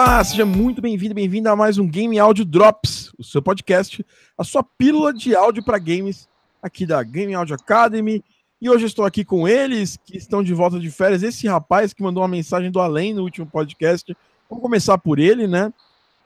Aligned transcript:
Olá, 0.00 0.22
seja 0.22 0.46
muito 0.46 0.80
bem-vindo, 0.80 1.12
bem-vinda 1.12 1.50
a 1.50 1.56
mais 1.56 1.76
um 1.76 1.84
Game 1.84 2.20
Audio 2.20 2.44
Drops, 2.44 3.12
o 3.18 3.24
seu 3.24 3.42
podcast, 3.42 4.06
a 4.38 4.44
sua 4.44 4.62
pílula 4.62 5.12
de 5.12 5.34
áudio 5.34 5.60
para 5.60 5.76
games 5.76 6.28
aqui 6.62 6.86
da 6.86 7.02
Game 7.02 7.34
Audio 7.34 7.56
Academy. 7.56 8.22
E 8.62 8.70
hoje 8.70 8.86
estou 8.86 9.04
aqui 9.04 9.24
com 9.24 9.48
eles 9.48 9.98
que 10.04 10.16
estão 10.16 10.40
de 10.40 10.54
volta 10.54 10.78
de 10.78 10.88
férias. 10.88 11.24
Esse 11.24 11.48
rapaz 11.48 11.92
que 11.92 12.00
mandou 12.00 12.22
uma 12.22 12.28
mensagem 12.28 12.70
do 12.70 12.78
além 12.78 13.12
no 13.12 13.24
último 13.24 13.44
podcast. 13.44 14.16
Vamos 14.48 14.62
começar 14.62 14.96
por 14.98 15.18
ele, 15.18 15.48
né? 15.48 15.72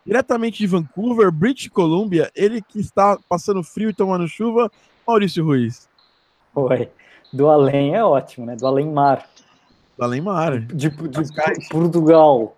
Diretamente 0.04 0.59
de 0.59 0.66
Vancouver, 0.66 1.32
British 1.32 1.68
Columbia, 1.68 2.30
ele 2.36 2.61
que 2.61 2.79
está 2.79 3.18
passando 3.27 3.62
frio 3.62 3.89
e 3.89 3.95
tomando 3.95 4.29
chuva, 4.29 4.70
Maurício 5.07 5.43
Ruiz. 5.43 5.89
Oi. 6.54 6.91
Do 7.32 7.48
além 7.48 7.95
é 7.95 8.04
ótimo, 8.04 8.45
né? 8.45 8.54
Do 8.54 8.66
além 8.66 8.93
mar. 8.93 9.27
Do 9.96 10.04
além 10.04 10.20
mar. 10.20 10.61
De, 10.61 10.91
de, 10.91 10.91
de 10.91 11.69
Portugal. 11.70 12.55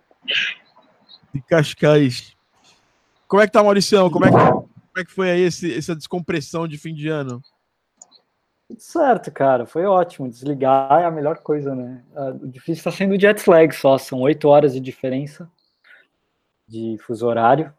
De 1.34 1.42
Cascais. 1.42 2.36
Como 3.26 3.42
é 3.42 3.46
que 3.46 3.52
tá, 3.52 3.62
Mauricião? 3.62 4.08
Como 4.08 4.24
é 4.24 4.30
que, 4.30 4.36
como 4.36 4.68
é 4.98 5.04
que 5.04 5.10
foi 5.10 5.30
aí 5.30 5.40
esse, 5.40 5.76
essa 5.76 5.96
descompressão 5.96 6.68
de 6.68 6.78
fim 6.78 6.94
de 6.94 7.08
ano? 7.08 7.42
Tudo 8.68 8.80
certo, 8.80 9.32
cara. 9.32 9.66
Foi 9.66 9.84
ótimo. 9.84 10.28
Desligar 10.28 11.02
é 11.02 11.04
a 11.04 11.10
melhor 11.10 11.38
coisa, 11.38 11.74
né? 11.74 12.04
O 12.40 12.46
difícil 12.46 12.74
está 12.74 12.92
sendo 12.92 13.14
o 13.14 13.20
jet 13.20 13.50
lag 13.50 13.74
só. 13.74 13.98
São 13.98 14.20
oito 14.20 14.48
horas 14.48 14.72
de 14.72 14.80
diferença 14.80 15.50
de 16.68 16.96
fuso 16.98 17.26
horário. 17.26 17.74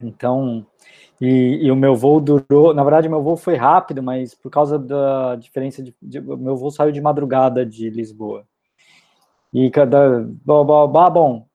Então, 0.00 0.66
e, 1.20 1.60
e, 1.62 1.70
o 1.70 1.76
meu 1.76 1.94
voo 1.94 2.20
durou. 2.20 2.74
Na 2.74 2.82
verdade, 2.82 3.08
meu 3.08 3.22
voo 3.22 3.36
foi 3.36 3.54
rápido, 3.54 4.02
mas 4.02 4.34
por 4.34 4.50
causa 4.50 4.78
da 4.78 5.36
diferença 5.36 5.82
de. 5.82 5.94
de 6.02 6.20
meu 6.20 6.56
voo 6.56 6.70
saiu 6.70 6.90
de 6.90 7.00
madrugada 7.00 7.64
de 7.64 7.88
Lisboa. 7.88 8.44
E 9.52 9.70
cada. 9.70 10.20
Bom, 10.44 11.46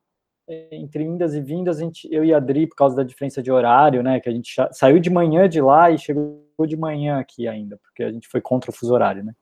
entre 0.48 1.03
indas 1.03 1.34
e 1.34 1.42
vindas, 1.42 1.78
a 1.78 1.81
gente, 1.81 2.08
eu 2.12 2.23
e 2.23 2.34
a 2.34 2.38
Adri, 2.38 2.67
por 2.67 2.76
causa 2.76 2.95
da 2.95 3.03
diferença 3.03 3.44
de 3.44 3.52
horário, 3.52 4.02
né? 4.02 4.20
Que 4.20 4.30
a 4.30 4.31
gente 4.31 4.56
saiu 4.72 5.00
de 5.00 5.09
manhã 5.09 5.48
de 5.48 5.59
lá 5.59 5.92
e 5.92 5.98
chegou 5.98 6.42
de 6.66 6.78
manhã 6.78 7.20
aqui 7.20 7.48
ainda, 7.48 7.78
porque 7.78 8.03
a 8.03 8.12
gente 8.12 8.28
foi 8.28 8.40
contra 8.40 8.72
o 8.72 8.73
fuso 8.73 8.94
horário, 8.94 9.23
né? 9.23 9.34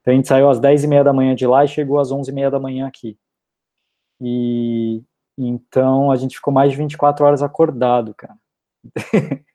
Então 0.00 0.12
a 0.12 0.16
gente 0.16 0.28
saiu 0.28 0.48
às 0.48 0.58
10 0.58 0.84
e 0.84 0.86
meia 0.88 1.04
da 1.04 1.12
manhã 1.12 1.34
de 1.34 1.46
lá 1.46 1.64
e 1.64 1.68
chegou 1.68 1.98
às 1.98 2.10
11 2.10 2.30
e 2.30 2.34
meia 2.34 2.50
da 2.50 2.58
manhã 2.58 2.86
aqui. 2.86 3.16
E 4.20 5.02
então 5.38 6.10
a 6.10 6.16
gente 6.16 6.36
ficou 6.36 6.52
mais 6.52 6.70
de 6.70 6.76
24 6.76 7.24
horas 7.24 7.42
acordado, 7.42 8.14
cara. 8.14 8.36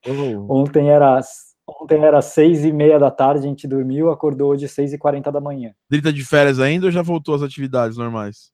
Uhum. 0.08 0.46
ontem 0.52 0.90
era 0.90 1.20
ontem 1.66 2.04
era 2.04 2.22
seis 2.22 2.66
e 2.66 2.72
meia 2.72 3.00
da 3.00 3.10
tarde, 3.10 3.46
a 3.46 3.50
gente 3.50 3.68
dormiu, 3.68 4.12
acordou 4.12 4.52
hoje 4.52 4.68
seis 4.68 4.94
e 4.94 4.98
quarenta 4.98 5.32
da 5.32 5.40
manhã. 5.40 5.74
Drita 5.90 6.12
de 6.12 6.24
férias 6.24 6.60
ainda 6.60 6.88
ou 6.88 6.92
já 6.92 7.02
voltou 7.02 7.34
às 7.34 7.42
atividades 7.42 7.98
normais? 7.98 8.51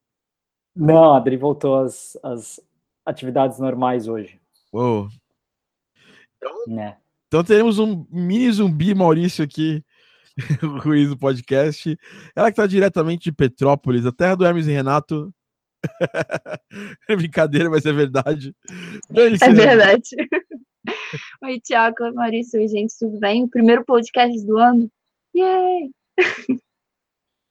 Não, 0.77 1.13
a 1.13 1.17
Adri 1.17 1.35
voltou 1.35 1.79
às, 1.79 2.15
às 2.21 2.59
atividades 3.03 3.57
normais 3.57 4.07
hoje. 4.07 4.39
Uou. 4.71 5.09
Então, 6.37 6.65
né? 6.67 6.97
então 7.27 7.43
teremos 7.43 7.79
um 7.79 8.05
mini 8.11 8.51
zumbi 8.51 8.93
Maurício 8.93 9.43
aqui, 9.43 9.83
Ruiz 10.83 11.09
do 11.09 11.17
podcast. 11.17 11.97
Ela 12.35 12.51
que 12.51 12.53
está 12.53 12.67
diretamente 12.67 13.23
de 13.23 13.31
Petrópolis, 13.31 14.05
a 14.05 14.11
terra 14.11 14.35
do 14.35 14.45
Hermes 14.45 14.67
e 14.67 14.71
Renato. 14.71 15.33
é 17.09 17.15
brincadeira, 17.15 17.69
mas 17.71 17.85
é 17.85 17.91
verdade. 17.91 18.55
é 19.15 19.49
verdade. 19.49 20.09
Oi, 21.43 21.59
Tiago, 21.59 22.13
Maurício, 22.13 22.65
gente, 22.67 22.93
tudo 22.99 23.19
bem? 23.19 23.43
O 23.43 23.49
primeiro 23.49 23.83
podcast 23.83 24.45
do 24.45 24.57
ano. 24.57 24.91
Yay! 25.35 25.91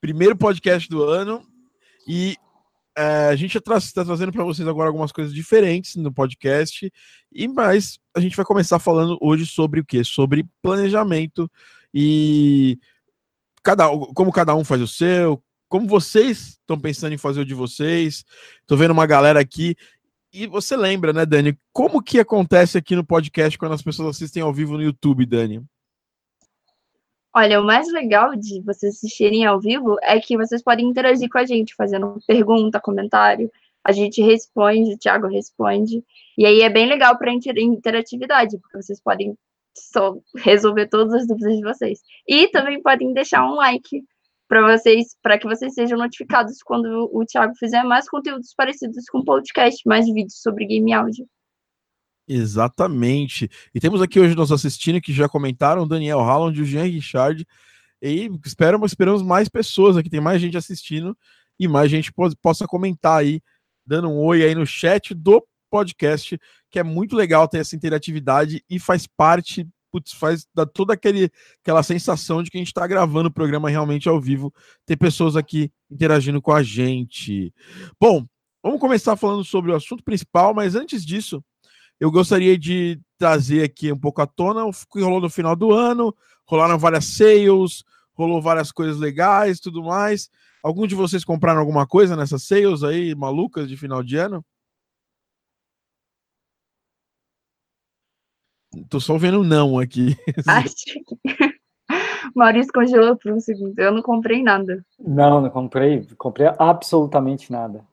Primeiro 0.00 0.36
podcast 0.36 0.88
do 0.88 1.02
ano. 1.02 1.44
E 2.06 2.36
a 2.96 3.36
gente 3.36 3.58
está 3.58 3.78
tra 3.78 4.04
trazendo 4.04 4.32
para 4.32 4.44
vocês 4.44 4.66
agora 4.66 4.88
algumas 4.88 5.12
coisas 5.12 5.34
diferentes 5.34 5.96
no 5.96 6.12
podcast, 6.12 6.90
e 7.32 7.46
mais 7.46 7.98
a 8.14 8.20
gente 8.20 8.36
vai 8.36 8.44
começar 8.44 8.78
falando 8.78 9.18
hoje 9.20 9.44
sobre 9.44 9.80
o 9.80 9.84
que? 9.84 10.02
Sobre 10.02 10.46
planejamento 10.62 11.50
e 11.92 12.78
cada, 13.62 13.88
como 14.14 14.32
cada 14.32 14.54
um 14.54 14.64
faz 14.64 14.80
o 14.80 14.88
seu, 14.88 15.42
como 15.68 15.86
vocês 15.86 16.58
estão 16.60 16.78
pensando 16.78 17.12
em 17.12 17.18
fazer 17.18 17.40
o 17.40 17.44
de 17.44 17.54
vocês. 17.54 18.24
Estou 18.60 18.78
vendo 18.78 18.92
uma 18.92 19.06
galera 19.06 19.40
aqui. 19.40 19.76
E 20.32 20.46
você 20.46 20.76
lembra, 20.76 21.12
né, 21.12 21.24
Dani? 21.24 21.58
Como 21.72 22.02
que 22.02 22.18
acontece 22.18 22.78
aqui 22.78 22.94
no 22.94 23.04
podcast 23.04 23.58
quando 23.58 23.72
as 23.72 23.82
pessoas 23.82 24.16
assistem 24.16 24.42
ao 24.42 24.52
vivo 24.52 24.76
no 24.76 24.82
YouTube, 24.82 25.26
Dani? 25.26 25.64
Olha, 27.38 27.60
o 27.60 27.64
mais 27.64 27.86
legal 27.92 28.34
de 28.34 28.62
vocês 28.62 28.94
assistirem 28.94 29.44
ao 29.44 29.60
vivo 29.60 29.98
é 30.02 30.18
que 30.18 30.38
vocês 30.38 30.62
podem 30.62 30.88
interagir 30.88 31.28
com 31.28 31.36
a 31.36 31.44
gente, 31.44 31.74
fazendo 31.74 32.18
pergunta, 32.26 32.80
comentário. 32.80 33.52
A 33.84 33.92
gente 33.92 34.22
responde, 34.22 34.94
o 34.94 34.98
Thiago 34.98 35.26
responde. 35.26 36.02
E 36.38 36.46
aí 36.46 36.62
é 36.62 36.70
bem 36.70 36.86
legal 36.88 37.18
para 37.18 37.30
interatividade, 37.30 38.56
porque 38.58 38.80
vocês 38.82 38.98
podem 39.02 39.36
resolver 40.36 40.88
todas 40.88 41.12
as 41.12 41.26
dúvidas 41.26 41.56
de 41.56 41.62
vocês. 41.62 42.00
E 42.26 42.48
também 42.48 42.80
podem 42.80 43.12
deixar 43.12 43.44
um 43.44 43.56
like 43.56 44.02
para 44.48 44.74
vocês, 44.74 45.14
para 45.22 45.38
que 45.38 45.46
vocês 45.46 45.74
sejam 45.74 45.98
notificados 45.98 46.62
quando 46.62 47.10
o 47.12 47.22
Thiago 47.26 47.52
fizer 47.58 47.82
mais 47.82 48.08
conteúdos 48.08 48.54
parecidos 48.56 49.04
com 49.10 49.22
podcast, 49.22 49.82
mais 49.86 50.06
vídeos 50.06 50.40
sobre 50.40 50.64
game 50.64 50.90
áudio. 50.94 51.28
Exatamente. 52.28 53.48
E 53.74 53.78
temos 53.78 54.02
aqui 54.02 54.18
hoje 54.18 54.34
nos 54.34 54.50
assistindo 54.50 55.00
que 55.00 55.12
já 55.12 55.28
comentaram 55.28 55.86
Daniel 55.86 56.20
Halland, 56.20 56.60
o 56.60 56.64
Jean 56.64 56.84
Richard. 56.84 57.46
E 58.02 58.30
esperamos, 58.44 58.90
esperamos 58.90 59.22
mais 59.22 59.48
pessoas 59.48 59.96
aqui, 59.96 60.10
tem 60.10 60.20
mais 60.20 60.40
gente 60.40 60.56
assistindo 60.56 61.16
e 61.58 61.66
mais 61.66 61.90
gente 61.90 62.12
possa 62.42 62.66
comentar 62.66 63.20
aí, 63.20 63.40
dando 63.86 64.08
um 64.08 64.18
oi 64.18 64.42
aí 64.42 64.54
no 64.54 64.66
chat 64.66 65.14
do 65.14 65.42
podcast, 65.70 66.38
que 66.70 66.78
é 66.78 66.82
muito 66.82 67.16
legal 67.16 67.48
ter 67.48 67.58
essa 67.58 67.74
interatividade 67.74 68.62
e 68.68 68.78
faz 68.78 69.06
parte, 69.06 69.66
putz, 69.90 70.12
faz 70.12 70.46
dar 70.54 70.66
toda 70.66 70.92
aquele, 70.92 71.30
aquela 71.62 71.82
sensação 71.82 72.42
de 72.42 72.50
que 72.50 72.58
a 72.58 72.60
gente 72.60 72.68
está 72.68 72.86
gravando 72.86 73.28
o 73.28 73.32
programa 73.32 73.70
realmente 73.70 74.08
ao 74.08 74.20
vivo, 74.20 74.52
ter 74.84 74.96
pessoas 74.96 75.36
aqui 75.36 75.70
interagindo 75.90 76.42
com 76.42 76.52
a 76.52 76.62
gente. 76.62 77.52
Bom, 78.00 78.26
vamos 78.62 78.80
começar 78.80 79.16
falando 79.16 79.44
sobre 79.44 79.72
o 79.72 79.74
assunto 79.74 80.04
principal, 80.04 80.54
mas 80.54 80.74
antes 80.74 81.04
disso, 81.04 81.42
eu 81.98 82.10
gostaria 82.10 82.58
de 82.58 83.00
trazer 83.18 83.62
aqui 83.64 83.90
um 83.92 83.98
pouco 83.98 84.20
à 84.20 84.26
tona 84.26 84.64
o 84.64 84.70
que 84.70 85.00
rolou 85.00 85.20
no 85.20 85.30
final 85.30 85.56
do 85.56 85.72
ano. 85.72 86.14
Rolaram 86.46 86.78
várias 86.78 87.06
sales, 87.06 87.82
rolou 88.14 88.40
várias 88.40 88.70
coisas 88.70 88.98
legais 88.98 89.60
tudo 89.60 89.82
mais. 89.82 90.30
Algum 90.62 90.86
de 90.86 90.94
vocês 90.94 91.24
compraram 91.24 91.60
alguma 91.60 91.86
coisa 91.86 92.16
nessas 92.16 92.42
sales 92.42 92.82
aí, 92.82 93.14
malucas 93.14 93.68
de 93.68 93.76
final 93.76 94.02
de 94.02 94.16
ano? 94.16 94.44
Tô 98.90 99.00
só 99.00 99.16
vendo 99.16 99.42
não 99.42 99.78
aqui. 99.78 100.16
Acho 100.46 100.74
Maurício 102.34 102.72
congelou 102.72 103.16
por 103.16 103.32
um 103.32 103.40
segundo. 103.40 103.78
Eu 103.78 103.92
não 103.92 104.02
comprei 104.02 104.42
nada. 104.42 104.84
Não, 104.98 105.40
não 105.40 105.50
comprei. 105.50 106.06
Comprei 106.18 106.48
absolutamente 106.58 107.50
nada. 107.50 107.84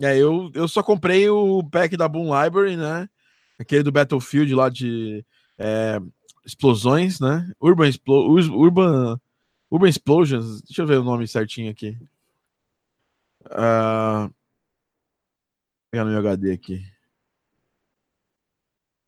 É, 0.00 0.16
eu, 0.16 0.50
eu 0.54 0.68
só 0.68 0.82
comprei 0.82 1.28
o 1.28 1.62
pack 1.64 1.96
da 1.96 2.06
Boom 2.06 2.24
Library, 2.24 2.76
né? 2.76 3.08
Aquele 3.58 3.82
do 3.82 3.92
Battlefield 3.92 4.54
lá 4.54 4.68
de 4.68 5.24
é, 5.58 5.98
explosões, 6.44 7.18
né? 7.18 7.50
Urban, 7.60 7.88
Explo 7.88 8.30
Urban, 8.30 9.18
Urban 9.70 9.88
Explosions. 9.88 10.62
Deixa 10.62 10.82
eu 10.82 10.86
ver 10.86 10.98
o 10.98 11.04
nome 11.04 11.26
certinho 11.26 11.70
aqui. 11.70 11.98
Uh, 13.46 14.32
pegar 15.90 16.04
no 16.04 16.10
meu 16.10 16.18
HD 16.18 16.52
aqui. 16.52 16.84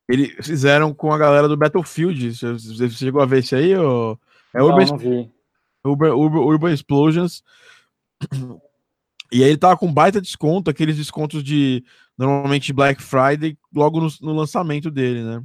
Eles 0.09 0.35
fizeram 0.47 0.95
com 0.95 1.13
a 1.13 1.19
galera 1.19 1.47
do 1.47 1.57
Battlefield. 1.57 2.33
Você 2.33 2.89
chegou 2.91 3.21
a 3.21 3.27
ver 3.27 3.41
isso 3.41 3.55
aí? 3.55 3.77
Ou... 3.77 4.19
É 4.55 4.63
Urban, 4.63 4.87
não, 4.87 4.97
não. 4.97 5.33
Urban, 5.85 6.15
Urban, 6.15 6.41
Urban 6.41 6.73
Explosions. 6.73 7.45
E 9.31 9.43
aí 9.43 9.51
ele 9.51 9.59
tava 9.59 9.77
com 9.77 9.93
baita 9.93 10.21
desconto, 10.21 10.71
aqueles 10.71 10.97
descontos 10.97 11.45
de 11.45 11.85
normalmente 12.17 12.73
Black 12.73 13.03
Friday, 13.03 13.57
logo 13.75 14.01
no, 14.01 14.09
no 14.23 14.33
lançamento 14.33 14.91
dele, 14.91 15.23
né? 15.23 15.43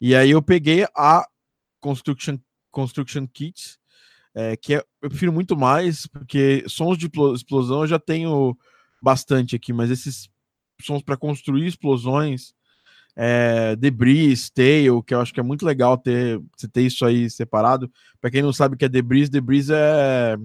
E 0.00 0.14
aí 0.14 0.30
eu 0.30 0.42
peguei 0.42 0.86
a 0.96 1.26
Construction, 1.80 2.38
Construction 2.70 3.26
Kit, 3.26 3.78
é, 4.34 4.56
que 4.56 4.74
é, 4.74 4.84
eu 5.02 5.08
prefiro 5.08 5.32
muito 5.32 5.56
mais, 5.56 6.06
porque 6.06 6.64
sons 6.66 6.96
de 6.96 7.10
explosão 7.34 7.82
eu 7.82 7.86
já 7.86 7.98
tenho 7.98 8.56
bastante 9.02 9.54
aqui, 9.54 9.72
mas 9.72 9.90
esses 9.90 10.28
sons 10.80 11.02
para 11.02 11.16
construir 11.16 11.66
explosões, 11.66 12.54
é, 13.16 13.74
debris, 13.76 14.48
tail, 14.48 15.02
que 15.02 15.12
eu 15.12 15.20
acho 15.20 15.34
que 15.34 15.40
é 15.40 15.42
muito 15.42 15.66
legal 15.66 15.98
ter, 15.98 16.40
ter 16.72 16.82
isso 16.82 17.04
aí 17.04 17.28
separado. 17.28 17.90
Para 18.20 18.30
quem 18.30 18.42
não 18.42 18.52
sabe 18.52 18.76
o 18.76 18.78
que 18.78 18.84
é 18.84 18.88
debris, 18.88 19.28
debris 19.28 19.70
é, 19.70 20.36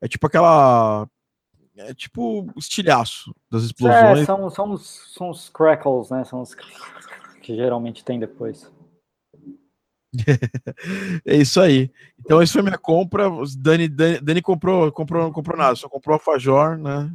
é 0.00 0.08
tipo 0.08 0.26
aquela 0.26 1.06
é 1.76 1.94
tipo 1.94 2.46
estilhaço 2.56 3.34
das 3.50 3.64
explosões. 3.64 4.20
É, 4.20 4.24
são, 4.24 4.50
são, 4.50 4.70
os, 4.72 5.14
são 5.14 5.30
os 5.30 5.48
crackles, 5.48 6.10
né? 6.10 6.24
São 6.24 6.42
os 6.42 6.54
que 7.42 7.56
geralmente 7.56 8.04
tem 8.04 8.18
depois. 8.18 8.70
é 11.26 11.36
isso 11.36 11.60
aí. 11.60 11.90
Então, 12.20 12.42
isso 12.42 12.52
foi 12.52 12.62
minha 12.62 12.78
compra. 12.78 13.24
Dani, 13.58 13.88
Dani, 13.88 14.20
Dani 14.20 14.42
comprou, 14.42 14.92
comprou, 14.92 15.22
não 15.22 15.32
comprou 15.32 15.56
nada, 15.56 15.74
só 15.74 15.88
comprou 15.88 16.14
alfajor, 16.14 16.76
né? 16.76 17.10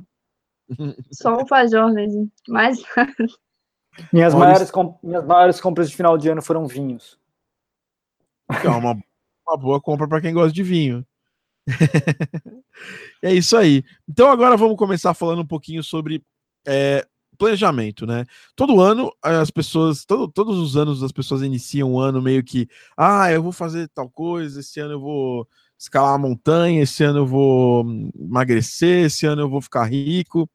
Só 1.11 1.35
o 1.37 1.47
Fajor 1.47 1.93
mesmo. 1.93 2.29
Mas. 2.47 2.83
Minhas 4.13 4.33
maiores, 4.35 4.71
minhas 5.01 5.25
maiores 5.25 5.59
compras 5.59 5.89
de 5.89 5.95
final 5.95 6.19
de 6.19 6.29
ano 6.29 6.39
foram 6.39 6.67
vinhos. 6.67 7.17
É 8.63 8.69
uma, 8.69 8.95
uma 9.47 9.57
boa 9.57 9.81
compra 9.81 10.07
para 10.07 10.21
quem 10.21 10.35
gosta 10.35 10.53
de 10.53 10.61
vinho. 10.61 11.03
é 13.21 13.33
isso 13.33 13.57
aí. 13.57 13.83
Então 14.07 14.29
agora 14.29 14.55
vamos 14.55 14.77
começar 14.77 15.13
falando 15.13 15.41
um 15.41 15.47
pouquinho 15.47 15.83
sobre 15.83 16.23
é, 16.65 17.05
planejamento, 17.37 18.05
né? 18.05 18.25
Todo 18.55 18.81
ano 18.81 19.11
as 19.21 19.51
pessoas, 19.51 20.05
todo, 20.05 20.27
todos 20.27 20.57
os 20.57 20.75
anos 20.75 21.03
as 21.03 21.11
pessoas 21.11 21.41
iniciam 21.41 21.93
um 21.93 21.99
ano 21.99 22.21
meio 22.21 22.43
que, 22.43 22.67
ah, 22.97 23.31
eu 23.31 23.43
vou 23.43 23.51
fazer 23.51 23.89
tal 23.89 24.09
coisa, 24.09 24.59
esse 24.59 24.79
ano 24.79 24.93
eu 24.93 24.99
vou 24.99 25.47
escalar 25.77 26.15
a 26.15 26.17
montanha, 26.17 26.81
esse 26.81 27.03
ano 27.03 27.19
eu 27.19 27.27
vou 27.27 27.85
emagrecer, 28.19 29.05
esse 29.05 29.25
ano 29.25 29.43
eu 29.43 29.49
vou 29.49 29.61
ficar 29.61 29.85
rico. 29.85 30.49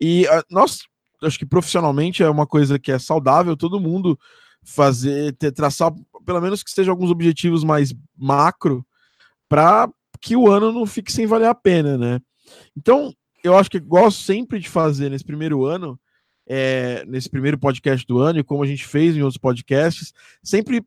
E 0.00 0.24
uh, 0.26 0.42
nós, 0.50 0.80
acho 1.22 1.38
que 1.38 1.46
profissionalmente 1.46 2.22
é 2.22 2.30
uma 2.30 2.46
coisa 2.46 2.78
que 2.78 2.90
é 2.90 2.98
saudável 2.98 3.56
todo 3.56 3.80
mundo 3.80 4.18
fazer, 4.62 5.34
ter, 5.36 5.52
traçar, 5.52 5.92
pelo 6.24 6.40
menos 6.40 6.62
que 6.62 6.70
sejam 6.70 6.92
alguns 6.92 7.10
objetivos 7.10 7.62
mais 7.62 7.94
macro, 8.16 8.84
para 9.46 9.88
que 10.24 10.34
o 10.34 10.50
ano 10.50 10.72
não 10.72 10.86
fique 10.86 11.12
sem 11.12 11.26
valer 11.26 11.48
a 11.48 11.54
pena, 11.54 11.98
né? 11.98 12.18
Então, 12.74 13.14
eu 13.42 13.58
acho 13.58 13.70
que 13.70 13.78
gosto 13.78 14.22
sempre 14.22 14.58
de 14.58 14.70
fazer 14.70 15.10
nesse 15.10 15.22
primeiro 15.22 15.66
ano, 15.66 16.00
é, 16.46 17.04
nesse 17.06 17.28
primeiro 17.28 17.58
podcast 17.58 18.06
do 18.06 18.18
ano, 18.18 18.38
e 18.38 18.44
como 18.44 18.62
a 18.62 18.66
gente 18.66 18.86
fez 18.86 19.14
em 19.14 19.20
outros 19.20 19.36
podcasts, 19.36 20.14
sempre 20.42 20.82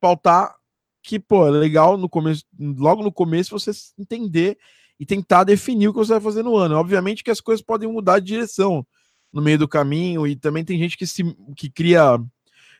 pautar 0.00 0.54
que, 1.02 1.20
pô, 1.20 1.46
é 1.46 1.50
legal 1.50 1.98
no 1.98 2.08
começo, 2.08 2.44
logo 2.58 3.02
no 3.02 3.12
começo 3.12 3.50
você 3.50 3.72
entender 3.98 4.56
e 4.98 5.04
tentar 5.04 5.44
definir 5.44 5.88
o 5.88 5.92
que 5.92 5.98
você 5.98 6.12
vai 6.12 6.22
fazer 6.22 6.42
no 6.42 6.56
ano. 6.56 6.76
Obviamente 6.76 7.22
que 7.22 7.30
as 7.30 7.42
coisas 7.42 7.62
podem 7.62 7.92
mudar 7.92 8.20
de 8.20 8.26
direção 8.26 8.86
no 9.30 9.42
meio 9.42 9.58
do 9.58 9.68
caminho, 9.68 10.26
e 10.26 10.34
também 10.34 10.64
tem 10.64 10.78
gente 10.78 10.96
que 10.96 11.06
se 11.06 11.22
que 11.54 11.68
cria 11.68 12.18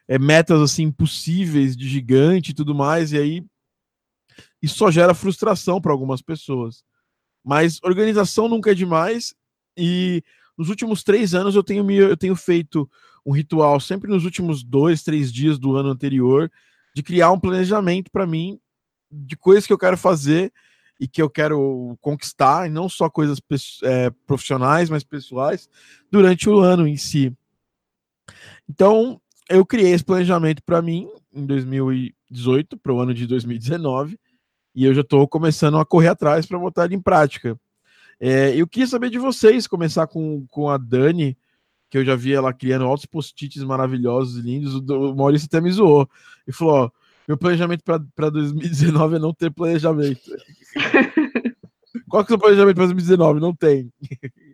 é, 0.08 0.18
metas 0.18 0.58
assim 0.62 0.84
impossíveis 0.84 1.76
de 1.76 1.86
gigante 1.86 2.52
e 2.52 2.54
tudo 2.54 2.74
mais, 2.74 3.12
e 3.12 3.18
aí 3.18 3.44
isso 4.62 4.76
só 4.76 4.90
gera 4.90 5.14
frustração 5.14 5.80
para 5.80 5.92
algumas 5.92 6.20
pessoas. 6.22 6.84
Mas 7.44 7.80
organização 7.82 8.48
nunca 8.48 8.72
é 8.72 8.74
demais, 8.74 9.34
e 9.76 10.22
nos 10.56 10.68
últimos 10.68 11.02
três 11.02 11.34
anos 11.34 11.54
eu 11.54 11.62
tenho, 11.62 11.88
eu 11.90 12.16
tenho 12.16 12.36
feito 12.36 12.90
um 13.24 13.32
ritual 13.32 13.78
sempre 13.78 14.10
nos 14.10 14.24
últimos 14.24 14.62
dois, 14.62 15.02
três 15.02 15.32
dias 15.32 15.58
do 15.58 15.76
ano 15.76 15.90
anterior 15.90 16.50
de 16.94 17.02
criar 17.02 17.30
um 17.30 17.38
planejamento 17.38 18.10
para 18.10 18.26
mim 18.26 18.58
de 19.10 19.36
coisas 19.36 19.66
que 19.66 19.72
eu 19.72 19.78
quero 19.78 19.96
fazer 19.96 20.52
e 21.00 21.06
que 21.06 21.22
eu 21.22 21.30
quero 21.30 21.96
conquistar, 22.00 22.66
e 22.66 22.70
não 22.70 22.88
só 22.88 23.08
coisas 23.08 23.40
é, 23.84 24.10
profissionais, 24.26 24.90
mas 24.90 25.04
pessoais, 25.04 25.70
durante 26.10 26.48
o 26.50 26.58
ano 26.58 26.88
em 26.88 26.96
si. 26.96 27.32
Então, 28.68 29.20
eu 29.48 29.64
criei 29.64 29.92
esse 29.92 30.04
planejamento 30.04 30.60
para 30.62 30.82
mim 30.82 31.08
em 31.32 31.46
2018, 31.46 32.76
para 32.76 32.92
o 32.92 33.00
ano 33.00 33.14
de 33.14 33.26
2019, 33.26 34.18
e 34.74 34.84
eu 34.84 34.94
já 34.94 35.00
estou 35.00 35.26
começando 35.26 35.78
a 35.78 35.84
correr 35.84 36.08
atrás 36.08 36.46
para 36.46 36.58
botar 36.58 36.84
ele 36.84 36.94
em 36.94 37.00
prática. 37.00 37.58
É, 38.20 38.54
eu 38.54 38.66
queria 38.66 38.86
saber 38.86 39.10
de 39.10 39.18
vocês, 39.18 39.66
começar 39.66 40.06
com, 40.06 40.46
com 40.48 40.68
a 40.68 40.76
Dani, 40.76 41.36
que 41.90 41.98
eu 41.98 42.04
já 42.04 42.14
vi 42.14 42.34
ela 42.34 42.52
criando 42.52 42.84
altos 42.84 43.06
post-its 43.06 43.62
maravilhosos 43.62 44.38
e 44.38 44.42
lindos. 44.42 44.74
O, 44.74 45.12
o 45.12 45.16
Maurício 45.16 45.46
até 45.46 45.60
me 45.60 45.70
zoou 45.70 46.08
e 46.46 46.52
falou: 46.52 46.74
ó, 46.74 46.90
meu 47.26 47.36
planejamento 47.36 47.82
para 47.84 48.30
2019 48.30 49.16
é 49.16 49.18
não 49.18 49.32
ter 49.32 49.50
planejamento. 49.50 50.20
Qual 52.08 52.24
que 52.24 52.32
é 52.32 52.36
o 52.36 52.38
seu 52.38 52.38
planejamento 52.38 52.76
para 52.76 52.86
2019? 52.86 53.40
Não 53.40 53.54
tem. 53.54 53.92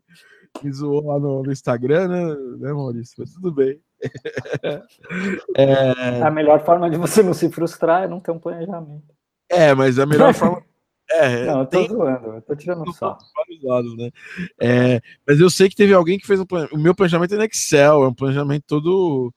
me 0.62 0.72
zoou 0.72 1.06
lá 1.06 1.18
no, 1.18 1.42
no 1.42 1.52
Instagram, 1.52 2.08
né, 2.08 2.34
né, 2.58 2.72
Maurício? 2.72 3.16
Mas 3.18 3.32
tudo 3.32 3.52
bem. 3.52 3.80
é... 5.56 6.22
A 6.22 6.30
melhor 6.30 6.64
forma 6.64 6.90
de 6.90 6.96
você 6.96 7.22
não 7.22 7.34
se 7.34 7.50
frustrar 7.50 8.04
é 8.04 8.08
não 8.08 8.20
ter 8.20 8.30
um 8.30 8.38
planejamento. 8.38 9.13
É, 9.56 9.74
mas 9.74 9.98
a 9.98 10.06
melhor 10.06 10.34
forma. 10.34 10.62
É, 11.10 11.44
não, 11.44 11.60
eu 11.60 11.66
tô 11.66 11.78
tem... 11.78 11.88
zoando, 11.88 12.26
eu 12.28 12.42
tô 12.42 12.56
tirando 12.56 12.90
só. 12.94 13.18
Lados, 13.62 13.94
né? 13.94 14.10
É, 14.58 15.02
mas 15.26 15.38
eu 15.38 15.50
sei 15.50 15.68
que 15.68 15.76
teve 15.76 15.92
alguém 15.92 16.18
que 16.18 16.26
fez 16.26 16.40
um 16.40 16.46
planejamento. 16.46 16.80
O 16.80 16.82
meu 16.82 16.94
planejamento 16.94 17.34
é 17.34 17.36
no 17.36 17.44
Excel, 17.44 18.04
é 18.04 18.08
um 18.08 18.14
planejamento 18.14 18.64
todo. 18.66 19.32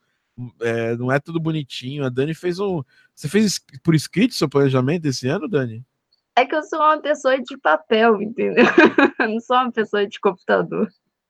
É, 0.61 0.95
não 0.95 1.11
é 1.11 1.19
tudo 1.19 1.41
bonitinho. 1.41 2.05
A 2.05 2.09
Dani 2.09 2.33
fez 2.33 2.57
um. 2.57 2.81
Você 3.13 3.27
fez 3.27 3.59
por 3.83 3.93
escrito 3.93 4.33
seu 4.33 4.47
planejamento 4.47 5.05
esse 5.07 5.27
ano, 5.27 5.47
Dani? 5.47 5.85
É 6.37 6.45
que 6.45 6.55
eu 6.55 6.63
sou 6.63 6.79
uma 6.79 7.01
pessoa 7.01 7.37
de 7.37 7.57
papel, 7.57 8.21
entendeu? 8.21 8.63
Eu 9.19 9.27
não 9.27 9.39
sou 9.39 9.57
uma 9.57 9.71
pessoa 9.71 10.07
de 10.07 10.19
computador. 10.19 10.87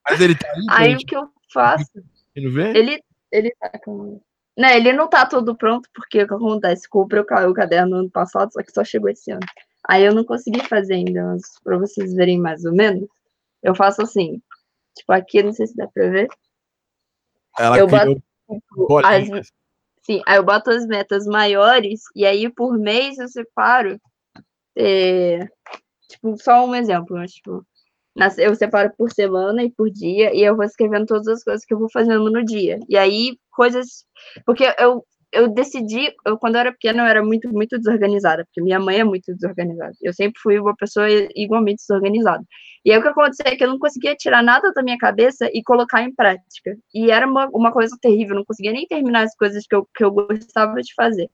Mas 0.08 0.20
ele 0.20 0.34
tá 0.34 0.46
aí. 0.46 0.66
Aí 0.70 0.94
o 0.94 0.98
que 0.98 1.16
eu 1.16 1.28
faço? 1.52 1.90
Ele, 2.34 3.02
ele 3.32 3.50
tá 3.58 3.70
com. 3.82 4.20
Não, 4.58 4.68
ele 4.70 4.92
não 4.92 5.08
tá 5.08 5.24
todo 5.24 5.56
pronto, 5.56 5.88
porque 5.94 6.20
o 6.20 6.26
que 6.26 6.34
acontece? 6.34 6.88
Comprei 6.88 7.22
o 7.22 7.54
caderno 7.54 7.90
no 7.90 7.96
ano 7.98 8.10
passado, 8.10 8.52
só 8.52 8.60
que 8.60 8.72
só 8.72 8.82
chegou 8.82 9.08
esse 9.08 9.30
ano. 9.30 9.46
Aí 9.88 10.04
eu 10.04 10.12
não 10.12 10.24
consegui 10.24 10.60
fazer 10.66 10.94
ainda, 10.94 11.22
mas 11.22 11.42
pra 11.62 11.78
vocês 11.78 12.12
verem 12.12 12.40
mais 12.40 12.64
ou 12.64 12.72
menos. 12.72 13.08
Eu 13.62 13.72
faço 13.72 14.02
assim. 14.02 14.42
Tipo, 14.96 15.12
aqui, 15.12 15.44
não 15.44 15.52
sei 15.52 15.68
se 15.68 15.76
dá 15.76 15.86
pra 15.86 16.08
ver. 16.08 16.26
Ela 17.56 17.78
eu 17.78 17.86
boto, 17.86 18.14
tipo, 18.14 18.98
as, 18.98 19.28
sim, 20.02 20.22
aí 20.26 20.36
eu 20.36 20.44
boto 20.44 20.70
as 20.70 20.84
metas 20.86 21.24
maiores, 21.24 22.02
e 22.16 22.26
aí 22.26 22.50
por 22.52 22.76
mês 22.76 23.16
eu 23.18 23.28
separo. 23.28 24.00
É, 24.76 25.38
tipo, 26.08 26.36
só 26.36 26.66
um 26.66 26.74
exemplo, 26.74 27.16
mas, 27.16 27.32
tipo, 27.32 27.64
eu 28.38 28.56
separo 28.56 28.92
por 28.98 29.12
semana 29.12 29.62
e 29.62 29.70
por 29.70 29.88
dia, 29.88 30.34
e 30.34 30.42
eu 30.42 30.56
vou 30.56 30.64
escrevendo 30.64 31.06
todas 31.06 31.28
as 31.28 31.44
coisas 31.44 31.64
que 31.64 31.72
eu 31.72 31.78
vou 31.78 31.88
fazendo 31.88 32.28
no 32.28 32.44
dia. 32.44 32.80
E 32.88 32.96
aí, 32.96 33.38
coisas. 33.58 34.04
Porque 34.46 34.64
eu 34.78 35.04
eu 35.32 35.48
decidi, 35.48 36.12
eu, 36.26 36.38
quando 36.38 36.54
eu 36.56 36.60
era 36.60 36.72
pequena, 36.72 37.02
eu 37.02 37.06
era 37.06 37.22
muito, 37.22 37.52
muito 37.52 37.78
desorganizada, 37.78 38.44
porque 38.44 38.62
minha 38.62 38.80
mãe 38.80 39.00
é 39.00 39.04
muito 39.04 39.34
desorganizada. 39.34 39.92
Eu 40.02 40.12
sempre 40.14 40.40
fui 40.40 40.58
uma 40.58 40.74
pessoa 40.76 41.06
igualmente 41.36 41.82
desorganizada. 41.86 42.42
E 42.84 42.90
aí 42.90 42.98
o 42.98 43.02
que 43.02 43.08
aconteceu 43.08 43.44
é 43.46 43.56
que 43.56 43.64
eu 43.64 43.68
não 43.68 43.78
conseguia 43.78 44.16
tirar 44.16 44.42
nada 44.42 44.72
da 44.72 44.82
minha 44.82 44.96
cabeça 44.98 45.48
e 45.52 45.62
colocar 45.62 46.02
em 46.02 46.14
prática. 46.14 46.76
E 46.94 47.10
era 47.10 47.26
uma, 47.26 47.48
uma 47.52 47.72
coisa 47.72 47.96
terrível, 48.00 48.30
eu 48.30 48.36
não 48.36 48.44
conseguia 48.44 48.72
nem 48.72 48.86
terminar 48.86 49.24
as 49.24 49.34
coisas 49.36 49.66
que 49.66 49.74
eu, 49.76 49.86
que 49.94 50.04
eu 50.04 50.10
gostava 50.10 50.80
de 50.80 50.94
fazer. 50.94 51.28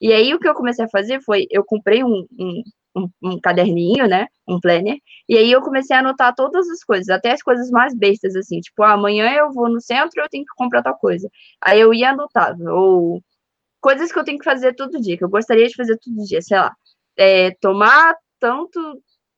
E 0.00 0.12
aí 0.12 0.34
o 0.34 0.38
que 0.38 0.48
eu 0.48 0.54
comecei 0.54 0.84
a 0.84 0.88
fazer 0.88 1.20
foi, 1.22 1.46
eu 1.50 1.64
comprei 1.64 2.04
um, 2.04 2.26
um 2.38 2.62
um, 2.96 3.08
um, 3.22 3.40
caderninho, 3.40 4.06
né? 4.06 4.26
Um 4.46 4.60
planner. 4.60 4.98
E 5.28 5.36
aí 5.36 5.50
eu 5.50 5.62
comecei 5.62 5.96
a 5.96 6.00
anotar 6.00 6.34
todas 6.34 6.68
as 6.68 6.82
coisas, 6.84 7.08
até 7.08 7.32
as 7.32 7.42
coisas 7.42 7.70
mais 7.70 7.94
bestas, 7.94 8.34
assim, 8.36 8.60
tipo, 8.60 8.82
ah, 8.82 8.92
amanhã 8.92 9.30
eu 9.32 9.52
vou 9.52 9.68
no 9.68 9.80
centro 9.80 10.20
eu 10.22 10.28
tenho 10.28 10.44
que 10.44 10.54
comprar 10.56 10.82
tal 10.82 10.96
coisa. 10.98 11.28
Aí 11.60 11.80
eu 11.80 11.92
ia 11.94 12.10
anotar, 12.10 12.56
ou 12.60 13.22
coisas 13.80 14.12
que 14.12 14.18
eu 14.18 14.24
tenho 14.24 14.38
que 14.38 14.44
fazer 14.44 14.74
todo 14.74 15.00
dia, 15.00 15.16
que 15.16 15.24
eu 15.24 15.28
gostaria 15.30 15.66
de 15.68 15.76
fazer 15.76 15.98
todo 15.98 16.24
dia, 16.24 16.42
sei 16.42 16.58
lá, 16.58 16.74
é, 17.16 17.52
tomar 17.60 18.14
tanto 18.40 18.80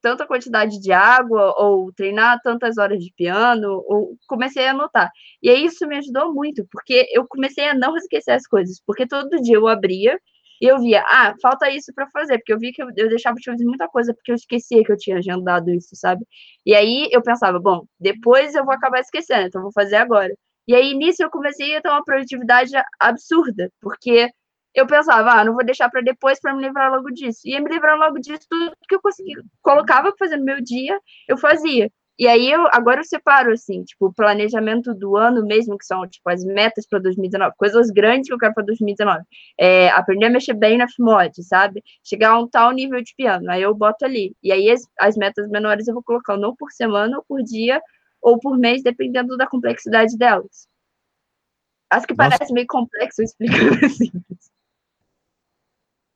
tanta 0.01 0.27
quantidade 0.27 0.81
de 0.81 0.93
água 0.93 1.55
ou 1.59 1.93
treinar 1.93 2.41
tantas 2.43 2.79
horas 2.79 2.99
de 2.99 3.13
piano, 3.15 3.85
ou 3.87 4.17
comecei 4.27 4.67
a 4.67 4.71
anotar. 4.71 5.11
E 5.43 5.51
aí 5.51 5.65
isso 5.65 5.87
me 5.87 5.97
ajudou 5.99 6.33
muito, 6.33 6.67
porque 6.71 7.07
eu 7.13 7.27
comecei 7.29 7.69
a 7.69 7.75
não 7.75 7.97
esquecer 7.97 8.33
as 8.33 8.47
coisas, 8.47 8.81
porque 8.87 9.07
todo 9.07 9.43
dia 9.43 9.57
eu 9.57 9.69
abria 9.69 10.19
e 10.61 10.67
eu 10.67 10.79
via, 10.79 11.02
ah, 11.09 11.35
falta 11.40 11.71
isso 11.71 11.93
para 11.95 12.09
fazer, 12.11 12.38
porque 12.38 12.52
eu 12.52 12.59
vi 12.59 12.73
que 12.73 12.83
eu, 12.83 12.88
eu 12.97 13.09
deixava 13.09 13.37
de 13.37 13.50
fazer 13.50 13.64
muita 13.64 13.88
coisa, 13.88 14.14
porque 14.14 14.31
eu 14.33 14.37
esquecia 14.37 14.85
que 14.85 14.93
eu 14.93 14.97
tinha 14.97 15.19
agendado 15.19 15.71
isso, 15.71 15.97
sabe? 15.97 16.25
E 16.67 16.75
aí 16.75 17.09
eu 17.12 17.23
pensava, 17.23 17.59
bom, 17.59 17.85
depois 17.99 18.55
eu 18.55 18.64
vou 18.64 18.75
acabar 18.75 19.00
esquecendo, 19.00 19.47
então 19.49 19.62
vou 19.62 19.73
fazer 19.73 19.97
agora. 19.97 20.35
E 20.69 20.75
aí 20.75 20.95
nisso 20.95 21.23
eu 21.23 21.31
comecei 21.31 21.76
a 21.76 21.81
ter 21.83 21.88
uma 21.88 22.05
produtividade 22.05 22.73
absurda, 23.00 23.71
porque 23.81 24.31
eu 24.75 24.87
pensava, 24.87 25.33
ah, 25.40 25.45
não 25.45 25.55
vou 25.55 25.64
deixar 25.64 25.90
para 25.90 26.00
depois 26.02 26.40
para 26.40 26.55
me 26.55 26.62
livrar 26.62 26.90
logo 26.93 27.11
disso. 27.11 27.40
E 27.45 27.59
me 27.61 27.69
livrar 27.71 27.99
logo 27.99 28.19
disso, 28.21 28.47
tudo 28.49 28.73
que 28.88 28.95
eu 28.95 29.00
conseguia, 29.02 29.37
colocava 29.62 30.12
para 30.12 30.19
fazer 30.19 30.37
no 30.37 30.45
meu 30.45 30.61
dia, 30.61 30.99
eu 31.29 31.37
fazia. 31.38 31.90
E 32.21 32.29
aí 32.29 32.50
eu 32.50 32.67
agora 32.71 33.00
eu 33.00 33.05
separo 33.05 33.50
assim, 33.50 33.83
tipo, 33.83 34.09
o 34.09 34.12
planejamento 34.12 34.93
do 34.95 35.17
ano 35.17 35.43
mesmo, 35.43 35.79
que 35.79 35.87
são 35.87 36.07
tipo 36.07 36.29
as 36.29 36.45
metas 36.45 36.87
para 36.87 36.99
2019, 36.99 37.57
coisas 37.57 37.89
grandes 37.91 38.29
que 38.29 38.35
eu 38.35 38.39
quero 38.39 38.53
para 38.53 38.67
2019. 38.67 39.25
É, 39.59 39.89
aprender 39.89 40.27
a 40.27 40.31
mexer 40.31 40.53
bem 40.53 40.77
na 40.77 40.87
Fmod, 40.87 41.43
sabe? 41.43 41.83
Chegar 42.05 42.33
a 42.33 42.39
um 42.39 42.47
tal 42.47 42.73
nível 42.73 43.03
de 43.03 43.15
piano. 43.17 43.50
Aí 43.50 43.62
eu 43.62 43.75
boto 43.75 44.05
ali. 44.05 44.37
E 44.43 44.53
aí 44.53 44.71
as, 44.71 44.83
as 45.00 45.17
metas 45.17 45.49
menores 45.49 45.89
eu 45.89 45.95
vou 45.95 46.03
colocar 46.03 46.37
não 46.37 46.55
por 46.55 46.71
semana, 46.73 47.17
ou 47.17 47.25
por 47.27 47.43
dia, 47.43 47.81
ou 48.21 48.39
por 48.39 48.59
mês, 48.59 48.83
dependendo 48.83 49.35
da 49.39 49.47
complexidade 49.47 50.15
delas. 50.19 50.69
Acho 51.89 52.07
que 52.07 52.15
Nossa. 52.15 52.37
parece 52.37 52.53
meio 52.53 52.67
complexo 52.69 53.23
explicando 53.23 53.83
assim. 53.83 54.11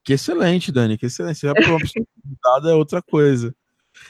Que 0.06 0.12
excelente, 0.12 0.70
Dani, 0.70 0.98
que 0.98 1.06
excelente. 1.06 1.46
É 1.46 1.54
para 1.54 1.66
uma 1.66 1.78
pessoa 1.80 2.70
é 2.70 2.74
outra 2.74 3.00
coisa. 3.00 3.56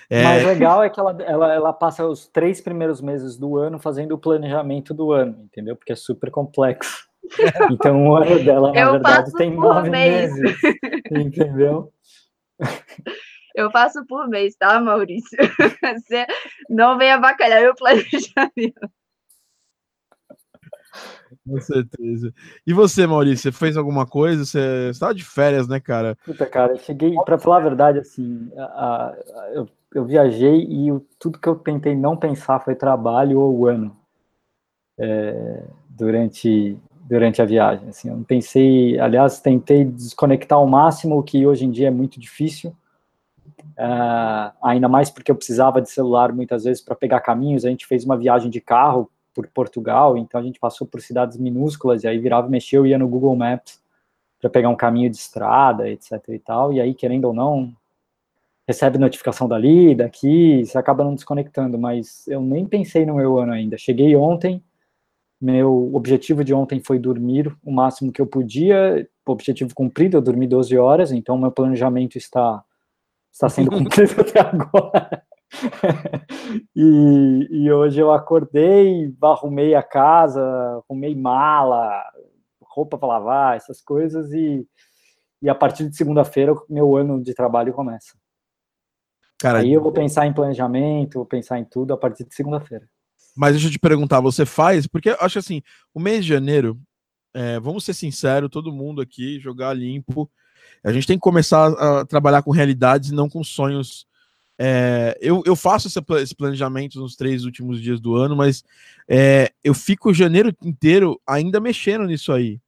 É... 0.09 0.21
O 0.21 0.25
mais 0.25 0.45
legal 0.45 0.83
é 0.83 0.91
que 0.91 0.99
ela, 0.99 1.17
ela, 1.23 1.55
ela 1.55 1.73
passa 1.73 2.07
os 2.07 2.27
três 2.27 2.61
primeiros 2.61 3.01
meses 3.01 3.37
do 3.37 3.57
ano 3.57 3.79
fazendo 3.79 4.13
o 4.13 4.19
planejamento 4.19 4.93
do 4.95 5.13
ano, 5.13 5.43
entendeu? 5.45 5.77
Porque 5.77 5.93
é 5.93 5.97
super 5.97 6.31
complexo. 6.31 7.05
Então 7.73 8.07
o 8.07 8.17
ano 8.17 8.45
dela, 8.45 8.71
na 8.71 8.79
Eu 8.79 8.93
verdade, 8.93 9.33
tem 9.33 9.51
nove 9.51 9.89
mês. 9.89 10.31
meses. 10.35 10.61
Entendeu? 11.11 11.91
Eu 13.55 13.71
faço 13.71 14.05
por 14.07 14.29
mês, 14.29 14.55
tá, 14.57 14.79
Maurício? 14.79 15.39
Você 16.07 16.27
não 16.69 16.99
venha 16.99 17.19
bacalhar 17.19 17.63
meu 17.63 17.75
planejamento. 17.75 18.91
Com 21.47 21.61
certeza. 21.61 22.33
E 22.67 22.73
você, 22.73 23.07
Maurício, 23.07 23.51
você 23.51 23.53
fez 23.53 23.77
alguma 23.77 24.07
coisa? 24.07 24.45
Você 24.45 24.91
estava 24.91 25.15
de 25.15 25.25
férias, 25.25 25.69
né, 25.69 25.81
cara? 25.81 26.17
Puta, 26.25 26.47
cara, 26.47 26.73
eu 26.73 26.79
cheguei, 26.79 27.15
para 27.25 27.39
falar 27.39 27.59
a 27.59 27.61
verdade, 27.61 27.99
assim, 27.99 28.51
a, 28.57 28.63
a, 28.63 29.15
eu, 29.53 29.69
eu, 29.95 30.05
viajei 30.05 30.63
e 30.63 31.01
tudo 31.19 31.39
que 31.39 31.49
eu 31.49 31.55
tentei 31.55 31.95
não 31.95 32.17
pensar 32.17 32.61
foi 32.61 32.75
trabalho 32.75 33.41
ou 33.41 33.67
ano 33.67 33.97
é, 34.99 35.63
durante, 35.89 36.77
durante 37.03 37.41
a 37.43 37.45
viagem. 37.45 37.89
Assim, 37.89 38.09
eu 38.09 38.17
não 38.17 38.25
pensei, 38.25 38.99
aliás, 38.99 39.41
tentei 39.41 39.85
desconectar 39.85 40.59
ao 40.59 40.67
máximo, 40.67 41.19
o 41.19 41.23
que 41.23 41.47
hoje 41.47 41.65
em 41.65 41.71
dia 41.71 41.89
é 41.89 41.91
muito 41.91 42.19
difícil. 42.21 42.75
Uh, 43.77 44.55
ainda 44.63 44.89
mais 44.89 45.11
porque 45.11 45.31
eu 45.31 45.35
precisava 45.35 45.83
de 45.83 45.91
celular 45.91 46.33
muitas 46.33 46.65
vezes 46.65 46.83
para 46.83 46.95
pegar 46.95 47.21
caminhos. 47.21 47.65
A 47.65 47.71
gente 47.71 47.87
fez 47.87 48.05
uma 48.05 48.17
viagem 48.17 48.51
de 48.51 48.61
carro 48.61 49.11
por 49.35 49.47
Portugal, 49.49 50.17
então 50.17 50.41
a 50.41 50.45
gente 50.45 50.61
passou 50.61 50.87
por 50.87 51.01
cidades 51.01 51.37
minúsculas 51.37 52.05
e 52.05 52.09
aí 52.09 52.19
virava, 52.19 52.49
mexeu, 52.49 52.87
ia 52.87 52.97
no 52.97 53.09
Google 53.09 53.35
Maps 53.35 53.83
para 54.41 54.51
pegar 54.51 54.69
um 54.69 54.77
caminho 54.77 55.11
de 55.11 55.17
estrada, 55.17 55.89
etc 55.89 56.13
e 56.29 56.39
tal. 56.39 56.73
E 56.73 56.81
aí, 56.81 56.95
querendo 56.95 57.25
ou 57.25 57.35
não, 57.35 57.73
recebe 58.67 58.99
notificação 58.99 59.49
dali, 59.49 59.95
daqui, 59.95 60.65
você 60.65 60.77
acaba 60.79 61.03
não 61.03 61.15
desconectando. 61.15 61.79
Mas 61.79 62.27
eu 62.29 62.41
nem 62.41 62.67
pensei 62.67 63.07
no 63.07 63.15
meu 63.15 63.39
ano 63.39 63.53
ainda. 63.53 63.79
Cheguei 63.79 64.15
ontem, 64.15 64.63
meu 65.41 65.95
objetivo 65.95 66.45
de 66.45 66.55
ontem 66.55 66.81
foi 66.81 66.99
dormir 66.99 67.55
o 67.65 67.73
máximo 67.73 68.13
que 68.13 68.21
eu 68.21 68.27
podia, 68.27 69.09
objetivo 69.27 69.75
cumprido, 69.75 70.17
eu 70.17 70.23
dormi 70.23 70.47
12 70.47 70.77
horas, 70.77 71.11
então 71.11 71.39
meu 71.39 71.51
planejamento 71.51 72.17
está 72.17 72.63
está 73.33 73.49
sendo 73.49 73.71
cumprido 73.73 74.21
até 74.21 74.41
agora. 74.41 75.23
e, 76.75 77.49
e, 77.51 77.73
hoje 77.73 78.01
eu 78.01 78.13
acordei, 78.13 79.15
arrumei 79.23 79.75
a 79.75 79.83
casa, 79.83 80.43
arrumei 80.89 81.15
mala, 81.15 82.03
roupa 82.63 82.99
para 82.99 83.09
lavar, 83.09 83.57
essas 83.57 83.81
coisas, 83.81 84.33
e, 84.33 84.67
e 85.41 85.49
a 85.49 85.55
partir 85.55 85.89
de 85.89 85.97
segunda-feira 85.97 86.55
meu 86.69 86.97
ano 86.97 87.23
de 87.23 87.35
trabalho 87.35 87.73
começa. 87.73 88.17
Cara, 89.39 89.59
Aí 89.59 89.73
eu 89.73 89.83
vou 89.83 89.93
pensar 89.93 90.27
em 90.27 90.33
planejamento, 90.33 91.15
vou 91.15 91.27
pensar 91.27 91.59
em 91.59 91.65
tudo 91.65 91.93
a 91.93 91.97
partir 91.97 92.25
de 92.25 92.35
segunda-feira. 92.35 92.89
Mas 93.37 93.53
deixa 93.53 93.67
eu 93.67 93.73
te 93.73 93.79
perguntar, 93.79 94.21
você 94.21 94.47
faz? 94.47 94.87
Porque 94.87 95.11
eu 95.11 95.17
acho 95.21 95.39
assim, 95.39 95.63
o 95.93 96.01
mês 96.01 96.25
de 96.25 96.31
janeiro, 96.31 96.79
é, 97.35 97.59
vamos 97.59 97.85
ser 97.85 97.95
sinceros, 97.95 98.51
todo 98.51 98.73
mundo 98.73 99.03
aqui, 99.03 99.41
jogar 99.41 99.75
limpo, 99.75 100.31
a 100.85 100.93
gente 100.93 101.07
tem 101.07 101.17
que 101.17 101.23
começar 101.23 101.69
a 101.73 102.05
trabalhar 102.05 102.43
com 102.43 102.51
realidades 102.51 103.11
e 103.11 103.15
não 103.15 103.29
com 103.29 103.43
sonhos. 103.43 104.07
É, 104.59 105.19
eu, 105.21 105.43
eu 105.45 105.57
faço 105.57 105.89
esse 105.89 106.35
planejamento 106.35 107.01
nos 107.01 107.17
três 107.17 107.45
últimos 107.45 107.81
dias 107.81 108.01
do 108.01 108.15
ano, 108.15 108.37
mas 108.37 108.63
é, 109.09 109.53
eu 109.63 109.75
fico 109.75 110.15
janeiro 110.15 110.55
inteiro 110.63 111.21
ainda 111.27 111.61
mexendo 111.61 112.05
nisso 112.07 112.33
aí. 112.33 112.61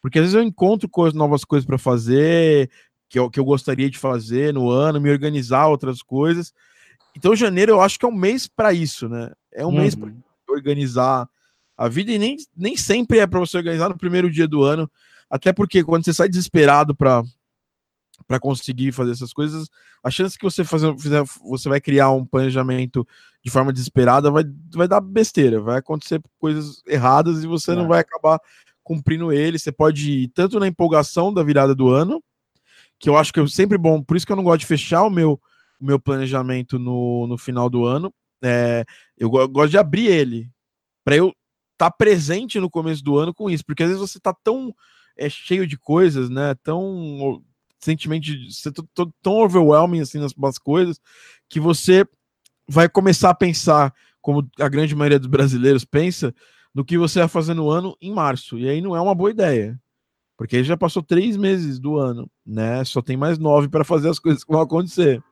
Porque 0.00 0.18
às 0.18 0.24
vezes 0.24 0.34
eu 0.34 0.42
encontro 0.42 0.88
coisas, 0.88 1.14
novas 1.14 1.44
coisas 1.44 1.66
para 1.66 1.76
fazer, 1.76 2.70
que 3.08 3.18
eu, 3.18 3.28
que 3.28 3.38
eu 3.38 3.44
gostaria 3.44 3.90
de 3.90 3.98
fazer 3.98 4.54
no 4.54 4.70
ano, 4.70 5.00
me 5.00 5.10
organizar 5.10 5.66
outras 5.66 6.02
coisas. 6.02 6.54
Então, 7.14 7.36
janeiro 7.36 7.72
eu 7.72 7.80
acho 7.80 7.98
que 7.98 8.06
é 8.06 8.08
um 8.08 8.14
mês 8.14 8.46
para 8.46 8.72
isso, 8.72 9.08
né? 9.08 9.30
É 9.52 9.66
um 9.66 9.70
uhum. 9.70 9.80
mês 9.80 9.94
para 9.94 10.10
organizar 10.48 11.28
a 11.76 11.88
vida 11.88 12.12
e 12.12 12.18
nem, 12.18 12.36
nem 12.56 12.76
sempre 12.76 13.18
é 13.18 13.26
para 13.26 13.40
você 13.40 13.56
organizar 13.56 13.88
no 13.88 13.98
primeiro 13.98 14.30
dia 14.30 14.46
do 14.46 14.62
ano. 14.62 14.90
Até 15.28 15.52
porque 15.52 15.82
quando 15.82 16.04
você 16.04 16.14
sai 16.14 16.28
desesperado 16.28 16.94
para 16.94 17.22
para 18.30 18.38
conseguir 18.38 18.92
fazer 18.92 19.10
essas 19.10 19.32
coisas, 19.32 19.68
a 20.04 20.08
chance 20.08 20.38
que 20.38 20.44
você 20.44 20.62
fazer, 20.62 20.96
fizer, 20.96 21.20
você 21.42 21.68
vai 21.68 21.80
criar 21.80 22.12
um 22.12 22.24
planejamento 22.24 23.04
de 23.42 23.50
forma 23.50 23.72
desesperada 23.72 24.30
vai, 24.30 24.44
vai 24.72 24.86
dar 24.86 25.00
besteira, 25.00 25.60
vai 25.60 25.78
acontecer 25.78 26.22
coisas 26.38 26.80
erradas 26.86 27.42
e 27.42 27.48
você 27.48 27.72
é. 27.72 27.74
não 27.74 27.88
vai 27.88 27.98
acabar 27.98 28.38
cumprindo 28.84 29.32
ele. 29.32 29.58
Você 29.58 29.72
pode 29.72 30.12
ir 30.12 30.28
tanto 30.28 30.60
na 30.60 30.68
empolgação 30.68 31.34
da 31.34 31.42
virada 31.42 31.74
do 31.74 31.88
ano, 31.88 32.22
que 33.00 33.08
eu 33.08 33.16
acho 33.16 33.32
que 33.32 33.40
é 33.40 33.46
sempre 33.48 33.76
bom, 33.76 34.00
por 34.00 34.16
isso 34.16 34.24
que 34.24 34.30
eu 34.30 34.36
não 34.36 34.44
gosto 34.44 34.60
de 34.60 34.66
fechar 34.66 35.02
o 35.02 35.10
meu, 35.10 35.32
o 35.80 35.84
meu 35.84 35.98
planejamento 35.98 36.78
no, 36.78 37.26
no 37.26 37.36
final 37.36 37.68
do 37.68 37.84
ano. 37.84 38.14
É, 38.44 38.84
eu, 39.18 39.28
eu 39.34 39.48
gosto 39.48 39.72
de 39.72 39.78
abrir 39.78 40.06
ele 40.06 40.48
para 41.04 41.16
eu 41.16 41.30
estar 41.72 41.90
tá 41.90 41.96
presente 41.98 42.60
no 42.60 42.70
começo 42.70 43.02
do 43.02 43.18
ano 43.18 43.34
com 43.34 43.50
isso, 43.50 43.64
porque 43.66 43.82
às 43.82 43.88
vezes 43.88 44.00
você 44.00 44.18
está 44.18 44.32
tão 44.32 44.72
é 45.16 45.28
cheio 45.28 45.66
de 45.66 45.76
coisas, 45.76 46.30
né? 46.30 46.54
Tão 46.62 47.42
sentimento 47.80 48.24
de 48.24 48.54
ser 48.54 48.72
tão 49.22 49.34
overwhelming 49.34 50.00
assim 50.00 50.18
nas, 50.18 50.34
nas 50.36 50.58
coisas 50.58 51.00
que 51.48 51.58
você 51.58 52.06
vai 52.68 52.88
começar 52.88 53.30
a 53.30 53.34
pensar, 53.34 53.92
como 54.20 54.48
a 54.60 54.68
grande 54.68 54.94
maioria 54.94 55.18
dos 55.18 55.28
brasileiros 55.28 55.84
pensa, 55.84 56.32
no 56.72 56.84
que 56.84 56.96
você 56.96 57.18
vai 57.18 57.28
fazer 57.28 57.54
no 57.54 57.68
ano 57.68 57.96
em 58.00 58.12
março. 58.12 58.58
E 58.58 58.68
aí 58.68 58.80
não 58.80 58.94
é 58.94 59.00
uma 59.00 59.14
boa 59.14 59.30
ideia. 59.30 59.80
Porque 60.36 60.56
aí 60.56 60.64
já 60.64 60.76
passou 60.76 61.02
três 61.02 61.36
meses 61.36 61.78
do 61.78 61.98
ano, 61.98 62.30
né? 62.46 62.84
Só 62.84 63.02
tem 63.02 63.16
mais 63.16 63.38
nove 63.38 63.68
para 63.68 63.84
fazer 63.84 64.08
as 64.08 64.18
coisas 64.18 64.44
que 64.44 64.52
vão 64.52 64.62
acontecer. 64.62 65.22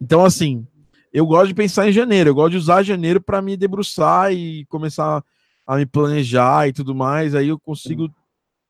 Então, 0.00 0.24
assim, 0.24 0.66
eu 1.12 1.26
gosto 1.26 1.48
de 1.48 1.54
pensar 1.54 1.88
em 1.88 1.92
janeiro, 1.92 2.30
eu 2.30 2.34
gosto 2.34 2.52
de 2.52 2.58
usar 2.58 2.82
janeiro 2.82 3.20
para 3.20 3.42
me 3.42 3.56
debruçar 3.56 4.32
e 4.32 4.64
começar 4.66 5.24
a 5.66 5.76
me 5.76 5.86
planejar 5.86 6.68
e 6.68 6.72
tudo 6.72 6.94
mais. 6.94 7.34
Aí 7.34 7.48
eu 7.48 7.58
consigo 7.58 8.08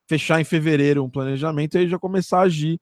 fechar 0.07 0.41
em 0.41 0.43
fevereiro 0.43 1.03
um 1.03 1.09
planejamento 1.09 1.75
e 1.75 1.79
aí 1.79 1.87
já 1.87 1.99
começar 1.99 2.39
a 2.39 2.43
agir 2.43 2.79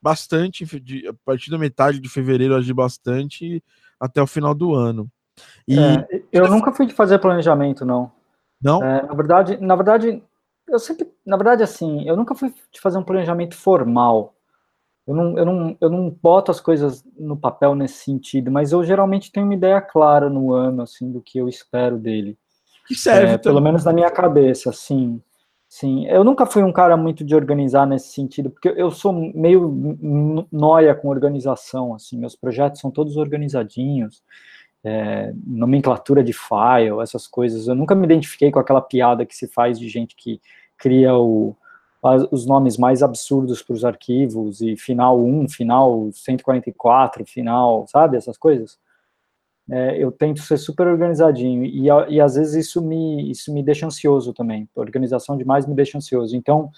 bastante, 0.00 0.64
a 1.08 1.14
partir 1.24 1.50
da 1.50 1.58
metade 1.58 1.98
de 2.00 2.08
fevereiro, 2.08 2.54
agir 2.54 2.74
bastante 2.74 3.62
até 3.98 4.22
o 4.22 4.26
final 4.26 4.54
do 4.54 4.74
ano. 4.74 5.10
E 5.66 5.78
é, 5.78 6.22
eu 6.32 6.48
nunca 6.48 6.72
fui 6.72 6.86
de 6.86 6.94
fazer 6.94 7.18
planejamento, 7.18 7.84
não. 7.84 8.10
Não? 8.60 8.82
É, 8.82 9.02
na 9.02 9.14
verdade, 9.14 9.56
na 9.58 9.76
verdade, 9.76 10.22
eu 10.68 10.78
sempre, 10.78 11.08
na 11.24 11.36
verdade, 11.36 11.62
assim, 11.62 12.08
eu 12.08 12.16
nunca 12.16 12.34
fui 12.34 12.52
de 12.72 12.80
fazer 12.80 12.98
um 12.98 13.04
planejamento 13.04 13.54
formal. 13.54 14.34
Eu 15.06 15.14
não, 15.14 15.38
eu, 15.38 15.46
não, 15.46 15.76
eu 15.80 15.90
não 15.90 16.10
boto 16.10 16.50
as 16.50 16.60
coisas 16.60 17.04
no 17.16 17.36
papel 17.36 17.74
nesse 17.74 18.04
sentido, 18.04 18.50
mas 18.50 18.72
eu 18.72 18.82
geralmente 18.82 19.30
tenho 19.30 19.46
uma 19.46 19.54
ideia 19.54 19.80
clara 19.80 20.28
no 20.28 20.52
ano, 20.52 20.82
assim, 20.82 21.12
do 21.12 21.20
que 21.20 21.38
eu 21.38 21.48
espero 21.48 21.96
dele. 21.96 22.36
Que 22.88 22.94
serve. 22.94 23.34
É, 23.34 23.38
pelo 23.38 23.60
menos 23.60 23.84
na 23.84 23.92
minha 23.92 24.10
cabeça, 24.10 24.70
assim. 24.70 25.22
Sim, 25.68 26.06
eu 26.06 26.22
nunca 26.22 26.46
fui 26.46 26.62
um 26.62 26.72
cara 26.72 26.96
muito 26.96 27.24
de 27.24 27.34
organizar 27.34 27.86
nesse 27.86 28.12
sentido, 28.12 28.50
porque 28.50 28.68
eu 28.68 28.90
sou 28.90 29.12
meio 29.12 30.46
noia 30.50 30.94
com 30.94 31.08
organização, 31.08 31.94
assim, 31.94 32.16
meus 32.16 32.36
projetos 32.36 32.80
são 32.80 32.90
todos 32.90 33.16
organizadinhos, 33.16 34.22
é, 34.84 35.32
nomenclatura 35.44 36.22
de 36.22 36.32
file, 36.32 37.00
essas 37.02 37.26
coisas. 37.26 37.66
Eu 37.66 37.74
nunca 37.74 37.94
me 37.94 38.04
identifiquei 38.04 38.52
com 38.52 38.60
aquela 38.60 38.80
piada 38.80 39.26
que 39.26 39.34
se 39.34 39.48
faz 39.48 39.78
de 39.78 39.88
gente 39.88 40.14
que 40.16 40.40
cria 40.78 41.14
o, 41.16 41.56
os 42.30 42.46
nomes 42.46 42.78
mais 42.78 43.02
absurdos 43.02 43.60
para 43.62 43.74
os 43.74 43.84
arquivos, 43.84 44.60
e 44.60 44.76
final 44.76 45.20
1, 45.20 45.48
final 45.48 46.10
144, 46.12 47.26
final, 47.26 47.86
sabe, 47.88 48.16
essas 48.16 48.38
coisas 48.38 48.78
é, 49.70 49.96
eu 49.98 50.12
tento 50.12 50.40
ser 50.40 50.56
super 50.58 50.86
organizadinho 50.86 51.64
e, 51.64 51.86
e 52.08 52.20
às 52.20 52.36
vezes 52.36 52.66
isso 52.66 52.80
me 52.80 53.30
isso 53.30 53.52
me 53.52 53.62
deixa 53.62 53.86
ansioso 53.86 54.32
também. 54.32 54.68
Organização 54.74 55.36
demais 55.36 55.66
me 55.66 55.74
deixa 55.74 55.98
ansioso. 55.98 56.36
Então, 56.36 56.70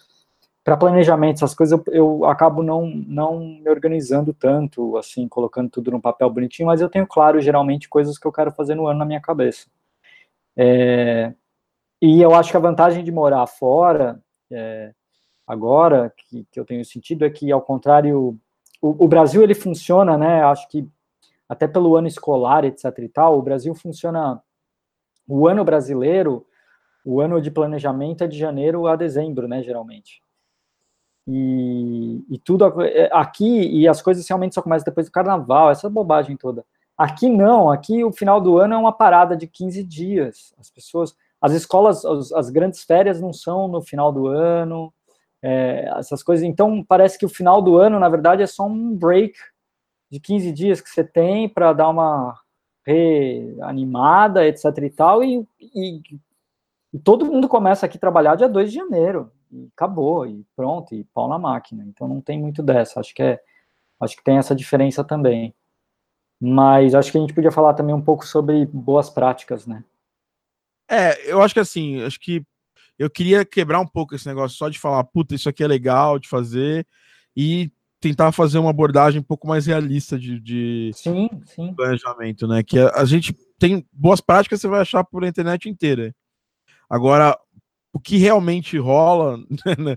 para 0.64 0.76
planejamento, 0.76 1.37
essas 1.37 1.54
coisas 1.54 1.78
eu, 1.87 1.95
eu, 1.95 2.25
acabo 2.25 2.62
não 2.62 2.87
não 2.87 3.40
me 3.40 3.68
organizando 3.68 4.33
tanto, 4.33 4.97
assim, 4.97 5.28
colocando 5.28 5.71
tudo 5.71 5.90
no 5.90 6.00
papel 6.00 6.30
bonitinho, 6.30 6.66
mas 6.66 6.80
eu 6.80 6.88
tenho 6.88 7.07
claro 7.07 7.40
geralmente 7.40 7.88
coisas 7.88 8.18
que 8.18 8.26
eu 8.26 8.33
quero 8.33 8.52
fazer 8.52 8.75
no 8.75 8.87
ano 8.87 8.99
na 8.99 9.04
minha 9.04 9.21
cabeça. 9.21 9.66
É, 10.57 11.33
e 12.00 12.23
eu 12.23 12.35
acho 12.35 12.50
que 12.50 12.57
a 12.57 12.61
vantagem 12.61 13.04
de 13.04 13.12
morar 13.12 13.47
fora 13.47 14.21
é, 14.50 14.92
agora 15.47 16.12
que, 16.16 16.47
que 16.50 16.59
eu 16.59 16.64
tenho 16.64 16.85
sentido 16.85 17.25
é 17.25 17.30
que 17.30 17.52
ao 17.52 17.62
contrário 17.62 18.38
o, 18.80 19.04
o 19.04 19.09
Brasil 19.09 19.42
ele 19.42 19.54
funciona, 19.54 20.16
né? 20.16 20.42
Acho 20.42 20.68
que 20.68 20.88
até 21.48 21.66
pelo 21.66 21.96
ano 21.96 22.06
escolar, 22.06 22.64
etc 22.64 22.84
e 22.98 23.08
tal, 23.08 23.38
o 23.38 23.42
Brasil 23.42 23.74
funciona, 23.74 24.42
o 25.26 25.48
ano 25.48 25.64
brasileiro, 25.64 26.46
o 27.04 27.20
ano 27.20 27.40
de 27.40 27.50
planejamento 27.50 28.24
é 28.24 28.26
de 28.26 28.38
janeiro 28.38 28.86
a 28.86 28.94
dezembro, 28.94 29.48
né, 29.48 29.62
geralmente. 29.62 30.22
E, 31.26 32.24
e 32.30 32.38
tudo 32.38 32.82
é, 32.82 33.08
aqui, 33.12 33.46
e 33.46 33.86
as 33.86 34.00
coisas 34.02 34.26
realmente 34.28 34.54
só 34.54 34.62
começam 34.62 34.84
depois 34.84 35.06
do 35.06 35.12
carnaval, 35.12 35.70
essa 35.70 35.88
bobagem 35.88 36.36
toda. 36.36 36.64
Aqui 36.96 37.28
não, 37.28 37.70
aqui 37.70 38.02
o 38.02 38.10
final 38.10 38.40
do 38.40 38.58
ano 38.58 38.74
é 38.74 38.76
uma 38.78 38.92
parada 38.92 39.36
de 39.36 39.46
15 39.46 39.84
dias. 39.84 40.54
As 40.58 40.70
pessoas, 40.70 41.14
as 41.40 41.52
escolas, 41.52 42.04
as, 42.04 42.32
as 42.32 42.50
grandes 42.50 42.82
férias 42.82 43.20
não 43.20 43.32
são 43.32 43.68
no 43.68 43.80
final 43.80 44.10
do 44.10 44.26
ano, 44.26 44.92
é, 45.42 45.88
essas 45.96 46.22
coisas. 46.22 46.44
Então, 46.44 46.82
parece 46.82 47.18
que 47.18 47.26
o 47.26 47.28
final 47.28 47.62
do 47.62 47.76
ano, 47.76 48.00
na 48.00 48.08
verdade, 48.08 48.42
é 48.42 48.46
só 48.46 48.66
um 48.66 48.96
break 48.96 49.34
de 50.10 50.20
15 50.20 50.52
dias 50.52 50.80
que 50.80 50.88
você 50.88 51.04
tem 51.04 51.48
para 51.48 51.72
dar 51.72 51.88
uma 51.88 52.38
reanimada, 52.84 54.46
etc 54.46 54.64
e 54.82 54.90
tal, 54.90 55.22
e, 55.22 55.46
e, 55.60 56.00
e, 56.92 56.98
todo 56.98 57.26
mundo 57.26 57.48
começa 57.48 57.84
aqui 57.84 57.98
a 57.98 58.00
trabalhar 58.00 58.34
dia 58.34 58.48
2 58.48 58.70
de 58.70 58.76
janeiro, 58.76 59.30
e 59.52 59.68
acabou, 59.74 60.26
e 60.26 60.44
pronto, 60.56 60.94
e 60.94 61.04
pau 61.04 61.28
na 61.28 61.38
máquina. 61.38 61.84
Então 61.86 62.08
não 62.08 62.20
tem 62.20 62.38
muito 62.38 62.62
dessa, 62.62 63.00
acho 63.00 63.14
que 63.14 63.22
é, 63.22 63.40
Acho 64.00 64.16
que 64.16 64.24
tem 64.24 64.38
essa 64.38 64.54
diferença 64.54 65.02
também. 65.02 65.54
Mas 66.40 66.94
acho 66.94 67.10
que 67.10 67.18
a 67.18 67.20
gente 67.20 67.34
podia 67.34 67.50
falar 67.50 67.74
também 67.74 67.94
um 67.94 68.00
pouco 68.00 68.24
sobre 68.24 68.64
boas 68.66 69.10
práticas, 69.10 69.66
né? 69.66 69.82
É, 70.88 71.30
eu 71.30 71.42
acho 71.42 71.52
que 71.52 71.60
assim, 71.60 72.00
acho 72.02 72.18
que 72.20 72.42
eu 72.98 73.10
queria 73.10 73.44
quebrar 73.44 73.80
um 73.80 73.86
pouco 73.86 74.14
esse 74.14 74.26
negócio 74.26 74.56
só 74.56 74.68
de 74.68 74.78
falar, 74.78 75.02
puta, 75.04 75.34
isso 75.34 75.48
aqui 75.48 75.62
é 75.62 75.66
legal 75.66 76.18
de 76.18 76.28
fazer 76.28 76.86
e 77.36 77.70
tentar 78.00 78.32
fazer 78.32 78.58
uma 78.58 78.70
abordagem 78.70 79.20
um 79.20 79.24
pouco 79.24 79.48
mais 79.48 79.66
realista 79.66 80.18
de, 80.18 80.40
de 80.40 80.90
sim, 80.94 81.28
sim. 81.46 81.74
planejamento, 81.74 82.46
né? 82.46 82.62
Que 82.62 82.78
a, 82.78 82.90
a, 82.90 83.04
gente 83.04 83.36
tem 83.58 83.84
boas 83.92 84.20
práticas, 84.20 84.60
você 84.60 84.68
vai 84.68 84.80
achar 84.80 85.04
por 85.04 85.24
internet 85.24 85.68
inteira. 85.68 86.14
Agora, 86.88 87.36
o 87.92 87.98
que 87.98 88.16
realmente 88.16 88.78
rola 88.78 89.38
né, 89.78 89.96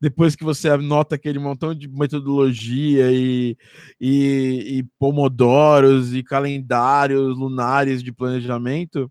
depois 0.00 0.34
que 0.34 0.44
você 0.44 0.68
anota 0.70 1.14
aquele 1.14 1.38
montão 1.38 1.74
de 1.74 1.88
metodologia 1.88 3.12
e, 3.12 3.56
e, 4.00 4.78
e 4.78 4.82
pomodoros 4.98 6.14
e 6.14 6.22
calendários 6.22 7.36
lunares 7.36 8.02
de 8.02 8.12
planejamento 8.12 9.10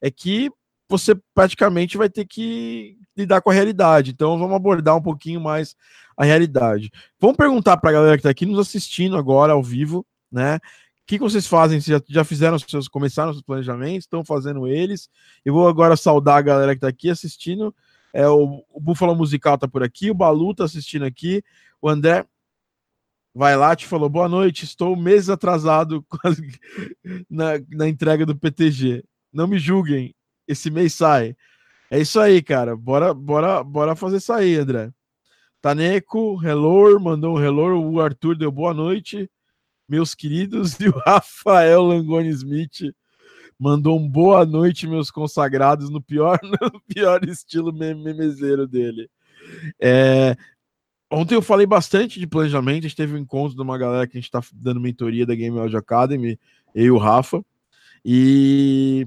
é 0.00 0.10
que 0.10 0.50
você 0.88 1.14
praticamente 1.34 1.96
vai 1.96 2.10
ter 2.10 2.24
que 2.24 2.96
lidar 3.16 3.40
com 3.40 3.50
a 3.50 3.54
realidade. 3.54 4.10
Então 4.10 4.38
vamos 4.38 4.56
abordar 4.56 4.96
um 4.96 5.02
pouquinho 5.02 5.40
mais 5.40 5.74
a 6.20 6.24
realidade. 6.24 6.90
Vamos 7.18 7.38
perguntar 7.38 7.78
para 7.78 7.88
a 7.88 7.92
galera 7.94 8.16
que 8.16 8.20
está 8.20 8.28
aqui 8.28 8.44
nos 8.44 8.58
assistindo 8.58 9.16
agora 9.16 9.54
ao 9.54 9.62
vivo, 9.62 10.04
né? 10.30 10.56
O 10.56 10.60
que, 11.06 11.16
que 11.16 11.24
vocês 11.24 11.46
fazem? 11.46 11.80
Vocês 11.80 11.98
já, 11.98 12.04
já 12.06 12.24
fizeram 12.24 12.58
seus, 12.58 12.88
começaram 12.88 13.32
seus 13.32 13.42
planejamentos? 13.42 14.04
Estão 14.04 14.22
fazendo 14.22 14.68
eles? 14.68 15.08
Eu 15.42 15.54
vou 15.54 15.66
agora 15.66 15.96
saudar 15.96 16.36
a 16.36 16.42
galera 16.42 16.74
que 16.74 16.76
está 16.76 16.88
aqui 16.88 17.08
assistindo. 17.08 17.74
É, 18.12 18.28
o, 18.28 18.62
o 18.68 18.78
Búfalo 18.78 19.16
Musical 19.16 19.54
está 19.54 19.66
por 19.66 19.82
aqui, 19.82 20.10
o 20.10 20.14
Balu 20.14 20.50
está 20.50 20.64
assistindo 20.64 21.06
aqui, 21.06 21.42
o 21.80 21.88
André 21.88 22.26
vai 23.34 23.56
lá 23.56 23.74
te 23.74 23.86
falou 23.86 24.10
boa 24.10 24.28
noite, 24.28 24.66
estou 24.66 24.94
meses 24.94 25.30
atrasado 25.30 26.04
na, 27.30 27.52
na 27.70 27.88
entrega 27.88 28.26
do 28.26 28.36
PTG. 28.36 29.02
Não 29.32 29.46
me 29.46 29.58
julguem, 29.58 30.14
esse 30.46 30.70
mês 30.70 30.92
sai. 30.92 31.34
É 31.90 31.98
isso 31.98 32.20
aí, 32.20 32.42
cara. 32.42 32.76
Bora, 32.76 33.14
bora, 33.14 33.64
bora 33.64 33.96
fazer 33.96 34.20
sair, 34.20 34.58
André. 34.58 34.92
Taneco, 35.60 36.40
hello, 36.42 36.98
mandou 36.98 37.36
um 37.36 37.44
hello. 37.44 37.92
O 37.92 38.00
Arthur 38.00 38.34
deu 38.34 38.50
boa 38.50 38.72
noite, 38.72 39.30
meus 39.88 40.14
queridos. 40.14 40.78
E 40.80 40.88
o 40.88 40.98
Rafael 40.98 41.82
Langoni 41.82 42.30
Smith 42.30 42.94
mandou 43.58 43.98
um 43.98 44.08
boa 44.08 44.46
noite, 44.46 44.86
meus 44.86 45.10
consagrados, 45.10 45.90
no 45.90 46.00
pior, 46.00 46.40
no 46.42 46.80
pior 46.88 47.22
estilo 47.28 47.72
memezeiro 47.74 48.66
dele. 48.66 49.10
É, 49.78 50.34
ontem 51.10 51.34
eu 51.34 51.42
falei 51.42 51.66
bastante 51.66 52.18
de 52.18 52.26
planejamento. 52.26 52.86
A 52.86 52.88
gente 52.88 52.96
teve 52.96 53.14
um 53.14 53.18
encontro 53.18 53.54
de 53.54 53.62
uma 53.62 53.76
galera 53.76 54.06
que 54.06 54.16
a 54.16 54.20
gente 54.20 54.28
está 54.28 54.40
dando 54.54 54.80
mentoria 54.80 55.26
da 55.26 55.34
Game 55.34 55.58
Audio 55.58 55.78
Academy, 55.78 56.40
eu 56.74 56.84
e 56.86 56.90
o 56.90 56.96
Rafa. 56.96 57.44
E 58.02 59.06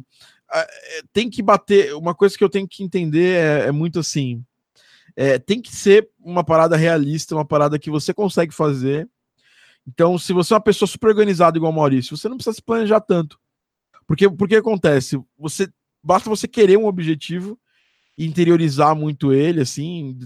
é, 0.54 0.68
tem 1.12 1.32
que 1.32 1.42
bater. 1.42 1.96
Uma 1.96 2.14
coisa 2.14 2.38
que 2.38 2.44
eu 2.44 2.50
tenho 2.50 2.68
que 2.68 2.84
entender 2.84 3.38
é, 3.38 3.68
é 3.70 3.72
muito 3.72 3.98
assim. 3.98 4.46
É, 5.16 5.38
tem 5.38 5.62
que 5.62 5.74
ser 5.74 6.10
uma 6.20 6.44
parada 6.44 6.76
realista, 6.76 7.36
uma 7.36 7.46
parada 7.46 7.78
que 7.78 7.90
você 7.90 8.14
consegue 8.14 8.54
fazer. 8.54 9.08
Então, 9.88 10.18
se 10.18 10.34
você 10.34 10.54
é 10.54 10.56
uma 10.56 10.64
pessoa 10.64 10.88
super 10.88 11.10
organizada 11.10 11.58
igual 11.58 11.72
o 11.72 11.76
Maurício, 11.76 12.16
você 12.16 12.30
não 12.30 12.38
precisa 12.38 12.56
se 12.56 12.62
planejar 12.62 13.02
tanto. 13.02 13.40
Porque 14.08 14.30
porque 14.30 14.56
acontece? 14.56 15.22
Você 15.38 15.70
basta 16.02 16.30
você 16.30 16.48
querer 16.48 16.78
um 16.78 16.86
objetivo 16.86 17.60
interiorizar 18.18 18.96
muito 18.96 19.34
ele, 19.34 19.62
assim, 19.62 20.20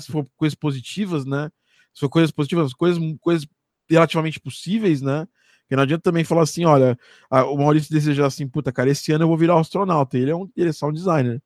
se 0.00 0.10
for 0.10 0.26
coisas 0.36 0.54
positivas, 0.54 1.24
né? 1.24 1.50
Se 1.92 2.00
for 2.00 2.08
coisas 2.08 2.30
positivas, 2.30 2.72
coisas, 2.72 3.02
coisas 3.20 3.46
relativamente 3.88 4.40
possíveis, 4.40 5.02
né? 5.02 5.26
Porque 5.60 5.76
não 5.76 5.82
adianta 5.82 6.02
também 6.02 6.24
falar 6.24 6.42
assim, 6.42 6.64
olha, 6.64 6.98
a, 7.30 7.44
o 7.44 7.56
Maurício 7.56 7.92
desejar 7.92 8.26
assim, 8.26 8.46
puta, 8.48 8.72
cara, 8.72 8.90
esse 8.90 9.12
ano 9.12 9.24
eu 9.24 9.28
vou 9.28 9.36
virar 9.36 9.58
astronauta. 9.58 10.18
Ele 10.18 10.30
é 10.30 10.36
um, 10.36 10.48
ele 10.56 10.70
é 10.70 10.72
só 10.72 10.88
um 10.88 10.92
designer. 10.92 11.42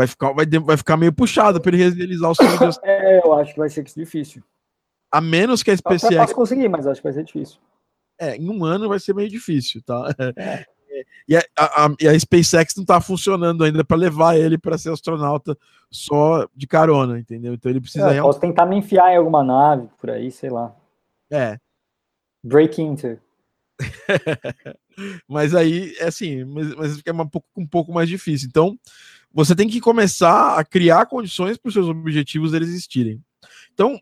Vai 0.00 0.06
ficar, 0.06 0.32
vai, 0.32 0.46
vai 0.46 0.76
ficar 0.78 0.96
meio 0.96 1.12
puxado 1.12 1.60
para 1.60 1.76
ele 1.76 1.90
realizar 1.90 2.30
o 2.30 2.34
sonho. 2.34 2.48
É, 2.82 3.20
eu 3.22 3.34
acho 3.34 3.52
que 3.52 3.58
vai 3.58 3.68
ser 3.68 3.84
difícil. 3.84 4.42
A 5.12 5.20
menos 5.20 5.62
que 5.62 5.70
a 5.70 5.76
SpaceX... 5.76 6.12
Eu 6.12 6.22
posso 6.22 6.34
conseguir, 6.34 6.68
mas 6.70 6.86
acho 6.86 7.02
que 7.02 7.04
vai 7.06 7.12
ser 7.12 7.24
difícil. 7.24 7.58
É, 8.18 8.34
em 8.34 8.48
um 8.48 8.64
ano 8.64 8.88
vai 8.88 8.98
ser 8.98 9.14
meio 9.14 9.28
difícil, 9.28 9.82
tá? 9.84 10.14
É. 10.36 10.64
E 11.26 11.36
a, 11.36 11.42
a, 11.56 11.84
a, 11.84 11.86
a, 11.86 12.18
SpaceX 12.18 12.74
não 12.76 12.84
tá 12.84 13.00
funcionando 13.00 13.64
ainda 13.64 13.82
para 13.82 13.96
levar 13.96 14.36
ele 14.36 14.58
para 14.58 14.76
ser 14.76 14.90
astronauta 14.90 15.56
só 15.90 16.46
de 16.54 16.66
carona, 16.66 17.18
entendeu? 17.18 17.54
Então 17.54 17.70
ele 17.70 17.80
precisa. 17.80 18.12
É, 18.12 18.20
posso 18.20 18.40
tentar 18.40 18.66
me 18.66 18.76
enfiar 18.76 19.12
em 19.12 19.16
alguma 19.16 19.42
nave 19.42 19.88
por 19.98 20.10
aí, 20.10 20.30
sei 20.30 20.50
lá. 20.50 20.74
É. 21.30 21.58
Break 22.44 22.82
into. 22.82 23.18
mas 25.28 25.54
aí, 25.54 25.94
é 25.98 26.06
assim, 26.06 26.44
mas, 26.44 26.74
mas 26.74 26.96
fica 26.96 27.12
um 27.12 27.28
pouco, 27.28 27.46
um 27.56 27.66
pouco 27.66 27.92
mais 27.92 28.08
difícil. 28.08 28.48
Então, 28.48 28.78
você 29.32 29.54
tem 29.54 29.68
que 29.68 29.80
começar 29.80 30.58
a 30.58 30.64
criar 30.64 31.06
condições 31.06 31.56
para 31.56 31.68
os 31.68 31.74
seus 31.74 31.86
objetivos 31.86 32.52
eles 32.52 32.68
existirem. 32.68 33.22
Então, 33.72 33.98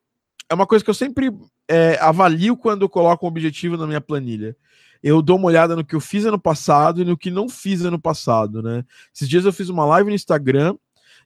é 0.49 0.55
uma 0.55 0.67
coisa 0.67 0.85
que 0.85 0.91
eu 0.91 0.95
sempre 0.95 1.31
é, 1.69 1.99
avalio 2.01 2.57
quando 2.57 2.83
eu 2.83 2.88
coloco 2.88 3.27
um 3.27 3.29
objetivo 3.29 3.77
na 3.77 3.87
minha 3.87 4.01
planilha. 4.01 4.57
Eu 5.03 5.23
dou 5.23 5.37
uma 5.37 5.47
olhada 5.47 5.77
no 5.77 5.85
que 5.85 5.95
eu 5.95 6.01
fiz 6.01 6.25
ano 6.25 6.41
passado 6.41 7.03
e 7.03 7.05
no 7.05 7.17
que 7.17 7.31
não 7.31 7.49
fiz 7.49 7.83
ano 7.83 8.01
passado, 8.01 8.62
né? 8.62 8.85
Esses 9.14 9.29
dias 9.29 9.45
eu 9.45 9.53
fiz 9.53 9.69
uma 9.69 9.85
live 9.85 10.09
no 10.09 10.17
Instagram 10.17 10.77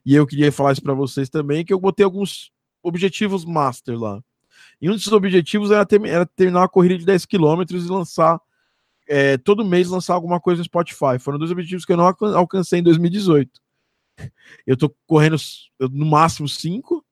e 0.05 0.13
eu 0.13 0.27
queria 0.27 0.51
falar 0.51 0.73
isso 0.73 0.83
para 0.83 0.93
vocês 0.93 1.29
também, 1.29 1.65
que 1.65 1.73
eu 1.73 1.79
botei 1.79 2.03
alguns 2.03 2.51
objetivos 2.83 3.45
master 3.45 3.97
lá. 3.97 4.21
E 4.81 4.89
um 4.89 4.93
desses 4.93 5.11
objetivos 5.11 5.71
era, 5.71 5.85
ter, 5.85 6.05
era 6.05 6.25
terminar 6.25 6.61
uma 6.61 6.69
corrida 6.69 6.97
de 6.97 7.05
10 7.05 7.25
km 7.25 7.63
e 7.69 7.77
lançar, 7.87 8.39
é, 9.07 9.37
todo 9.37 9.65
mês, 9.65 9.89
lançar 9.89 10.13
alguma 10.13 10.39
coisa 10.39 10.59
no 10.59 10.65
Spotify. 10.65 11.17
Foram 11.19 11.39
dois 11.39 11.51
objetivos 11.51 11.85
que 11.85 11.93
eu 11.93 11.97
não 11.97 12.05
alcancei 12.35 12.79
em 12.79 12.83
2018. 12.83 13.62
Eu 14.65 14.77
tô 14.77 14.93
correndo 15.05 15.37
no 15.79 16.05
máximo 16.05 16.47
5 16.47 17.05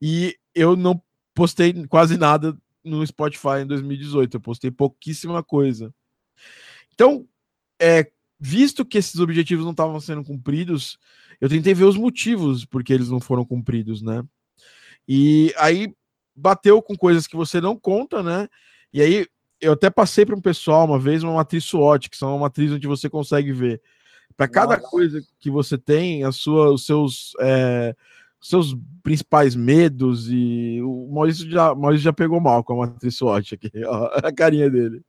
e 0.00 0.36
eu 0.54 0.76
não 0.76 1.02
postei 1.34 1.72
quase 1.86 2.16
nada 2.16 2.56
no 2.84 3.06
Spotify 3.06 3.60
em 3.62 3.66
2018. 3.66 4.36
Eu 4.36 4.40
postei 4.40 4.70
pouquíssima 4.70 5.42
coisa. 5.42 5.94
Então, 6.92 7.28
é, 7.80 8.10
visto 8.40 8.84
que 8.84 8.98
esses 8.98 9.20
objetivos 9.20 9.64
não 9.64 9.72
estavam 9.72 10.00
sendo 10.00 10.24
cumpridos, 10.24 10.98
eu 11.40 11.48
tentei 11.48 11.74
ver 11.74 11.84
os 11.84 11.96
motivos 11.96 12.64
porque 12.64 12.92
eles 12.92 13.08
não 13.08 13.20
foram 13.20 13.44
cumpridos, 13.44 14.02
né? 14.02 14.22
E 15.06 15.54
aí 15.56 15.94
bateu 16.34 16.80
com 16.82 16.96
coisas 16.96 17.26
que 17.26 17.36
você 17.36 17.60
não 17.60 17.76
conta, 17.76 18.22
né? 18.22 18.48
E 18.92 19.02
aí 19.02 19.26
eu 19.60 19.72
até 19.72 19.90
passei 19.90 20.24
para 20.24 20.36
um 20.36 20.40
pessoal 20.40 20.84
uma 20.84 20.98
vez 20.98 21.22
uma 21.22 21.34
matriz 21.34 21.64
SWOT, 21.64 22.08
que 22.08 22.16
são 22.16 22.30
uma 22.30 22.38
matriz 22.38 22.70
onde 22.72 22.86
você 22.86 23.10
consegue 23.10 23.52
ver 23.52 23.82
para 24.38 24.46
cada 24.46 24.76
Nossa. 24.76 24.88
coisa 24.88 25.20
que 25.40 25.50
você 25.50 25.76
tem, 25.76 26.22
a 26.22 26.30
sua, 26.30 26.70
os 26.70 26.86
seus 26.86 27.32
é, 27.40 27.92
seus 28.40 28.76
principais 29.02 29.56
medos 29.56 30.28
e 30.30 30.80
o 30.80 31.08
Maurício 31.12 31.50
já, 31.50 31.74
Maurício 31.74 32.04
já 32.04 32.12
pegou 32.12 32.40
mal 32.40 32.62
com 32.62 32.74
a 32.74 32.86
matriz 32.86 33.16
SWOT 33.16 33.56
aqui, 33.56 33.70
ó, 33.84 34.10
a 34.14 34.32
carinha 34.32 34.70
dele. 34.70 35.02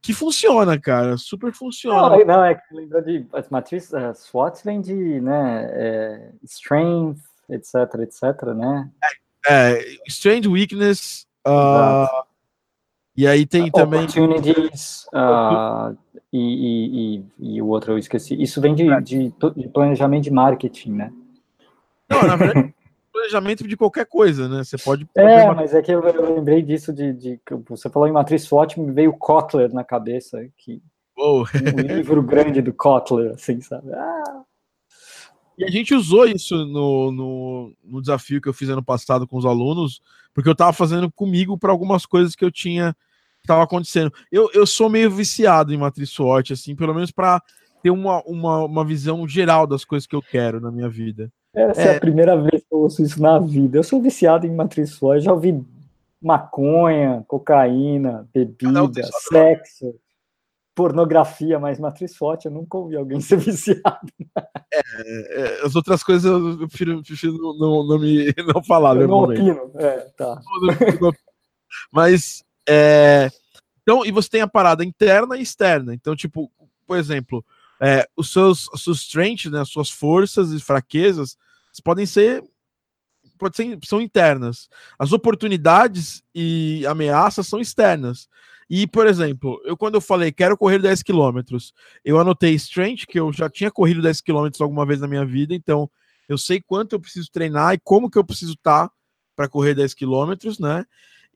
Que 0.00 0.14
funciona, 0.14 0.80
cara, 0.80 1.18
super 1.18 1.52
funciona. 1.52 2.16
Não, 2.16 2.24
não 2.24 2.44
é 2.44 2.54
que 2.54 2.74
lembra 2.74 3.02
de 3.02 3.26
as 3.30 3.50
matrizes 3.50 3.92
uh, 3.92 4.14
SWOT 4.14 4.64
vem 4.64 4.80
de, 4.80 5.20
né, 5.20 5.68
é, 5.72 6.30
strength, 6.44 7.20
etc, 7.50 7.74
etc, 8.00 8.54
né? 8.54 8.90
É, 9.46 9.72
é, 9.72 9.96
Strange 10.06 10.48
Weakness. 10.48 11.26
Uh, 11.46 12.24
e 13.14 13.26
aí 13.26 13.44
tem 13.44 13.70
também. 13.70 14.04
Opportunities. 14.04 15.06
Uh, 15.12 15.96
e, 16.36 17.16
e, 17.16 17.56
e, 17.56 17.62
o 17.62 17.66
outro 17.68 17.92
eu 17.92 17.98
esqueci. 17.98 18.40
Isso 18.40 18.60
vem 18.60 18.74
de, 18.74 18.84
de, 19.02 19.32
de, 19.56 19.68
planejamento 19.68 20.24
de 20.24 20.30
marketing, 20.30 20.92
né? 20.92 21.12
Não, 22.08 22.22
na 22.22 22.36
verdade, 22.36 22.74
planejamento 23.12 23.66
de 23.66 23.76
qualquer 23.76 24.06
coisa, 24.06 24.48
né? 24.48 24.64
Você 24.64 24.76
pode. 24.76 25.08
É, 25.14 25.44
uma... 25.44 25.54
mas 25.54 25.74
é 25.74 25.82
que 25.82 25.92
eu, 25.92 26.02
eu, 26.02 26.34
lembrei 26.34 26.62
disso 26.62 26.92
de, 26.92 27.12
de. 27.12 27.40
Você 27.68 27.88
falou 27.88 28.08
em 28.08 28.12
matriz 28.12 28.42
SWOT, 28.42 28.78
me 28.78 28.92
veio 28.92 29.12
Kotler 29.12 29.72
na 29.72 29.84
cabeça. 29.84 30.46
Que, 30.56 30.82
oh. 31.16 31.42
um 31.42 31.44
livro 31.96 32.22
grande 32.22 32.60
do 32.60 32.72
Kotler, 32.72 33.32
assim, 33.32 33.60
sabe? 33.60 33.92
Ah, 33.92 34.42
e 35.58 35.64
a 35.64 35.70
gente 35.70 35.94
usou 35.94 36.26
isso 36.26 36.66
no, 36.66 37.10
no, 37.10 37.72
no, 37.82 38.00
desafio 38.00 38.42
que 38.42 38.48
eu 38.48 38.52
fiz 38.52 38.68
ano 38.68 38.84
passado 38.84 39.26
com 39.26 39.38
os 39.38 39.46
alunos, 39.46 40.02
porque 40.34 40.48
eu 40.48 40.52
estava 40.52 40.72
fazendo 40.72 41.10
comigo 41.10 41.56
para 41.56 41.72
algumas 41.72 42.04
coisas 42.04 42.36
que 42.36 42.44
eu 42.44 42.50
tinha 42.50 42.94
estava 43.46 43.62
acontecendo. 43.62 44.12
Eu, 44.30 44.50
eu 44.52 44.66
sou 44.66 44.90
meio 44.90 45.10
viciado 45.10 45.72
em 45.72 45.78
matriz 45.78 46.10
SWOT, 46.10 46.52
assim, 46.52 46.76
pelo 46.76 46.94
menos 46.94 47.10
para 47.10 47.42
ter 47.82 47.90
uma, 47.90 48.22
uma, 48.22 48.64
uma 48.64 48.84
visão 48.84 49.26
geral 49.26 49.66
das 49.66 49.84
coisas 49.84 50.06
que 50.06 50.14
eu 50.14 50.22
quero 50.22 50.60
na 50.60 50.70
minha 50.70 50.88
vida. 50.88 51.30
Essa 51.54 51.82
é, 51.82 51.86
é 51.86 51.96
a 51.96 52.00
primeira 52.00 52.36
vez 52.36 52.62
que 52.62 52.74
eu 52.74 52.80
ouço 52.80 53.02
isso 53.02 53.20
na 53.20 53.38
vida. 53.38 53.78
Eu 53.78 53.84
sou 53.84 54.02
viciado 54.02 54.46
em 54.46 54.54
matriz 54.54 54.90
SWOT, 54.90 55.20
já 55.20 55.32
ouvi 55.32 55.64
maconha, 56.20 57.24
cocaína, 57.26 58.28
bebida, 58.32 59.02
sexo 59.28 59.94
pornografia, 60.76 61.58
mas 61.58 61.80
matriz 61.80 62.12
SWOT 62.12 62.44
eu 62.44 62.52
nunca 62.52 62.76
ouvi 62.76 62.94
alguém 62.94 63.18
ser 63.22 63.38
viciado. 63.38 64.12
É, 64.72 64.80
é, 65.40 65.64
as 65.64 65.74
outras 65.74 66.04
coisas 66.04 66.30
eu 66.30 66.68
prefiro, 66.68 67.02
prefiro 67.02 67.32
não, 67.32 67.58
não, 67.58 67.86
não, 67.86 67.98
me 67.98 68.32
não 68.54 68.62
falar. 68.62 68.94
Eu 68.96 69.08
não 69.08 69.24
opino, 69.24 69.72
é, 69.76 70.00
tá. 70.16 70.38
Mas, 71.90 72.44
é, 72.68 73.30
então, 73.82 74.04
e 74.04 74.10
você 74.10 74.28
tem 74.28 74.40
a 74.40 74.48
parada 74.48 74.84
interna 74.84 75.36
e 75.36 75.42
externa. 75.42 75.94
Então, 75.94 76.16
tipo, 76.16 76.50
por 76.86 76.98
exemplo, 76.98 77.44
é, 77.80 78.08
os 78.16 78.32
seus, 78.32 78.68
seus 78.76 79.02
strengths, 79.02 79.50
né, 79.50 79.60
as 79.60 79.68
suas 79.68 79.90
forças 79.90 80.52
e 80.52 80.60
fraquezas 80.60 81.36
podem 81.84 82.06
ser, 82.06 82.42
pode 83.38 83.56
ser, 83.56 83.78
são 83.84 84.00
internas. 84.00 84.68
As 84.98 85.12
oportunidades 85.12 86.22
e 86.34 86.84
ameaças 86.86 87.46
são 87.46 87.60
externas. 87.60 88.28
E, 88.68 88.86
por 88.86 89.06
exemplo, 89.06 89.60
eu 89.64 89.76
quando 89.76 89.94
eu 89.94 90.00
falei 90.00 90.32
quero 90.32 90.56
correr 90.56 90.80
10 90.80 91.02
quilômetros, 91.02 91.72
eu 92.04 92.18
anotei 92.18 92.54
strength, 92.54 93.06
que 93.06 93.20
eu 93.20 93.32
já 93.32 93.48
tinha 93.48 93.70
corrido 93.70 94.02
10 94.02 94.20
quilômetros 94.20 94.60
alguma 94.60 94.84
vez 94.84 95.00
na 95.00 95.06
minha 95.06 95.24
vida, 95.24 95.54
então 95.54 95.88
eu 96.28 96.36
sei 96.36 96.60
quanto 96.60 96.94
eu 96.94 97.00
preciso 97.00 97.30
treinar 97.30 97.74
e 97.74 97.78
como 97.78 98.10
que 98.10 98.18
eu 98.18 98.24
preciso 98.24 98.54
estar 98.54 98.88
tá 98.88 98.94
para 99.36 99.48
correr 99.48 99.74
10 99.74 99.94
quilômetros, 99.94 100.58
né? 100.58 100.84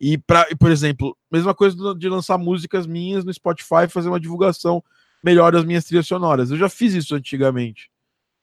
E, 0.01 0.17
pra, 0.17 0.47
por 0.59 0.71
exemplo, 0.71 1.17
mesma 1.31 1.55
coisa 1.55 1.95
de 1.95 2.09
lançar 2.09 2.39
músicas 2.39 2.87
minhas 2.87 3.25
no 3.25 3.33
Spotify, 3.33 3.87
fazer 3.89 4.09
uma 4.09 4.21
divulgação 4.21 4.83
melhor 5.23 5.53
das 5.53 5.65
minhas 5.65 5.85
trilhas 5.85 6.07
sonoras. 6.07 6.51
Eu 6.51 6.57
já 6.57 6.69
fiz 6.69 6.95
isso 6.95 7.15
antigamente. 7.15 7.91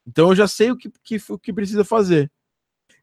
Então 0.05 0.29
eu 0.29 0.35
já 0.35 0.47
sei 0.47 0.71
o 0.71 0.77
que, 0.77 0.89
que, 1.03 1.17
o 1.29 1.39
que 1.39 1.51
precisa 1.51 1.83
fazer. 1.83 2.31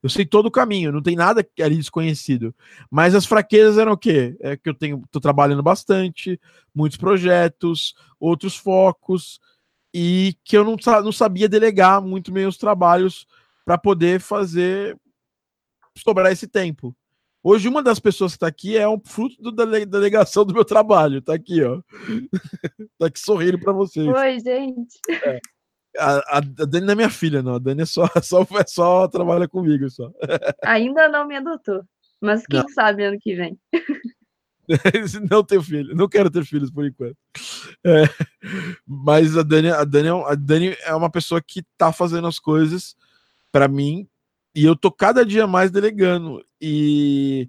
Eu 0.02 0.08
sei 0.08 0.24
todo 0.24 0.46
o 0.46 0.50
caminho, 0.50 0.92
não 0.92 1.02
tem 1.02 1.16
nada 1.16 1.46
ali 1.60 1.76
desconhecido. 1.76 2.54
Mas 2.90 3.14
as 3.14 3.26
fraquezas 3.26 3.78
eram 3.78 3.92
o 3.92 3.96
quê? 3.96 4.36
É 4.40 4.56
que 4.56 4.68
eu 4.68 4.74
tenho, 4.74 5.02
tô 5.10 5.18
trabalhando 5.18 5.62
bastante, 5.62 6.38
muitos 6.74 6.98
projetos, 6.98 7.94
outros 8.20 8.54
focos, 8.54 9.40
e 9.94 10.36
que 10.44 10.56
eu 10.56 10.64
não, 10.64 10.76
não 11.02 11.12
sabia 11.12 11.48
delegar 11.48 12.02
muito 12.02 12.32
os 12.46 12.56
trabalhos 12.56 13.26
para 13.64 13.78
poder 13.78 14.20
fazer 14.20 14.96
sobrar 15.96 16.30
esse 16.30 16.46
tempo. 16.46 16.94
Hoje, 17.46 17.68
uma 17.68 17.82
das 17.82 18.00
pessoas 18.00 18.32
que 18.32 18.36
está 18.36 18.46
aqui 18.46 18.74
é 18.74 18.88
um 18.88 18.98
fruto 18.98 19.52
da 19.52 19.66
delegação 19.66 20.46
do 20.46 20.54
meu 20.54 20.64
trabalho. 20.64 21.18
Está 21.18 21.34
aqui, 21.34 21.62
ó. 21.62 21.82
Está 22.80 23.04
aqui 23.04 23.20
sorrindo 23.20 23.60
para 23.60 23.74
vocês. 23.74 24.08
Oi, 24.08 24.40
gente. 24.40 24.98
É. 25.22 25.38
A, 25.98 26.38
a, 26.38 26.40
Dani 26.40 26.86
não 26.86 26.92
é 26.92 26.96
minha 26.96 27.10
filha, 27.10 27.42
não. 27.42 27.56
A 27.56 27.58
Dani 27.58 27.82
é 27.82 27.84
só, 27.84 28.08
só, 28.22 28.46
é 28.58 28.64
só 28.66 29.06
trabalha 29.08 29.46
comigo. 29.46 29.90
Só. 29.90 30.10
Ainda 30.64 31.06
não 31.06 31.28
me 31.28 31.36
adotou. 31.36 31.84
Mas 32.18 32.46
quem 32.46 32.60
não. 32.60 32.68
sabe 32.70 33.04
ano 33.04 33.18
que 33.20 33.36
vem. 33.36 33.58
não 35.30 35.44
tenho 35.44 35.62
filho, 35.62 35.94
não 35.94 36.08
quero 36.08 36.30
ter 36.30 36.46
filhos 36.46 36.70
por 36.70 36.86
enquanto. 36.86 37.18
É, 37.84 38.04
mas 38.86 39.36
a 39.36 39.42
Dani, 39.42 39.68
a, 39.68 39.84
Dani, 39.84 40.08
é 40.08 40.32
a 40.32 40.34
Dani 40.34 40.76
é 40.80 40.94
uma 40.94 41.10
pessoa 41.10 41.42
que 41.42 41.62
tá 41.76 41.92
fazendo 41.92 42.26
as 42.26 42.38
coisas 42.38 42.96
para 43.52 43.68
mim 43.68 44.08
e 44.54 44.64
eu 44.64 44.76
tô 44.76 44.90
cada 44.90 45.24
dia 45.24 45.46
mais 45.46 45.70
delegando. 45.70 46.44
E 46.60 47.48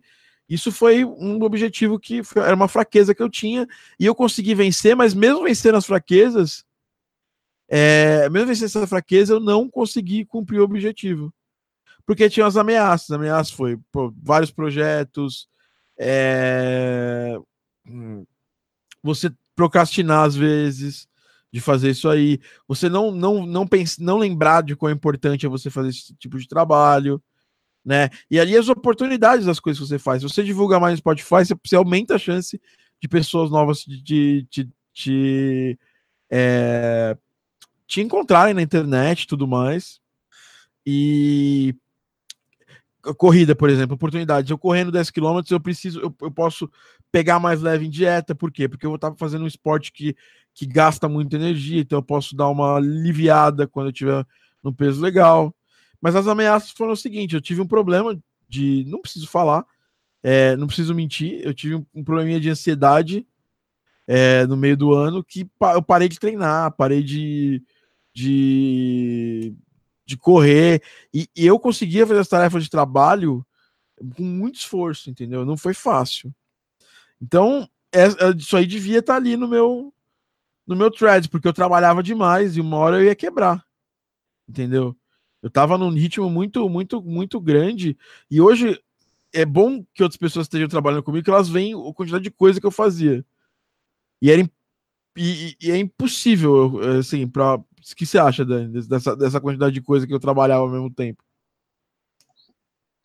isso 0.50 0.72
foi 0.72 1.06
um 1.06 1.42
objetivo 1.44 2.00
que 2.00 2.24
foi, 2.24 2.42
era 2.42 2.56
uma 2.56 2.68
fraqueza 2.68 3.14
que 3.14 3.22
eu 3.22 3.30
tinha 3.30 3.68
e 4.00 4.06
eu 4.06 4.16
consegui 4.16 4.56
vencer, 4.56 4.96
mas 4.96 5.14
mesmo 5.14 5.44
vencendo 5.44 5.76
as 5.76 5.86
fraquezas, 5.86 6.66
é, 7.68 8.30
mesmo 8.30 8.48
vencendo 8.48 8.66
essa 8.66 8.88
fraqueza, 8.88 9.34
eu 9.34 9.40
não 9.40 9.70
consegui 9.70 10.26
cumprir 10.26 10.60
o 10.60 10.64
objetivo. 10.64 11.34
Porque 12.06 12.30
tinha 12.30 12.46
as 12.46 12.58
ameaças. 12.58 13.10
As 13.10 13.16
ameaças 13.16 13.52
foi 13.52 13.78
pô, 13.92 14.14
vários 14.22 14.52
projetos, 14.52 15.48
é, 15.98 17.36
hum, 17.88 18.26
você 19.02 19.32
procrastinar 19.56 20.26
às 20.26 20.36
vezes 20.36 21.08
de 21.56 21.62
fazer 21.62 21.92
isso 21.92 22.10
aí, 22.10 22.38
você 22.68 22.90
não 22.90 23.12
não 23.12 23.46
não 23.46 23.66
pense, 23.66 24.04
não 24.04 24.18
lembrar 24.18 24.62
de 24.62 24.76
quão 24.76 24.92
importante 24.92 25.46
é 25.46 25.50
você 25.50 25.70
fazer 25.70 25.88
esse 25.88 26.14
tipo 26.16 26.38
de 26.38 26.50
trabalho, 26.50 27.24
né? 27.84 28.10
E 28.30 28.38
ali 28.38 28.58
as 28.58 28.68
oportunidades 28.68 29.46
das 29.46 29.58
coisas 29.58 29.82
que 29.82 29.88
você 29.88 29.98
faz. 29.98 30.22
Se 30.22 30.28
você 30.28 30.44
divulga 30.44 30.82
mais 30.82 30.96
no 30.96 30.98
Spotify, 30.98 31.46
você, 31.46 31.56
você 31.66 31.78
aumenta 31.78 32.16
a 32.16 32.20
chance 32.20 32.62
de 33.02 33.08
pessoas 33.08 33.50
novas 33.50 33.86
de, 33.86 34.46
de, 34.52 34.70
de 34.94 35.80
é, 36.30 37.18
te 37.88 38.02
encontrarem 38.02 38.54
na 38.54 38.62
internet 38.62 39.22
e 39.22 39.28
tudo 39.28 39.48
mais. 39.48 40.02
E 40.86 41.74
corrida, 43.18 43.56
por 43.56 43.70
exemplo, 43.70 43.96
oportunidade. 43.96 44.52
Eu 44.52 44.58
correndo 44.58 44.92
10 44.92 45.10
km, 45.10 45.40
eu 45.52 45.60
preciso, 45.62 46.02
eu, 46.02 46.14
eu, 46.22 46.32
posso 46.32 46.70
pegar 47.14 47.40
mais 47.40 47.62
leve 47.62 47.86
em 47.86 47.90
dieta, 47.90 48.36
por 48.36 48.52
quê? 48.52 48.68
Porque 48.68 48.86
eu 48.86 48.90
vou 48.90 48.96
estar 48.96 49.16
fazendo 49.16 49.46
um 49.46 49.48
esporte 49.48 49.94
que, 49.94 50.18
que 50.56 50.66
gasta 50.66 51.10
muita 51.10 51.36
energia, 51.36 51.82
então 51.82 52.00
eu 52.00 52.04
posso 52.04 52.36
dar 52.36 52.48
uma 52.48 52.78
aliviada 52.78 53.68
quando 53.68 53.88
eu 53.88 53.94
tiver 53.94 54.26
no 54.64 54.74
peso 54.74 55.02
legal. 55.02 55.54
Mas 56.02 56.16
as 56.16 56.28
ameaças 56.28 56.72
foram 56.72 56.94
o 56.94 56.98
seguinte: 56.98 57.36
eu 57.36 57.42
tive 57.42 57.62
um 57.62 57.68
problema 57.68 58.18
de. 58.48 58.86
Não 58.88 59.02
preciso 59.02 59.28
falar, 59.28 59.66
é, 60.24 60.56
não 60.56 60.66
preciso 60.66 60.96
mentir, 60.96 61.42
eu 61.44 61.54
tive 61.54 61.76
um, 61.76 61.86
um 61.94 62.04
probleminha 62.04 62.40
de 62.40 62.50
ansiedade 62.50 63.28
é, 64.08 64.46
no 64.48 64.56
meio 64.56 64.78
do 64.78 64.94
ano 64.94 65.24
que 65.24 65.48
eu 65.74 65.82
parei 65.84 66.08
de 66.08 66.20
treinar, 66.20 66.72
parei 66.72 67.04
de, 67.04 67.62
de, 68.14 69.54
de 70.06 70.16
correr, 70.16 70.82
e, 71.14 71.28
e 71.36 71.46
eu 71.46 71.60
conseguia 71.60 72.08
fazer 72.08 72.22
as 72.22 72.28
tarefas 72.28 72.64
de 72.64 72.70
trabalho 72.70 73.46
com 74.16 74.24
muito 74.24 74.56
esforço, 74.56 75.10
entendeu? 75.10 75.46
Não 75.46 75.58
foi 75.58 75.74
fácil. 75.74 76.34
Então, 77.22 77.68
é, 77.92 78.08
isso 78.38 78.56
aí 78.56 78.66
devia 78.66 79.00
estar 79.00 79.16
ali 79.16 79.36
no 79.36 79.48
meu 79.48 79.94
no 80.66 80.76
meu 80.76 80.90
thread, 80.90 81.30
porque 81.30 81.48
eu 81.48 81.54
trabalhava 81.54 82.02
demais 82.02 82.58
e 82.58 82.62
uma 82.62 82.78
hora 82.78 82.98
eu 82.98 83.06
ia 83.06 83.16
quebrar. 83.16 83.64
Entendeu? 84.48 84.96
Eu 85.42 85.50
tava 85.50 85.78
num 85.78 85.90
ritmo 85.90 86.30
muito, 86.30 86.68
muito, 86.70 87.02
muito 87.02 87.40
grande. 87.40 87.98
E 88.30 88.42
hoje 88.42 88.80
é 89.34 89.46
bom 89.46 89.84
que 89.94 90.02
outras 90.02 90.18
pessoas 90.18 90.46
estejam 90.46 90.68
trabalhando 90.68 91.04
comigo, 91.04 91.24
que 91.24 91.30
elas 91.30 91.50
veem 91.50 91.74
a 91.74 91.94
quantidade 91.94 92.24
de 92.24 92.32
coisa 92.32 92.60
que 92.60 92.66
eu 92.66 92.72
fazia. 92.72 93.24
E, 94.22 94.32
era, 94.32 94.50
e, 95.16 95.56
e 95.62 95.72
é 95.72 95.78
impossível, 95.78 96.80
assim, 96.98 97.28
pra, 97.28 97.56
o 97.56 97.66
que 97.96 98.06
você 98.06 98.18
acha, 98.18 98.44
Dani, 98.44 98.82
dessa, 98.88 99.16
dessa 99.16 99.42
quantidade 99.42 99.74
de 99.74 99.82
coisa 99.82 100.08
que 100.08 100.14
eu 100.14 100.20
trabalhava 100.20 100.62
ao 100.62 100.70
mesmo 100.70 100.90
tempo? 100.90 101.24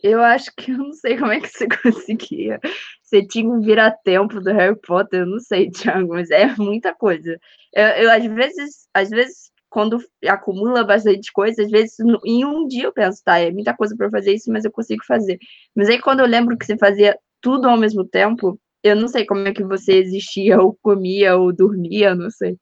Eu 0.03 0.23
acho 0.23 0.51
que 0.57 0.73
eu 0.73 0.79
não 0.79 0.93
sei 0.93 1.19
como 1.19 1.33
é 1.33 1.41
que 1.41 1.49
você 1.49 1.67
conseguia. 1.83 2.61
Você 3.03 3.27
tinha 3.27 3.49
um 3.49 3.61
vira-tempo 3.61 4.41
do 4.41 4.53
Harry 4.53 4.79
Potter, 4.81 5.21
eu 5.21 5.27
não 5.27 5.39
sei, 5.41 5.71
Thiago, 5.71 6.15
mas 6.15 6.31
é 6.31 6.55
muita 6.57 6.95
coisa. 6.95 7.39
Eu, 7.75 7.85
eu, 7.85 8.11
às 8.11 8.25
vezes, 8.25 8.89
às 8.95 9.11
vezes, 9.11 9.51
quando 9.69 9.99
acumula 10.27 10.85
bastante 10.85 11.33
coisa, 11.33 11.63
às 11.63 11.71
vezes 11.71 11.97
em 12.25 12.45
um 12.45 12.67
dia 12.67 12.85
eu 12.85 12.93
penso, 12.93 13.23
tá, 13.25 13.39
é 13.39 13.51
muita 13.51 13.75
coisa 13.75 13.97
para 13.97 14.11
fazer 14.11 14.35
isso, 14.35 14.51
mas 14.51 14.65
eu 14.65 14.73
consigo 14.73 15.05
fazer. 15.05 15.39
Mas 15.75 15.89
aí 15.89 16.01
quando 16.01 16.21
eu 16.21 16.27
lembro 16.27 16.59
que 16.59 16.67
você 16.67 16.77
fazia 16.77 17.17
tudo 17.41 17.69
ao 17.69 17.77
mesmo 17.77 18.05
tempo, 18.05 18.61
eu 18.83 18.97
não 18.97 19.07
sei 19.07 19.25
como 19.25 19.47
é 19.47 19.53
que 19.53 19.63
você 19.63 19.93
existia, 19.93 20.61
ou 20.61 20.77
comia, 20.83 21.37
ou 21.37 21.53
dormia, 21.53 22.15
não 22.15 22.31
sei. 22.31 22.57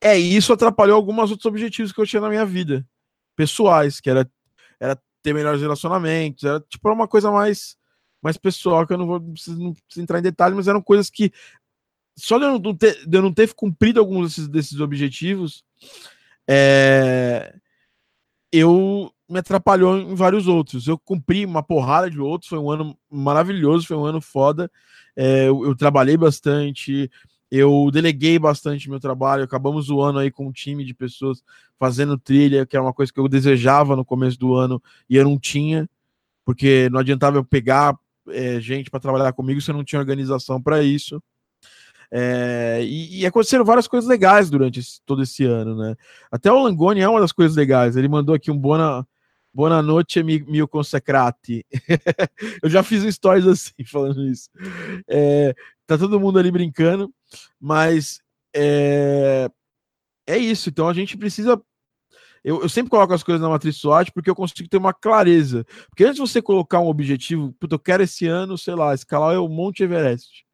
É, 0.00 0.18
e 0.18 0.36
isso 0.36 0.52
atrapalhou 0.52 0.96
alguns 0.96 1.30
outros 1.30 1.46
objetivos 1.46 1.92
que 1.92 2.00
eu 2.00 2.06
tinha 2.06 2.22
na 2.22 2.28
minha 2.28 2.46
vida, 2.46 2.86
pessoais, 3.36 4.00
que 4.00 4.08
era 4.08 4.28
ter 5.22 5.34
melhores 5.34 5.60
relacionamentos, 5.60 6.44
era 6.44 6.60
tipo 6.60 6.90
uma 6.90 7.08
coisa 7.08 7.30
mais, 7.30 7.76
mais 8.22 8.36
pessoal, 8.36 8.86
que 8.86 8.92
eu 8.92 8.98
não 8.98 9.06
vou 9.06 9.20
não 9.48 9.74
entrar 9.96 10.18
em 10.18 10.22
detalhes, 10.22 10.56
mas 10.56 10.68
eram 10.68 10.82
coisas 10.82 11.10
que 11.10 11.32
só 12.16 12.38
de 12.38 12.44
eu 12.44 12.58
não 12.58 12.74
ter, 12.74 13.06
de 13.06 13.16
eu 13.16 13.22
não 13.22 13.32
ter 13.32 13.52
cumprido 13.54 13.98
alguns 13.98 14.28
desses, 14.28 14.48
desses 14.48 14.80
objetivos, 14.80 15.64
é, 16.46 17.54
eu 18.52 19.12
me 19.28 19.38
atrapalhou 19.38 19.96
em 19.98 20.14
vários 20.14 20.48
outros. 20.48 20.86
Eu 20.86 20.98
cumpri 20.98 21.46
uma 21.46 21.62
porrada 21.62 22.10
de 22.10 22.20
outros, 22.20 22.48
foi 22.48 22.58
um 22.58 22.70
ano 22.70 22.98
maravilhoso, 23.08 23.86
foi 23.86 23.96
um 23.96 24.04
ano 24.04 24.20
foda. 24.20 24.70
É, 25.16 25.48
eu, 25.48 25.64
eu, 25.64 25.76
trabalhei 25.76 26.16
bastante, 26.16 27.10
eu 27.50 27.90
deleguei 27.92 28.38
bastante 28.38 28.88
meu 28.88 29.00
trabalho, 29.00 29.44
acabamos 29.44 29.90
o 29.90 30.00
ano 30.00 30.18
aí 30.18 30.30
com 30.30 30.46
um 30.46 30.52
time 30.52 30.84
de 30.84 30.94
pessoas 30.94 31.42
fazendo 31.78 32.16
trilha, 32.16 32.64
que 32.64 32.76
é 32.76 32.80
uma 32.80 32.92
coisa 32.92 33.12
que 33.12 33.18
eu 33.18 33.28
desejava 33.28 33.96
no 33.96 34.04
começo 34.04 34.38
do 34.38 34.54
ano 34.54 34.80
e 35.08 35.16
eu 35.16 35.24
não 35.24 35.38
tinha, 35.38 35.88
porque 36.44 36.88
não 36.90 37.00
adiantava 37.00 37.38
eu 37.38 37.44
pegar 37.44 37.98
é, 38.28 38.60
gente 38.60 38.90
para 38.90 39.00
trabalhar 39.00 39.32
comigo 39.32 39.60
se 39.60 39.70
eu 39.70 39.74
não 39.74 39.84
tinha 39.84 40.00
organização 40.00 40.62
para 40.62 40.82
isso. 40.82 41.22
É, 42.12 42.80
e, 42.82 43.20
e, 43.20 43.26
aconteceram 43.26 43.64
várias 43.64 43.86
coisas 43.86 44.08
legais 44.08 44.50
durante 44.50 44.80
esse, 44.80 45.00
todo 45.06 45.22
esse 45.22 45.44
ano, 45.44 45.76
né? 45.76 45.94
Até 46.30 46.50
o 46.50 46.60
Langoni 46.60 47.00
é 47.00 47.08
uma 47.08 47.20
das 47.20 47.30
coisas 47.30 47.56
legais. 47.56 47.96
Ele 47.96 48.08
mandou 48.08 48.34
aqui 48.34 48.50
um 48.50 48.58
boa, 48.58 49.06
boa 49.54 49.80
noite, 49.80 50.22
mio 50.22 50.66
consecrati. 50.66 51.64
eu 52.62 52.68
já 52.68 52.82
fiz 52.82 53.02
stories 53.14 53.46
assim, 53.46 53.84
falando 53.86 54.26
isso. 54.26 54.50
É, 55.08 55.54
tá 55.96 55.98
todo 55.98 56.20
mundo 56.20 56.38
ali 56.38 56.50
brincando. 56.50 57.12
Mas 57.58 58.20
é, 58.54 59.50
é 60.26 60.38
isso. 60.38 60.68
Então 60.68 60.88
a 60.88 60.94
gente 60.94 61.16
precisa. 61.16 61.60
Eu, 62.42 62.62
eu 62.62 62.68
sempre 62.68 62.90
coloco 62.90 63.12
as 63.12 63.22
coisas 63.22 63.40
na 63.40 63.50
matriz 63.50 63.76
SWOT 63.76 64.12
porque 64.12 64.30
eu 64.30 64.34
consigo 64.34 64.68
ter 64.68 64.78
uma 64.78 64.94
clareza. 64.94 65.64
Porque 65.88 66.04
antes 66.04 66.16
de 66.16 66.20
você 66.20 66.40
colocar 66.40 66.80
um 66.80 66.88
objetivo, 66.88 67.52
puta, 67.60 67.74
eu 67.74 67.78
quero 67.78 68.02
esse 68.02 68.26
ano, 68.26 68.56
sei 68.56 68.74
lá, 68.74 68.94
escalar 68.94 69.38
o 69.42 69.48
Monte 69.48 69.82
Everest. 69.82 70.44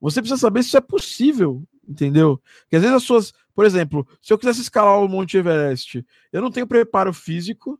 Você 0.00 0.20
precisa 0.20 0.40
saber 0.40 0.62
se 0.62 0.68
isso 0.68 0.76
é 0.76 0.80
possível, 0.80 1.62
entendeu? 1.88 2.40
Porque 2.62 2.76
às 2.76 2.82
vezes 2.82 2.96
as 2.96 3.02
suas. 3.02 3.32
Por 3.54 3.64
exemplo, 3.66 4.06
se 4.22 4.32
eu 4.32 4.38
quisesse 4.38 4.62
escalar 4.62 4.98
o 5.02 5.08
Monte 5.08 5.36
Everest, 5.36 6.04
eu 6.32 6.40
não 6.40 6.50
tenho 6.50 6.66
preparo 6.66 7.12
físico, 7.12 7.78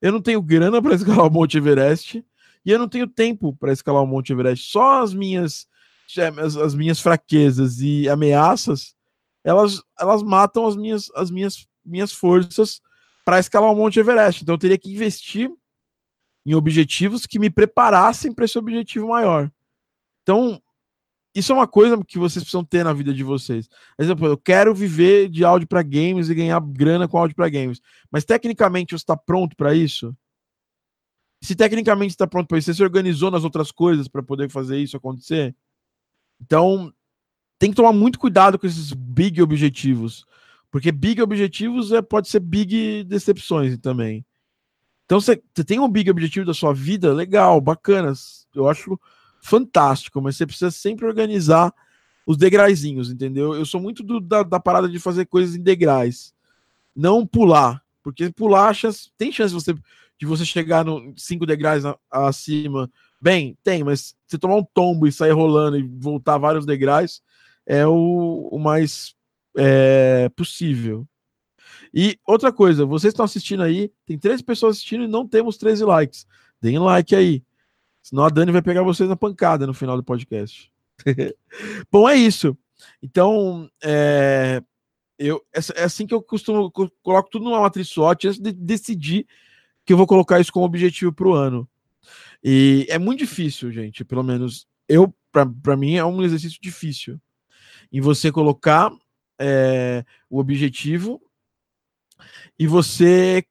eu 0.00 0.10
não 0.10 0.20
tenho 0.20 0.42
grana 0.42 0.82
para 0.82 0.94
escalar 0.96 1.26
o 1.26 1.30
Monte 1.30 1.56
Everest, 1.56 2.24
E 2.64 2.70
eu 2.70 2.78
não 2.78 2.88
tenho 2.88 3.06
tempo 3.06 3.54
para 3.54 3.72
escalar 3.72 4.02
o 4.02 4.06
Monte 4.06 4.32
Everest. 4.32 4.70
Só 4.70 5.02
as 5.02 5.14
minhas 5.14 5.66
as, 6.40 6.56
as, 6.56 6.74
minhas 6.74 7.00
fraquezas 7.00 7.80
e 7.80 8.08
ameaças, 8.08 8.94
elas, 9.42 9.82
elas 9.98 10.22
matam 10.22 10.66
as 10.66 10.76
minhas, 10.76 11.10
as 11.14 11.30
minhas, 11.30 11.66
minhas 11.84 12.12
forças 12.12 12.80
para 13.24 13.38
escalar 13.38 13.72
o 13.72 13.76
Monte 13.76 14.00
Everest. 14.00 14.42
Então 14.42 14.54
eu 14.54 14.58
teria 14.58 14.78
que 14.78 14.92
investir 14.92 15.50
em 16.46 16.54
objetivos 16.54 17.26
que 17.26 17.38
me 17.38 17.50
preparassem 17.50 18.32
para 18.32 18.44
esse 18.44 18.58
objetivo 18.58 19.08
maior. 19.08 19.50
Então, 20.22 20.60
isso 21.34 21.52
é 21.52 21.54
uma 21.54 21.66
coisa 21.66 21.98
que 22.04 22.18
vocês 22.18 22.44
precisam 22.44 22.64
ter 22.64 22.84
na 22.84 22.92
vida 22.92 23.12
de 23.12 23.24
vocês. 23.24 23.66
Por 23.96 24.04
exemplo, 24.04 24.26
eu 24.26 24.36
quero 24.36 24.74
viver 24.74 25.28
de 25.28 25.44
áudio 25.44 25.66
para 25.66 25.82
games 25.82 26.28
e 26.28 26.34
ganhar 26.34 26.60
grana 26.60 27.08
com 27.08 27.18
áudio 27.18 27.34
para 27.34 27.48
games. 27.48 27.80
Mas 28.10 28.24
tecnicamente 28.24 28.90
você 28.90 29.02
está 29.02 29.16
pronto 29.16 29.56
para 29.56 29.74
isso? 29.74 30.16
Se 31.42 31.54
tecnicamente 31.54 32.12
está 32.12 32.26
pronto 32.26 32.46
para 32.46 32.58
isso, 32.58 32.66
você 32.66 32.74
se 32.74 32.82
organizou 32.82 33.30
nas 33.30 33.44
outras 33.44 33.72
coisas 33.72 34.06
para 34.06 34.22
poder 34.22 34.50
fazer 34.50 34.78
isso 34.78 34.96
acontecer? 34.96 35.54
Então, 36.40 36.92
tem 37.58 37.70
que 37.70 37.76
tomar 37.76 37.92
muito 37.92 38.18
cuidado 38.18 38.58
com 38.58 38.66
esses 38.66 38.92
big 38.92 39.40
objetivos. 39.42 40.26
Porque 40.70 40.90
big 40.90 41.22
objetivos 41.22 41.92
é, 41.92 42.02
pode 42.02 42.28
ser 42.28 42.40
big 42.40 43.04
decepções 43.04 43.78
também. 43.78 44.24
Então, 45.04 45.20
você 45.20 45.36
tem 45.66 45.78
um 45.78 45.88
big 45.88 46.10
objetivo 46.10 46.46
da 46.46 46.54
sua 46.54 46.72
vida, 46.72 47.12
legal, 47.12 47.60
bacana. 47.60 48.12
Eu 48.54 48.68
acho 48.68 48.98
fantástico, 49.40 50.20
mas 50.22 50.36
você 50.36 50.46
precisa 50.46 50.70
sempre 50.70 51.04
organizar 51.04 51.72
os 52.26 52.36
degraizinhos, 52.36 53.10
entendeu? 53.10 53.54
Eu 53.54 53.66
sou 53.66 53.80
muito 53.80 54.02
do, 54.02 54.18
da, 54.18 54.42
da, 54.42 54.58
parada 54.58 54.88
de 54.88 54.98
fazer 54.98 55.26
coisas 55.26 55.54
em 55.54 55.62
degraus, 55.62 56.32
não 56.96 57.26
pular, 57.26 57.82
porque 58.02 58.30
pular 58.30 58.72
chance, 58.72 59.10
tem 59.18 59.30
chance 59.30 59.54
de 59.54 59.62
você, 59.62 59.74
de 60.18 60.26
você 60.26 60.44
chegar 60.44 60.84
no 60.84 61.12
cinco 61.16 61.44
degraus 61.44 61.84
acima. 62.10 62.90
Bem, 63.24 63.56
tem, 63.64 63.82
mas 63.82 64.14
você 64.26 64.36
tomar 64.36 64.56
um 64.56 64.62
tombo 64.62 65.06
e 65.06 65.12
sair 65.12 65.30
rolando 65.30 65.78
e 65.78 65.82
voltar 65.82 66.36
vários 66.36 66.66
degraus 66.66 67.22
é 67.64 67.86
o, 67.86 68.50
o 68.52 68.58
mais 68.58 69.14
é, 69.56 70.28
possível. 70.36 71.08
E 71.94 72.18
outra 72.26 72.52
coisa, 72.52 72.84
vocês 72.84 73.14
estão 73.14 73.24
assistindo 73.24 73.62
aí, 73.62 73.90
tem 74.04 74.18
três 74.18 74.42
pessoas 74.42 74.76
assistindo 74.76 75.04
e 75.04 75.08
não 75.08 75.26
temos 75.26 75.56
13 75.56 75.86
likes. 75.86 76.26
Deem 76.60 76.78
like 76.78 77.16
aí. 77.16 77.42
Senão 78.02 78.26
a 78.26 78.28
Dani 78.28 78.52
vai 78.52 78.60
pegar 78.60 78.82
vocês 78.82 79.08
na 79.08 79.16
pancada 79.16 79.66
no 79.66 79.72
final 79.72 79.96
do 79.96 80.04
podcast. 80.04 80.70
Bom, 81.90 82.06
é 82.06 82.16
isso. 82.16 82.54
Então, 83.02 83.70
é, 83.82 84.62
eu, 85.18 85.42
é, 85.50 85.60
é, 85.80 85.84
assim 85.84 86.06
que 86.06 86.12
eu 86.12 86.20
costumo, 86.20 86.70
coloco 87.02 87.30
tudo 87.30 87.46
numa 87.46 87.62
matriz 87.62 87.88
SWOT 87.88 88.28
antes 88.28 88.38
de 88.38 88.52
decidir 88.52 89.26
que 89.82 89.94
eu 89.94 89.96
vou 89.96 90.06
colocar 90.06 90.40
isso 90.40 90.52
como 90.52 90.66
objetivo 90.66 91.10
para 91.10 91.26
o 91.26 91.32
ano. 91.32 91.66
E 92.42 92.86
é 92.88 92.98
muito 92.98 93.20
difícil, 93.20 93.70
gente. 93.70 94.04
Pelo 94.04 94.22
menos 94.22 94.66
eu, 94.88 95.14
para 95.32 95.76
mim, 95.76 95.94
é 95.94 96.04
um 96.04 96.22
exercício 96.22 96.58
difícil. 96.60 97.20
Em 97.92 98.00
você 98.00 98.30
colocar 98.30 98.90
é, 99.38 100.04
o 100.28 100.38
objetivo 100.38 101.20
e 102.58 102.66
você 102.66 103.44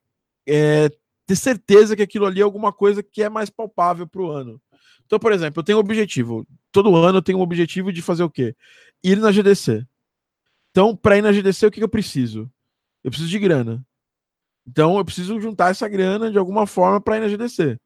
é, 0.46 0.90
ter 1.26 1.36
certeza 1.36 1.96
que 1.96 2.02
aquilo 2.02 2.26
ali 2.26 2.40
é 2.40 2.44
alguma 2.44 2.72
coisa 2.72 3.02
que 3.02 3.22
é 3.22 3.28
mais 3.28 3.50
palpável 3.50 4.06
para 4.06 4.22
o 4.22 4.30
ano. 4.30 4.60
Então, 5.06 5.18
por 5.18 5.32
exemplo, 5.32 5.60
eu 5.60 5.64
tenho 5.64 5.78
um 5.78 5.80
objetivo. 5.80 6.46
Todo 6.72 6.94
ano 6.96 7.18
eu 7.18 7.22
tenho 7.22 7.38
um 7.38 7.42
objetivo 7.42 7.92
de 7.92 8.02
fazer 8.02 8.22
o 8.22 8.30
quê? 8.30 8.54
Ir 9.02 9.16
na 9.18 9.30
GDC. 9.30 9.86
Então, 10.70 10.96
para 10.96 11.18
ir 11.18 11.22
na 11.22 11.32
GDC, 11.32 11.66
o 11.66 11.70
que, 11.70 11.78
que 11.78 11.84
eu 11.84 11.88
preciso? 11.88 12.50
Eu 13.02 13.10
preciso 13.10 13.30
de 13.30 13.38
grana. 13.38 13.86
Então, 14.66 14.96
eu 14.96 15.04
preciso 15.04 15.40
juntar 15.40 15.70
essa 15.70 15.88
grana 15.88 16.30
de 16.30 16.38
alguma 16.38 16.66
forma 16.66 17.00
para 17.00 17.18
ir 17.18 17.20
na 17.20 17.28
GDC. 17.28 17.78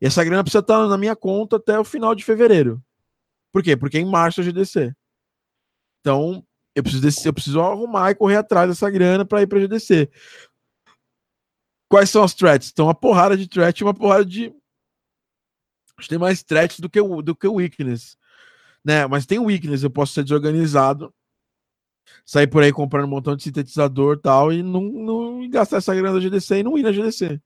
E 0.00 0.06
essa 0.06 0.24
grana 0.24 0.42
precisa 0.42 0.60
estar 0.60 0.86
na 0.86 0.96
minha 0.96 1.14
conta 1.14 1.56
até 1.56 1.78
o 1.78 1.84
final 1.84 2.14
de 2.14 2.24
fevereiro. 2.24 2.82
Por 3.52 3.62
quê? 3.62 3.76
Porque 3.76 3.98
é 3.98 4.00
em 4.00 4.10
março 4.10 4.40
a 4.40 4.44
GDC. 4.44 4.94
Então, 6.00 6.44
eu 6.74 6.82
preciso, 6.82 7.28
eu 7.28 7.32
preciso 7.32 7.60
arrumar 7.60 8.10
e 8.10 8.14
correr 8.14 8.36
atrás 8.36 8.68
dessa 8.68 8.88
grana 8.88 9.24
para 9.24 9.42
ir 9.42 9.46
para 9.46 9.60
GDC. 9.60 10.10
Quais 11.88 12.08
são 12.08 12.22
as 12.22 12.32
threats? 12.32 12.70
Então, 12.70 12.86
uma 12.86 12.94
porrada 12.94 13.36
de 13.36 13.48
threat 13.48 13.80
e 13.80 13.84
uma 13.84 13.92
porrada 13.92 14.24
de. 14.24 14.46
Acho 15.98 16.06
que 16.06 16.08
tem 16.08 16.18
mais 16.18 16.42
threats 16.42 16.80
do 16.80 16.88
que 16.88 17.02
do 17.02 17.34
que 17.34 17.48
weakness. 17.48 18.16
Né? 18.84 19.06
Mas 19.06 19.26
tem 19.26 19.38
weakness, 19.38 19.82
eu 19.82 19.90
posso 19.90 20.14
ser 20.14 20.22
desorganizado, 20.22 21.12
sair 22.24 22.46
por 22.46 22.62
aí 22.62 22.72
comprando 22.72 23.04
um 23.04 23.10
montão 23.10 23.36
de 23.36 23.42
sintetizador 23.42 24.16
e 24.16 24.20
tal, 24.20 24.52
e 24.52 24.62
não, 24.62 24.80
não 24.80 25.50
gastar 25.50 25.78
essa 25.78 25.94
grana 25.94 26.14
da 26.14 26.20
GDC 26.20 26.60
e 26.60 26.62
não 26.62 26.78
ir 26.78 26.82
na 26.82 26.92
GDC. 26.92 27.40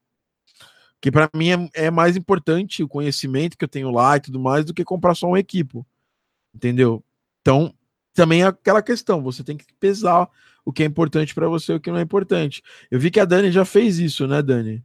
Que 1.05 1.13
para 1.13 1.29
mim 1.35 1.51
é, 1.51 1.85
é, 1.85 1.91
mais 1.91 2.17
importante 2.17 2.83
o 2.83 2.89
conhecimento 2.89 3.59
que 3.59 3.65
eu 3.67 3.69
tenho 3.69 3.91
lá 3.91 4.17
e 4.17 4.21
tudo 4.21 4.41
mais 4.41 4.65
do 4.65 4.73
que 4.73 4.83
comprar 4.83 5.15
só 5.15 5.27
um 5.27 5.37
equipo. 5.37 5.87
Entendeu? 6.55 7.05
Então, 7.43 7.75
também 8.15 8.41
é 8.41 8.47
aquela 8.47 8.81
questão, 8.81 9.23
você 9.23 9.45
tem 9.45 9.55
que 9.55 9.67
pesar 9.79 10.27
o 10.65 10.73
que 10.73 10.83
é 10.83 10.87
importante 10.87 11.35
para 11.35 11.47
você 11.47 11.73
e 11.73 11.77
o 11.77 11.81
que 11.81 11.91
não 11.91 11.99
é 11.99 12.03
importante. 12.03 12.63
Eu 12.91 12.99
vi 12.99 13.11
que 13.11 13.21
a 13.21 13.27
Dani 13.27 13.53
já 13.53 13.67
fez 13.67 13.99
isso, 13.99 14.27
né, 14.27 14.41
Dani? 14.41 14.83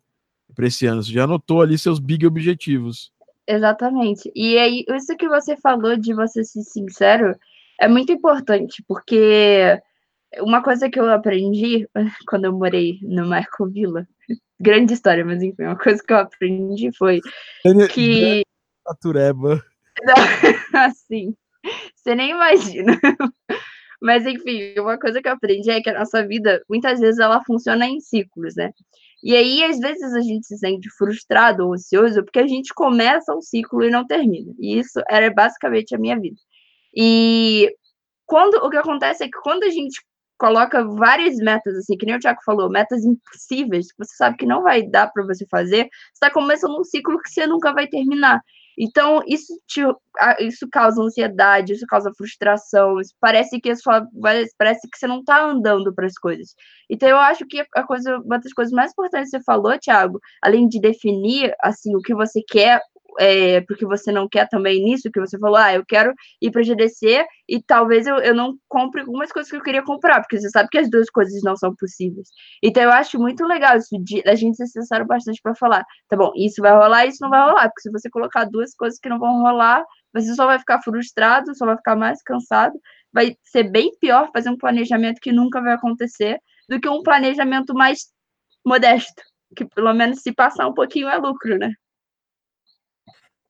Para 0.53 0.67
esse 0.67 0.86
ano, 0.86 1.01
você 1.01 1.13
já 1.13 1.23
anotou 1.23 1.62
ali 1.62 1.77
seus 1.77 1.99
big 1.99 2.27
objetivos. 2.27 3.13
Exatamente. 3.47 4.29
E 4.36 4.58
aí, 4.58 4.84
isso 4.89 5.15
que 5.15 5.29
você 5.29 5.55
falou 5.55 5.95
de 5.95 6.13
você 6.13 6.43
ser 6.43 6.63
sincero 6.63 7.34
é 7.79 7.88
muito 7.88 8.12
importante, 8.12 8.84
porque 8.86 9.82
uma 10.38 10.62
coisa 10.62 10.89
que 10.89 11.00
eu 11.00 11.10
aprendi 11.10 11.88
quando 12.28 12.46
eu 12.46 12.54
morei 12.54 13.00
no 13.02 13.28
Marco 13.28 13.68
Villa, 13.68 14.08
grande 14.60 14.94
história, 14.94 15.26
mas 15.26 15.42
enfim, 15.42 15.63
uma 15.63 15.78
coisa 15.78 16.02
que 16.04 16.13
eu 16.13 16.18
aprendi 16.18 16.89
foi 16.98 17.20
que. 17.92 18.44
Natureba. 18.86 19.63
assim, 20.74 21.36
você 21.96 22.15
nem 22.15 22.32
imagina. 22.32 23.00
Mas, 24.02 24.26
enfim, 24.26 24.74
uma 24.80 24.98
coisa 24.98 25.22
que 25.22 25.28
eu 25.28 25.34
aprendi 25.34 25.70
é 25.70 25.82
que 25.82 25.89
a 25.89 26.00
nossa 26.00 26.26
vida, 26.26 26.63
muitas 26.70 27.00
vezes, 27.00 27.20
ela 27.20 27.44
funciona 27.44 27.86
em 27.86 28.00
ciclos, 28.00 28.56
né? 28.56 28.72
E 29.22 29.36
aí, 29.36 29.63
às 29.63 29.78
vezes, 29.78 30.13
a 30.13 30.22
gente 30.22 30.48
se 30.48 30.58
sente 30.58 30.89
frustrado 30.98 31.65
ou 31.65 31.74
ansioso 31.74 32.24
porque 32.24 32.39
a 32.39 32.48
gente 32.48 32.74
começa 32.74 33.36
um 33.36 33.42
ciclo 33.42 33.84
e 33.84 33.92
não 33.92 34.08
termina. 34.08 34.54
E 34.58 34.80
isso 34.80 35.02
era 35.10 35.30
basicamente 35.30 35.94
a 35.94 35.98
minha 35.98 36.18
vida. 36.18 36.38
E 36.96 37.70
quando 38.26 38.56
o 38.56 38.70
que 38.70 38.78
acontece 38.78 39.24
é 39.24 39.28
que 39.28 39.38
quando 39.42 39.63
a 39.63 39.70
gente 39.70 40.02
coloca 40.39 40.84
várias 40.84 41.36
metas, 41.38 41.75
assim, 41.75 41.97
que 41.97 42.06
nem 42.06 42.15
o 42.15 42.19
Tiago 42.19 42.39
falou, 42.43 42.69
metas 42.69 43.04
impossíveis, 43.04 43.91
que 43.91 43.97
você 44.04 44.15
sabe 44.15 44.38
que 44.38 44.45
não 44.45 44.63
vai 44.63 44.82
dar 44.84 45.12
para 45.12 45.25
você 45.25 45.45
fazer, 45.47 45.84
você 45.84 46.13
está 46.13 46.32
começando 46.32 46.80
um 46.80 46.84
ciclo 46.84 47.19
que 47.21 47.30
você 47.30 47.45
nunca 47.45 47.73
vai 47.73 47.88
terminar. 47.88 48.41
Então, 48.82 49.21
isso, 49.28 49.54
te, 49.67 49.82
isso 50.39 50.65
causa 50.71 51.02
ansiedade, 51.02 51.73
isso 51.73 51.86
causa 51.86 52.13
frustração, 52.17 52.97
isso 53.02 53.13
parece 53.19 53.60
que 53.60 53.75
sua, 53.75 54.08
parece 54.58 54.89
que 54.89 54.97
você 54.97 55.06
não 55.06 55.19
está 55.19 55.43
andando 55.43 55.93
para 55.93 56.06
as 56.06 56.13
coisas. 56.13 56.56
Então, 56.89 57.10
eu 57.10 57.17
acho 57.17 57.45
que 57.45 57.62
a 57.75 57.84
coisa, 57.84 58.17
uma 58.19 58.39
das 58.39 58.54
coisas 58.54 58.73
mais 58.73 58.91
importantes 58.93 59.32
que 59.32 59.38
você 59.38 59.43
falou, 59.43 59.78
Thiago, 59.78 60.21
além 60.41 60.65
de 60.69 60.80
definir 60.80 61.54
assim 61.62 61.93
o 61.93 62.02
que 62.02 62.15
você 62.15 62.41
quer, 62.47 62.80
é, 63.19 63.60
porque 63.62 63.86
você 63.86 64.12
não 64.12 64.27
quer 64.29 64.47
também 64.47 64.82
nisso 64.84 65.12
que 65.12 65.19
você 65.19 65.38
falou, 65.38 65.58
ah, 65.58 65.73
eu 65.73 65.86
quero 65.86 66.13
ir 66.41 66.51
para 66.51 66.63
GDC 66.63 67.25
e 67.47 67.62
talvez 67.62 68.08
eu, 68.08 68.15
eu 68.17 68.34
não 68.34 68.55
compre 68.67 69.01
algumas 69.01 69.32
coisas 69.32 69.51
que 69.51 69.58
eu 69.58 69.62
queria 69.62 69.84
comprar, 69.84 70.21
porque 70.21 70.39
você 70.39 70.49
sabe 70.49 70.69
que 70.69 70.77
as 70.77 70.89
duas 70.89 71.10
coisas 71.10 71.41
não 71.43 71.55
são 71.55 71.75
possíveis. 71.75 72.29
Então 72.63 72.82
eu 72.82 72.91
acho 72.91 73.19
muito 73.19 73.45
legal 73.45 73.77
isso 73.77 73.89
de 74.03 74.23
a 74.25 74.36
gente 74.36 74.55
ser 74.55 74.67
sincero 74.67 75.05
bastante 75.05 75.41
para 75.41 75.53
falar, 75.55 75.86
tá 76.08 76.15
bom, 76.15 76.32
isso 76.36 76.62
vai 76.62 76.71
rolar, 76.71 77.05
isso 77.08 77.17
não 77.21 77.29
vai 77.29 77.41
rolar, 77.41 77.69
porque 77.69 77.82
se 77.82 77.91
você 77.91 78.10
colocar 78.10 78.45
duas 78.45 78.73
coisas 78.73 78.97
que 78.99 79.10
não 79.10 79.19
vão 79.19 79.41
rolar, 79.41 79.84
você 80.13 80.34
só 80.34 80.45
vai 80.45 80.58
ficar 80.58 80.82
frustrado, 80.82 81.53
só 81.55 81.65
vai 81.65 81.75
ficar 81.75 81.95
mais 81.97 82.23
cansado, 82.23 82.79
vai 83.12 83.36
ser 83.43 83.63
bem 83.63 83.91
pior 83.99 84.29
fazer 84.34 84.49
um 84.49 84.58
planejamento 84.58 85.19
que 85.21 85.32
nunca 85.32 85.62
vai 85.62 85.73
acontecer 85.73 86.39
do 86.69 86.79
que 86.79 86.88
um 86.88 87.03
planejamento 87.03 87.73
mais 87.73 88.08
modesto, 88.65 89.21
que 89.55 89.65
pelo 89.65 89.93
menos 89.93 90.21
se 90.21 90.34
passar 90.34 90.67
um 90.67 90.73
pouquinho 90.73 91.10
é 91.10 91.17
lucro, 91.17 91.58
né? 91.58 91.73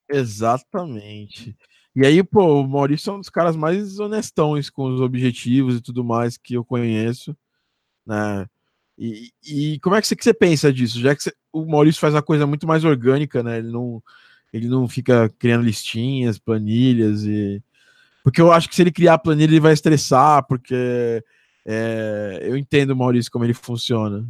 Exatamente. 0.09 1.55
E 1.95 2.05
aí, 2.05 2.23
pô, 2.23 2.61
o 2.61 2.67
Maurício 2.67 3.11
é 3.11 3.13
um 3.13 3.19
dos 3.19 3.29
caras 3.29 3.55
mais 3.55 3.99
honestões 3.99 4.69
com 4.69 4.93
os 4.93 5.01
objetivos 5.01 5.75
e 5.75 5.81
tudo 5.81 6.03
mais 6.03 6.37
que 6.37 6.53
eu 6.55 6.63
conheço, 6.63 7.35
né? 8.05 8.47
E, 8.97 9.31
e 9.45 9.79
como 9.79 9.95
é 9.95 10.01
que 10.01 10.07
você, 10.07 10.15
que 10.15 10.23
você 10.23 10.33
pensa 10.33 10.73
disso? 10.73 10.99
Já 10.99 11.15
que 11.15 11.23
você, 11.23 11.33
o 11.53 11.65
Maurício 11.65 12.01
faz 12.01 12.13
uma 12.13 12.21
coisa 12.21 12.45
muito 12.45 12.67
mais 12.67 12.83
orgânica, 12.83 13.41
né? 13.43 13.59
Ele 13.59 13.71
não, 13.71 14.03
ele 14.53 14.67
não 14.67 14.87
fica 14.87 15.29
criando 15.39 15.63
listinhas, 15.65 16.39
planilhas 16.39 17.23
e. 17.23 17.63
Porque 18.23 18.41
eu 18.41 18.51
acho 18.51 18.69
que 18.69 18.75
se 18.75 18.81
ele 18.81 18.91
criar 18.91 19.15
a 19.15 19.19
planilha, 19.19 19.51
ele 19.51 19.59
vai 19.59 19.73
estressar, 19.73 20.45
porque 20.47 21.23
é, 21.65 22.39
eu 22.43 22.57
entendo, 22.57 22.95
Maurício, 22.95 23.31
como 23.31 23.45
ele 23.45 23.53
funciona. 23.53 24.27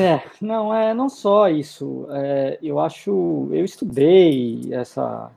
É, 0.00 0.30
não 0.40 0.74
é 0.74 0.92
não 0.94 1.08
só 1.08 1.48
isso. 1.48 2.06
É, 2.10 2.58
eu 2.62 2.78
acho, 2.78 3.48
eu 3.52 3.64
estudei 3.64 4.72
essa, 4.72 5.30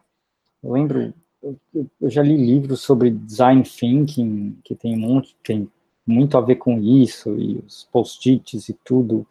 eu 0.63 0.71
lembro, 0.71 1.13
eu, 1.41 1.57
eu, 1.99 2.09
já 2.09 2.21
li 2.21 2.37
livros 2.37 2.81
sobre 2.81 3.11
design 3.11 3.63
thinking 3.63 4.57
que 4.63 4.75
tem 4.75 4.97
monte, 4.97 5.35
tem 5.43 5.69
muito 6.05 6.37
a 6.37 6.41
ver 6.41 6.55
com 6.55 6.79
isso 6.79 7.35
e 7.35 7.57
os 7.65 7.87
post-its 7.91 8.69
e 8.69 8.73
tudo. 8.83 9.25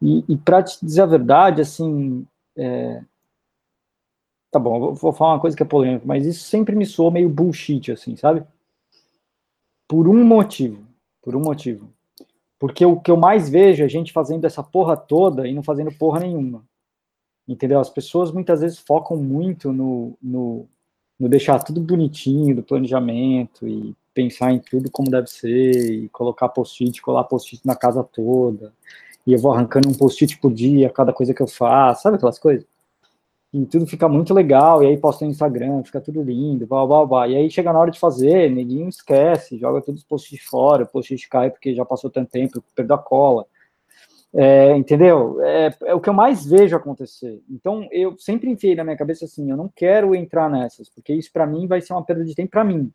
E, 0.00 0.24
e 0.28 0.36
para 0.36 0.62
te 0.62 0.78
dizer 0.84 1.02
a 1.02 1.06
verdade, 1.06 1.60
assim, 1.62 2.26
é, 2.56 3.02
Tá 4.50 4.58
bom, 4.58 4.94
vou 4.94 5.12
falar 5.12 5.34
uma 5.34 5.40
coisa 5.40 5.54
que 5.54 5.62
é 5.62 5.66
polêmica, 5.66 6.06
mas 6.06 6.24
isso 6.24 6.44
sempre 6.44 6.74
me 6.74 6.86
soou 6.86 7.10
meio 7.10 7.28
bullshit, 7.28 7.92
assim, 7.92 8.16
sabe? 8.16 8.42
Por 9.86 10.08
um 10.08 10.24
motivo. 10.24 10.86
Por 11.22 11.36
um 11.36 11.40
motivo. 11.40 11.92
Porque 12.58 12.84
o 12.84 13.00
que 13.00 13.10
eu 13.10 13.16
mais 13.16 13.48
vejo 13.48 13.84
é 13.84 13.88
gente 13.88 14.12
fazendo 14.12 14.44
essa 14.44 14.62
porra 14.62 14.96
toda 14.96 15.46
e 15.46 15.54
não 15.54 15.62
fazendo 15.62 15.92
porra 15.92 16.20
nenhuma. 16.20 16.64
Entendeu? 17.46 17.80
As 17.80 17.88
pessoas 17.88 18.32
muitas 18.32 18.60
vezes 18.60 18.78
focam 18.78 19.16
muito 19.16 19.72
no, 19.72 20.18
no, 20.20 20.66
no 21.18 21.28
deixar 21.28 21.62
tudo 21.62 21.80
bonitinho, 21.80 22.56
do 22.56 22.62
planejamento 22.62 23.66
e 23.66 23.94
pensar 24.12 24.52
em 24.52 24.58
tudo 24.58 24.90
como 24.90 25.10
deve 25.10 25.28
ser, 25.28 25.92
e 25.92 26.08
colocar 26.08 26.48
post-it, 26.48 27.00
colar 27.00 27.24
post-it 27.24 27.64
na 27.64 27.76
casa 27.76 28.02
toda, 28.02 28.72
e 29.24 29.32
eu 29.32 29.38
vou 29.38 29.52
arrancando 29.52 29.88
um 29.88 29.94
post-it 29.94 30.38
por 30.40 30.52
dia, 30.52 30.90
cada 30.90 31.12
coisa 31.12 31.32
que 31.32 31.40
eu 31.40 31.46
faço, 31.46 32.02
sabe 32.02 32.16
aquelas 32.16 32.38
coisas? 32.38 32.66
E 33.58 33.66
tudo 33.66 33.86
fica 33.86 34.08
muito 34.08 34.32
legal, 34.32 34.82
e 34.82 34.86
aí 34.86 34.96
posta 34.96 35.24
no 35.24 35.32
Instagram, 35.32 35.82
fica 35.82 36.00
tudo 36.00 36.22
lindo, 36.22 36.66
blá, 36.66 36.86
blá, 36.86 37.04
blá. 37.04 37.28
E 37.28 37.36
aí 37.36 37.50
chega 37.50 37.72
na 37.72 37.80
hora 37.80 37.90
de 37.90 37.98
fazer, 37.98 38.48
ninguém 38.50 38.86
esquece, 38.88 39.58
joga 39.58 39.82
todos 39.82 40.02
os 40.02 40.06
post-its 40.06 40.44
fora, 40.44 40.84
o 40.84 40.86
post-it 40.86 41.28
cai 41.28 41.50
porque 41.50 41.74
já 41.74 41.84
passou 41.84 42.08
tanto 42.08 42.30
tempo, 42.30 42.62
perdeu 42.74 42.94
a 42.94 42.98
cola. 42.98 43.46
É, 44.32 44.76
entendeu? 44.76 45.42
É, 45.42 45.74
é, 45.86 45.94
o 45.94 46.00
que 46.00 46.08
eu 46.08 46.14
mais 46.14 46.46
vejo 46.46 46.76
acontecer. 46.76 47.42
Então, 47.50 47.88
eu 47.90 48.16
sempre 48.18 48.50
enfiei 48.50 48.74
na 48.76 48.84
minha 48.84 48.96
cabeça 48.96 49.24
assim: 49.24 49.50
eu 49.50 49.56
não 49.56 49.68
quero 49.74 50.14
entrar 50.14 50.50
nessas, 50.50 50.88
porque 50.88 51.14
isso 51.14 51.32
para 51.32 51.46
mim 51.46 51.66
vai 51.66 51.80
ser 51.80 51.94
uma 51.94 52.04
perda 52.04 52.24
de 52.24 52.34
tempo 52.34 52.50
para 52.50 52.64
mim. 52.64 52.92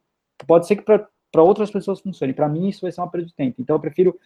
Pode 0.47 0.67
ser 0.67 0.75
que 0.77 0.83
para 0.83 1.43
outras 1.43 1.71
pessoas 1.71 1.99
funcione, 1.99 2.33
para 2.33 2.47
mim 2.47 2.69
isso 2.69 2.81
vai 2.81 2.91
ser 2.91 3.01
uma 3.01 3.09
perda 3.09 3.27
de 3.27 3.33
tempo. 3.33 3.55
Então, 3.59 3.75
eu 3.75 3.79
prefiro 3.79 4.17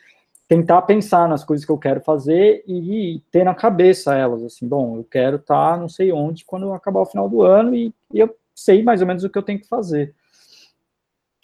tentar 0.47 0.81
pensar 0.83 1.27
nas 1.27 1.43
coisas 1.43 1.65
que 1.65 1.71
eu 1.71 1.77
quero 1.77 2.01
fazer 2.01 2.63
e, 2.65 3.21
ter 3.31 3.43
na 3.43 3.53
cabeça 3.53 4.15
elas. 4.15 4.43
Assim, 4.43 4.67
bom, 4.67 4.97
eu 4.97 5.03
quero 5.03 5.37
estar 5.37 5.73
tá 5.73 5.77
não 5.77 5.89
sei 5.89 6.11
onde 6.11 6.45
quando 6.45 6.71
acabar 6.71 7.01
o 7.01 7.05
final 7.05 7.29
do 7.29 7.41
ano 7.41 7.75
e, 7.75 7.93
e 8.13 8.19
eu 8.19 8.33
sei 8.55 8.81
mais 8.81 9.01
ou 9.01 9.07
menos 9.07 9.23
o 9.23 9.29
que 9.29 9.37
eu 9.37 9.43
tenho 9.43 9.59
que 9.59 9.67
fazer. 9.67 10.15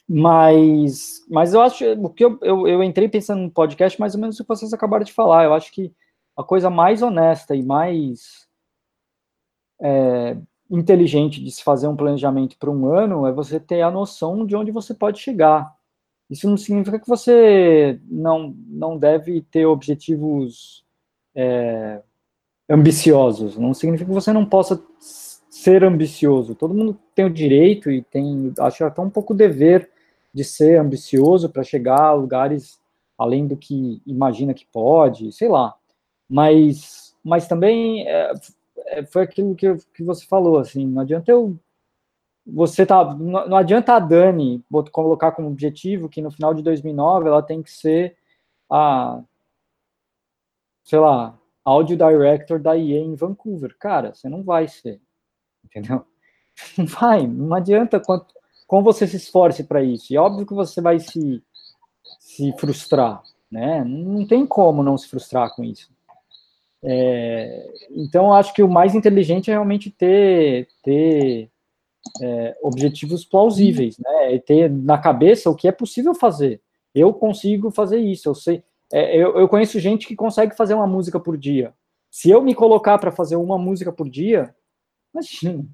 Mas, 0.08 1.26
mas 1.30 1.54
eu 1.54 1.62
acho 1.62 1.86
o 1.94 2.10
que 2.10 2.24
eu, 2.26 2.38
eu, 2.42 2.68
eu, 2.68 2.84
entrei 2.84 3.08
pensando 3.08 3.42
no 3.42 3.52
podcast 3.52 4.00
mais 4.00 4.16
ou 4.16 4.22
menos 4.22 4.40
o 4.40 4.44
que 4.44 4.50
vocês 4.50 4.74
acabaram 4.74 5.04
de 5.04 5.14
falar. 5.14 5.46
Eu 5.46 5.54
acho 5.54 5.72
que 5.72 5.94
a 6.36 6.44
coisa 6.44 6.70
mais 6.70 7.02
honesta 7.02 7.56
e 7.56 7.64
mais 7.64 8.48
é, 9.82 10.38
inteligente 10.70 11.44
de 11.44 11.52
se 11.52 11.64
fazer 11.64 11.88
um 11.88 11.96
planejamento 11.96 12.58
para 12.58 12.70
um 12.70 12.88
ano 12.94 13.26
é 13.28 13.32
você 13.32 13.60
ter 13.60 13.82
a 13.82 13.92
noção 13.92 14.46
de 14.46 14.56
onde 14.56 14.72
você 14.72 14.94
pode 14.94 15.20
chegar. 15.20 15.74
Isso 16.30 16.50
não 16.50 16.58
significa 16.58 17.00
que 17.00 17.08
você 17.08 18.00
não, 18.10 18.56
não 18.68 18.98
deve 18.98 19.42
ter 19.42 19.66
objetivos 19.66 20.84
é, 21.36 22.02
ambiciosos. 22.70 23.58
Não 23.58 23.74
significa 23.74 24.10
que 24.10 24.14
você 24.14 24.34
não 24.34 24.46
possa 24.46 24.82
ser 25.00 25.84
ambicioso. 25.84 26.56
Todo 26.56 26.74
mundo 26.74 26.98
tem 27.14 27.26
o 27.26 27.34
direito 27.34 27.92
e 27.92 28.02
tem, 28.02 28.54
acho 28.60 28.84
até 28.84 29.02
um 29.02 29.10
pouco 29.10 29.34
dever 29.34 29.90
de 30.34 30.44
ser 30.44 30.80
ambicioso 30.80 31.50
para 31.50 31.64
chegar 31.64 32.02
a 32.02 32.14
lugares 32.14 32.82
além 33.18 33.48
do 33.48 33.56
que 33.56 34.02
imagina 34.06 34.54
que 34.54 34.66
pode, 34.66 35.32
sei 35.32 35.48
lá. 35.48 35.76
Mas, 36.28 37.16
mas 37.24 37.48
também 37.48 38.08
é, 38.08 38.34
é, 38.88 39.06
foi 39.06 39.24
aquilo 39.24 39.56
que, 39.56 39.76
que 39.94 40.04
você 40.04 40.26
falou, 40.26 40.58
assim, 40.58 40.86
não 40.88 41.02
adianta 41.02 41.32
eu 41.32 41.58
você 42.46 42.86
tá, 42.86 43.16
não, 43.16 43.56
adianta 43.56 43.94
a 43.94 44.00
Dani 44.00 44.64
colocar 44.92 45.32
como 45.32 45.48
objetivo 45.48 46.10
que 46.10 46.22
no 46.22 46.32
final 46.32 46.54
de 46.54 46.62
2009 46.62 47.28
ela 47.28 47.42
tem 47.42 47.64
que 47.64 47.72
ser 47.72 48.18
a, 48.70 49.22
sei 50.84 51.00
lá, 51.00 51.40
audio 51.64 51.96
director 51.96 52.60
da 52.60 52.78
EA 52.78 53.00
em 53.00 53.16
Vancouver. 53.16 53.76
Cara, 53.80 54.14
você 54.14 54.28
não 54.28 54.44
vai 54.44 54.68
ser, 54.68 55.02
entendeu? 55.64 56.06
Não 56.78 56.86
vai, 56.86 57.26
não 57.26 57.52
adianta 57.56 58.00
quanto, 58.00 58.32
como 58.68 58.84
você 58.84 59.08
se 59.08 59.18
esforce 59.18 59.64
para 59.64 59.84
isso. 59.84 60.14
E 60.14 60.18
óbvio 60.20 60.46
que 60.46 60.54
você 60.54 60.80
vai 60.82 61.00
se, 61.00 61.44
se 62.20 62.54
frustrar, 62.60 63.24
né? 63.50 63.84
Não 63.84 64.24
tem 64.28 64.46
como 64.46 64.84
não 64.84 64.96
se 64.96 65.08
frustrar 65.08 65.56
com 65.56 65.64
isso. 65.64 65.92
É, 66.84 67.74
então, 67.90 68.32
acho 68.34 68.54
que 68.54 68.62
o 68.62 68.70
mais 68.70 68.94
inteligente 68.94 69.50
é 69.50 69.54
realmente 69.54 69.90
ter, 69.90 70.68
ter 70.84 71.50
é, 72.22 72.58
objetivos 72.62 73.26
plausíveis, 73.26 73.98
né? 73.98 74.36
E 74.36 74.40
ter 74.40 74.70
na 74.70 74.98
cabeça 74.98 75.50
o 75.50 75.56
que 75.56 75.68
é 75.68 75.72
possível 75.72 76.14
fazer. 76.14 76.62
Eu 76.94 77.14
consigo 77.14 77.72
fazer 77.72 78.00
isso, 78.00 78.30
eu 78.30 78.36
sei. 78.36 78.64
É, 78.92 79.16
eu, 79.18 79.38
eu 79.40 79.48
conheço 79.48 79.80
gente 79.80 80.08
que 80.08 80.16
consegue 80.16 80.56
fazer 80.56 80.74
uma 80.74 80.86
música 80.86 81.20
por 81.20 81.38
dia. 81.38 81.74
Se 82.12 82.30
eu 82.30 82.42
me 82.42 82.54
colocar 82.54 82.98
para 83.00 83.12
fazer 83.12 83.36
uma 83.36 83.58
música 83.58 83.92
por 83.92 84.08
dia, 84.08 84.54
imagina, 85.14 85.66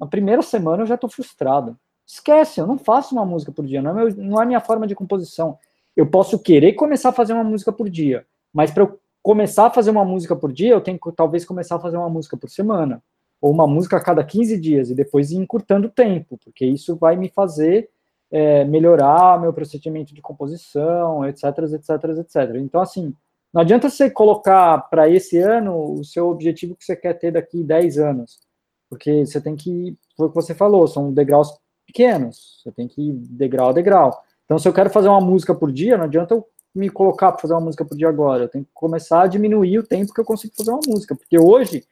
na 0.00 0.06
primeira 0.06 0.40
semana 0.40 0.82
eu 0.82 0.86
já 0.86 0.94
estou 0.94 1.10
frustrado. 1.10 1.78
Esquece, 2.06 2.60
eu 2.60 2.66
não 2.66 2.78
faço 2.78 3.14
uma 3.14 3.26
música 3.26 3.52
por 3.52 3.66
dia, 3.66 3.82
não 3.82 3.90
é, 3.90 3.94
meu, 3.94 4.16
não 4.16 4.42
é 4.42 4.46
minha 4.46 4.60
forma 4.60 4.86
de 4.86 4.94
composição. 4.94 5.58
Eu 5.94 6.06
posso 6.06 6.38
querer 6.38 6.74
começar 6.74 7.08
a 7.08 7.12
fazer 7.12 7.32
uma 7.32 7.44
música 7.44 7.72
por 7.72 7.90
dia, 7.90 8.24
mas 8.52 8.70
para 8.70 8.84
eu 8.84 9.00
começar 9.22 9.66
a 9.66 9.70
fazer 9.70 9.90
uma 9.90 10.04
música 10.04 10.36
por 10.36 10.52
dia, 10.52 10.70
eu 10.70 10.80
tenho 10.80 10.98
que 10.98 11.10
talvez 11.12 11.44
começar 11.44 11.76
a 11.76 11.80
fazer 11.80 11.96
uma 11.96 12.08
música 12.08 12.36
por 12.36 12.48
semana, 12.48 13.02
ou 13.40 13.52
uma 13.52 13.66
música 13.66 13.96
a 13.96 14.02
cada 14.02 14.24
15 14.24 14.58
dias, 14.58 14.90
e 14.90 14.94
depois 14.94 15.30
ir 15.30 15.36
encurtando 15.36 15.88
o 15.88 15.90
tempo, 15.90 16.38
porque 16.42 16.64
isso 16.64 16.96
vai 16.96 17.16
me 17.16 17.28
fazer 17.28 17.88
é, 18.30 18.64
melhorar 18.64 19.40
meu 19.40 19.52
procedimento 19.52 20.14
de 20.14 20.20
composição, 20.20 21.24
etc, 21.24 21.44
etc, 21.74 21.90
etc. 22.18 22.56
Então, 22.56 22.80
assim, 22.80 23.14
não 23.52 23.62
adianta 23.62 23.88
você 23.88 24.10
colocar 24.10 24.78
para 24.90 25.08
esse 25.08 25.38
ano 25.38 25.94
o 25.98 26.04
seu 26.04 26.28
objetivo 26.28 26.76
que 26.76 26.84
você 26.84 26.96
quer 26.96 27.14
ter 27.14 27.32
daqui 27.32 27.62
10 27.62 27.98
anos, 27.98 28.40
porque 28.88 29.24
você 29.24 29.40
tem 29.40 29.56
que, 29.56 29.96
foi 30.16 30.26
o 30.26 30.30
que 30.30 30.34
você 30.34 30.54
falou, 30.54 30.86
são 30.86 31.12
degraus 31.12 31.56
pequenos, 31.86 32.60
você 32.62 32.72
tem 32.72 32.88
que 32.88 33.00
ir 33.00 33.12
degrau 33.12 33.70
a 33.70 33.72
degrau. 33.72 34.22
Então, 34.44 34.58
se 34.58 34.68
eu 34.68 34.72
quero 34.72 34.90
fazer 34.90 35.08
uma 35.08 35.20
música 35.20 35.54
por 35.54 35.72
dia, 35.72 35.96
não 35.96 36.04
adianta 36.04 36.34
eu 36.34 36.46
me 36.74 36.90
colocar 36.90 37.32
para 37.32 37.40
fazer 37.40 37.54
uma 37.54 37.60
música 37.60 37.84
por 37.84 37.96
dia 37.96 38.08
agora, 38.08 38.44
eu 38.44 38.48
tenho 38.48 38.64
que 38.64 38.70
começar 38.74 39.22
a 39.22 39.26
diminuir 39.26 39.78
o 39.78 39.86
tempo 39.86 40.12
que 40.12 40.20
eu 40.20 40.24
consigo 40.24 40.54
fazer 40.54 40.70
uma 40.70 40.80
música, 40.86 41.16
porque 41.16 41.38
hoje 41.38 41.84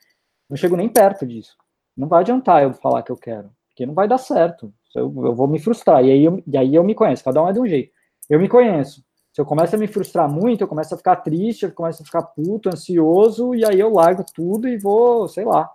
não 0.55 0.57
chego 0.57 0.77
nem 0.77 0.89
perto 0.89 1.27
disso. 1.27 1.57
Não 1.97 2.07
vai 2.07 2.21
adiantar 2.21 2.63
eu 2.63 2.73
falar 2.73 3.03
que 3.03 3.11
eu 3.11 3.17
quero, 3.17 3.51
porque 3.69 3.85
não 3.85 3.93
vai 3.93 4.07
dar 4.07 4.19
certo. 4.19 4.73
Eu, 4.95 5.13
eu 5.25 5.35
vou 5.35 5.49
me 5.49 5.59
frustrar, 5.59 6.05
e 6.05 6.13
aí, 6.13 6.25
eu, 6.25 6.41
e 6.47 6.57
aí 6.57 6.73
eu 6.77 6.85
me 6.85 6.95
conheço, 6.95 7.25
cada 7.25 7.43
um 7.43 7.49
é 7.49 7.53
de 7.53 7.59
um 7.59 7.67
jeito. 7.67 7.93
Eu 8.31 8.39
me 8.39 8.49
conheço. 8.49 9.05
Se 9.33 9.41
eu 9.41 9.45
começo 9.45 9.75
a 9.75 9.79
me 9.79 9.89
frustrar 9.89 10.31
muito, 10.31 10.61
eu 10.61 10.69
começo 10.69 10.95
a 10.95 10.97
ficar 10.97 11.17
triste, 11.17 11.65
eu 11.65 11.73
começo 11.73 12.03
a 12.03 12.07
ficar 12.07 12.23
puto, 12.23 12.69
ansioso, 12.69 13.53
e 13.53 13.65
aí 13.65 13.81
eu 13.81 13.93
largo 13.93 14.25
tudo 14.33 14.69
e 14.69 14.79
vou, 14.79 15.27
sei 15.27 15.45
lá, 15.45 15.69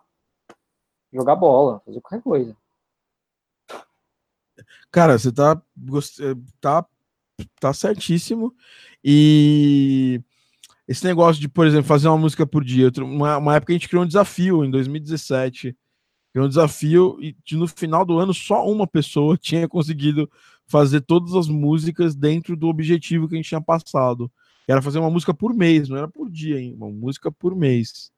jogar 1.12 1.36
bola, 1.36 1.82
fazer 1.86 2.00
qualquer 2.00 2.24
coisa. 2.24 2.56
Cara, 4.90 5.20
você 5.20 5.30
tá, 5.30 5.62
eh, 6.22 6.36
tá, 6.62 6.86
tá 7.60 7.74
certíssimo. 7.74 8.56
E 9.04 10.22
esse 10.90 11.06
negócio 11.06 11.40
de, 11.40 11.48
por 11.48 11.68
exemplo, 11.68 11.86
fazer 11.86 12.08
uma 12.08 12.18
música 12.18 12.48
por 12.48 12.64
dia. 12.64 12.92
Uma, 12.98 13.38
uma 13.38 13.56
época 13.56 13.72
a 13.72 13.76
gente 13.76 13.88
criou 13.88 14.04
um 14.04 14.08
desafio 14.08 14.66
em 14.66 14.72
2017. 14.72 15.78
Criou 16.34 16.48
um 16.48 16.50
desafio 16.50 17.16
e 17.22 17.36
no 17.52 17.68
final 17.68 18.04
do 18.04 18.18
ano 18.18 18.34
só 18.34 18.68
uma 18.68 18.88
pessoa 18.88 19.38
tinha 19.40 19.68
conseguido 19.68 20.28
fazer 20.66 21.02
todas 21.02 21.36
as 21.36 21.48
músicas 21.48 22.16
dentro 22.16 22.58
do 22.58 22.68
objetivo 22.68 23.28
que 23.28 23.36
a 23.36 23.38
gente 23.38 23.50
tinha 23.50 23.62
passado. 23.62 24.32
Era 24.68 24.82
fazer 24.82 24.98
uma 24.98 25.12
música 25.12 25.32
por 25.32 25.54
mês, 25.54 25.90
não 25.90 25.98
era 25.98 26.08
por 26.08 26.28
dia, 26.28 26.60
hein? 26.60 26.74
Uma 26.74 26.90
música 26.90 27.32
por 27.32 27.56
mês. 27.56 28.12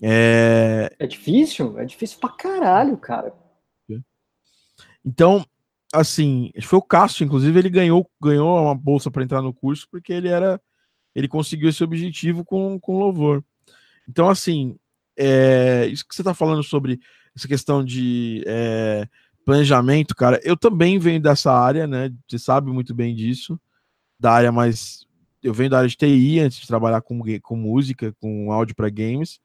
É... 0.00 0.94
é 0.96 1.06
difícil? 1.08 1.76
É 1.76 1.84
difícil 1.84 2.20
pra 2.20 2.30
caralho, 2.30 2.96
cara. 2.96 3.34
Então, 5.04 5.44
assim, 5.92 6.52
foi 6.62 6.78
o 6.78 6.82
Cássio, 6.82 7.24
inclusive, 7.24 7.58
ele 7.58 7.68
ganhou, 7.68 8.08
ganhou 8.22 8.62
uma 8.62 8.76
bolsa 8.76 9.10
para 9.10 9.24
entrar 9.24 9.42
no 9.42 9.52
curso 9.52 9.88
porque 9.90 10.12
ele 10.12 10.28
era 10.28 10.60
ele 11.14 11.28
conseguiu 11.28 11.68
esse 11.68 11.82
objetivo 11.82 12.44
com, 12.44 12.78
com 12.78 12.98
louvor. 12.98 13.44
Então, 14.08 14.28
assim, 14.28 14.76
é, 15.16 15.86
isso 15.86 16.06
que 16.06 16.14
você 16.14 16.22
está 16.22 16.34
falando 16.34 16.62
sobre 16.62 17.00
essa 17.34 17.48
questão 17.48 17.84
de 17.84 18.42
é, 18.46 19.06
planejamento, 19.44 20.14
cara, 20.14 20.40
eu 20.42 20.56
também 20.56 20.98
venho 20.98 21.20
dessa 21.20 21.52
área, 21.52 21.86
né? 21.86 22.12
Você 22.28 22.38
sabe 22.38 22.70
muito 22.70 22.94
bem 22.94 23.14
disso, 23.14 23.58
da 24.18 24.32
área 24.32 24.52
mais. 24.52 25.06
Eu 25.42 25.52
venho 25.52 25.70
da 25.70 25.78
área 25.78 25.88
de 25.88 25.96
TI 25.96 26.40
antes 26.40 26.58
de 26.60 26.66
trabalhar 26.66 27.00
com, 27.00 27.20
com 27.42 27.56
música, 27.56 28.14
com 28.20 28.52
áudio 28.52 28.76
para 28.76 28.88
games. 28.88 29.40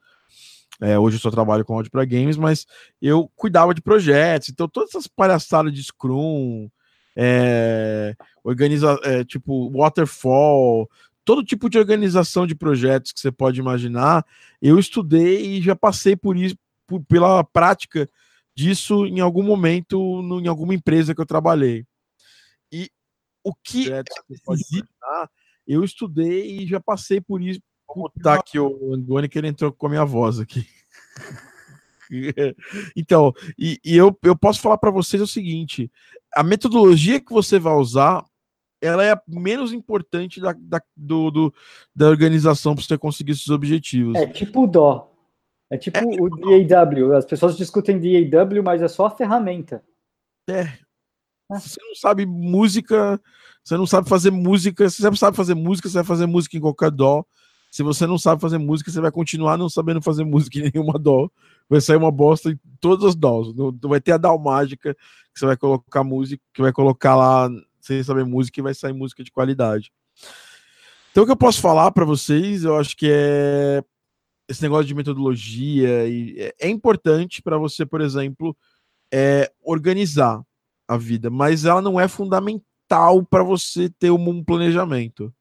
É, 0.80 0.98
hoje 0.98 1.18
eu 1.18 1.20
só 1.22 1.32
trabalho 1.32 1.66
com 1.66 1.74
áudio 1.74 1.92
para 1.92 2.06
games, 2.06 2.38
mas 2.38 2.68
eu 3.02 3.32
cuidava 3.36 3.74
de 3.74 3.82
projetos, 3.82 4.50
então 4.50 4.68
todas 4.68 4.92
essas 4.92 5.08
palhaçadas 5.08 5.74
de 5.74 5.84
Scrum, 5.84 6.70
é, 7.16 8.16
organiza, 8.44 9.00
é, 9.04 9.24
tipo 9.24 9.72
Waterfall, 9.72 10.88
todo 11.28 11.44
tipo 11.44 11.70
de 11.70 11.78
organização 11.78 12.48
de 12.48 12.56
projetos 12.56 13.12
que 13.12 13.20
você 13.20 13.30
pode 13.30 13.60
imaginar, 13.60 14.26
eu 14.62 14.80
estudei 14.80 15.58
e 15.58 15.62
já 15.62 15.76
passei 15.76 16.16
por 16.16 16.38
isso, 16.38 16.58
por, 16.88 17.04
pela 17.04 17.44
prática 17.44 18.10
disso 18.56 19.06
em 19.06 19.20
algum 19.20 19.44
momento, 19.44 20.22
no, 20.22 20.40
em 20.40 20.48
alguma 20.48 20.74
empresa 20.74 21.14
que 21.14 21.20
eu 21.20 21.26
trabalhei. 21.26 21.86
E 22.72 22.90
o 23.44 23.54
que 23.54 23.90
imaginar, 23.90 25.30
eu 25.68 25.84
estudei 25.84 26.62
e 26.62 26.66
já 26.66 26.80
passei 26.80 27.20
por 27.20 27.42
isso, 27.42 27.60
Tá 28.22 28.36
aqui 28.36 28.60
o 28.60 28.94
Angoni 28.94 29.30
que 29.30 29.38
ele 29.38 29.48
entrou 29.48 29.72
com 29.72 29.88
a 29.88 29.90
minha 29.90 30.06
voz 30.06 30.40
aqui. 30.40 30.68
então, 32.96 33.34
e, 33.58 33.80
e, 33.84 33.96
eu, 33.96 34.18
eu 34.24 34.38
posso 34.38 34.62
falar 34.62 34.78
para 34.78 34.92
vocês 34.92 35.22
o 35.22 35.28
seguinte: 35.28 35.90
a 36.36 36.44
metodologia 36.44 37.20
que 37.20 37.32
você 37.32 37.58
vai 37.58 37.74
usar 37.74 38.26
ela 38.82 39.04
é 39.04 39.12
a 39.12 39.22
menos 39.28 39.74
importante 39.74 40.40
da, 40.40 40.54
da, 40.58 40.82
do, 40.96 41.32
do 41.32 41.54
da 41.96 42.08
organização 42.08 42.76
para 42.76 42.84
você 42.84 42.98
conseguir 42.98 43.32
esses 43.32 43.50
objetivos. 43.50 44.16
É 44.16 44.28
tipo 44.28 44.64
o 44.64 44.68
DO. 44.68 45.08
É 45.70 45.78
tipo 45.78 45.98
é, 45.98 46.04
o 46.04 46.66
DAW. 46.66 47.16
As 47.16 47.26
pessoas 47.26 47.58
discutem 47.58 48.00
DAW, 48.30 48.64
mas 48.64 48.82
é 48.82 48.88
só 48.88 49.08
a 49.08 49.12
ferramenta. 49.12 49.84
É. 50.50 50.62
é. 50.62 51.60
Você 51.60 51.80
não 51.84 51.96
sabe 51.96 52.26
música, 52.26 53.20
você 53.64 53.76
não 53.76 53.86
sabe 53.86 54.08
fazer 54.08 54.32
música. 54.32 54.90
Você 54.90 55.02
sabe 55.16 55.36
fazer 55.36 55.56
música, 55.56 55.90
você 55.90 55.96
vai 55.96 56.06
fazer 56.06 56.26
música 56.26 56.58
em 56.58 56.62
qualquer 56.62 56.92
dó. 56.92 57.26
Se 57.70 57.84
você 57.84 58.08
não 58.08 58.18
sabe 58.18 58.42
fazer 58.42 58.58
música, 58.58 58.90
você 58.90 59.02
vai 59.02 59.12
continuar 59.12 59.58
não 59.58 59.70
sabendo 59.70 60.02
fazer 60.02 60.24
música 60.26 60.58
em 60.60 60.72
nenhuma 60.72 60.98
dó. 60.98 61.30
Vai 61.70 61.82
sair 61.82 61.98
uma 61.98 62.12
bosta 62.12 62.50
em 62.50 62.60
todas 62.80 63.04
as 63.04 63.16
dós. 63.16 63.54
Vai 63.82 64.00
ter 64.00 64.14
a 64.14 64.18
dó 64.18 64.38
mágica 64.38 64.94
que 64.94 65.40
você 65.40 65.46
vai 65.46 65.58
colocar 65.58 66.04
música, 66.04 66.42
que 66.54 66.62
vai 66.62 66.72
colocar 66.72 67.16
lá 67.16 67.50
sem 67.88 68.04
saber 68.04 68.26
música 68.26 68.60
e 68.60 68.64
vai 68.64 68.74
sair 68.74 68.94
música 68.94 69.24
de 69.24 69.32
qualidade. 69.32 69.92
Então, 71.12 71.24
o 71.24 71.26
que 71.26 71.32
eu 71.32 71.38
posso 71.38 71.60
falar 71.62 71.92
para 71.92 72.06
vocês, 72.06 72.64
eu 72.64 72.78
acho 72.78 72.96
que 72.96 73.10
é 73.10 73.84
esse 74.48 74.62
negócio 74.62 74.86
de 74.86 74.94
metodologia 74.94 76.08
e 76.08 76.40
é, 76.40 76.56
é 76.60 76.70
importante 76.70 77.42
para 77.42 77.58
você, 77.58 77.86
por 77.86 78.02
exemplo, 78.02 78.56
é, 79.12 79.52
organizar 79.62 80.42
a 80.88 80.96
vida, 80.96 81.30
mas 81.30 81.66
ela 81.66 81.82
não 81.82 82.00
é 82.00 82.08
fundamental 82.08 83.26
para 83.30 83.44
você 83.44 83.90
ter 83.90 84.12
um 84.12 84.44
planejamento. 84.44 85.34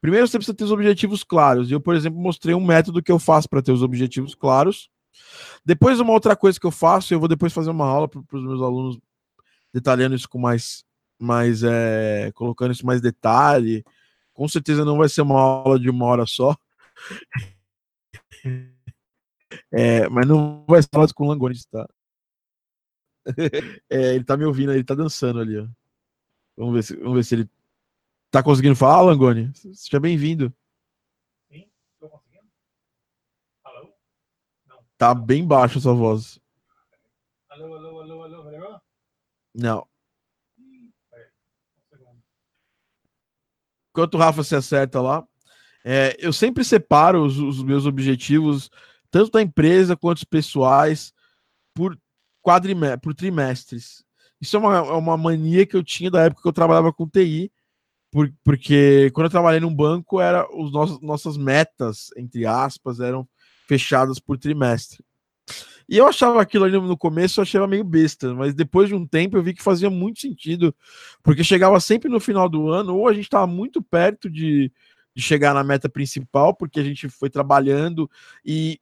Primeiro, 0.00 0.26
você 0.26 0.36
precisa 0.38 0.56
ter 0.56 0.64
os 0.64 0.72
objetivos 0.72 1.22
claros. 1.22 1.70
Eu, 1.70 1.80
por 1.80 1.94
exemplo, 1.94 2.20
mostrei 2.20 2.54
um 2.54 2.64
método 2.64 3.02
que 3.02 3.12
eu 3.12 3.20
faço 3.20 3.48
para 3.48 3.62
ter 3.62 3.70
os 3.70 3.82
objetivos 3.82 4.34
claros. 4.34 4.90
Depois, 5.64 6.00
uma 6.00 6.12
outra 6.12 6.34
coisa 6.34 6.58
que 6.58 6.66
eu 6.66 6.72
faço, 6.72 7.14
eu 7.14 7.20
vou 7.20 7.28
depois 7.28 7.52
fazer 7.52 7.70
uma 7.70 7.86
aula 7.86 8.08
para 8.08 8.20
os 8.32 8.42
meus 8.42 8.60
alunos 8.60 8.98
detalhando 9.72 10.16
isso 10.16 10.28
com 10.28 10.38
mais 10.38 10.84
mas 11.22 11.62
é, 11.62 12.32
colocando 12.32 12.72
isso 12.72 12.84
mais 12.84 13.00
detalhe. 13.00 13.84
Com 14.34 14.48
certeza 14.48 14.84
não 14.84 14.98
vai 14.98 15.08
ser 15.08 15.22
uma 15.22 15.40
aula 15.40 15.78
de 15.78 15.88
uma 15.88 16.06
hora 16.06 16.26
só. 16.26 16.56
É, 19.70 20.08
mas 20.08 20.26
não 20.26 20.64
vai 20.66 20.80
ser 20.82 20.88
aula 20.94 21.06
com 21.14 21.24
o 21.24 21.28
Langoni, 21.28 21.54
tá? 21.70 21.86
É, 23.90 24.14
ele 24.14 24.24
tá 24.24 24.34
me 24.34 24.46
ouvindo, 24.46 24.72
ele 24.72 24.82
tá 24.82 24.94
dançando 24.94 25.40
ali, 25.40 25.58
ó. 25.58 25.66
Vamos 26.56 26.74
ver 26.74 26.82
se, 26.82 26.96
vamos 26.96 27.14
ver 27.14 27.24
se 27.24 27.34
ele 27.34 27.50
tá 28.30 28.42
conseguindo 28.42 28.74
falar, 28.74 29.02
Langoni. 29.02 29.52
Seja 29.74 30.00
bem-vindo. 30.00 30.50
Sim, 31.50 31.70
tô 32.00 32.08
conseguindo. 32.08 32.46
Alô? 33.62 33.94
Não. 34.66 34.78
Tá 34.96 35.14
bem 35.14 35.46
baixo 35.46 35.76
a 35.76 35.80
sua 35.82 35.94
voz. 35.94 36.40
Alô, 37.50 37.74
alô, 37.74 38.00
alô, 38.00 38.22
alô, 38.22 38.48
alô? 38.48 38.80
Não. 39.54 39.91
Enquanto 43.92 44.14
o 44.14 44.18
Rafa 44.18 44.42
se 44.42 44.56
acerta 44.56 45.00
lá, 45.00 45.24
é, 45.84 46.16
eu 46.18 46.32
sempre 46.32 46.64
separo 46.64 47.24
os, 47.24 47.38
os, 47.38 47.62
meus 47.62 47.86
objetivos, 47.86 48.70
tanto 49.10 49.30
da 49.32 49.42
empresa 49.42 49.96
quanto 49.96 50.18
os 50.18 50.24
pessoais, 50.24 51.12
por, 51.74 51.98
por 53.02 53.14
trimestres. 53.14 54.04
Isso 54.40 54.56
é 54.56 54.58
uma, 54.58 54.76
é 54.76 54.92
uma 54.92 55.16
mania 55.16 55.66
que 55.66 55.76
eu 55.76 55.84
tinha 55.84 56.10
da 56.10 56.22
época 56.22 56.42
que 56.42 56.48
eu 56.48 56.52
trabalhava 56.52 56.92
com 56.92 57.08
TI, 57.08 57.52
por, 58.10 58.32
porque 58.44 59.10
quando 59.12 59.26
eu 59.26 59.30
trabalhei 59.30 59.60
num 59.60 59.74
banco, 59.74 60.20
era 60.20 60.46
os 60.54 60.72
nossos, 60.72 61.00
nossas 61.00 61.36
metas, 61.36 62.10
entre 62.16 62.46
aspas, 62.46 63.00
eram 63.00 63.28
fechadas 63.66 64.18
por 64.18 64.38
trimestre. 64.38 65.04
E 65.92 65.98
eu 65.98 66.06
achava 66.08 66.40
aquilo 66.40 66.64
ali 66.64 66.80
no 66.80 66.96
começo, 66.96 67.38
eu 67.38 67.42
achava 67.42 67.66
meio 67.68 67.84
besta, 67.84 68.32
mas 68.32 68.54
depois 68.54 68.88
de 68.88 68.94
um 68.94 69.06
tempo 69.06 69.36
eu 69.36 69.42
vi 69.42 69.52
que 69.52 69.62
fazia 69.62 69.90
muito 69.90 70.20
sentido, 70.20 70.74
porque 71.22 71.44
chegava 71.44 71.78
sempre 71.80 72.08
no 72.08 72.18
final 72.18 72.48
do 72.48 72.70
ano, 72.70 72.96
ou 72.96 73.06
a 73.06 73.12
gente 73.12 73.24
estava 73.24 73.46
muito 73.46 73.82
perto 73.82 74.30
de, 74.30 74.72
de 75.14 75.22
chegar 75.22 75.52
na 75.52 75.62
meta 75.62 75.90
principal, 75.90 76.54
porque 76.54 76.80
a 76.80 76.82
gente 76.82 77.10
foi 77.10 77.28
trabalhando 77.28 78.10
e, 78.42 78.80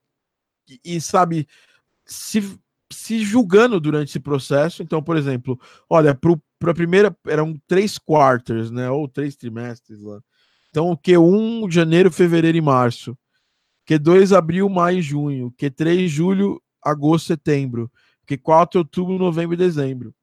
e, 0.69 0.79
e 0.85 1.01
se, 1.01 2.61
se 2.93 3.25
julgando 3.25 3.81
durante 3.81 4.11
esse 4.11 4.21
processo. 4.21 4.81
Então, 4.81 5.03
por 5.03 5.17
exemplo, 5.17 5.59
olha, 5.89 6.15
para 6.15 6.71
a 6.71 6.75
primeira 6.75 7.17
eram 7.27 7.61
três 7.67 7.99
quarters, 7.99 8.71
né? 8.71 8.89
Ou 8.89 9.09
três 9.09 9.35
trimestres 9.35 10.01
lá. 10.01 10.21
Então, 10.69 10.93
o 10.93 10.97
Q1, 10.97 11.73
janeiro, 11.73 12.13
fevereiro 12.13 12.57
e 12.57 12.61
março. 12.61 13.19
Q2, 13.85 14.31
abril, 14.31 14.69
maio 14.69 14.99
e 14.99 15.03
junho. 15.03 15.53
Q3, 15.59 16.07
julho, 16.07 16.63
agosto, 16.83 17.27
setembro. 17.27 17.91
Porque 18.21 18.37
4 18.37 18.79
outubro, 18.79 19.19
novembro 19.19 19.55
e 19.55 19.59
dezembro. 19.59 20.15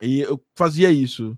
E 0.00 0.20
eu 0.20 0.40
fazia 0.54 0.90
isso. 0.90 1.36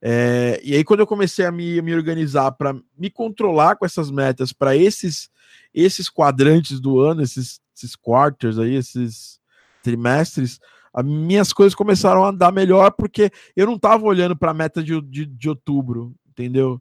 É, 0.00 0.60
e 0.64 0.74
aí, 0.74 0.82
quando 0.82 1.00
eu 1.00 1.06
comecei 1.06 1.44
a 1.44 1.52
me, 1.52 1.80
me 1.80 1.94
organizar 1.94 2.50
para 2.52 2.74
me 2.98 3.08
controlar 3.08 3.76
com 3.76 3.86
essas 3.86 4.10
metas, 4.10 4.52
para 4.52 4.76
esses 4.76 5.30
esses 5.74 6.08
quadrantes 6.08 6.80
do 6.80 7.00
ano, 7.00 7.22
esses, 7.22 7.60
esses 7.74 7.96
quarters 7.96 8.58
aí, 8.58 8.74
esses 8.74 9.40
trimestres, 9.82 10.60
as 10.92 11.04
minhas 11.04 11.52
coisas 11.52 11.74
começaram 11.74 12.24
a 12.24 12.28
andar 12.28 12.52
melhor 12.52 12.92
porque 12.92 13.30
eu 13.56 13.66
não 13.66 13.76
estava 13.76 14.04
olhando 14.04 14.36
para 14.36 14.50
a 14.50 14.54
meta 14.54 14.82
de, 14.82 15.00
de, 15.00 15.24
de, 15.24 15.48
outubro, 15.48 16.14
entendeu? 16.28 16.80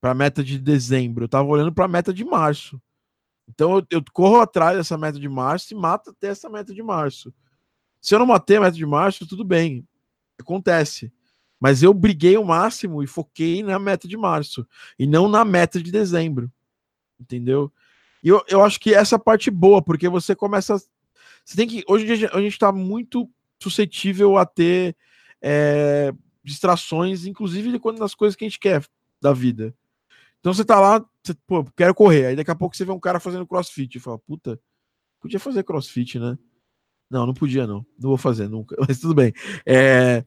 Para 0.00 0.12
a 0.12 0.14
meta 0.14 0.42
de 0.42 0.58
dezembro, 0.58 1.24
eu 1.24 1.26
estava 1.26 1.48
olhando 1.48 1.72
para 1.72 1.84
a 1.84 1.88
meta 1.88 2.12
de 2.12 2.24
março. 2.24 2.80
Então 3.54 3.76
eu, 3.76 3.86
eu, 3.90 4.04
corro 4.12 4.40
atrás 4.40 4.76
dessa 4.76 4.96
meta 4.96 5.20
de 5.20 5.28
março 5.28 5.72
e 5.72 5.76
mato 5.76 6.10
até 6.10 6.28
essa 6.28 6.48
meta 6.48 6.74
de 6.74 6.82
março. 6.82 7.32
Se 8.00 8.14
eu 8.14 8.18
não 8.18 8.26
matei 8.26 8.56
a 8.56 8.60
meta 8.60 8.76
de 8.76 8.86
março, 8.86 9.26
tudo 9.26 9.44
bem. 9.44 9.86
Acontece. 10.40 11.12
Mas 11.60 11.82
eu 11.82 11.94
briguei 11.94 12.36
o 12.36 12.44
máximo 12.44 13.02
e 13.02 13.06
foquei 13.06 13.62
na 13.62 13.78
meta 13.78 14.08
de 14.08 14.16
março 14.16 14.66
e 14.98 15.06
não 15.06 15.28
na 15.28 15.44
meta 15.44 15.80
de 15.80 15.92
dezembro. 15.92 16.50
Entendeu? 17.20 17.72
E 18.22 18.28
eu, 18.28 18.42
eu 18.48 18.64
acho 18.64 18.80
que 18.80 18.94
essa 18.94 19.18
parte 19.18 19.50
boa, 19.50 19.82
porque 19.82 20.08
você 20.08 20.34
começa. 20.34 20.76
Você 21.44 21.56
tem 21.56 21.68
que. 21.68 21.84
Hoje 21.86 22.04
em 22.04 22.16
dia 22.16 22.30
a 22.32 22.40
gente 22.40 22.52
está 22.52 22.72
muito 22.72 23.30
suscetível 23.60 24.36
a 24.38 24.46
ter 24.46 24.96
é, 25.40 26.12
distrações, 26.42 27.26
inclusive 27.26 27.78
quando 27.78 27.98
nas 27.98 28.14
coisas 28.14 28.34
que 28.34 28.44
a 28.44 28.48
gente 28.48 28.58
quer 28.58 28.84
da 29.20 29.32
vida. 29.32 29.74
Então 30.42 30.52
você 30.52 30.64
tá 30.64 30.80
lá, 30.80 30.98
você, 31.24 31.34
pô, 31.46 31.64
quero 31.76 31.94
correr. 31.94 32.26
Aí 32.26 32.36
daqui 32.36 32.50
a 32.50 32.54
pouco 32.54 32.76
você 32.76 32.84
vê 32.84 32.90
um 32.90 32.98
cara 32.98 33.20
fazendo 33.20 33.46
crossfit 33.46 33.96
e 33.96 34.00
fala, 34.00 34.18
puta, 34.18 34.60
podia 35.20 35.38
fazer 35.38 35.62
crossfit, 35.62 36.18
né? 36.18 36.36
Não, 37.08 37.24
não 37.26 37.32
podia, 37.32 37.64
não. 37.64 37.86
Não 37.96 38.08
vou 38.08 38.16
fazer 38.16 38.48
nunca. 38.48 38.74
Mas 38.88 38.98
tudo 38.98 39.14
bem. 39.14 39.32
É, 39.64 40.24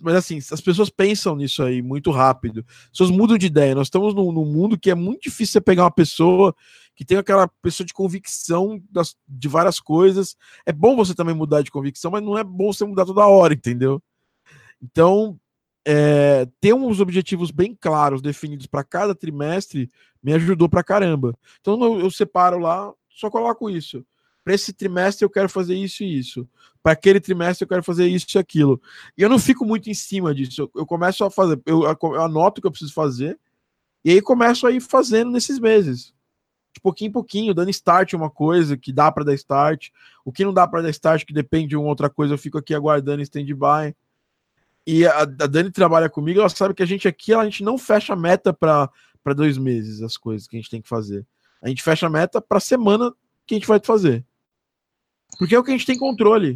mas 0.00 0.14
assim, 0.14 0.38
as 0.38 0.60
pessoas 0.60 0.88
pensam 0.88 1.36
nisso 1.36 1.62
aí 1.62 1.82
muito 1.82 2.10
rápido. 2.10 2.64
As 2.84 2.90
pessoas 2.90 3.10
mudam 3.10 3.36
de 3.36 3.46
ideia. 3.46 3.74
Nós 3.74 3.88
estamos 3.88 4.14
num, 4.14 4.32
num 4.32 4.44
mundo 4.44 4.78
que 4.78 4.90
é 4.90 4.94
muito 4.94 5.24
difícil 5.24 5.52
você 5.52 5.60
pegar 5.60 5.82
uma 5.82 5.90
pessoa 5.90 6.54
que 6.94 7.04
tem 7.04 7.18
aquela 7.18 7.46
pessoa 7.60 7.86
de 7.86 7.92
convicção 7.92 8.80
das, 8.90 9.16
de 9.28 9.48
várias 9.48 9.78
coisas. 9.78 10.34
É 10.64 10.72
bom 10.72 10.96
você 10.96 11.14
também 11.14 11.34
mudar 11.34 11.60
de 11.60 11.70
convicção, 11.70 12.10
mas 12.10 12.22
não 12.22 12.38
é 12.38 12.44
bom 12.44 12.72
você 12.72 12.86
mudar 12.86 13.04
toda 13.04 13.26
hora, 13.26 13.52
entendeu? 13.52 14.02
Então, 14.80 15.38
é, 15.88 16.48
ter 16.60 16.74
uns 16.74 16.98
objetivos 16.98 17.52
bem 17.52 17.72
claros, 17.80 18.20
definidos 18.20 18.66
para 18.66 18.82
cada 18.82 19.14
trimestre, 19.14 19.88
me 20.20 20.32
ajudou 20.32 20.68
para 20.68 20.82
caramba. 20.82 21.32
Então 21.60 21.80
eu, 21.80 22.00
eu, 22.00 22.10
separo 22.10 22.58
lá, 22.58 22.92
só 23.08 23.30
coloco 23.30 23.70
isso. 23.70 24.04
Para 24.42 24.54
esse 24.54 24.72
trimestre 24.72 25.24
eu 25.24 25.30
quero 25.30 25.48
fazer 25.48 25.76
isso 25.76 26.02
e 26.02 26.18
isso. 26.18 26.48
Para 26.82 26.92
aquele 26.92 27.20
trimestre 27.20 27.62
eu 27.62 27.68
quero 27.68 27.84
fazer 27.84 28.08
isso 28.08 28.26
e 28.34 28.38
aquilo. 28.38 28.82
E 29.16 29.22
eu 29.22 29.28
não 29.28 29.38
fico 29.38 29.64
muito 29.64 29.88
em 29.88 29.94
cima 29.94 30.34
disso. 30.34 30.62
Eu, 30.62 30.70
eu 30.74 30.86
começo 30.86 31.24
a 31.24 31.30
fazer, 31.30 31.60
eu, 31.64 31.84
eu 31.84 32.20
anoto 32.20 32.58
o 32.58 32.62
que 32.62 32.66
eu 32.66 32.72
preciso 32.72 32.92
fazer, 32.92 33.38
e 34.04 34.10
aí 34.10 34.20
começo 34.20 34.66
a 34.66 34.72
ir 34.72 34.80
fazendo 34.80 35.30
nesses 35.30 35.60
meses. 35.60 36.12
De 36.74 36.80
pouquinho 36.80 37.08
em 37.08 37.12
pouquinho, 37.12 37.54
dando 37.54 37.70
start 37.70 38.12
uma 38.12 38.28
coisa 38.28 38.76
que 38.76 38.92
dá 38.92 39.10
para 39.10 39.24
dar 39.24 39.34
start. 39.34 39.88
O 40.24 40.32
que 40.32 40.44
não 40.44 40.52
dá 40.52 40.66
para 40.66 40.82
dar 40.82 40.90
start, 40.90 41.24
que 41.24 41.32
depende 41.32 41.68
de 41.68 41.76
uma 41.76 41.88
outra 41.88 42.10
coisa, 42.10 42.34
eu 42.34 42.38
fico 42.38 42.58
aqui 42.58 42.74
aguardando 42.74 43.22
stand-by. 43.22 43.94
E 44.86 45.04
a, 45.06 45.22
a, 45.22 45.24
Dani 45.24 45.70
trabalha 45.70 46.08
comigo, 46.08 46.38
ela 46.38 46.48
sabe 46.48 46.72
que 46.72 46.82
a 46.82 46.86
gente 46.86 47.08
aqui, 47.08 47.34
a 47.34 47.44
gente 47.44 47.64
não 47.64 47.76
fecha 47.76 48.14
meta 48.14 48.52
para 48.52 48.90
dois 49.34 49.58
meses, 49.58 50.00
as 50.00 50.16
coisas 50.16 50.46
que 50.46 50.56
a 50.56 50.60
gente 50.60 50.70
tem 50.70 50.80
que 50.80 50.88
fazer. 50.88 51.26
A 51.60 51.68
gente 51.68 51.82
fecha 51.82 52.06
a 52.06 52.10
meta 52.10 52.40
para 52.40 52.60
semana 52.60 53.12
que 53.46 53.54
a 53.54 53.58
gente 53.58 53.66
vai 53.66 53.80
fazer. 53.82 54.24
Porque 55.38 55.54
é 55.54 55.58
o 55.58 55.64
que 55.64 55.70
a 55.70 55.74
gente 55.74 55.86
tem 55.86 55.98
controle. 55.98 56.54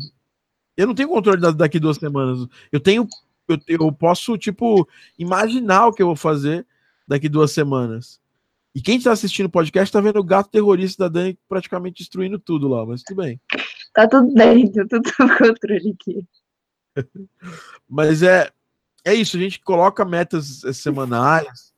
Eu 0.76 0.87
não 0.87 0.95
tenho 0.95 1.09
controle 1.09 1.41
da, 1.41 1.51
daqui 1.51 1.81
duas 1.81 1.97
semanas. 1.97 2.47
Eu 2.70 2.78
tenho. 2.78 3.09
Eu, 3.49 3.59
eu 3.66 3.93
posso, 3.93 4.39
tipo, 4.39 4.89
imaginar 5.18 5.89
o 5.89 5.93
que 5.93 6.01
eu 6.01 6.07
vou 6.07 6.16
fazer 6.16 6.64
daqui 7.09 7.28
duas 7.28 7.51
semanas. 7.51 8.20
E 8.72 8.81
quem 8.81 8.99
está 8.99 9.11
assistindo 9.11 9.47
o 9.47 9.51
podcast 9.51 9.89
está 9.89 10.01
vendo 10.01 10.20
o 10.20 10.24
gato 10.24 10.51
terrorista 10.51 11.09
da 11.09 11.20
Dani 11.20 11.37
praticamente 11.49 11.99
destruindo 11.99 12.39
tudo 12.39 12.68
lá, 12.68 12.87
mas 12.87 13.03
tudo 13.03 13.16
bem. 13.16 13.41
Tá 13.93 14.07
tudo 14.07 14.33
bem, 14.33 14.70
tá 14.70 14.87
tudo 14.89 15.11
controle 15.37 15.97
aqui. 15.99 16.24
Mas 17.88 18.22
é, 18.22 18.51
é 19.05 19.14
isso, 19.14 19.36
a 19.36 19.41
gente 19.41 19.61
coloca 19.61 20.05
metas 20.05 20.61
semanais 20.74 21.72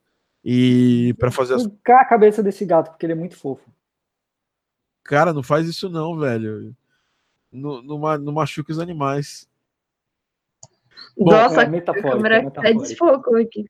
e 0.44 1.14
para 1.18 1.30
fazer 1.30 1.54
as. 1.54 1.66
Cá 1.84 2.00
a 2.00 2.04
cabeça 2.04 2.42
desse 2.42 2.64
gato, 2.64 2.90
porque 2.90 3.06
ele 3.06 3.12
é 3.12 3.16
muito 3.16 3.36
fofo. 3.36 3.70
Cara, 5.04 5.32
não 5.32 5.42
faz 5.42 5.66
isso 5.68 5.88
não, 5.88 6.18
velho. 6.18 6.74
não, 7.50 7.82
não, 7.82 7.98
ma- 7.98 8.18
não 8.18 8.32
machuque 8.32 8.72
os 8.72 8.78
animais. 8.78 9.48
Bom, 11.16 11.32
Nossa, 11.32 11.62
é 11.62 11.66
a 11.66 12.02
câmera 12.02 12.36
é 12.36 12.38
até 12.38 12.44
metafórico. 12.44 12.82
desfocou 12.82 13.36
aqui. 13.36 13.66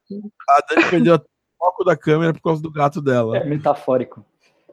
A 0.48 0.60
Dani 0.68 0.90
perdeu 0.90 1.14
o 1.16 1.20
foco 1.58 1.84
da 1.84 1.96
câmera 1.96 2.32
por 2.32 2.40
causa 2.42 2.62
do 2.62 2.70
gato 2.70 3.00
dela. 3.00 3.36
É 3.38 3.44
metafórico. 3.44 4.24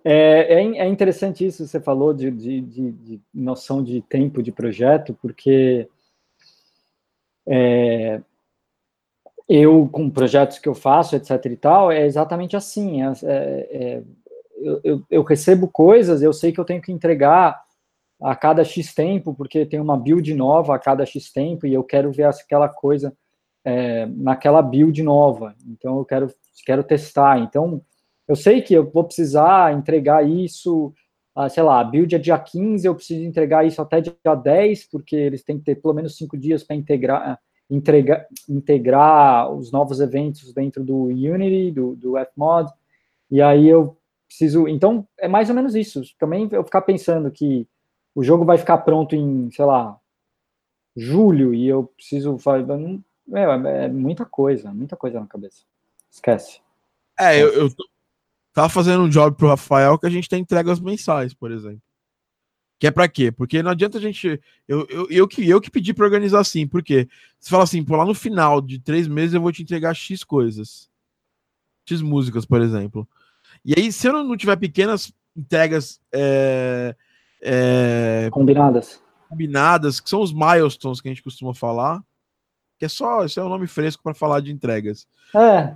É, 0.03 0.53
é, 0.53 0.77
é 0.77 0.87
interessante 0.87 1.45
isso 1.45 1.63
que 1.63 1.69
você 1.69 1.79
falou 1.79 2.13
de, 2.13 2.29
de, 2.31 2.61
de- 2.61 2.91
de 2.91 3.21
noção 3.33 3.83
de 3.83 4.01
tempo 4.01 4.43
de 4.43 4.51
projeto, 4.51 5.17
porque 5.21 5.89
é, 7.47 8.21
eu, 9.47 9.87
com 9.91 10.09
projetos 10.09 10.59
que 10.59 10.69
eu 10.69 10.75
faço, 10.75 11.15
etc 11.15 11.43
e 11.45 11.55
tal, 11.57 11.91
é 11.91 12.05
exatamente 12.05 12.55
assim. 12.55 13.01
é- 13.01 13.13
é- 13.23 13.67
é, 13.71 14.03
eu, 14.61 14.81
eu- 14.83 15.03
eu 15.09 15.23
recebo 15.23 15.67
coisas, 15.67 16.21
eu 16.21 16.33
sei 16.33 16.51
que 16.51 16.59
eu 16.59 16.65
tenho 16.65 16.81
que 16.81 16.91
entregar 16.91 17.61
a 18.21 18.35
cada 18.35 18.63
X 18.65 18.93
tempo, 18.93 19.33
porque 19.33 19.65
tem 19.65 19.79
uma 19.81 19.97
build 19.97 20.33
nova 20.35 20.75
a 20.75 20.79
cada 20.79 21.05
X 21.05 21.31
tempo, 21.33 21.65
e 21.67 21.73
eu 21.73 21.83
quero 21.83 22.11
ver 22.11 22.25
aquela 22.25 22.69
coisa 22.69 23.13
é, 23.65 24.05
naquela 24.07 24.61
build 24.61 25.03
nova. 25.03 25.55
Então, 25.67 25.99
eu 25.99 26.05
quero, 26.05 26.27
quero 26.65 26.83
testar. 26.83 27.39
Então, 27.39 27.81
eu 28.27 28.35
sei 28.35 28.61
que 28.61 28.73
eu 28.73 28.89
vou 28.89 29.03
precisar 29.05 29.73
entregar 29.73 30.27
isso, 30.27 30.93
ah, 31.39 31.47
sei 31.47 31.63
lá, 31.63 31.79
a 31.79 31.83
build 31.85 32.13
é 32.13 32.19
dia 32.19 32.37
15, 32.37 32.85
eu 32.85 32.93
preciso 32.93 33.23
entregar 33.23 33.65
isso 33.65 33.81
até 33.81 34.01
dia 34.01 34.35
10, 34.35 34.89
porque 34.91 35.15
eles 35.15 35.41
têm 35.41 35.57
que 35.57 35.63
ter 35.63 35.75
pelo 35.75 35.93
menos 35.93 36.17
cinco 36.17 36.37
dias 36.37 36.65
para 36.65 36.75
integrar, 36.75 37.39
entregar, 37.69 38.27
integrar 38.49 39.49
os 39.49 39.71
novos 39.71 40.01
eventos 40.01 40.51
dentro 40.51 40.83
do 40.83 41.05
Unity, 41.05 41.71
do, 41.71 41.95
do 41.95 42.13
Fmod, 42.33 42.69
e 43.31 43.41
aí 43.41 43.69
eu 43.69 43.95
preciso. 44.27 44.67
Então, 44.67 45.07
é 45.17 45.29
mais 45.29 45.47
ou 45.47 45.55
menos 45.55 45.75
isso. 45.75 46.01
Também 46.19 46.49
eu 46.51 46.61
ficar 46.61 46.81
pensando 46.81 47.31
que 47.31 47.65
o 48.13 48.21
jogo 48.21 48.43
vai 48.43 48.57
ficar 48.57 48.79
pronto 48.79 49.15
em, 49.15 49.49
sei 49.51 49.63
lá, 49.63 49.97
julho, 50.93 51.53
e 51.53 51.65
eu 51.69 51.85
preciso. 51.95 52.37
Meu, 53.25 53.51
é 53.51 53.87
muita 53.87 54.25
coisa, 54.25 54.73
muita 54.73 54.97
coisa 54.97 55.21
na 55.21 55.25
cabeça. 55.25 55.63
Esquece. 56.11 56.59
É, 57.17 57.41
eu, 57.41 57.47
eu 57.53 57.69
tava 58.59 58.69
fazendo 58.69 59.03
um 59.03 59.09
job 59.09 59.37
pro 59.37 59.47
Rafael 59.47 59.97
que 59.97 60.05
a 60.05 60.09
gente 60.09 60.27
tem 60.27 60.41
entregas 60.41 60.81
mensais, 60.81 61.33
por 61.33 61.49
exemplo. 61.49 61.81
Que 62.77 62.87
é 62.87 62.91
pra 62.91 63.07
quê? 63.07 63.31
Porque 63.31 63.63
não 63.63 63.71
adianta 63.71 63.97
a 63.97 64.01
gente. 64.01 64.39
Eu, 64.67 64.85
eu, 64.89 65.07
eu, 65.09 65.27
que, 65.27 65.47
eu 65.47 65.61
que 65.61 65.71
pedi 65.71 65.93
pra 65.93 66.05
organizar 66.05 66.39
assim, 66.39 66.67
porque 66.67 67.07
você 67.39 67.49
fala 67.49 67.63
assim, 67.63 67.83
pô, 67.83 67.95
lá 67.95 68.05
no 68.05 68.13
final 68.13 68.61
de 68.61 68.79
três 68.79 69.07
meses 69.07 69.33
eu 69.33 69.41
vou 69.41 69.51
te 69.51 69.63
entregar 69.63 69.93
X 69.93 70.23
coisas. 70.23 70.89
X 71.87 72.01
músicas, 72.01 72.45
por 72.45 72.61
exemplo. 72.61 73.07
E 73.63 73.73
aí, 73.77 73.91
se 73.91 74.07
eu 74.07 74.13
não, 74.13 74.23
não 74.23 74.37
tiver 74.37 74.55
pequenas 74.57 75.13
entregas 75.35 76.01
é, 76.13 76.95
é, 77.41 78.29
Combinadas. 78.31 79.01
combinadas, 79.29 79.99
que 79.99 80.09
são 80.09 80.21
os 80.21 80.33
milestones 80.33 80.99
que 81.01 81.07
a 81.07 81.11
gente 81.11 81.23
costuma 81.23 81.53
falar, 81.53 82.03
que 82.77 82.85
é 82.85 82.89
só, 82.89 83.25
isso 83.25 83.39
é 83.39 83.43
um 83.43 83.49
nome 83.49 83.67
fresco 83.67 84.03
para 84.03 84.13
falar 84.13 84.41
de 84.41 84.51
entregas. 84.51 85.07
É, 85.35 85.75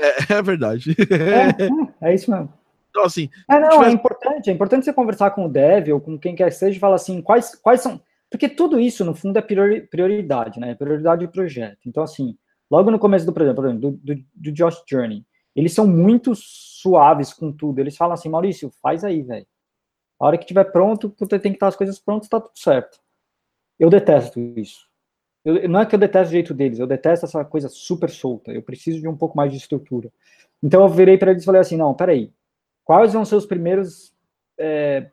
É, 0.00 0.32
é 0.38 0.42
verdade. 0.42 0.96
é, 1.10 1.64
é, 2.06 2.10
é 2.10 2.14
isso 2.14 2.30
mesmo. 2.30 2.52
então, 2.90 3.04
assim, 3.04 3.28
É, 3.48 3.58
não, 3.60 3.68
tivesse- 3.70 3.90
é 3.90 3.92
importante, 3.92 4.50
é 4.50 4.52
importante 4.52 4.84
você 4.84 4.92
conversar 4.92 5.30
com 5.32 5.44
o 5.46 5.48
dev 5.48 5.88
ou 5.92 6.00
com 6.00 6.18
quem 6.18 6.34
quer 6.34 6.46
que 6.46 6.50
seja 6.56 6.76
e 6.76 6.80
falar 6.80 6.96
assim, 6.96 7.20
quais, 7.22 7.54
quais 7.56 7.80
são. 7.80 8.00
Porque 8.30 8.48
tudo 8.48 8.78
isso, 8.80 9.04
no 9.04 9.14
fundo, 9.14 9.36
é 9.38 9.42
priori- 9.42 9.82
prioridade, 9.82 10.60
né? 10.60 10.74
Prioridade 10.74 11.26
do 11.26 11.32
projeto. 11.32 11.78
Então, 11.86 12.02
assim, 12.02 12.36
logo 12.70 12.90
no 12.90 12.98
começo 12.98 13.26
do 13.26 13.32
projeto, 13.32 13.56
por 13.56 13.64
exemplo, 13.66 13.90
do, 13.92 14.14
do, 14.14 14.22
do 14.34 14.52
Josh 14.52 14.82
Journey, 14.88 15.24
eles 15.54 15.72
são 15.74 15.86
muito 15.86 16.32
suaves 16.36 17.32
com 17.32 17.50
tudo. 17.52 17.80
Eles 17.80 17.96
falam 17.96 18.14
assim, 18.14 18.28
Maurício, 18.28 18.70
faz 18.80 19.02
aí, 19.04 19.22
velho. 19.22 19.46
A 20.20 20.26
hora 20.26 20.38
que 20.38 20.46
tiver 20.46 20.64
pronto, 20.64 21.08
tem 21.28 21.40
que 21.40 21.48
estar 21.56 21.66
as 21.68 21.76
coisas 21.76 21.98
prontas, 21.98 22.28
tá 22.28 22.38
tudo 22.40 22.56
certo. 22.56 22.98
Eu 23.78 23.90
detesto 23.90 24.38
isso. 24.56 24.86
Eu- 25.44 25.68
não 25.68 25.80
é 25.80 25.86
que 25.86 25.94
eu 25.94 25.98
detesto 25.98 26.28
o 26.28 26.32
jeito 26.32 26.54
deles, 26.54 26.78
eu 26.78 26.86
detesto 26.86 27.24
essa 27.26 27.44
coisa 27.44 27.68
super 27.68 28.10
solta. 28.10 28.52
Eu 28.52 28.62
preciso 28.62 29.00
de 29.00 29.08
um 29.08 29.16
pouco 29.16 29.36
mais 29.36 29.50
de 29.50 29.58
estrutura. 29.58 30.10
Então 30.62 30.82
eu 30.82 30.88
virei 30.88 31.16
para 31.16 31.30
eles 31.30 31.42
e 31.42 31.46
falei 31.46 31.60
assim, 31.60 31.76
não, 31.76 31.94
peraí, 31.94 32.32
quais 32.84 33.12
vão 33.14 33.24
ser 33.24 33.36
os 33.36 33.46
primeiros 33.46 34.14
é, 34.58 35.10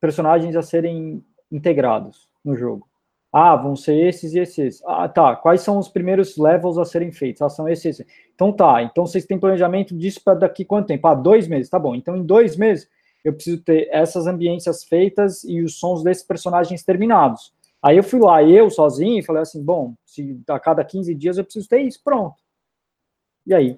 personagens 0.00 0.56
a 0.56 0.62
serem 0.62 1.24
integrados 1.50 2.28
no 2.44 2.56
jogo? 2.56 2.88
Ah, 3.32 3.54
vão 3.56 3.76
ser 3.76 3.94
esses 3.96 4.32
e 4.34 4.38
esses. 4.38 4.82
Ah, 4.86 5.08
tá. 5.08 5.36
Quais 5.36 5.60
são 5.60 5.78
os 5.78 5.88
primeiros 5.88 6.38
levels 6.38 6.78
a 6.78 6.84
serem 6.84 7.12
feitos? 7.12 7.42
Ah, 7.42 7.48
são 7.50 7.68
esses. 7.68 8.00
esses. 8.00 8.06
Então 8.34 8.52
tá. 8.52 8.82
Então 8.82 9.04
vocês 9.04 9.26
têm 9.26 9.38
planejamento 9.38 9.94
disso 9.96 10.20
para 10.24 10.34
daqui 10.38 10.64
quanto 10.64 10.86
tempo? 10.86 11.06
Ah, 11.06 11.14
dois 11.14 11.46
meses. 11.46 11.68
Tá 11.68 11.78
bom. 11.78 11.94
Então 11.94 12.16
em 12.16 12.24
dois 12.24 12.56
meses 12.56 12.88
eu 13.24 13.34
preciso 13.34 13.60
ter 13.62 13.88
essas 13.90 14.26
ambiências 14.26 14.84
feitas 14.84 15.44
e 15.44 15.60
os 15.60 15.78
sons 15.78 16.02
desses 16.02 16.24
personagens 16.24 16.82
terminados. 16.84 17.52
Aí 17.86 17.96
eu 17.96 18.02
fui 18.02 18.18
lá, 18.18 18.42
eu 18.42 18.68
sozinho, 18.68 19.20
e 19.20 19.22
falei 19.22 19.42
assim: 19.42 19.62
bom, 19.62 19.94
se 20.04 20.42
a 20.48 20.58
cada 20.58 20.84
15 20.84 21.14
dias 21.14 21.38
eu 21.38 21.44
preciso 21.44 21.68
ter 21.68 21.82
isso, 21.82 22.00
pronto. 22.02 22.34
E 23.46 23.54
aí 23.54 23.76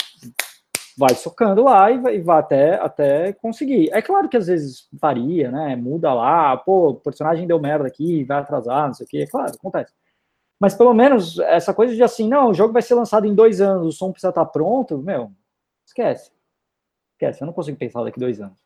vai 0.96 1.14
socando 1.14 1.62
lá 1.62 1.90
e 1.90 1.98
vai, 1.98 2.16
e 2.16 2.20
vai 2.20 2.38
até, 2.38 2.74
até 2.76 3.32
conseguir. 3.34 3.90
É 3.92 4.00
claro 4.00 4.26
que 4.26 4.36
às 4.38 4.46
vezes 4.46 4.88
varia, 4.90 5.50
né? 5.50 5.76
Muda 5.76 6.14
lá, 6.14 6.56
pô, 6.56 6.88
o 6.88 6.94
personagem 6.94 7.46
deu 7.46 7.60
merda 7.60 7.86
aqui, 7.86 8.24
vai 8.24 8.38
atrasar, 8.38 8.86
não 8.86 8.94
sei 8.94 9.04
o 9.04 9.08
quê. 9.08 9.18
É 9.18 9.26
claro, 9.26 9.52
acontece. 9.54 9.92
Mas 10.58 10.74
pelo 10.74 10.94
menos 10.94 11.38
essa 11.40 11.74
coisa 11.74 11.94
de 11.94 12.02
assim, 12.02 12.30
não, 12.30 12.48
o 12.48 12.54
jogo 12.54 12.72
vai 12.72 12.80
ser 12.80 12.94
lançado 12.94 13.26
em 13.26 13.34
dois 13.34 13.60
anos, 13.60 13.86
o 13.86 13.92
som 13.92 14.10
precisa 14.10 14.30
estar 14.30 14.46
pronto, 14.46 14.96
meu, 14.96 15.30
esquece. 15.86 16.32
Esquece, 17.12 17.42
eu 17.42 17.46
não 17.46 17.52
consigo 17.52 17.76
pensar 17.76 18.02
daqui 18.04 18.18
dois 18.18 18.40
anos. 18.40 18.58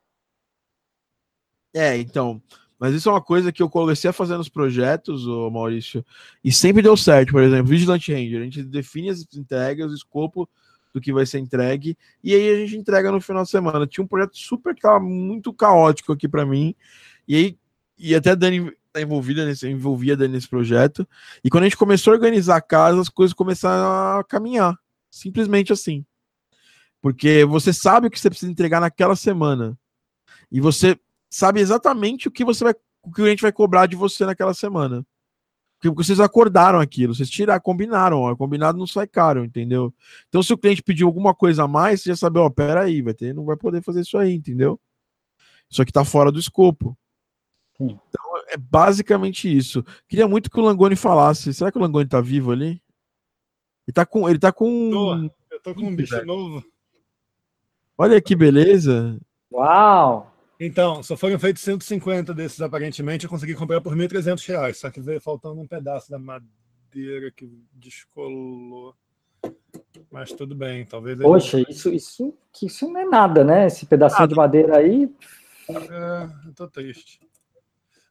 É, 1.74 1.96
então. 1.96 2.40
Mas 2.82 2.96
isso 2.96 3.08
é 3.08 3.12
uma 3.12 3.22
coisa 3.22 3.52
que 3.52 3.62
eu 3.62 3.70
comecei 3.70 4.10
a 4.10 4.12
fazer 4.12 4.36
nos 4.36 4.48
projetos, 4.48 5.24
ô 5.24 5.48
Maurício, 5.48 6.04
e 6.42 6.50
sempre 6.50 6.82
deu 6.82 6.96
certo. 6.96 7.30
Por 7.30 7.40
exemplo, 7.40 7.66
Vigilante 7.66 8.12
Ranger, 8.12 8.40
a 8.40 8.44
gente 8.44 8.64
define 8.64 9.08
as 9.08 9.24
entregas, 9.36 9.92
o 9.92 9.94
escopo 9.94 10.50
do 10.92 11.00
que 11.00 11.12
vai 11.12 11.24
ser 11.24 11.38
entregue, 11.38 11.96
e 12.24 12.34
aí 12.34 12.50
a 12.50 12.56
gente 12.56 12.76
entrega 12.76 13.12
no 13.12 13.20
final 13.20 13.44
de 13.44 13.50
semana. 13.50 13.86
Tinha 13.86 14.02
um 14.02 14.08
projeto 14.08 14.36
super 14.36 14.74
ca- 14.74 14.98
muito 14.98 15.52
caótico 15.52 16.12
aqui 16.12 16.26
para 16.26 16.44
mim, 16.44 16.74
e 17.28 17.36
aí 17.36 17.58
e 17.96 18.16
até 18.16 18.30
a 18.30 18.34
Dani 18.34 18.72
tá 18.92 19.00
envolvida 19.00 19.46
nesse, 19.46 19.72
Dani 20.16 20.34
nesse 20.34 20.48
projeto. 20.48 21.06
E 21.44 21.48
quando 21.48 21.62
a 21.62 21.66
gente 21.66 21.76
começou 21.76 22.12
a 22.12 22.16
organizar 22.16 22.56
a 22.56 22.60
casa, 22.60 23.00
as 23.00 23.08
coisas 23.08 23.32
começaram 23.32 24.18
a 24.18 24.24
caminhar. 24.24 24.76
Simplesmente 25.08 25.72
assim. 25.72 26.04
Porque 27.00 27.44
você 27.44 27.72
sabe 27.72 28.08
o 28.08 28.10
que 28.10 28.18
você 28.18 28.28
precisa 28.28 28.50
entregar 28.50 28.80
naquela 28.80 29.14
semana. 29.14 29.78
E 30.50 30.60
você 30.60 30.98
sabe 31.32 31.60
exatamente 31.60 32.28
o 32.28 32.30
que 32.30 32.44
você 32.44 32.62
vai, 32.62 32.74
o 33.02 33.10
que 33.10 33.20
o 33.20 33.24
cliente 33.24 33.42
vai 33.42 33.50
cobrar 33.50 33.86
de 33.86 33.96
você 33.96 34.26
naquela 34.26 34.52
semana. 34.52 35.04
Porque 35.80 36.02
vocês 36.04 36.20
acordaram 36.20 36.78
aquilo, 36.78 37.14
vocês 37.14 37.28
tiraram, 37.28 37.60
combinaram, 37.60 38.20
ó, 38.20 38.36
combinado 38.36 38.78
não 38.78 38.86
sai 38.86 39.08
caro, 39.08 39.44
entendeu? 39.44 39.92
Então, 40.28 40.42
se 40.42 40.52
o 40.52 40.58
cliente 40.58 40.82
pediu 40.82 41.08
alguma 41.08 41.34
coisa 41.34 41.64
a 41.64 41.68
mais, 41.68 42.02
você 42.02 42.10
já 42.10 42.16
sabe, 42.16 42.38
ó, 42.38 42.48
pera 42.48 42.82
aí, 42.82 43.02
vai 43.02 43.14
ter, 43.14 43.34
não 43.34 43.44
vai 43.44 43.56
poder 43.56 43.82
fazer 43.82 44.02
isso 44.02 44.16
aí, 44.16 44.32
entendeu? 44.32 44.78
Isso 45.68 45.82
aqui 45.82 45.90
tá 45.90 46.04
fora 46.04 46.30
do 46.30 46.38
escopo. 46.38 46.96
Sim. 47.76 47.98
Então, 48.08 48.22
é 48.48 48.56
basicamente 48.56 49.54
isso. 49.54 49.84
Queria 50.06 50.28
muito 50.28 50.50
que 50.50 50.60
o 50.60 50.62
Langoni 50.62 50.94
falasse. 50.94 51.52
Será 51.54 51.72
que 51.72 51.78
o 51.78 51.80
Langoni 51.80 52.06
tá 52.06 52.20
vivo 52.20 52.52
ali? 52.52 52.80
Ele 53.86 53.94
tá 53.94 54.06
com. 54.06 54.28
Ele 54.28 54.38
tá 54.38 54.52
com. 54.52 54.90
Tô. 54.90 55.14
Eu 55.50 55.60
tô 55.62 55.74
com 55.74 55.86
um 55.86 55.96
bicho 55.96 56.14
Velho. 56.14 56.26
novo. 56.26 56.64
Olha 57.96 58.20
que 58.20 58.36
beleza. 58.36 59.18
Uau! 59.50 60.31
Então, 60.64 61.02
só 61.02 61.16
foram 61.16 61.38
feitos 61.40 61.62
150 61.62 62.32
desses 62.32 62.60
aparentemente. 62.60 63.24
Eu 63.24 63.30
consegui 63.30 63.54
comprar 63.54 63.80
por 63.80 63.96
1.300 63.96 64.46
reais. 64.46 64.78
Só 64.78 64.90
que 64.90 65.00
veio 65.00 65.20
faltando 65.20 65.60
um 65.60 65.66
pedaço 65.66 66.08
da 66.08 66.18
madeira 66.20 67.32
que 67.34 67.50
descolou. 67.72 68.94
Mas 70.10 70.30
tudo 70.32 70.54
bem, 70.54 70.84
talvez. 70.84 71.18
Poxa, 71.18 71.58
isso, 71.68 71.92
isso, 71.92 72.34
que 72.52 72.66
isso 72.66 72.88
não 72.88 73.00
é 73.00 73.04
nada, 73.04 73.42
né? 73.42 73.66
Esse 73.66 73.86
pedacinho 73.86 74.28
de 74.28 74.34
madeira 74.36 74.76
aí. 74.76 75.12
É, 75.68 76.48
eu 76.48 76.54
tô 76.54 76.68
triste. 76.68 77.18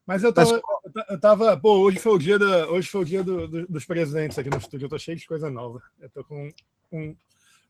Mas 0.05 0.23
eu 0.23 0.33
tava, 0.33 0.59
ta- 0.93 1.05
eu 1.09 1.19
tava. 1.19 1.57
Pô, 1.57 1.77
hoje 1.79 1.99
foi 1.99 2.11
o 2.13 2.17
dia, 2.17 2.37
da, 2.37 2.67
hoje 2.69 2.89
foi 2.89 3.01
o 3.01 3.05
dia 3.05 3.23
do- 3.23 3.47
do- 3.47 3.67
dos 3.67 3.85
presentes 3.85 4.37
aqui 4.37 4.49
no 4.49 4.57
estúdio. 4.57 4.85
Eu 4.85 4.89
tô 4.89 4.99
cheio 4.99 5.17
de 5.17 5.25
coisa 5.25 5.49
nova. 5.49 5.81
Eu 6.01 6.09
tô 6.09 6.21
com 6.23 6.49
um 6.91 7.15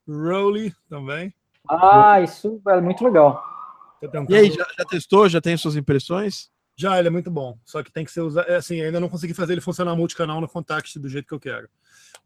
Rolly 0.07 0.73
também. 0.89 1.31
Ah, 1.69 2.19
isso 2.21 2.59
é 2.67 2.81
muito 2.81 3.03
legal. 3.03 3.43
Tentando- 4.01 4.31
E 4.31 4.35
aí, 4.35 4.49
já, 4.51 4.67
já 4.77 4.83
testou? 4.85 5.29
Já 5.29 5.39
tem 5.39 5.55
suas 5.55 5.75
impressões? 5.77 6.49
Já, 6.75 6.97
ele 6.97 7.07
é 7.07 7.11
muito 7.11 7.29
bom. 7.29 7.57
Só 7.63 7.83
que 7.83 7.91
tem 7.91 8.03
que 8.03 8.11
ser 8.11 8.21
usado. 8.21 8.49
É, 8.49 8.55
assim, 8.55 8.81
ainda 8.81 8.99
não 8.99 9.07
consegui 9.07 9.33
fazer 9.33 9.53
ele 9.53 9.61
funcionar 9.61 9.95
multicanal 9.95 10.41
no 10.41 10.47
Contact 10.47 10.97
do 10.99 11.07
jeito 11.07 11.27
que 11.27 11.33
eu 11.33 11.39
quero. 11.39 11.69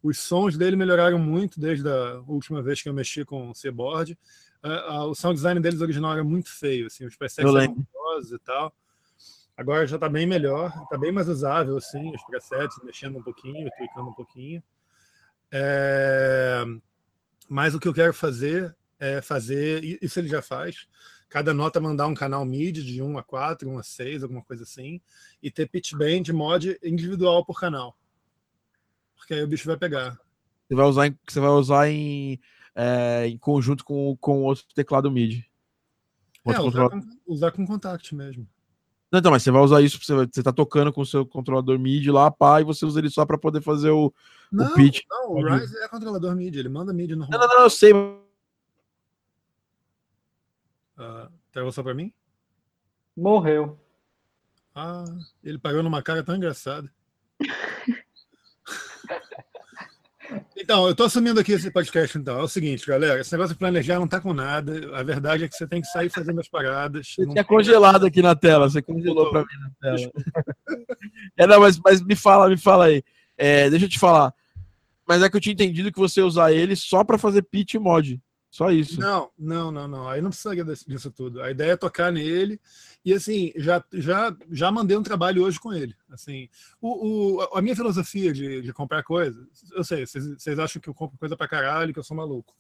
Os 0.01 0.17
sons 0.19 0.57
dele 0.57 0.75
melhoraram 0.75 1.19
muito 1.19 1.59
desde 1.59 1.87
a 1.89 2.21
última 2.27 2.61
vez 2.61 2.81
que 2.81 2.87
eu 2.87 2.93
mexi 2.93 3.25
com 3.25 3.49
o 3.49 3.55
C-Board. 3.55 4.17
Ah, 4.63 4.85
ah, 4.87 5.05
o 5.05 5.13
sound 5.13 5.35
design 5.35 5.59
deles 5.59 5.81
original 5.81 6.13
era 6.13 6.23
muito 6.23 6.49
feio, 6.49 6.87
assim, 6.87 7.05
os 7.05 7.15
presets 7.15 7.39
eram 7.53 7.85
horrorosos 7.93 8.31
e 8.31 8.39
tal. 8.39 8.73
Agora 9.57 9.85
já 9.85 9.97
tá 9.99 10.09
bem 10.09 10.25
melhor, 10.25 10.71
tá 10.89 10.97
bem 10.97 11.11
mais 11.11 11.27
usável, 11.29 11.77
assim, 11.77 12.13
os 12.15 12.23
presets, 12.23 12.77
mexendo 12.83 13.17
um 13.19 13.21
pouquinho, 13.23 13.69
clicando 13.77 14.09
um 14.09 14.13
pouquinho. 14.13 14.63
É, 15.51 16.63
Mas 17.47 17.75
o 17.75 17.79
que 17.79 17.87
eu 17.87 17.93
quero 17.93 18.13
fazer 18.13 18.75
é 18.99 19.21
fazer, 19.21 19.83
isso 20.01 20.19
ele 20.19 20.27
já 20.27 20.41
faz, 20.41 20.87
cada 21.35 21.53
nota 21.53 21.81
mandar 21.81 22.07
um 22.07 22.13
canal 22.13 22.45
MIDI 22.45 22.81
de 22.81 23.01
1 23.01 23.17
a 23.17 23.21
4, 23.21 23.69
1 23.69 23.77
a 23.77 23.83
6, 23.83 24.23
alguma 24.23 24.41
coisa 24.41 24.63
assim, 24.63 25.01
e 25.43 25.51
ter 25.51 25.67
pitch 25.67 25.93
bend 25.93 26.31
mod 26.31 26.79
individual 26.81 27.45
por 27.45 27.59
canal. 27.59 27.93
Porque 29.17 29.33
aí 29.33 29.43
o 29.43 29.47
bicho 29.47 29.67
vai 29.67 29.75
pegar. 29.75 30.17
Você 30.65 30.75
vai 30.75 30.85
usar 30.85 31.07
em, 31.07 31.19
você 31.27 31.39
vai 31.41 31.49
usar 31.49 31.89
em, 31.89 32.39
é, 32.73 33.27
em 33.27 33.37
conjunto 33.37 33.83
com, 33.83 34.15
com 34.15 34.43
outro 34.43 34.63
teclado 34.73 35.11
MIDI. 35.11 35.45
É, 36.45 36.57
usar 36.61 36.89
com, 36.89 37.01
usar 37.27 37.51
com 37.51 37.67
contact 37.67 38.15
mesmo. 38.15 38.47
Não, 39.11 39.19
então, 39.19 39.29
mas 39.29 39.43
você 39.43 39.51
vai 39.51 39.61
usar 39.61 39.81
isso, 39.81 39.99
você, 40.01 40.15
vai, 40.15 40.29
você 40.31 40.41
tá 40.41 40.53
tocando 40.53 40.93
com 40.93 41.01
o 41.01 41.05
seu 41.05 41.25
controlador 41.25 41.77
MIDI 41.77 42.11
lá, 42.11 42.31
pá, 42.31 42.61
e 42.61 42.63
você 42.63 42.85
usa 42.85 42.99
ele 42.99 43.09
só 43.09 43.25
para 43.25 43.37
poder 43.37 43.59
fazer 43.61 43.89
o, 43.89 44.13
não, 44.49 44.67
o 44.67 44.73
pitch. 44.73 45.01
Não, 45.09 45.31
o 45.31 45.43
Rise 45.43 45.77
é 45.79 45.87
controlador 45.89 46.33
MIDI, 46.33 46.59
ele 46.59 46.69
manda 46.69 46.93
MIDI 46.93 47.13
normal. 47.13 47.37
Não, 47.37 47.45
não, 47.45 47.55
não, 47.57 47.63
eu 47.63 47.69
sei. 47.69 47.91
Uh, 50.97 51.31
travou 51.51 51.71
só 51.71 51.83
pra 51.83 51.93
mim? 51.93 52.13
Morreu. 53.15 53.79
Ah, 54.73 55.05
ele 55.43 55.57
parou 55.57 55.81
numa 55.81 56.01
cara 56.01 56.23
tão 56.23 56.35
engraçada. 56.35 56.91
Então, 60.57 60.85
eu 60.85 60.91
estou 60.91 61.05
assumindo 61.05 61.39
aqui 61.39 61.51
esse 61.51 61.69
podcast, 61.69 62.17
então. 62.17 62.39
É 62.39 62.41
o 62.41 62.47
seguinte, 62.47 62.87
galera, 62.87 63.19
esse 63.19 63.31
negócio 63.31 63.53
de 63.53 63.59
planejar 63.59 63.97
não 63.97 64.05
está 64.05 64.19
com 64.19 64.33
nada. 64.33 64.97
A 64.97 65.03
verdade 65.03 65.43
é 65.43 65.47
que 65.47 65.55
você 65.55 65.67
tem 65.67 65.81
que 65.81 65.87
sair 65.87 66.09
fazendo 66.09 66.39
as 66.39 66.47
paradas. 66.47 67.07
Você 67.07 67.27
tinha 67.27 67.43
congelado 67.43 68.05
aqui 68.05 68.21
na 68.21 68.35
tela, 68.35 68.67
você 68.67 68.81
congelou 68.81 69.29
para 69.29 69.41
mim 69.41 69.59
na 69.59 69.69
tela. 69.79 70.11
é, 71.37 71.45
não, 71.45 71.59
mas, 71.59 71.79
mas 71.79 72.01
me 72.01 72.15
fala, 72.15 72.49
me 72.49 72.57
fala 72.57 72.85
aí. 72.85 73.03
É, 73.37 73.69
deixa 73.69 73.85
eu 73.85 73.89
te 73.89 73.99
falar. 73.99 74.33
Mas 75.07 75.21
é 75.21 75.29
que 75.29 75.37
eu 75.37 75.41
tinha 75.41 75.53
entendido 75.53 75.91
que 75.91 75.99
você 75.99 76.21
usar 76.21 76.51
ele 76.51 76.75
só 76.75 77.03
para 77.03 77.17
fazer 77.17 77.43
pitch 77.43 77.75
mod. 77.75 78.19
Só 78.55 78.71
isso. 78.71 79.01
Não, 79.01 79.29
não, 79.37 79.69
não, 79.69 79.85
não. 79.85 80.07
Aí 80.07 80.21
não 80.21 80.29
precisa 80.29 80.55
disso 80.87 81.11
tudo. 81.11 81.41
A 81.41 81.51
ideia 81.51 81.71
é 81.71 81.75
tocar 81.75 82.09
nele. 82.09 82.57
E 83.03 83.13
assim, 83.13 83.51
já, 83.57 83.83
já, 83.91 84.33
já 84.49 84.71
mandei 84.71 84.95
um 84.95 85.03
trabalho 85.03 85.43
hoje 85.43 85.59
com 85.59 85.73
ele. 85.73 85.93
Assim, 86.09 86.47
o, 86.79 87.35
o 87.35 87.41
a 87.53 87.61
minha 87.61 87.75
filosofia 87.75 88.31
de, 88.31 88.61
de 88.61 88.71
comprar 88.71 89.03
coisas, 89.03 89.45
eu 89.73 89.83
sei, 89.83 90.05
vocês, 90.05 90.57
acham 90.57 90.81
que 90.81 90.87
eu 90.87 90.93
compro 90.93 91.17
coisa 91.17 91.35
pra 91.35 91.49
caralho, 91.49 91.91
que 91.91 91.99
eu 91.99 92.03
sou 92.03 92.15
maluco. 92.15 92.55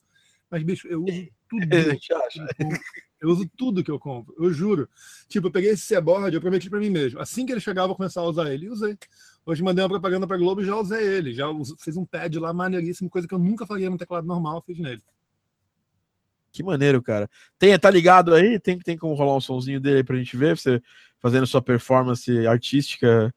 Mas, 0.51 0.63
bicho, 0.63 0.85
eu 0.89 1.01
uso 1.01 1.29
tudo. 1.49 1.73
eu, 1.73 2.69
eu 3.21 3.29
uso 3.29 3.49
tudo 3.55 3.81
que 3.81 3.89
eu 3.89 3.97
compro, 3.97 4.35
eu 4.37 4.51
juro. 4.51 4.89
Tipo, 5.29 5.47
eu 5.47 5.51
peguei 5.51 5.69
esse 5.69 5.83
Seaboard, 5.83 6.35
eu 6.35 6.41
prometi 6.41 6.69
para 6.69 6.79
mim 6.79 6.89
mesmo. 6.89 7.21
Assim 7.21 7.45
que 7.45 7.53
ele 7.53 7.61
chegar, 7.61 7.83
eu 7.83 7.87
vou 7.87 7.95
começar 7.95 8.19
a 8.19 8.25
usar 8.25 8.53
ele. 8.53 8.65
E 8.65 8.69
usei. 8.69 8.97
Hoje 9.45 9.63
mandei 9.63 9.81
uma 9.81 9.89
propaganda 9.89 10.27
pra 10.27 10.35
Globo 10.35 10.61
e 10.61 10.65
já 10.65 10.75
usei 10.75 11.07
ele. 11.07 11.33
Já 11.33 11.45
fiz 11.79 11.95
um 11.95 12.05
pad 12.05 12.37
lá 12.37 12.51
maneiríssimo, 12.51 13.09
coisa 13.09 13.25
que 13.25 13.33
eu 13.33 13.39
nunca 13.39 13.65
faria 13.65 13.89
no 13.89 13.97
teclado 13.97 14.27
normal, 14.27 14.61
fiz 14.61 14.77
nele. 14.77 15.01
Que 16.55 16.63
maneiro, 16.63 17.03
cara. 17.03 17.29
Tem, 17.59 17.77
tá 17.77 17.89
ligado 17.89 18.33
aí? 18.33 18.57
Tem, 18.57 18.79
tem 18.79 18.97
como 18.97 19.13
rolar 19.13 19.35
um 19.35 19.41
sonzinho 19.41 19.81
dele 19.81 19.97
aí 19.97 20.03
pra 20.05 20.15
gente 20.15 20.37
ver? 20.37 20.57
Você 20.57 20.81
fazendo 21.19 21.45
sua 21.45 21.61
performance 21.61 22.47
artística 22.47 23.33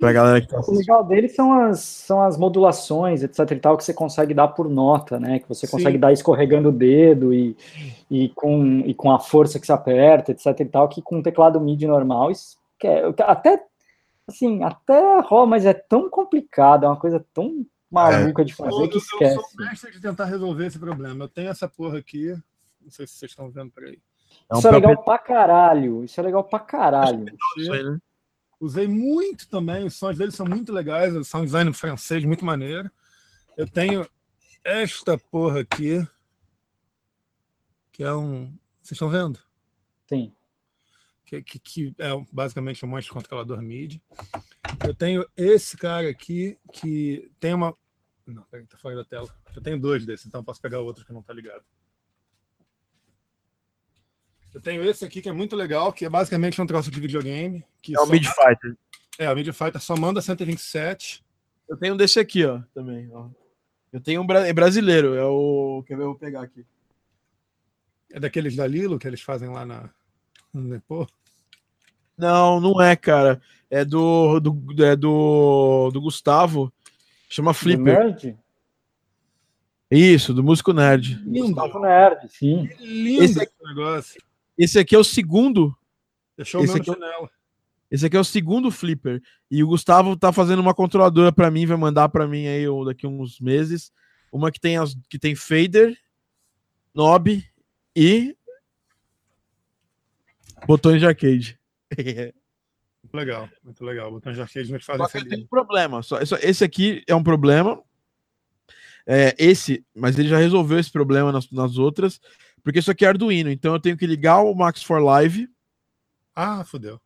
pra 0.00 0.12
galera 0.12 0.40
que 0.40 0.48
tá 0.48 0.58
assistindo. 0.58 0.74
O 0.74 0.80
legal 0.80 1.04
dele 1.04 1.28
são 1.28 1.52
as, 1.52 1.78
são 1.78 2.20
as 2.22 2.36
modulações, 2.36 3.22
etc 3.22 3.52
e 3.52 3.56
tal, 3.56 3.76
que 3.76 3.84
você 3.84 3.94
consegue 3.94 4.34
dar 4.34 4.48
por 4.48 4.68
nota, 4.68 5.20
né? 5.20 5.38
Que 5.38 5.48
você 5.48 5.68
consegue 5.68 5.94
Sim. 5.94 6.00
dar 6.00 6.12
escorregando 6.12 6.70
o 6.70 6.72
dedo 6.72 7.32
e, 7.32 7.56
e, 8.10 8.30
com, 8.30 8.80
e 8.80 8.92
com 8.92 9.12
a 9.12 9.20
força 9.20 9.60
que 9.60 9.66
se 9.66 9.72
aperta, 9.72 10.32
etc 10.32 10.58
e 10.58 10.64
tal, 10.64 10.88
que 10.88 11.00
com 11.00 11.18
um 11.18 11.22
teclado 11.22 11.60
MIDI 11.60 11.86
normal, 11.86 12.32
que 12.80 12.88
é, 12.88 13.14
até, 13.20 13.62
assim, 14.26 14.64
até 14.64 15.20
rola, 15.20 15.46
mas 15.46 15.64
é 15.64 15.72
tão 15.72 16.10
complicado, 16.10 16.84
é 16.84 16.88
uma 16.88 16.98
coisa 16.98 17.24
tão 17.32 17.64
maluca 17.88 18.42
é. 18.42 18.44
de 18.44 18.54
fazer 18.54 18.82
eu, 18.82 18.88
que 18.88 18.98
esquece. 18.98 19.36
Eu 19.36 19.42
sou 19.42 19.66
mestre 19.66 19.92
de 19.92 20.00
tentar 20.00 20.24
resolver 20.24 20.66
esse 20.66 20.80
problema. 20.80 21.24
Eu 21.24 21.28
tenho 21.28 21.48
essa 21.48 21.68
porra 21.68 21.98
aqui, 21.98 22.34
não 22.86 22.92
sei 22.92 23.06
se 23.06 23.14
vocês 23.14 23.32
estão 23.32 23.50
vendo 23.50 23.72
por 23.72 23.84
aí. 23.84 24.00
É 24.48 24.54
um 24.54 24.58
isso 24.58 24.68
é 24.68 24.70
legal 24.70 25.04
pra 25.04 25.18
caralho. 25.18 26.04
Isso 26.04 26.20
é 26.20 26.22
legal 26.22 26.44
pra 26.44 26.60
caralho. 26.60 27.24
Né? 27.24 27.98
Usei 28.60 28.86
muito 28.86 29.48
também, 29.48 29.84
os 29.84 29.96
sons 29.96 30.16
deles 30.16 30.34
são 30.34 30.46
muito 30.46 30.72
legais, 30.72 31.26
são 31.26 31.42
um 31.42 31.44
design 31.44 31.72
francês 31.72 32.24
muito 32.24 32.44
maneiro. 32.44 32.90
Eu 33.56 33.68
tenho 33.68 34.08
esta 34.64 35.18
porra 35.18 35.60
aqui, 35.60 36.06
que 37.92 38.04
é 38.04 38.14
um. 38.14 38.46
Vocês 38.80 38.92
estão 38.92 39.10
vendo? 39.10 39.38
Sim. 40.06 40.32
Que, 41.24 41.42
que, 41.42 41.58
que 41.58 41.94
é 41.98 42.10
basicamente 42.32 42.84
um 42.84 42.88
monte 42.88 43.04
de 43.04 43.10
controlador 43.10 43.60
MIDI. 43.60 44.00
Eu 44.86 44.94
tenho 44.94 45.26
esse 45.36 45.76
cara 45.76 46.08
aqui, 46.08 46.56
que 46.72 47.30
tem 47.40 47.52
uma. 47.52 47.76
Não, 48.24 48.44
peraí, 48.44 48.64
tá 48.66 48.78
fora 48.78 48.94
da 48.94 49.04
tela. 49.04 49.28
Eu 49.54 49.60
tenho 49.60 49.78
dois 49.78 50.06
desses, 50.06 50.26
então 50.26 50.44
posso 50.44 50.60
pegar 50.60 50.80
outro 50.80 51.04
que 51.04 51.12
não 51.12 51.22
tá 51.22 51.32
ligado. 51.32 51.64
Eu 54.56 54.62
tenho 54.62 54.82
esse 54.84 55.04
aqui 55.04 55.20
que 55.20 55.28
é 55.28 55.32
muito 55.32 55.54
legal, 55.54 55.92
que 55.92 56.06
é 56.06 56.08
basicamente 56.08 56.62
um 56.62 56.66
troço 56.66 56.90
de 56.90 56.98
videogame. 56.98 57.62
Que 57.82 57.94
é 57.94 58.00
o 58.00 58.06
Mid 58.06 58.24
Fighter. 58.24 58.74
É, 59.18 59.30
o 59.30 59.34
Mid 59.36 59.52
Fighter 59.52 59.78
só 59.78 59.94
manda 59.94 60.22
127. 60.22 61.22
Eu 61.68 61.76
tenho 61.76 61.92
um 61.92 61.96
desse 61.96 62.18
aqui, 62.18 62.42
ó, 62.42 62.62
também. 62.72 63.06
Ó. 63.12 63.28
Eu 63.92 64.00
tenho 64.00 64.22
um 64.22 64.26
bra... 64.26 64.48
é 64.48 64.54
brasileiro, 64.54 65.14
é 65.14 65.22
o. 65.26 65.84
Quer 65.86 65.98
ver? 65.98 66.04
Eu 66.04 66.06
vou 66.06 66.14
pegar 66.14 66.40
aqui. 66.40 66.64
É 68.10 68.18
daqueles 68.18 68.56
da 68.56 68.66
Lilo 68.66 68.98
que 68.98 69.06
eles 69.06 69.20
fazem 69.20 69.50
lá 69.50 69.66
na. 69.66 69.90
no 70.54 70.70
Depô? 70.70 71.06
Não, 72.16 72.58
não 72.58 72.80
é, 72.80 72.96
cara. 72.96 73.42
É 73.68 73.84
do. 73.84 74.40
do 74.40 74.82
é 74.82 74.96
do, 74.96 75.90
do 75.92 76.00
Gustavo. 76.00 76.72
Chama 77.28 77.52
Flipper. 77.52 77.98
Do 77.98 78.04
nerd? 78.04 78.38
Isso, 79.90 80.32
do 80.32 80.42
músico 80.42 80.72
nerd. 80.72 81.22
Lindo. 81.26 81.48
Gustavo 81.48 81.78
Nerd, 81.78 82.26
sim. 82.30 82.66
Que 82.68 82.86
lindo 82.86 83.22
esse 83.22 83.42
aqui, 83.42 83.52
negócio. 83.62 84.25
Esse 84.56 84.78
aqui 84.78 84.94
é 84.94 84.98
o 84.98 85.04
segundo. 85.04 85.76
Deixou 86.36 86.62
esse 86.62 86.74
o 86.74 86.76
aqui, 86.76 86.86
janela. 86.86 87.30
Esse 87.90 88.06
aqui 88.06 88.16
é 88.16 88.20
o 88.20 88.24
segundo 88.24 88.70
flipper. 88.70 89.22
E 89.50 89.62
o 89.62 89.68
Gustavo 89.68 90.16
tá 90.16 90.32
fazendo 90.32 90.60
uma 90.60 90.74
controladora 90.74 91.32
para 91.32 91.50
mim, 91.50 91.66
vai 91.66 91.76
mandar 91.76 92.08
para 92.08 92.26
mim 92.26 92.46
aí 92.46 92.64
daqui 92.84 93.06
uns 93.06 93.40
meses. 93.40 93.92
Uma 94.32 94.50
que 94.50 94.60
tem, 94.60 94.76
as, 94.76 94.96
que 95.08 95.18
tem 95.18 95.34
fader, 95.34 95.96
knob 96.94 97.44
e 97.94 98.36
botões 100.66 101.00
de 101.00 101.06
arcade. 101.06 101.58
muito 103.02 103.14
legal, 103.14 103.48
muito 103.62 103.84
legal. 103.84 104.10
Botões 104.10 104.34
de 104.34 104.42
arcade 104.42 104.66
te 104.66 104.84
fazem 104.84 105.08
feliz. 105.08 105.28
Tem 105.28 105.44
um 105.44 105.46
problema. 105.46 106.02
Só, 106.02 106.18
esse 106.18 106.64
aqui 106.64 107.02
é 107.06 107.14
um 107.14 107.22
problema. 107.22 107.80
É, 109.06 109.36
esse, 109.38 109.86
mas 109.94 110.18
ele 110.18 110.28
já 110.28 110.36
resolveu 110.36 110.80
esse 110.80 110.90
problema 110.90 111.30
nas, 111.30 111.48
nas 111.52 111.78
outras. 111.78 112.20
Porque 112.66 112.80
isso 112.80 112.90
aqui 112.90 113.04
é 113.04 113.08
Arduino, 113.08 113.48
então 113.48 113.74
eu 113.74 113.80
tenho 113.80 113.96
que 113.96 114.08
ligar 114.08 114.40
o 114.40 114.52
Max 114.52 114.82
for 114.82 115.00
Live. 115.00 115.48
Ah, 116.34 116.64
fodeu. 116.64 117.00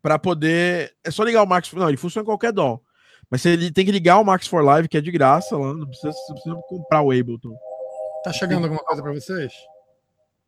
Para 0.00 0.16
poder. 0.16 0.94
É 1.02 1.10
só 1.10 1.24
ligar 1.24 1.42
o 1.42 1.46
Max. 1.46 1.72
Não, 1.72 1.88
ele 1.88 1.96
funciona 1.96 2.22
em 2.22 2.24
qualquer 2.24 2.52
DOL. 2.52 2.80
Mas 3.28 3.42
você 3.42 3.72
tem 3.72 3.84
que 3.84 3.90
ligar 3.90 4.20
o 4.20 4.24
Max 4.24 4.46
for 4.46 4.62
Live, 4.62 4.86
que 4.86 4.96
é 4.96 5.00
de 5.00 5.10
graça 5.10 5.56
lá. 5.56 5.74
Não 5.74 5.88
precisa, 5.88 6.14
não 6.28 6.34
precisa 6.36 6.54
comprar 6.68 7.02
o 7.02 7.10
Ableton. 7.10 7.52
Tá 8.22 8.32
chegando 8.32 8.62
alguma 8.62 8.84
coisa 8.84 9.02
para 9.02 9.12
vocês? 9.12 9.52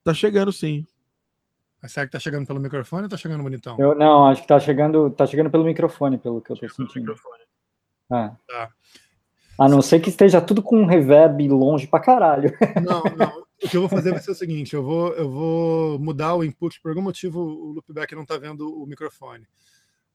Tá 0.05 0.15
chegando 0.15 0.53
sim. 0.53 0.87
Mas 1.83 1.91
será 1.91 2.07
que 2.07 2.13
tá 2.13 2.21
chegando 2.21 2.47
pelo 2.47 2.61
microfone 2.61 3.03
ou 3.03 3.09
tá 3.09 3.17
chegando 3.17 3.43
bonitão? 3.43 3.77
Eu, 3.77 3.97
não, 3.97 4.29
acho 4.29 4.43
que 4.43 4.47
tá 4.47 4.61
chegando, 4.61 5.11
tá 5.11 5.27
chegando 5.27 5.51
pelo 5.51 5.65
microfone, 5.65 6.17
pelo 6.17 6.41
que 6.41 6.53
eu 6.53 6.57
tô 6.57 6.69
sentindo. 6.69 7.13
Ah. 8.09 8.37
Tá. 8.47 8.69
A 9.59 9.69
não 9.69 9.83
ser 9.83 9.99
que 9.99 10.11
esteja 10.11 10.41
tudo 10.41 10.63
com 10.63 10.81
um 10.81 10.87
reverb 10.87 11.49
longe 11.49 11.89
pra 11.89 11.99
caralho. 11.99 12.57
Não, 12.81 13.03
não. 13.17 13.48
O 13.63 13.69
que 13.69 13.77
eu 13.77 13.81
vou 13.81 13.89
fazer 13.89 14.11
vai 14.11 14.21
ser 14.21 14.31
o 14.31 14.35
seguinte: 14.35 14.75
eu 14.75 14.83
vou, 14.83 15.13
eu 15.15 15.29
vou 15.29 15.99
mudar 15.99 16.35
o 16.35 16.45
input, 16.45 16.81
por 16.81 16.91
algum 16.91 17.03
motivo 17.03 17.41
o 17.41 17.73
loopback 17.73 18.15
não 18.15 18.23
está 18.23 18.39
vendo 18.39 18.73
o 18.73 18.87
microfone. 18.87 19.47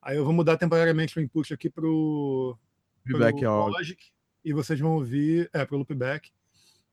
Aí 0.01 0.17
eu 0.17 0.25
vou 0.25 0.33
mudar 0.33 0.57
temporariamente 0.57 1.17
o 1.17 1.21
input 1.21 1.53
aqui 1.53 1.69
para 1.69 1.85
o 1.85 2.57
Logic 3.69 4.11
e 4.43 4.53
vocês 4.53 4.79
vão 4.79 4.95
ouvir, 4.95 5.49
é, 5.53 5.65
para 5.65 5.75
o 5.75 5.77
loopback, 5.77 6.31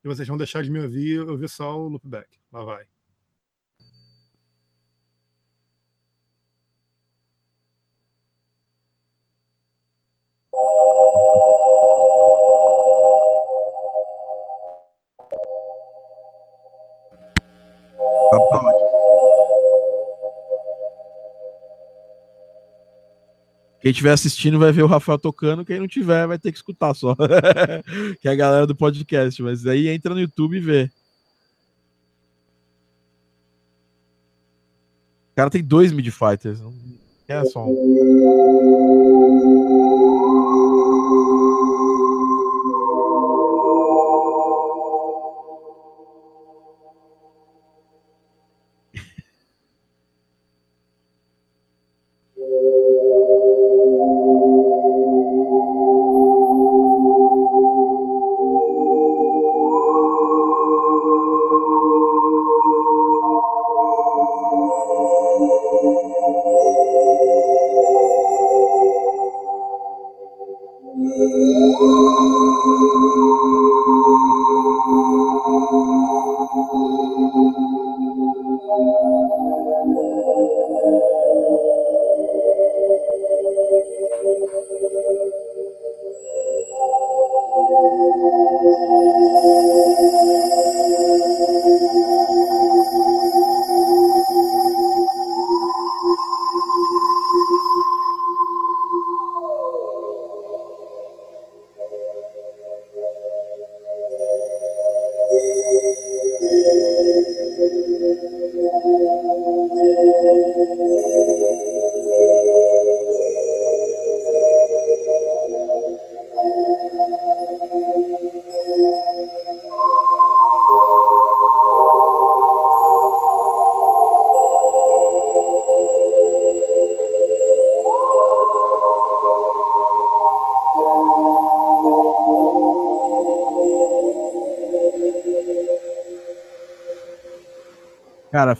e 0.04 0.08
vocês 0.08 0.26
vão 0.26 0.36
deixar 0.36 0.62
de 0.62 0.70
me 0.70 0.80
ouvir, 0.80 1.20
ouvir 1.20 1.48
só 1.48 1.78
o 1.78 1.88
loopback. 1.88 2.38
Lá 2.52 2.62
vai. 2.62 2.86
Quem 23.80 23.90
estiver 23.92 24.12
assistindo 24.12 24.58
vai 24.58 24.72
ver 24.72 24.82
o 24.82 24.86
Rafael 24.86 25.18
tocando, 25.18 25.64
quem 25.64 25.80
não 25.80 25.88
tiver 25.88 26.26
vai 26.26 26.38
ter 26.38 26.52
que 26.52 26.58
escutar 26.58 26.92
só. 26.92 27.16
que 28.20 28.28
é 28.28 28.30
a 28.30 28.34
galera 28.34 28.66
do 28.66 28.76
podcast. 28.76 29.42
Mas 29.42 29.66
aí 29.66 29.88
entra 29.88 30.14
no 30.14 30.20
YouTube 30.20 30.58
e 30.58 30.60
vê. 30.60 30.90
O 35.32 35.36
cara 35.36 35.48
tem 35.48 35.64
dois 35.64 35.92
mid 35.92 36.10
fighters. 36.10 36.60
É 37.26 37.42
só 37.44 37.64
um. 37.66 37.70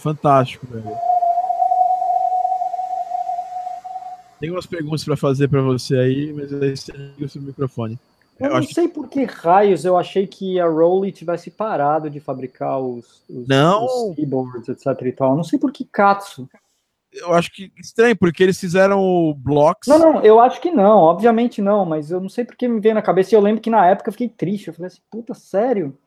Fantástico, 0.01 0.67
velho. 0.67 0.97
Tem 4.41 4.51
umas 4.51 4.67
perguntas 4.67 5.05
para 5.05 5.17
fazer 5.17 5.49
para 5.49 5.61
você 5.61 5.97
aí, 5.97 6.33
mas 6.33 6.53
aí 6.53 6.77
você 6.77 6.93
liga 6.93 7.27
o 7.27 7.29
seu 7.29 7.43
microfone. 7.43 7.99
Eu, 8.39 8.49
eu 8.49 8.55
não 8.55 8.63
sei 8.63 8.89
que... 8.89 8.95
por 8.95 9.09
que 9.09 9.25
raios 9.25 9.85
eu 9.85 9.99
achei 9.99 10.27
que 10.27 10.59
a 10.59 10.67
Rowley 10.67 11.13
tivesse 11.13 11.51
parado 11.51 12.09
de 12.09 12.19
fabricar 12.21 12.81
os, 12.81 13.23
os, 13.29 13.47
não. 13.47 13.85
os 13.85 14.17
keyboards, 14.17 14.69
etc 14.71 14.87
e 15.03 15.13
tal. 15.13 15.37
Não 15.37 15.45
sei 15.45 15.59
por 15.59 15.71
que 15.71 15.85
Katsu. 15.85 16.49
Eu 17.13 17.35
acho 17.35 17.53
que 17.53 17.71
estranho, 17.77 18.17
porque 18.17 18.43
eles 18.43 18.59
fizeram 18.59 19.35
blocos. 19.37 19.89
Não, 19.89 19.99
não, 19.99 20.23
eu 20.23 20.41
acho 20.41 20.61
que 20.61 20.71
não, 20.71 20.99
obviamente 20.99 21.61
não, 21.61 21.85
mas 21.85 22.11
eu 22.11 22.21
não 22.21 22.29
sei 22.29 22.45
porque 22.45 22.69
me 22.69 22.81
veio 22.81 22.95
na 22.95 23.03
cabeça. 23.03 23.35
E 23.35 23.37
eu 23.37 23.43
lembro 23.43 23.61
que 23.61 23.69
na 23.69 23.85
época 23.87 24.09
eu 24.09 24.13
fiquei 24.13 24.29
triste. 24.29 24.69
Eu 24.69 24.75
falei 24.75 24.87
assim, 24.87 25.03
puta, 25.11 25.35
sério? 25.35 25.99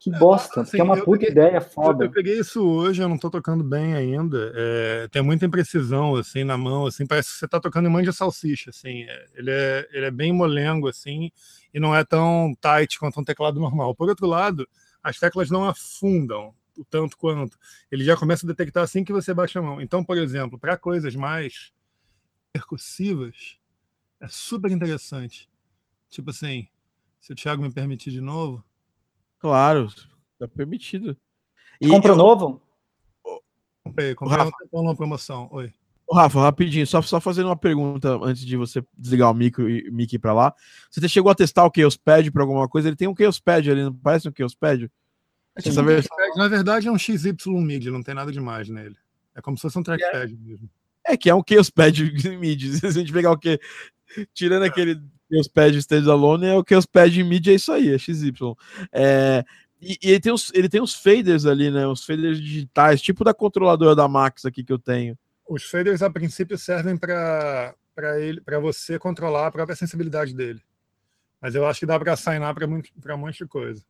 Que 0.00 0.10
bosta, 0.10 0.62
assim, 0.62 0.78
que 0.78 0.80
é 0.80 0.82
uma 0.82 0.96
puta 0.96 1.18
peguei, 1.18 1.28
ideia 1.28 1.60
foda. 1.60 2.04
Eu, 2.04 2.08
eu, 2.08 2.12
peguei 2.12 2.40
isso 2.40 2.66
hoje, 2.66 3.02
eu 3.02 3.08
não 3.08 3.18
tô 3.18 3.28
tocando 3.28 3.62
bem 3.62 3.92
ainda. 3.92 4.50
É, 4.56 5.08
tem 5.08 5.20
muita 5.20 5.44
imprecisão, 5.44 6.16
assim, 6.16 6.42
na 6.42 6.56
mão, 6.56 6.86
assim, 6.86 7.06
parece 7.06 7.28
que 7.28 7.38
você 7.38 7.46
tá 7.46 7.60
tocando 7.60 7.86
em 7.86 8.02
de 8.02 8.10
salsicha, 8.10 8.70
assim. 8.70 9.02
É, 9.02 9.26
ele, 9.34 9.50
é, 9.50 9.88
ele 9.92 10.06
é 10.06 10.10
bem 10.10 10.32
molengo, 10.32 10.88
assim, 10.88 11.30
e 11.74 11.78
não 11.78 11.94
é 11.94 12.02
tão 12.02 12.56
tight 12.62 12.98
quanto 12.98 13.20
um 13.20 13.24
teclado 13.24 13.60
normal. 13.60 13.94
Por 13.94 14.08
outro 14.08 14.26
lado, 14.26 14.66
as 15.02 15.18
teclas 15.18 15.50
não 15.50 15.68
afundam 15.68 16.54
o 16.78 16.84
tanto 16.84 17.18
quanto. 17.18 17.58
Ele 17.92 18.02
já 18.02 18.16
começa 18.16 18.46
a 18.46 18.48
detectar 18.48 18.82
assim 18.82 19.04
que 19.04 19.12
você 19.12 19.34
baixa 19.34 19.58
a 19.58 19.62
mão. 19.62 19.82
Então, 19.82 20.02
por 20.02 20.16
exemplo, 20.16 20.58
para 20.58 20.78
coisas 20.78 21.14
mais 21.14 21.74
percussivas, 22.54 23.58
é 24.18 24.28
super 24.28 24.70
interessante. 24.70 25.46
Tipo 26.08 26.30
assim, 26.30 26.66
se 27.20 27.34
o 27.34 27.36
Thiago 27.36 27.62
me 27.62 27.70
permitir 27.70 28.10
de 28.10 28.22
novo, 28.22 28.64
Claro, 29.40 29.88
tá 30.38 30.46
permitido. 30.46 31.16
E 31.80 31.88
Comprou 31.88 32.14
eu... 32.14 32.18
novo? 32.18 32.62
Comprei, 33.82 34.14
comprei 34.14 34.38
Rafa... 34.38 34.52
uma 34.72 34.94
promoção. 34.94 35.48
Oi. 35.50 35.72
Rafa, 36.12 36.40
rapidinho, 36.40 36.86
só, 36.86 37.00
só 37.02 37.20
fazendo 37.20 37.46
uma 37.46 37.56
pergunta 37.56 38.18
antes 38.22 38.44
de 38.44 38.56
você 38.56 38.84
desligar 38.98 39.30
o 39.30 39.34
micro 39.34 39.70
e 39.70 39.90
mic 39.90 40.18
para 40.18 40.32
lá. 40.32 40.54
Você 40.90 41.08
chegou 41.08 41.30
a 41.30 41.34
testar 41.34 41.64
o 41.64 41.72
Chaos 41.74 41.96
Pad 41.96 42.30
para 42.32 42.42
alguma 42.42 42.68
coisa? 42.68 42.88
Ele 42.88 42.96
tem 42.96 43.08
um 43.08 43.14
Chaos 43.16 43.38
Pad 43.38 43.70
ali, 43.70 43.84
não 43.84 43.94
parece 43.94 44.28
um 44.28 44.32
Chaos 44.36 44.54
Pad? 44.54 44.90
Essa 45.54 45.82
versão... 45.82 46.16
Na 46.36 46.48
verdade 46.48 46.88
é 46.88 46.90
um 46.90 46.98
XY 46.98 47.34
MIDI, 47.46 47.90
não 47.90 48.02
tem 48.02 48.14
nada 48.14 48.32
demais 48.32 48.68
nele. 48.68 48.96
É 49.34 49.40
como 49.40 49.56
se 49.56 49.62
fosse 49.62 49.78
um 49.78 49.82
trackpad 49.82 50.34
é. 50.34 50.36
mesmo. 50.36 50.68
É 51.06 51.16
que 51.16 51.30
é 51.30 51.34
um 51.34 51.42
Chaos 51.48 51.70
Pad 51.70 52.02
MIDI. 52.38 52.78
Se 52.78 52.86
a 52.86 52.90
gente 52.90 53.12
pegar 53.12 53.30
o 53.30 53.38
que 53.38 53.60
tirando 54.34 54.64
é. 54.64 54.68
aquele 54.68 55.00
Chaos 55.30 55.48
Pad 55.48 55.76
standalone, 55.78 56.46
é 56.46 56.54
o 56.54 56.64
Chaos 56.68 56.86
Pad 56.86 57.22
MIDI, 57.22 57.50
é 57.50 57.54
isso 57.54 57.72
aí, 57.72 57.94
é 57.94 57.98
XY. 57.98 58.32
É, 58.92 59.44
e, 59.80 59.98
e, 60.02 60.10
ele, 60.10 60.20
tem 60.20 60.32
os, 60.32 60.50
ele 60.52 60.68
tem 60.68 60.82
os 60.82 60.94
faders 60.94 61.46
ali, 61.46 61.70
né? 61.70 61.86
Os 61.86 62.04
faders 62.04 62.40
digitais, 62.40 63.00
tipo 63.00 63.24
da 63.24 63.32
controladora 63.32 63.94
da 63.94 64.06
Max 64.06 64.44
aqui 64.44 64.62
que 64.62 64.72
eu 64.72 64.78
tenho. 64.78 65.16
Os 65.48 65.64
faders, 65.64 66.02
a 66.02 66.10
princípio, 66.10 66.58
servem 66.58 66.96
para 66.96 67.74
ele 68.18 68.40
para 68.40 68.58
você 68.58 68.98
controlar 68.98 69.46
a 69.46 69.50
própria 69.50 69.76
sensibilidade 69.76 70.34
dele. 70.34 70.60
Mas 71.40 71.54
eu 71.54 71.66
acho 71.66 71.80
que 71.80 71.86
dá 71.86 71.98
para 71.98 72.16
signar 72.16 72.54
para 72.54 72.66
um 72.66 73.18
monte 73.18 73.38
de 73.38 73.46
coisa. 73.46 73.82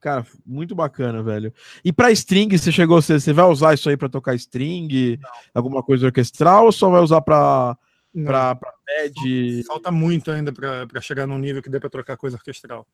Cara, 0.00 0.26
muito 0.46 0.74
bacana, 0.74 1.22
velho. 1.22 1.52
E 1.84 1.92
para 1.92 2.10
string, 2.10 2.56
você 2.56 2.72
chegou, 2.72 3.02
você, 3.02 3.20
você 3.20 3.34
vai 3.34 3.44
usar 3.44 3.74
isso 3.74 3.90
aí 3.90 3.98
para 3.98 4.08
tocar 4.08 4.34
string, 4.34 5.18
Não. 5.18 5.30
alguma 5.54 5.82
coisa 5.82 6.06
orquestral, 6.06 6.64
ou 6.64 6.72
só 6.72 6.88
vai 6.88 7.02
usar 7.02 7.20
para 7.20 7.76
para 8.24 8.54
pad? 8.56 9.64
Falta 9.66 9.90
muito 9.90 10.30
ainda 10.30 10.52
para 10.52 11.00
chegar 11.00 11.26
num 11.26 11.38
nível 11.38 11.62
que 11.62 11.70
dê 11.70 11.78
para 11.78 11.90
trocar 11.90 12.16
coisa 12.16 12.36
orquestral. 12.36 12.86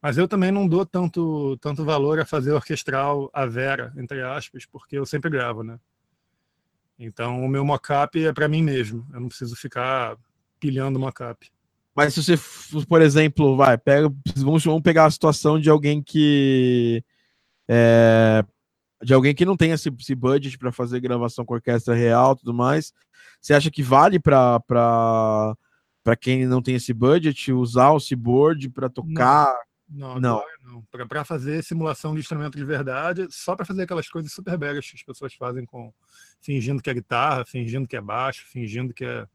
Mas 0.00 0.18
eu 0.18 0.26
também 0.26 0.50
não 0.50 0.66
dou 0.66 0.84
tanto, 0.84 1.56
tanto 1.58 1.84
valor 1.84 2.18
a 2.18 2.26
fazer 2.26 2.52
orquestral 2.52 3.30
a 3.32 3.46
vera, 3.46 3.92
entre 3.96 4.22
aspas, 4.22 4.66
porque 4.66 4.98
eu 4.98 5.06
sempre 5.06 5.30
gravo, 5.30 5.62
né? 5.62 5.78
Então 6.98 7.44
o 7.44 7.48
meu 7.48 7.64
mockup 7.64 8.24
é 8.24 8.32
para 8.32 8.48
mim 8.48 8.62
mesmo. 8.62 9.06
Eu 9.12 9.20
não 9.20 9.28
preciso 9.28 9.56
ficar 9.56 10.16
pilhando 10.60 10.98
mockup. 10.98 11.50
Mas 11.94 12.14
se 12.14 12.22
você, 12.22 12.84
por 12.88 13.00
exemplo, 13.00 13.56
vai, 13.56 13.78
pega, 13.78 14.12
vamos, 14.36 14.64
vamos 14.64 14.82
pegar 14.82 15.04
a 15.04 15.10
situação 15.10 15.60
de 15.60 15.70
alguém 15.70 16.02
que 16.02 17.04
é, 17.68 18.44
de 19.02 19.14
alguém 19.14 19.34
que 19.34 19.44
não 19.44 19.56
tem 19.56 19.70
esse, 19.70 19.90
esse 20.00 20.14
budget 20.14 20.58
para 20.58 20.72
fazer 20.72 20.98
gravação 21.00 21.44
com 21.44 21.54
orquestra 21.54 21.94
real, 21.94 22.34
tudo 22.34 22.52
mais. 22.52 22.92
Você 23.44 23.52
acha 23.52 23.70
que 23.70 23.82
vale 23.82 24.18
para 24.18 24.58
para 26.02 26.16
quem 26.16 26.46
não 26.46 26.62
tem 26.62 26.76
esse 26.76 26.94
budget 26.94 27.52
usar 27.52 27.90
o 27.90 28.00
Seaboard 28.00 28.70
para 28.70 28.88
tocar? 28.88 29.54
Não, 29.86 30.18
não. 30.18 30.42
não. 30.62 31.06
Para 31.06 31.26
fazer 31.26 31.62
simulação 31.62 32.14
de 32.14 32.20
instrumento 32.20 32.56
de 32.56 32.64
verdade, 32.64 33.26
só 33.30 33.54
para 33.54 33.66
fazer 33.66 33.82
aquelas 33.82 34.08
coisas 34.08 34.32
super 34.32 34.56
bregas 34.56 34.88
que 34.88 34.96
as 34.96 35.02
pessoas 35.02 35.34
fazem 35.34 35.66
com 35.66 35.92
fingindo 36.40 36.82
que 36.82 36.88
é 36.88 36.94
guitarra, 36.94 37.44
fingindo 37.44 37.86
que 37.86 37.96
é 37.96 38.00
baixo, 38.00 38.46
fingindo 38.46 38.94
que 38.94 39.04
é 39.04 39.26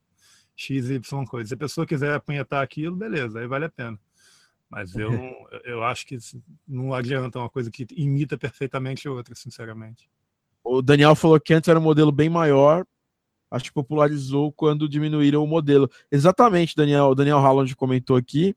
X, 0.56 0.90
Y 0.90 1.26
coisa. 1.26 1.50
Se 1.50 1.54
a 1.54 1.58
pessoa 1.58 1.86
quiser 1.86 2.16
apunhetar 2.16 2.64
aquilo, 2.64 2.96
beleza, 2.96 3.40
aí 3.40 3.46
vale 3.46 3.66
a 3.66 3.70
pena. 3.70 4.00
Mas 4.72 4.96
eu, 4.96 5.12
eu 5.66 5.84
acho 5.84 6.08
que 6.08 6.18
não 6.68 6.96
adianta 6.96 7.38
uma 7.38 7.50
coisa 7.50 7.70
que 7.70 7.86
imita 7.92 8.40
perfeitamente 8.40 9.08
outra, 9.08 9.36
sinceramente. 9.36 10.10
O 10.64 10.82
Daniel 10.82 11.16
falou 11.16 11.40
que 11.40 11.54
antes 11.54 11.68
era 11.68 11.80
um 11.80 11.84
modelo 11.84 12.12
bem 12.12 12.28
maior, 12.30 12.88
acho 13.50 13.66
que 13.66 13.74
popularizou 13.74 14.52
quando 14.52 14.90
diminuíram 14.90 15.44
o 15.44 15.48
modelo. 15.48 15.90
Exatamente, 16.12 16.76
Daniel, 16.76 17.14
Daniel 17.16 17.40
Holland 17.40 17.76
comentou 17.76 18.16
aqui. 18.16 18.56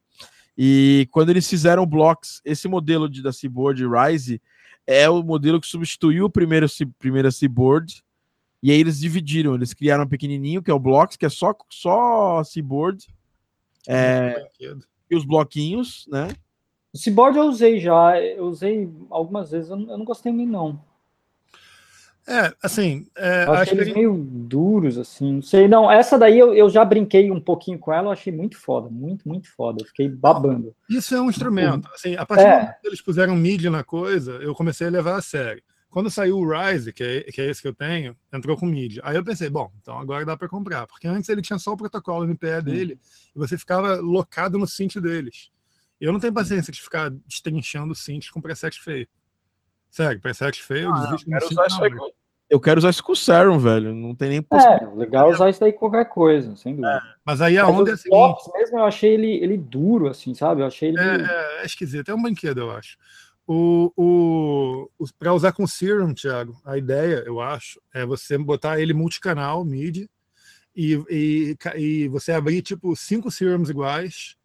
E 0.57 1.09
quando 1.11 1.30
eles 1.30 1.49
fizeram 1.49 1.86
blocks, 1.86 2.40
esse 2.45 2.68
modelo 2.68 3.09
de, 3.09 3.22
da 3.22 3.32
Seaboard 3.32 3.82
Rise 3.86 4.40
é 4.86 5.09
o 5.09 5.22
modelo 5.22 5.61
que 5.61 5.66
substituiu 5.66 6.26
o 6.26 6.30
primeiro, 6.30 6.66
primeiro 6.99 7.32
Seaboard 7.32 8.03
e 8.62 8.70
aí 8.70 8.78
eles 8.78 9.01
dividiram, 9.01 9.57
eles 9.57 9.74
criaram 9.74 10.05
um 10.05 10.09
pequenininho, 10.09 10.62
que 10.62 10.70
é 10.70 10.74
o 10.74 10.78
Blocks, 10.78 11.16
que 11.16 11.26
é 11.26 11.28
só, 11.28 11.53
só 11.68 12.45
Seaboard. 12.45 13.12
É, 13.88 14.49
e 15.11 15.16
os 15.16 15.24
bloquinhos, 15.24 16.07
né? 16.09 16.28
O 16.95 16.99
Seaboard 16.99 17.36
eu 17.36 17.45
usei 17.47 17.80
já, 17.80 18.20
eu 18.20 18.45
usei 18.45 18.88
algumas 19.11 19.51
vezes, 19.51 19.68
eu 19.68 19.76
não, 19.76 19.90
eu 19.90 19.99
não 19.99 20.05
gostei 20.05 20.30
muito 20.30 20.53
não. 20.53 20.80
É, 22.27 22.55
assim. 22.62 23.07
É, 23.16 23.45
eu 23.47 23.53
achei 23.53 23.79
eles 23.79 23.95
meio 23.95 24.14
duros, 24.14 24.97
assim. 24.97 25.35
Não 25.35 25.43
sei, 25.43 25.66
não. 25.66 25.91
Essa 25.91 26.18
daí 26.18 26.39
eu, 26.39 26.55
eu 26.55 26.70
já 26.70 26.85
brinquei 26.85 27.31
um 27.31 27.41
pouquinho 27.41 27.79
com 27.79 27.93
ela, 27.93 28.09
eu 28.09 28.12
achei 28.12 28.33
muito 28.33 28.57
foda, 28.57 28.89
muito, 28.89 29.29
muito 29.29 29.51
foda. 29.53 29.83
Eu 29.83 29.87
fiquei 29.87 30.09
babando. 30.09 30.75
Isso 30.89 31.14
é 31.14 31.20
um 31.20 31.29
instrumento. 31.29 31.89
Assim, 31.93 32.14
a 32.16 32.25
partir 32.25 32.45
é. 32.45 32.51
do 32.51 32.61
momento 32.61 32.81
que 32.81 32.87
eles 32.89 33.03
puseram 33.03 33.35
mídia 33.35 33.70
na 33.70 33.83
coisa, 33.83 34.33
eu 34.35 34.55
comecei 34.55 34.87
a 34.87 34.91
levar 34.91 35.16
a 35.16 35.23
sério. 35.23 35.62
Quando 35.91 36.11
saiu 36.11 36.39
o 36.39 36.49
Rise, 36.49 36.91
que 36.91 37.05
é, 37.05 37.20
que 37.25 37.41
é 37.41 37.51
esse 37.51 37.61
que 37.61 37.68
eu 37.68 37.75
tenho, 37.75 38.16
entrou 38.33 38.57
com 38.57 38.64
mídia. 38.64 39.03
Aí 39.05 39.14
eu 39.14 39.23
pensei, 39.23 39.51
bom, 39.51 39.70
então 39.83 39.99
agora 39.99 40.25
dá 40.25 40.35
para 40.37 40.49
comprar. 40.49 40.87
Porque 40.87 41.07
antes 41.07 41.29
ele 41.29 41.43
tinha 41.43 41.59
só 41.59 41.73
o 41.73 41.77
protocolo 41.77 42.27
MPE 42.27 42.62
dele 42.62 42.99
e 43.37 43.39
você 43.39 43.59
ficava 43.59 43.97
locado 43.97 44.59
no 44.59 44.66
synth 44.66 44.97
deles. 44.97 45.51
Eu 46.01 46.11
não 46.12 46.18
tenho 46.18 46.33
paciência 46.33 46.73
de 46.73 46.81
ficar 46.81 47.11
destrinchando 47.11 47.93
o 47.93 47.95
synth 47.95 48.31
com 48.33 48.41
preset 48.41 48.81
feio. 48.81 49.07
Sério, 49.93 50.18
preset 50.20 50.62
feio, 50.62 50.90
ah, 50.90 50.97
eu 50.97 51.05
desisto 51.05 51.30
quero 51.30 51.47
usar 51.47 51.66
isso 51.66 51.84
aí 51.84 51.90
com... 51.95 52.11
Eu 52.49 52.61
quero 52.61 52.78
usar 52.78 52.90
isso 52.90 53.05
com 53.05 53.12
o 53.12 53.16
Serum, 53.16 53.59
velho. 53.59 53.95
Não 53.95 54.14
tem 54.14 54.28
nem 54.28 54.47
É, 54.53 54.86
legal 54.95 55.30
usar 55.30 55.49
isso 55.49 55.61
daí 55.61 55.72
com 55.72 55.78
qualquer 55.78 56.07
coisa, 56.07 56.55
sem 56.57 56.74
dúvida. 56.74 56.97
É, 56.97 57.01
mas 57.24 57.40
aí 57.40 57.57
a 57.57 57.66
onda 57.66 57.90
é 57.90 57.95
a 57.95 57.97
seguinte... 57.97 58.53
mesmo 58.55 58.78
eu 58.78 58.84
achei 58.84 59.14
ele, 59.14 59.32
ele 59.43 59.57
duro, 59.57 60.09
assim, 60.09 60.34
sabe? 60.34 60.61
Eu 60.61 60.66
achei 60.66 60.90
ele... 60.90 60.99
É, 60.99 61.22
é, 61.22 61.62
é 61.62 61.64
esquisito. 61.64 62.11
É 62.11 62.14
um 62.14 62.20
brinquedo, 62.20 62.59
eu 62.59 62.70
acho. 62.70 62.99
O, 63.47 63.93
o, 63.97 64.90
o 64.99 65.05
para 65.18 65.32
usar 65.32 65.53
com 65.53 65.66
Serum, 65.66 66.12
Thiago, 66.12 66.61
a 66.64 66.76
ideia, 66.76 67.22
eu 67.26 67.40
acho, 67.40 67.80
é 67.95 68.05
você 68.05 68.36
botar 68.36 68.80
ele 68.80 68.93
multicanal, 68.93 69.64
MIDI, 69.64 70.09
e, 70.76 70.95
e, 71.11 71.57
e 71.76 72.09
você 72.09 72.32
abrir 72.32 72.62
tipo 72.62 72.95
cinco 72.97 73.30
Serums 73.30 73.68
iguais 73.68 74.36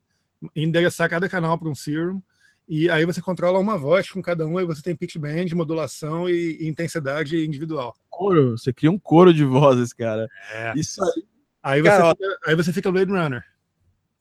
endereçar 0.56 1.10
cada 1.10 1.28
canal 1.28 1.58
para 1.58 1.70
um 1.70 1.76
Serum, 1.76 2.22
e 2.68 2.90
aí 2.90 3.06
você 3.06 3.22
controla 3.22 3.60
uma 3.60 3.78
voz 3.78 4.10
com 4.10 4.22
cada 4.22 4.46
um, 4.46 4.60
e 4.60 4.66
você 4.66 4.82
tem 4.82 4.96
pitch 4.96 5.18
bend, 5.18 5.56
modulação 5.56 6.30
e, 6.30 6.58
e 6.60 6.68
intensidade 6.68 7.46
individual. 7.46 7.96
Coro, 8.10 8.58
você 8.58 8.74
cria 8.74 8.92
um 8.92 9.00
coro 9.00 9.34
de 9.34 9.46
vozes, 9.46 9.94
cara. 9.94 10.28
É. 10.52 10.74
Isso 10.76 11.02
aí. 11.04 11.24
Aí 11.64 11.82
você, 11.82 11.90
Cara, 11.90 12.10
fica, 12.12 12.38
aí 12.46 12.56
você 12.56 12.74
fica 12.74 12.92
Blade 12.92 13.12
Runner. 13.12 13.44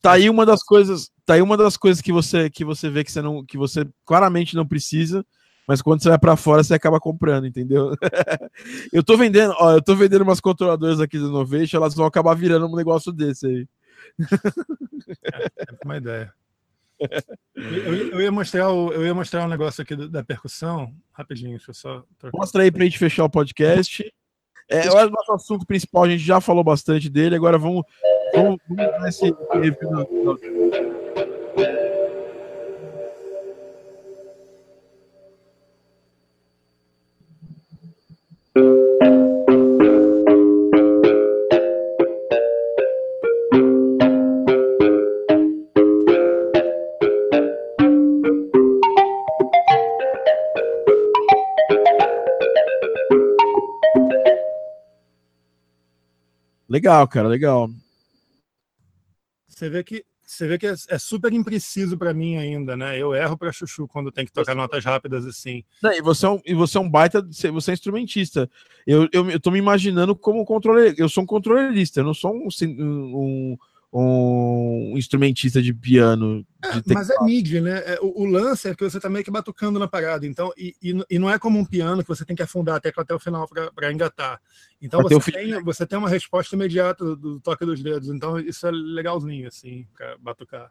Tá 0.02 0.12
aí 0.12 0.30
uma 0.30 0.46
das 0.46 0.62
coisas, 0.62 1.10
tá 1.24 1.34
aí 1.34 1.42
uma 1.42 1.56
das 1.56 1.76
coisas 1.76 2.00
que 2.00 2.12
você 2.12 2.48
que 2.48 2.64
você 2.64 2.88
vê 2.88 3.02
que 3.02 3.10
você 3.10 3.20
não 3.20 3.44
que 3.44 3.56
você 3.56 3.86
claramente 4.04 4.54
não 4.54 4.66
precisa, 4.66 5.24
mas 5.66 5.82
quando 5.82 6.02
você 6.02 6.08
vai 6.08 6.18
pra 6.18 6.36
fora 6.36 6.62
você 6.62 6.74
acaba 6.74 7.00
comprando, 7.00 7.46
entendeu? 7.46 7.92
eu 8.92 9.02
tô 9.02 9.16
vendendo, 9.16 9.54
ó, 9.58 9.72
eu 9.72 9.82
tô 9.82 9.96
vendendo 9.96 10.22
umas 10.22 10.40
controladoras 10.40 11.00
aqui 11.00 11.18
do 11.18 11.28
Innovation, 11.28 11.78
elas 11.78 11.94
vão 11.94 12.06
acabar 12.06 12.34
virando 12.34 12.66
um 12.66 12.76
negócio 12.76 13.12
desse 13.12 13.46
aí. 13.46 13.68
É 15.26 15.84
uma 15.84 15.96
ideia. 15.96 16.32
Eu, 17.54 17.94
eu- 18.10 18.20
ia 18.20 18.32
mostrar 18.32 18.70
o, 18.70 18.92
eu 18.92 19.04
ia 19.04 19.14
mostrar 19.14 19.44
um 19.44 19.48
negócio 19.48 19.82
aqui 19.82 19.94
da 20.08 20.22
percussão, 20.24 20.92
rapidinho, 21.12 21.50
deixa 21.50 21.70
eu 21.70 21.74
só 21.74 22.04
trocar. 22.18 22.38
Mostra 22.38 22.62
aí 22.62 22.70
pra 22.70 22.84
gente 22.84 22.98
fechar 22.98 23.24
o 23.24 23.30
podcast. 23.30 24.12
É, 24.68 24.90
o 24.90 25.10
nosso 25.10 25.32
assunto 25.32 25.64
principal, 25.66 26.04
a 26.04 26.08
gente 26.08 26.24
já 26.24 26.40
falou 26.40 26.64
bastante 26.64 27.08
dele, 27.08 27.36
agora 27.36 27.56
vamos, 27.56 27.84
vamos, 28.34 28.58
vamos 28.68 28.92
dar 29.00 29.08
esse 29.08 29.32
review 29.52 30.95
Legal, 56.76 57.08
cara, 57.08 57.26
legal. 57.26 57.70
Você 59.48 59.70
vê 59.70 59.82
que 59.82 60.04
você 60.22 60.46
vê 60.46 60.58
que 60.58 60.66
é, 60.66 60.74
é 60.90 60.98
super 60.98 61.32
impreciso 61.32 61.96
para 61.96 62.12
mim 62.12 62.36
ainda, 62.36 62.76
né? 62.76 63.00
Eu 63.00 63.14
erro 63.14 63.38
para 63.38 63.50
chuchu 63.50 63.88
quando 63.88 64.12
tem 64.12 64.26
que 64.26 64.32
tocar 64.32 64.54
notas 64.54 64.84
rápidas 64.84 65.24
assim. 65.24 65.64
Não, 65.82 65.90
e, 65.90 66.02
você 66.02 66.26
é 66.26 66.28
um, 66.28 66.40
e 66.44 66.52
você 66.52 66.76
é 66.76 66.80
um 66.82 66.90
baita, 66.90 67.22
você 67.22 67.50
você 67.50 67.70
é 67.70 67.74
instrumentista. 67.74 68.50
Eu, 68.86 69.08
eu, 69.10 69.30
eu 69.30 69.40
tô 69.40 69.50
me 69.50 69.58
imaginando 69.58 70.14
como 70.14 70.44
controle. 70.44 70.94
Eu 70.98 71.08
sou 71.08 71.22
um 71.22 71.26
controlerista, 71.26 72.00
eu 72.00 72.04
não 72.04 72.12
sou 72.12 72.36
um, 72.36 72.50
sim- 72.50 72.76
um, 72.78 73.56
um 73.98 74.92
instrumentista 74.96 75.62
de 75.62 75.72
piano. 75.72 76.46
De 76.74 76.82
tec- 76.82 76.94
Mas 76.94 77.08
é 77.08 77.18
MIDI, 77.22 77.60
né? 77.60 77.78
É, 77.94 77.98
o, 78.02 78.22
o 78.22 78.24
lance 78.26 78.68
é 78.68 78.74
que 78.74 78.84
você 78.84 79.00
tá 79.00 79.08
meio 79.08 79.24
que 79.24 79.30
batucando 79.30 79.78
na 79.78 79.88
parada. 79.88 80.26
Então, 80.26 80.52
e, 80.56 80.74
e, 80.82 80.94
e 81.10 81.18
não 81.18 81.30
é 81.30 81.38
como 81.38 81.58
um 81.58 81.64
piano 81.64 82.02
que 82.02 82.08
você 82.08 82.24
tem 82.24 82.36
que 82.36 82.42
afundar 82.42 82.76
a 82.76 82.80
tecla 82.80 83.02
até 83.02 83.14
o 83.14 83.18
final 83.18 83.48
para 83.74 83.92
engatar. 83.92 84.40
Então 84.82 85.00
Pra 85.02 85.08
você 85.18 85.32
tem, 85.32 85.62
você 85.64 85.86
tem 85.86 85.98
uma 85.98 86.08
resposta 86.10 86.54
imediata 86.54 87.04
do, 87.04 87.16
do 87.16 87.40
toque 87.40 87.64
dos 87.64 87.82
dedos. 87.82 88.08
Então 88.08 88.38
isso 88.38 88.66
é 88.66 88.70
legalzinho, 88.70 89.48
assim, 89.48 89.86
para 89.96 90.18
batucar. 90.18 90.70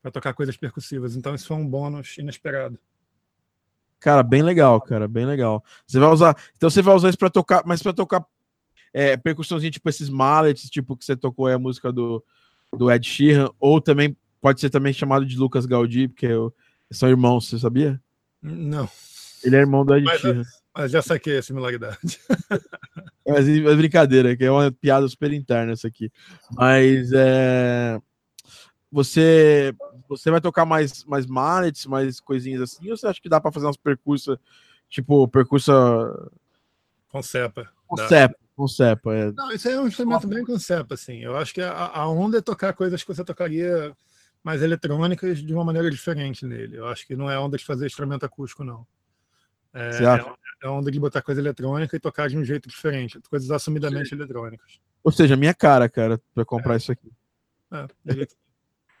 Para 0.00 0.10
tocar 0.12 0.32
coisas 0.32 0.56
percussivas. 0.56 1.16
Então 1.16 1.34
isso 1.34 1.48
foi 1.48 1.56
um 1.56 1.66
bônus 1.66 2.16
inesperado. 2.16 2.78
Cara, 3.98 4.22
bem 4.22 4.42
legal, 4.42 4.80
cara, 4.80 5.06
bem 5.06 5.26
legal. 5.26 5.62
Você 5.86 5.98
vai 5.98 6.08
usar. 6.10 6.36
Então 6.56 6.70
você 6.70 6.80
vai 6.80 6.94
usar 6.94 7.08
isso 7.10 7.18
pra 7.18 7.28
tocar, 7.28 7.62
mas 7.66 7.82
pra 7.82 7.92
tocar 7.92 8.24
é, 8.92 9.16
percussãozinha, 9.16 9.70
tipo 9.70 9.88
esses 9.88 10.08
mallets, 10.08 10.68
tipo 10.70 10.96
que 10.96 11.04
você 11.04 11.16
tocou 11.16 11.46
aí 11.46 11.54
a 11.54 11.58
música 11.58 11.92
do, 11.92 12.24
do 12.76 12.90
Ed 12.90 13.06
Sheeran, 13.06 13.48
ou 13.58 13.80
também 13.80 14.16
pode 14.40 14.60
ser 14.60 14.70
também 14.70 14.92
chamado 14.92 15.24
de 15.26 15.36
Lucas 15.36 15.66
Gaudí, 15.66 16.08
porque 16.08 16.26
eu- 16.26 16.52
são 16.90 17.08
irmãos, 17.08 17.48
você 17.48 17.58
sabia? 17.58 18.00
Não, 18.42 18.88
Ele 19.44 19.56
é 19.56 19.60
irmão 19.60 19.84
do 19.84 19.94
Ed 19.94 20.04
Mas, 20.04 20.20
Sheeran. 20.20 20.42
mas 20.74 20.90
já 20.90 21.02
saquei 21.02 21.38
a 21.38 21.42
similaridade. 21.42 21.98
Mas 23.26 23.48
é 23.48 23.76
brincadeira, 23.76 24.36
que 24.36 24.44
é 24.44 24.50
uma 24.50 24.72
piada 24.72 25.06
super 25.06 25.32
interna 25.32 25.74
isso 25.74 25.86
aqui. 25.86 26.10
Mas 26.52 27.12
é, 27.12 28.00
você 28.90 29.72
você 30.08 30.30
vai 30.30 30.40
tocar 30.40 30.64
mais 30.64 31.04
mais 31.04 31.26
mallets, 31.26 31.86
mais 31.86 32.18
coisinhas 32.18 32.62
assim, 32.62 32.90
ou 32.90 32.96
você 32.96 33.06
acha 33.06 33.20
que 33.20 33.28
dá 33.28 33.40
pra 33.40 33.52
fazer 33.52 33.66
umas 33.66 33.76
percursos, 33.76 34.36
tipo 34.88 35.28
percurso 35.28 35.70
Com 37.08 37.22
cepa. 37.22 37.70
com 37.86 37.96
cepa, 37.96 38.34
com 38.60 38.68
cepa, 38.68 39.14
é. 39.14 39.32
Não, 39.32 39.50
isso 39.50 39.66
aí 39.66 39.74
é 39.74 39.80
um 39.80 39.88
instrumento 39.88 40.26
bem 40.26 40.44
com 40.44 40.58
cepa, 40.58 40.94
assim. 40.94 41.20
Eu 41.20 41.34
acho 41.36 41.54
que 41.54 41.62
a, 41.62 41.72
a 41.72 42.08
onda 42.08 42.38
é 42.38 42.42
tocar 42.42 42.74
coisas 42.74 43.02
que 43.02 43.08
você 43.08 43.24
tocaria 43.24 43.96
mais 44.44 44.62
eletrônicas 44.62 45.38
de 45.38 45.54
uma 45.54 45.64
maneira 45.64 45.90
diferente 45.90 46.44
nele. 46.44 46.76
Eu 46.76 46.86
acho 46.86 47.06
que 47.06 47.16
não 47.16 47.30
é 47.30 47.38
onda 47.38 47.56
de 47.56 47.64
fazer 47.64 47.86
instrumento 47.86 48.26
acústico, 48.26 48.62
não. 48.62 48.86
É, 49.72 49.88
acha? 50.04 50.34
é 50.62 50.68
onda 50.68 50.90
de 50.90 51.00
botar 51.00 51.22
coisa 51.22 51.40
eletrônica 51.40 51.96
e 51.96 52.00
tocar 52.00 52.28
de 52.28 52.36
um 52.36 52.44
jeito 52.44 52.68
diferente, 52.68 53.18
coisas 53.30 53.50
assumidamente 53.50 54.14
eletrônicas. 54.14 54.78
Ou 55.02 55.10
seja, 55.10 55.36
minha 55.36 55.54
cara, 55.54 55.88
cara, 55.88 56.20
pra 56.34 56.44
comprar 56.44 56.76
isso 56.76 56.92
aqui. 56.92 57.10
É, 57.72 57.86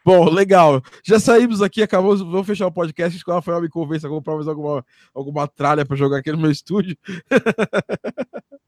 Bom, 0.02 0.30
legal. 0.30 0.82
Já 1.04 1.20
saímos 1.20 1.60
aqui, 1.60 1.82
acabou. 1.82 2.16
Vamos 2.16 2.46
fechar 2.46 2.66
o 2.66 2.72
podcast. 2.72 3.22
Que 3.22 3.30
o 3.30 3.34
Rafael 3.34 3.60
me 3.60 3.68
convence 3.68 4.06
a 4.06 4.08
comprar 4.08 4.34
mais 4.34 4.48
alguma, 4.48 4.84
alguma 5.12 5.46
tralha 5.46 5.84
para 5.84 5.94
jogar 5.94 6.18
aqui 6.18 6.32
no 6.32 6.38
meu 6.38 6.50
estúdio. 6.50 6.96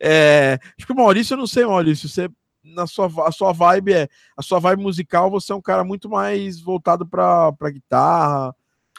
É, 0.00 0.58
acho 0.76 0.86
que 0.86 0.92
o 0.92 0.96
Maurício, 0.96 1.34
eu 1.34 1.38
não 1.38 1.46
sei, 1.46 1.64
Maurício. 1.64 2.08
Você, 2.08 2.28
na 2.62 2.86
sua, 2.86 3.08
a 3.26 3.32
sua 3.32 3.52
vibe 3.52 3.92
é. 3.92 4.08
A 4.36 4.42
sua 4.42 4.58
vibe 4.58 4.82
musical, 4.82 5.30
você 5.30 5.52
é 5.52 5.54
um 5.56 5.62
cara 5.62 5.84
muito 5.84 6.08
mais 6.08 6.60
voltado 6.60 7.06
para 7.06 7.52
guitarra. 7.70 8.54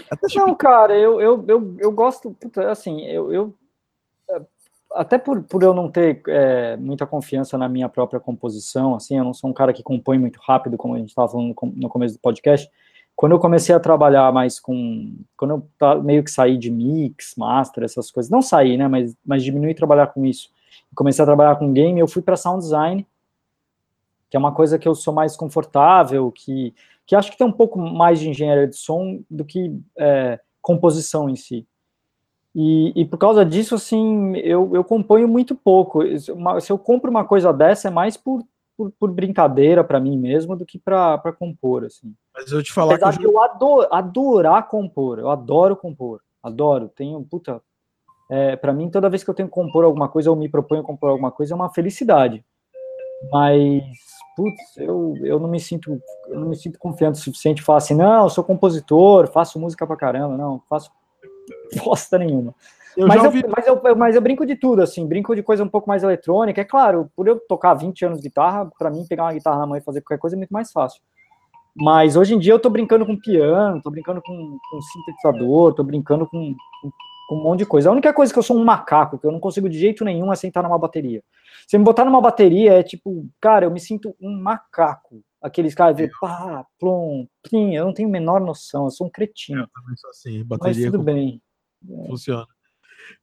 Até 0.10 0.28
Não, 0.36 0.54
cara, 0.56 0.96
eu, 0.96 1.20
eu, 1.20 1.44
eu, 1.48 1.76
eu 1.80 1.92
gosto, 1.92 2.32
puta, 2.32 2.70
assim, 2.70 3.04
eu, 3.06 3.34
eu 3.34 3.56
é, 4.30 4.42
até 4.94 5.18
por, 5.18 5.42
por 5.44 5.64
eu 5.64 5.74
não 5.74 5.90
ter 5.90 6.22
é, 6.28 6.78
muita 6.78 7.08
confiança 7.08 7.58
na 7.58 7.68
minha 7.68 7.90
própria 7.90 8.20
composição, 8.20 8.94
assim, 8.94 9.18
eu 9.18 9.24
não 9.24 9.34
sou 9.34 9.50
um 9.50 9.54
cara 9.54 9.74
que 9.74 9.82
compõe 9.82 10.20
muito 10.20 10.40
rápido, 10.40 10.78
como 10.78 10.94
a 10.94 11.00
gente 11.00 11.10
estava 11.10 11.28
falando 11.28 11.56
no 11.76 11.90
começo 11.90 12.16
do 12.16 12.22
podcast. 12.22 12.70
Quando 13.18 13.34
eu 13.34 13.40
comecei 13.40 13.76
a 13.76 13.80
trabalhar 13.80 14.32
mais 14.32 14.62
com, 14.62 15.14
quando 15.36 15.68
eu 15.82 16.04
meio 16.04 16.24
que 16.24 16.32
saí 16.32 16.58
de 16.58 16.72
mix, 16.72 17.34
master, 17.36 17.84
essas 17.84 18.10
coisas, 18.10 18.30
não 18.30 18.42
saí, 18.42 18.78
né, 18.78 18.88
mas, 18.88 19.14
mas 19.26 19.44
diminui 19.44 19.74
trabalhar 19.74 20.08
com 20.08 20.26
isso. 20.26 20.50
Comecei 20.96 21.22
a 21.22 21.26
trabalhar 21.26 21.58
com 21.58 21.74
game, 21.74 22.00
eu 22.00 22.08
fui 22.08 22.22
para 22.22 22.38
sound 22.38 22.62
design, 22.62 23.06
que 24.30 24.38
é 24.38 24.40
uma 24.40 24.54
coisa 24.54 24.80
que 24.80 24.88
eu 24.88 24.96
sou 24.96 25.14
mais 25.14 25.36
confortável, 25.36 26.32
que 26.32 26.74
que 27.08 27.16
acho 27.16 27.32
que 27.32 27.38
tem 27.38 27.48
um 27.48 27.52
pouco 27.54 27.80
mais 27.80 28.20
de 28.20 28.30
engenharia 28.30 28.68
de 28.68 28.76
som 28.76 29.22
do 29.32 29.46
que 29.46 29.74
é, 29.98 30.40
composição 30.62 31.30
em 31.30 31.38
si. 31.38 31.66
E, 32.54 32.92
e, 33.00 33.06
por 33.06 33.18
causa 33.18 33.46
disso, 33.46 33.76
assim, 33.76 34.36
eu, 34.38 34.76
eu 34.76 34.84
componho 34.84 35.28
muito 35.28 35.56
pouco. 35.56 36.02
Se 36.60 36.72
eu 36.72 36.78
compro 36.78 37.10
uma 37.10 37.24
coisa 37.24 37.54
dessa, 37.54 37.88
é 37.88 37.92
mais 37.92 38.18
por, 38.18 38.44
por, 38.78 38.92
por 38.92 39.12
brincadeira 39.12 39.84
para 39.84 40.00
mim 40.00 40.16
mesmo 40.18 40.56
do 40.56 40.66
que 40.66 40.78
para 40.78 41.20
compor, 41.38 41.84
assim. 41.84 42.14
Mas 42.34 42.52
eu 42.52 42.62
te 42.62 42.72
falar 42.72 42.94
Apesar 42.94 43.14
que 43.14 43.20
de 43.20 43.26
eu 43.26 43.42
adoro, 43.42 43.88
adorar 43.92 44.68
compor, 44.68 45.18
eu 45.18 45.30
adoro 45.30 45.76
compor, 45.76 46.22
adoro, 46.44 46.88
tenho, 46.88 47.22
puta, 47.24 47.62
é, 48.30 48.56
para 48.56 48.72
mim, 48.72 48.90
toda 48.90 49.10
vez 49.10 49.24
que 49.24 49.30
eu 49.30 49.34
tenho 49.34 49.50
que 49.50 49.56
compor 49.56 49.84
alguma 49.84 50.08
coisa, 50.08 50.30
ou 50.30 50.36
me 50.36 50.48
proponho 50.48 50.84
compor 50.84 51.10
alguma 51.10 51.32
coisa, 51.32 51.54
é 51.54 51.56
uma 51.56 51.74
felicidade. 51.74 52.46
Mas 53.32 53.84
putz, 54.36 54.78
eu, 54.78 55.16
eu 55.24 55.40
não 55.40 55.50
me 55.50 55.60
sinto 55.60 56.00
eu 56.28 56.40
não 56.40 56.50
me 56.50 56.56
sinto 56.56 56.78
confiante 56.78 57.20
o 57.20 57.24
suficiente 57.24 57.64
falar 57.64 57.80
assim, 57.80 57.96
não, 57.96 58.26
eu 58.26 58.30
sou 58.30 58.44
compositor, 58.44 59.26
faço 59.28 59.60
música 59.60 59.88
pra 59.88 59.96
caramba, 59.96 60.38
não, 60.38 60.62
faço 60.70 60.92
bosta 61.84 62.20
nenhuma. 62.20 62.54
Eu 62.98 63.08
mas, 63.08 63.18
eu, 63.20 63.26
ouvi. 63.26 63.44
mas, 63.48 63.68
eu, 63.68 63.96
mas 63.96 64.16
eu 64.16 64.22
brinco 64.22 64.46
de 64.46 64.56
tudo, 64.56 64.82
assim, 64.82 65.06
brinco 65.08 65.36
de 65.36 65.44
coisa 65.44 65.64
um 65.64 65.70
pouco 65.70 65.88
mais 65.88 66.04
eletrônica. 66.04 66.60
É 66.60 66.66
claro, 66.66 67.10
por 67.16 67.28
eu 67.28 67.40
tocar 67.48 67.74
20 67.74 68.06
anos 68.06 68.18
de 68.20 68.28
guitarra, 68.28 68.70
para 68.78 68.90
mim 68.90 69.06
pegar 69.08 69.24
uma 69.24 69.34
guitarra 69.34 69.60
na 69.60 69.68
mão 69.68 69.78
e 69.78 69.82
fazer 69.82 70.02
qualquer 70.02 70.20
coisa 70.20 70.36
é 70.36 70.38
muito 70.38 70.52
mais 70.52 70.72
fácil. 70.72 71.02
Mas 71.76 72.16
hoje 72.16 72.34
em 72.34 72.40
dia 72.40 72.54
eu 72.54 72.60
tô 72.60 72.70
brincando 72.72 73.06
com 73.06 73.16
piano, 73.16 73.82
tô 73.84 73.92
brincando 73.92 74.20
com, 74.22 74.58
com 74.70 74.82
sintetizador, 74.82 75.74
tô 75.76 75.84
brincando 75.84 76.26
com, 76.28 76.56
com, 76.82 76.92
com 77.30 77.36
um 77.36 77.44
monte 77.44 77.60
de 77.60 77.66
coisa. 77.68 77.90
A 77.90 77.92
única 77.92 78.12
coisa 78.12 78.34
que 78.34 78.40
eu 78.40 78.44
sou 78.44 78.58
um 78.58 78.64
macaco, 78.66 79.20
que 79.20 79.28
eu 79.28 79.32
não 79.32 79.40
consigo 79.40 79.70
de 79.70 79.78
jeito 79.78 80.04
nenhum 80.04 80.34
é 80.34 80.36
sentar 80.36 80.64
numa 80.64 80.80
bateria. 80.80 81.24
Se 81.68 81.78
me 81.78 81.84
botar 81.84 82.04
numa 82.04 82.20
bateria, 82.20 82.74
é 82.80 82.82
tipo, 82.84 83.28
cara, 83.40 83.66
eu 83.66 83.72
me 83.72 83.80
sinto 83.80 84.16
um 84.20 84.42
macaco. 84.42 85.22
Aqueles 85.40 85.76
caras 85.76 85.96
de 85.96 86.10
pá, 86.20 86.66
plom, 86.80 87.28
plim, 87.44 87.76
eu 87.76 87.86
não 87.86 87.94
tenho 87.94 88.10
a 88.10 88.12
menor 88.12 88.42
noção, 88.42 88.86
eu 88.86 88.90
sou 88.92 89.06
um 89.06 89.10
cretino. 89.12 89.70
Assim, 90.10 90.40
Mas 90.40 90.48
bateria 90.48 90.86
tudo 90.88 90.98
com- 90.98 91.04
bem. 91.04 91.40
funciona. 92.08 92.48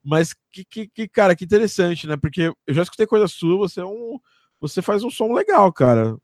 Mas 0.02 0.34
que, 0.52 0.64
que, 0.64 0.88
que, 0.88 1.08
cara, 1.08 1.34
que 1.36 1.44
interessante, 1.44 2.06
né? 2.06 2.16
Porque 2.16 2.52
eu 2.66 2.74
já 2.74 2.82
escutei 2.82 3.06
coisa 3.06 3.28
sua, 3.28 3.56
você 3.56 3.80
é 3.80 3.84
um. 3.84 4.18
Você 4.60 4.80
faz 4.82 5.02
um 5.04 5.10
som 5.10 5.32
legal, 5.32 5.72
cara. 5.72 6.16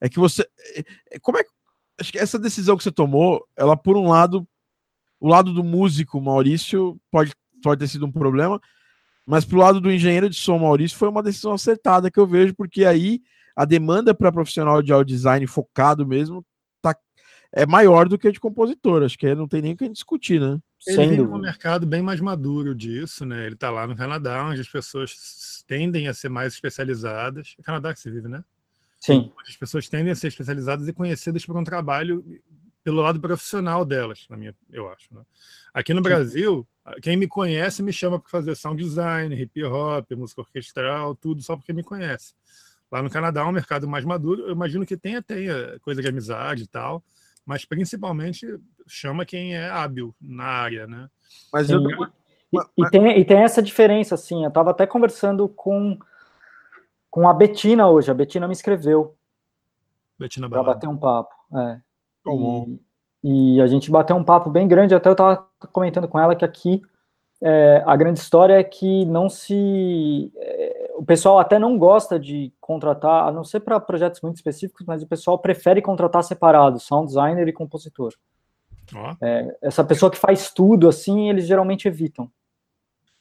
É 0.00 0.08
que 0.08 0.18
você. 0.18 0.42
é- 0.76 0.84
é- 1.12 1.18
Como 1.20 1.38
é. 1.38 1.44
Acho 2.00 2.12
que 2.12 2.18
essa 2.18 2.38
decisão 2.38 2.76
que 2.76 2.84
você 2.84 2.92
tomou, 2.92 3.44
ela, 3.56 3.76
por 3.76 3.96
um 3.96 4.08
lado, 4.08 4.46
o 5.20 5.28
lado 5.28 5.52
do 5.52 5.64
músico 5.64 6.20
Maurício 6.20 7.00
pode, 7.10 7.32
pode 7.62 7.80
ter 7.80 7.88
sido 7.88 8.06
um 8.06 8.12
problema, 8.12 8.60
mas 9.26 9.44
pro 9.44 9.58
lado 9.58 9.80
do 9.80 9.90
engenheiro 9.90 10.30
de 10.30 10.36
som 10.36 10.58
Maurício 10.58 10.96
foi 10.96 11.08
uma 11.08 11.22
decisão 11.22 11.52
acertada 11.52 12.10
que 12.10 12.20
eu 12.20 12.26
vejo, 12.26 12.54
porque 12.54 12.84
aí 12.84 13.20
a 13.56 13.64
demanda 13.64 14.14
para 14.14 14.30
profissional 14.30 14.80
de 14.80 14.92
audio 14.92 15.16
design 15.16 15.44
focado 15.48 16.06
mesmo 16.06 16.46
tá, 16.80 16.96
é 17.52 17.66
maior 17.66 18.08
do 18.08 18.16
que 18.16 18.28
a 18.28 18.30
de 18.30 18.38
compositor. 18.38 19.02
Acho 19.02 19.18
que 19.18 19.34
não 19.34 19.48
tem 19.48 19.60
nem 19.60 19.72
o 19.72 19.76
que 19.76 19.88
discutir, 19.88 20.40
né? 20.40 20.60
Ele 20.86 20.96
Sem 20.96 21.08
vive 21.10 21.22
um 21.22 21.38
mercado 21.38 21.86
bem 21.86 22.00
mais 22.00 22.20
maduro 22.20 22.74
disso, 22.74 23.24
né? 23.24 23.46
Ele 23.46 23.54
está 23.54 23.70
lá 23.70 23.86
no 23.86 23.96
Canadá, 23.96 24.44
onde 24.44 24.60
as 24.60 24.68
pessoas 24.68 25.64
tendem 25.66 26.08
a 26.08 26.14
ser 26.14 26.28
mais 26.28 26.54
especializadas. 26.54 27.56
É 27.58 27.62
Canadá 27.62 27.92
que 27.92 28.00
se 28.00 28.10
vive, 28.10 28.28
né? 28.28 28.44
Sim. 29.00 29.32
As 29.46 29.56
pessoas 29.56 29.88
tendem 29.88 30.12
a 30.12 30.14
ser 30.14 30.28
especializadas 30.28 30.86
e 30.88 30.92
conhecidas 30.92 31.44
por 31.44 31.56
um 31.56 31.64
trabalho 31.64 32.24
pelo 32.88 33.02
lado 33.02 33.20
profissional 33.20 33.84
delas, 33.84 34.24
na 34.30 34.36
minha, 34.36 34.54
eu 34.70 34.88
acho. 34.88 35.14
Né? 35.14 35.20
Aqui 35.74 35.92
no 35.92 36.00
Brasil, 36.00 36.66
quem 37.02 37.18
me 37.18 37.28
conhece 37.28 37.82
me 37.82 37.92
chama 37.92 38.18
para 38.18 38.30
fazer 38.30 38.54
sound 38.56 38.82
design, 38.82 39.34
hip 39.34 39.62
hop, 39.64 40.10
música 40.12 40.40
orquestral, 40.40 41.14
tudo 41.14 41.42
só 41.42 41.54
porque 41.54 41.74
me 41.74 41.82
conhece. 41.82 42.32
Lá 42.90 43.02
no 43.02 43.10
Canadá 43.10 43.42
é 43.42 43.44
um 43.44 43.52
mercado 43.52 43.86
mais 43.86 44.06
maduro, 44.06 44.46
eu 44.46 44.52
imagino 44.52 44.86
que 44.86 44.96
tenha, 44.96 45.20
tenha 45.20 45.78
coisa 45.80 46.00
de 46.00 46.08
amizade 46.08 46.62
e 46.62 46.66
tal, 46.66 47.04
mas 47.48 47.64
principalmente 47.64 48.46
chama 48.86 49.24
quem 49.24 49.56
é 49.56 49.70
hábil 49.70 50.14
na 50.20 50.44
área, 50.44 50.86
né? 50.86 51.08
Mas 51.50 51.70
eu... 51.70 51.80
e, 51.80 52.58
e, 52.76 52.90
tem, 52.90 53.18
e 53.18 53.24
tem 53.24 53.38
essa 53.38 53.62
diferença, 53.62 54.14
assim, 54.14 54.42
eu 54.42 54.48
estava 54.48 54.70
até 54.70 54.86
conversando 54.86 55.48
com, 55.48 55.98
com 57.10 57.26
a 57.26 57.32
Betina 57.32 57.88
hoje, 57.88 58.10
a 58.10 58.14
Betina 58.14 58.46
me 58.46 58.52
escreveu. 58.52 59.16
Betina 60.18 60.46
Para 60.46 60.62
bater 60.62 60.90
um 60.90 60.98
papo, 60.98 61.34
é. 61.54 61.80
E, 63.24 63.54
e, 63.56 63.60
a 63.62 63.66
gente 63.66 63.90
bateu 63.90 64.14
um 64.14 64.24
papo 64.24 64.50
bem 64.50 64.68
grande, 64.68 64.94
até 64.94 65.08
eu 65.08 65.12
estava 65.12 65.48
comentando 65.72 66.06
com 66.06 66.20
ela 66.20 66.36
que 66.36 66.44
aqui 66.44 66.82
é, 67.40 67.82
a 67.86 67.96
grande 67.96 68.18
história 68.18 68.58
é 68.60 68.64
que 68.64 69.06
não 69.06 69.30
se. 69.30 70.30
O 70.98 71.04
pessoal 71.04 71.38
até 71.38 71.60
não 71.60 71.78
gosta 71.78 72.18
de 72.18 72.52
contratar, 72.60 73.28
a 73.28 73.30
não 73.30 73.44
ser 73.44 73.60
para 73.60 73.78
projetos 73.78 74.20
muito 74.20 74.34
específicos, 74.34 74.84
mas 74.84 75.00
o 75.00 75.06
pessoal 75.06 75.38
prefere 75.38 75.80
contratar 75.80 76.24
separado, 76.24 76.80
sound 76.80 77.06
designer 77.06 77.46
e 77.46 77.52
compositor. 77.52 78.12
Oh. 78.92 79.14
É, 79.24 79.56
essa 79.62 79.84
pessoa 79.84 80.10
que 80.10 80.18
faz 80.18 80.50
tudo 80.52 80.88
assim, 80.88 81.28
eles 81.28 81.46
geralmente 81.46 81.86
evitam. 81.86 82.28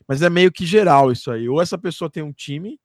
Mas 0.08 0.24
é 0.24 0.30
meio 0.30 0.52
que 0.52 0.66
geral 0.66 1.12
isso 1.12 1.30
aí. 1.30 1.48
Ou 1.48 1.62
essa 1.62 1.78
pessoa 1.78 2.10
tem 2.10 2.24
um 2.24 2.34
time, 2.34 2.80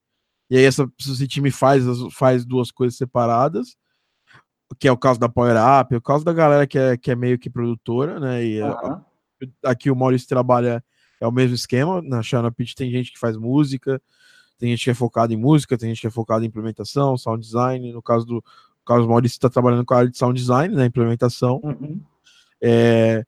e 0.51 0.59
aí 0.59 0.65
essa, 0.65 0.87
esse 1.01 1.27
time 1.27 1.51
faz, 1.51 1.85
faz 2.13 2.45
duas 2.45 2.71
coisas 2.71 2.99
separadas, 2.99 3.75
que 4.79 4.87
é 4.87 4.93
o 4.93 4.99
caso 4.99 5.19
da 5.19 5.29
Power 5.29 5.57
Up, 5.57 5.95
é 5.95 5.97
o 5.97 6.03
caso 6.03 6.23
da 6.23 6.35
galera 6.35 6.67
que 6.67 6.79
é, 6.79 6.99
que 6.99 7.11
é 7.11 7.17
meio 7.17 7.39
que 7.39 7.49
produtora, 7.49 8.21
né? 8.21 8.45
E 8.45 8.63
uhum. 8.63 9.01
aqui 9.65 9.91
o 9.91 9.97
Maurício 9.97 10.29
trabalha 10.29 10.85
é 11.19 11.27
o 11.27 11.33
mesmo 11.33 11.55
esquema. 11.55 12.03
Na 12.03 12.23
Shana 12.23 12.53
Pitch 12.53 12.75
tem 12.75 12.91
gente 12.91 13.11
que 13.11 13.19
faz 13.19 13.39
música, 13.39 14.03
tem 14.63 14.71
gente 14.71 14.85
que 14.85 14.91
é 14.91 14.95
focada 14.95 15.35
em 15.35 15.37
música, 15.37 15.77
tem 15.77 15.89
gente 15.89 16.01
que 16.01 16.07
é 16.07 16.11
focada 16.11 16.45
em 16.45 16.47
implementação, 16.47 17.19
sound 17.19 17.45
design. 17.45 17.93
No 17.93 18.01
caso 18.01 18.25
do 18.25 18.45
do 18.87 19.09
Maurício, 19.09 19.35
está 19.35 19.51
trabalhando 19.51 19.85
com 19.85 19.93
a 19.93 19.99
área 19.99 20.11
de 20.11 20.17
sound 20.17 20.39
design, 20.39 20.73
né? 20.73 20.87
Implementação. 20.87 21.61
Uhum. 21.65 22.01
É, 22.61 23.25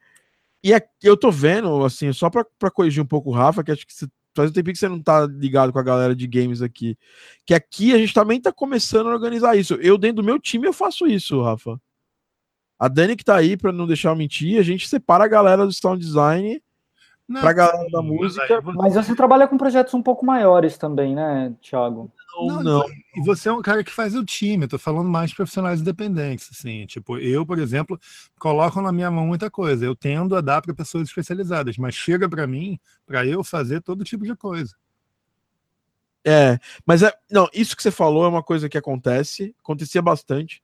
e 0.62 0.72
aqui 0.72 0.88
eu 1.02 1.16
tô 1.16 1.32
vendo, 1.32 1.84
assim, 1.84 2.12
só 2.12 2.30
para 2.30 2.70
corrigir 2.72 3.02
um 3.02 3.06
pouco 3.06 3.30
o 3.30 3.32
Rafa, 3.32 3.64
que 3.64 3.72
acho 3.72 3.84
que 3.84 3.92
você, 3.92 4.06
faz 4.32 4.50
um 4.50 4.52
tempinho 4.52 4.74
que 4.74 4.78
você 4.78 4.88
não 4.88 5.02
tá 5.02 5.26
ligado 5.26 5.72
com 5.72 5.78
a 5.80 5.82
galera 5.82 6.14
de 6.14 6.26
games 6.28 6.62
aqui, 6.62 6.96
que 7.44 7.52
aqui 7.52 7.92
a 7.92 7.98
gente 7.98 8.14
também 8.14 8.40
tá 8.40 8.52
começando 8.52 9.08
a 9.08 9.12
organizar 9.12 9.56
isso. 9.56 9.74
Eu, 9.74 9.98
dentro 9.98 10.22
do 10.22 10.24
meu 10.24 10.38
time, 10.38 10.68
eu 10.68 10.72
faço 10.72 11.04
isso, 11.04 11.42
Rafa. 11.42 11.80
A 12.78 12.86
Dani 12.86 13.16
que 13.16 13.24
tá 13.24 13.36
aí, 13.36 13.56
para 13.56 13.72
não 13.72 13.88
deixar 13.88 14.10
eu 14.10 14.16
mentir, 14.16 14.60
a 14.60 14.62
gente 14.62 14.88
separa 14.88 15.24
a 15.24 15.28
galera 15.28 15.66
do 15.66 15.72
sound 15.72 16.04
design 16.04 16.62
não, 17.26 17.40
pra 17.40 17.52
galera 17.52 17.88
da 17.90 18.02
música. 18.02 18.60
Mas 18.62 18.94
você 18.94 19.14
trabalha 19.14 19.48
com 19.48 19.56
projetos 19.56 19.94
um 19.94 20.02
pouco 20.02 20.26
maiores 20.26 20.76
também, 20.76 21.14
né, 21.14 21.54
Thiago? 21.60 22.12
Não, 22.36 22.62
não. 22.62 22.84
E 23.16 23.24
você 23.24 23.48
é 23.48 23.52
um 23.52 23.62
cara 23.62 23.82
que 23.82 23.90
faz 23.90 24.14
o 24.14 24.24
time, 24.24 24.64
eu 24.64 24.68
tô 24.68 24.78
falando 24.78 25.08
mais 25.08 25.30
de 25.30 25.36
profissionais 25.36 25.80
independentes, 25.80 26.50
assim. 26.52 26.84
Tipo, 26.84 27.16
eu, 27.18 27.46
por 27.46 27.58
exemplo, 27.58 27.98
coloco 28.38 28.80
na 28.82 28.92
minha 28.92 29.10
mão 29.10 29.26
muita 29.26 29.50
coisa. 29.50 29.84
Eu 29.84 29.94
tendo 29.94 30.36
a 30.36 30.40
dar 30.40 30.60
para 30.60 30.74
pessoas 30.74 31.08
especializadas, 31.08 31.78
mas 31.78 31.94
chega 31.94 32.28
para 32.28 32.46
mim 32.46 32.78
para 33.06 33.24
eu 33.24 33.42
fazer 33.42 33.80
todo 33.80 34.04
tipo 34.04 34.24
de 34.24 34.34
coisa. 34.36 34.74
É, 36.26 36.58
mas 36.86 37.02
é, 37.02 37.12
não, 37.30 37.48
isso 37.52 37.76
que 37.76 37.82
você 37.82 37.90
falou 37.90 38.24
é 38.24 38.28
uma 38.28 38.42
coisa 38.42 38.68
que 38.68 38.78
acontece, 38.78 39.54
acontecia 39.62 40.00
bastante 40.00 40.62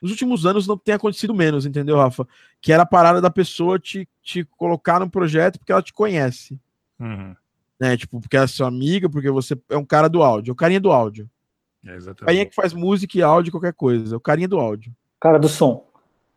nos 0.00 0.10
últimos 0.10 0.46
anos 0.46 0.66
não 0.66 0.76
tem 0.76 0.94
acontecido 0.94 1.34
menos, 1.34 1.66
entendeu, 1.66 1.96
Rafa? 1.96 2.26
Que 2.60 2.72
era 2.72 2.84
a 2.84 2.86
parada 2.86 3.20
da 3.20 3.30
pessoa 3.30 3.78
te, 3.78 4.08
te 4.22 4.44
colocar 4.44 5.00
no 5.00 5.10
projeto 5.10 5.58
porque 5.58 5.72
ela 5.72 5.82
te 5.82 5.92
conhece. 5.92 6.60
Uhum. 6.98 7.34
Né? 7.80 7.96
Tipo, 7.96 8.20
porque 8.20 8.36
ela 8.36 8.44
é 8.44 8.48
sua 8.48 8.68
amiga, 8.68 9.08
porque 9.08 9.30
você 9.30 9.58
é 9.68 9.76
um 9.76 9.84
cara 9.84 10.08
do 10.08 10.22
áudio, 10.22 10.50
é 10.50 10.52
o 10.52 10.56
carinha 10.56 10.80
do 10.80 10.92
áudio. 10.92 11.28
É 11.84 11.94
exatamente. 11.94 12.22
O 12.22 12.26
carinha 12.26 12.46
que 12.46 12.54
faz 12.54 12.72
música 12.72 13.18
e 13.18 13.22
áudio, 13.22 13.52
qualquer 13.52 13.72
coisa. 13.72 14.14
É 14.14 14.16
o 14.16 14.20
carinha 14.20 14.48
do 14.48 14.58
áudio. 14.58 14.92
Cara 15.20 15.38
do 15.38 15.48
som. 15.48 15.84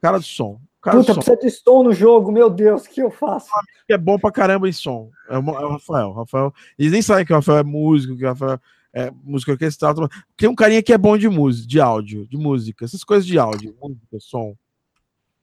Cara 0.02 0.18
do 0.18 0.24
som. 0.24 0.60
Cara 0.82 0.98
Puta, 0.98 1.14
precisa 1.14 1.38
de 1.38 1.50
som 1.52 1.84
no 1.84 1.94
jogo, 1.94 2.32
meu 2.32 2.50
Deus, 2.50 2.86
o 2.86 2.90
que 2.90 3.04
eu 3.04 3.12
faço? 3.12 3.48
É 3.88 3.98
bom 3.98 4.18
pra 4.18 4.32
caramba 4.32 4.68
em 4.68 4.72
som. 4.72 5.12
É 5.30 5.38
o, 5.38 5.50
é 5.50 5.66
o 5.66 5.72
Rafael. 5.74 6.08
O 6.08 6.14
Rafael. 6.14 6.54
Eles 6.78 6.92
nem 6.92 7.04
sabem 7.04 7.24
que 7.24 7.32
o 7.32 7.36
Rafael 7.36 7.60
é 7.60 7.64
músico, 7.64 8.18
que 8.18 8.26
o 8.26 8.30
Rafael 8.30 8.60
é, 8.94 9.12
música 9.24 9.52
orquestral. 9.52 9.96
Tem 10.36 10.50
um 10.50 10.56
carinha 10.56 10.84
que 10.84 10.94
é 10.94 10.98
bom 10.98 11.18
de 11.18 11.30
música, 11.30 11.68
de 11.68 11.80
áudio, 11.80 12.28
de 12.28 12.38
música, 12.38 12.86
essas 12.86 13.04
coisas 13.04 13.26
de 13.26 13.38
áudio, 13.40 13.76
música, 13.82 14.18
som. 14.20 14.56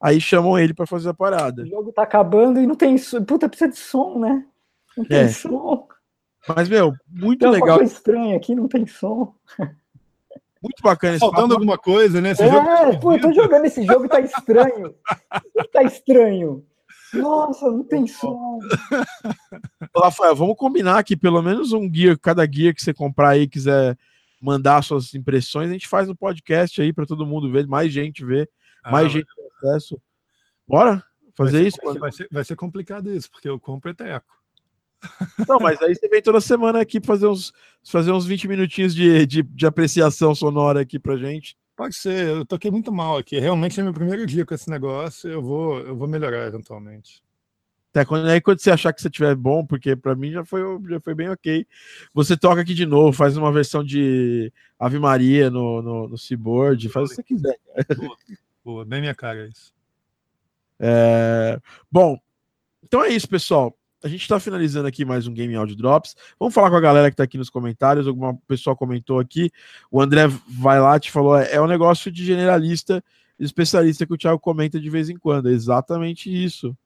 Aí 0.01 0.21
chamam 0.21 0.59
ele 0.59 0.75
para 0.75 0.87
fazer 0.87 1.09
a 1.09 1.15
parada. 1.15 1.63
O 1.63 1.67
jogo 1.67 1.93
tá 1.93 2.03
acabando 2.03 2.61
e 2.61 2.67
não 2.67 2.77
tem 2.77 2.97
som. 2.99 3.25
Puta, 3.25 3.49
precisa 3.49 3.71
de 3.71 3.77
som, 3.77 4.19
né? 4.19 4.45
Não 4.97 5.05
tem 5.05 5.19
é. 5.19 5.29
som. 5.29 5.89
Mas, 6.49 6.69
meu, 6.69 6.93
muito 7.09 7.41
tem 7.41 7.51
legal. 7.51 7.79
Coisa 7.79 7.93
estranha 7.93 8.37
aqui, 8.37 8.55
não 8.55 8.69
tem 8.69 8.87
som. 8.87 9.35
Muito 10.63 10.83
bacana 10.83 11.15
esse 11.15 11.21
Faltando 11.21 11.49
papo. 11.49 11.55
alguma 11.55 11.79
coisa, 11.79 12.21
né? 12.21 12.31
Esse 12.31 12.43
é, 12.43 12.51
jogo... 12.51 13.01
pô, 13.01 13.13
eu 13.13 13.21
tô 13.21 13.33
jogando 13.33 13.65
esse 13.65 13.85
jogo, 13.85 14.09
tá 14.09 14.21
estranho. 14.21 14.95
tá 15.73 15.83
estranho. 15.83 16.65
Nossa, 17.15 17.71
não 17.71 17.85
tem 17.85 18.07
som. 18.07 18.59
Rafael, 19.97 20.35
vamos 20.35 20.57
combinar 20.57 21.03
que 21.03 21.17
pelo 21.17 21.43
menos 21.43 21.73
um 21.73 21.89
guia, 21.89 22.17
cada 22.17 22.45
guia 22.45 22.75
que 22.75 22.83
você 22.83 22.93
comprar 22.93 23.31
aí, 23.31 23.49
quiser 23.49 23.97
mandar 24.41 24.83
suas 24.83 25.15
impressões, 25.15 25.69
a 25.69 25.73
gente 25.73 25.89
faz 25.89 26.09
no 26.09 26.17
podcast 26.17 26.81
aí 26.81 26.93
para 26.93 27.07
todo 27.07 27.27
mundo 27.27 27.51
ver, 27.51 27.67
mais 27.67 27.93
gente 27.93 28.25
ver, 28.25 28.49
ah, 28.85 28.91
mais 28.93 29.11
gente 29.11 29.27
ter 29.27 29.69
acesso. 29.69 30.01
Bora 30.67 31.03
fazer 31.35 31.59
vai 31.59 31.69
isso? 31.69 31.79
Vai, 31.83 31.99
vai, 31.99 32.13
ser, 32.13 32.29
vai 32.31 32.45
ser 32.45 32.57
complicado 32.57 33.11
isso, 33.11 33.31
porque 33.31 33.49
eu 33.49 33.59
compro 33.59 33.91
eteco. 33.91 34.39
Não, 35.49 35.59
mas 35.61 35.81
aí 35.81 35.95
você 35.95 36.09
vem 36.09 36.21
toda 36.21 36.41
semana 36.41 36.81
aqui 36.81 37.01
fazer 37.01 37.29
uns, 37.29 37.53
fazer 37.85 38.11
uns 38.11 38.27
20 38.27 38.49
minutinhos 38.49 38.95
de, 38.95 39.25
de, 39.27 39.43
de 39.43 39.67
apreciação 39.67 40.35
sonora 40.35 40.81
aqui 40.81 40.99
pra 40.99 41.17
gente. 41.17 41.57
Pode 41.79 41.95
ser, 41.95 42.27
eu 42.27 42.45
toquei 42.45 42.73
muito 42.73 42.91
mal 42.91 43.19
aqui. 43.19 43.39
Realmente 43.39 43.79
é 43.79 43.85
meu 43.85 43.95
primeiro 43.95 44.27
dia 44.27 44.45
com 44.45 44.53
esse 44.53 44.69
negócio. 44.69 45.31
Eu 45.31 45.41
vou, 45.41 45.79
eu 45.79 45.97
vou 45.97 46.09
melhorar 46.09 46.45
eventualmente. 46.49 47.23
Até 47.93 48.05
quando, 48.05 48.29
aí 48.29 48.41
quando 48.41 48.59
você 48.59 48.73
achar 48.73 48.93
que 48.93 49.01
você 49.01 49.09
tiver 49.09 49.37
bom, 49.37 49.65
porque 49.65 49.95
para 49.95 50.17
mim 50.17 50.33
já 50.33 50.45
foi, 50.45 50.61
já 50.89 50.99
foi 50.99 51.15
bem 51.15 51.29
ok. 51.29 51.65
Você 52.13 52.37
toca 52.37 52.63
aqui 52.63 52.75
de 52.75 52.85
novo, 52.85 53.13
faz 53.13 53.37
uma 53.37 53.53
versão 53.53 53.85
de 53.85 54.53
Ave 54.77 54.99
Maria 54.99 55.51
no, 55.51 55.81
no, 55.81 56.09
no 56.09 56.19
Seaboard, 56.19 56.89
faz 56.89 57.07
o 57.07 57.09
que 57.11 57.15
você 57.15 57.23
quiser. 57.23 57.57
Boa, 57.97 58.17
boa, 58.65 58.85
bem 58.85 59.01
minha 59.01 59.15
cara 59.15 59.47
isso. 59.47 59.73
É, 60.81 61.61
bom, 61.89 62.19
então 62.83 63.05
é 63.05 63.11
isso, 63.11 63.29
pessoal 63.29 63.73
a 64.03 64.09
gente 64.09 64.23
está 64.23 64.39
finalizando 64.39 64.87
aqui 64.87 65.05
mais 65.05 65.27
um 65.27 65.33
Game 65.33 65.55
Audio 65.57 65.75
Drops. 65.75 66.15
Vamos 66.39 66.55
falar 66.55 66.71
com 66.71 66.77
a 66.77 66.81
galera 66.81 67.11
que 67.11 67.15
está 67.15 67.25
aqui 67.25 67.37
nos 67.37 67.51
comentários. 67.51 68.07
Alguma 68.07 68.37
pessoa 68.47 68.77
comentou 68.77 69.19
aqui. 69.19 69.51
O 69.91 70.01
André 70.01 70.29
vai 70.49 70.81
lá 70.81 70.99
te 71.01 71.11
falou: 71.11 71.37
é, 71.37 71.55
é 71.55 71.61
um 71.61 71.67
negócio 71.67 72.11
de 72.11 72.25
generalista 72.25 73.03
e 73.39 73.45
especialista 73.45 74.07
que 74.07 74.15
o 74.15 74.19
Thiago 74.19 74.39
comenta 74.39 74.79
de 74.79 74.89
vez 74.89 75.09
em 75.09 75.17
quando. 75.17 75.49
É 75.49 75.53
exatamente 75.53 76.31
isso. 76.31 76.77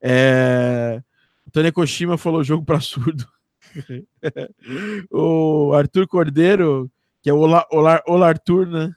É... 0.00 1.02
O 1.46 1.50
Tânia 1.50 1.72
Koshima 1.72 2.16
falou 2.16 2.44
jogo 2.44 2.64
para 2.64 2.80
surdo. 2.80 3.26
o 5.10 5.72
Arthur 5.74 6.06
Cordeiro, 6.06 6.90
que 7.20 7.30
é 7.30 7.32
o 7.32 7.38
Ola, 7.38 7.66
Ola, 7.72 8.02
Ola 8.06 8.28
Arthur, 8.28 8.66
né? 8.66 8.94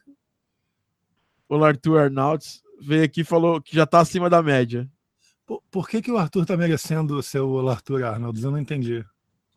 Ola 1.49 1.69
Arthur 1.69 2.01
Arnauts, 2.01 2.61
veio 2.79 3.03
aqui 3.03 3.21
e 3.21 3.25
falou 3.25 3.61
que 3.61 3.75
já 3.75 3.83
está 3.83 3.99
acima 3.99 4.29
da 4.29 4.43
média. 4.43 4.87
Por, 5.51 5.61
por 5.69 5.89
que, 5.89 6.01
que 6.01 6.09
o 6.09 6.17
Arthur 6.17 6.45
tá 6.45 6.55
merecendo 6.55 7.19
o 7.19 7.69
Arthur 7.69 8.05
Arnold? 8.05 8.41
Eu 8.41 8.51
não 8.51 8.57
entendi. 8.57 9.03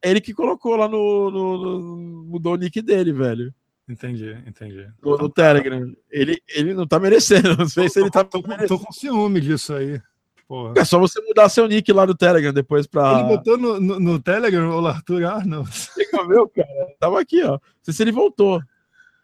Ele 0.03 0.21
que 0.21 0.35
colocou 0.35 0.75
lá 0.75 0.89
no, 0.89 1.31
no, 1.31 1.59
no 1.59 2.25
mudou 2.25 2.55
o 2.55 2.57
nick 2.57 2.83
dele, 2.83 3.13
velho. 3.13 3.55
Entendi, 3.89 4.37
entendi. 4.45 4.89
No, 5.01 5.17
no 5.17 5.29
Telegram. 5.29 5.95
Ele, 6.11 6.43
ele 6.49 6.75
não 6.75 6.85
tá 6.85 6.99
merecendo. 6.99 7.55
Não 7.57 7.69
sei 7.69 7.85
tô, 7.85 7.93
se 7.93 8.01
ele 8.01 8.11
tá. 8.11 8.25
Tô, 8.25 8.43
tô, 8.43 8.79
com 8.81 8.93
ciúme 8.93 9.41
disso 9.41 9.73
aí. 9.73 10.01
Porra. 10.49 10.75
É 10.77 10.85
só 10.85 10.99
você 10.99 11.21
mudar 11.21 11.49
seu 11.49 11.69
nick 11.69 11.93
lá 11.93 12.05
no 12.05 12.15
Telegram 12.17 12.53
depois 12.53 12.89
pra. 12.89 13.21
Ele 13.21 13.29
botou 13.29 13.57
no, 13.57 13.79
no, 13.79 14.01
no 14.01 14.19
Telegram 14.19 14.69
o 14.71 14.87
Arthur 14.87 15.25
Arnold. 15.25 15.71
Fica 15.71 16.25
meu, 16.25 16.49
cara. 16.49 16.97
Tava 16.99 17.21
aqui, 17.21 17.41
ó. 17.45 17.53
Não 17.53 17.61
sei 17.83 17.95
se 17.95 18.03
ele 18.03 18.11
voltou. 18.11 18.61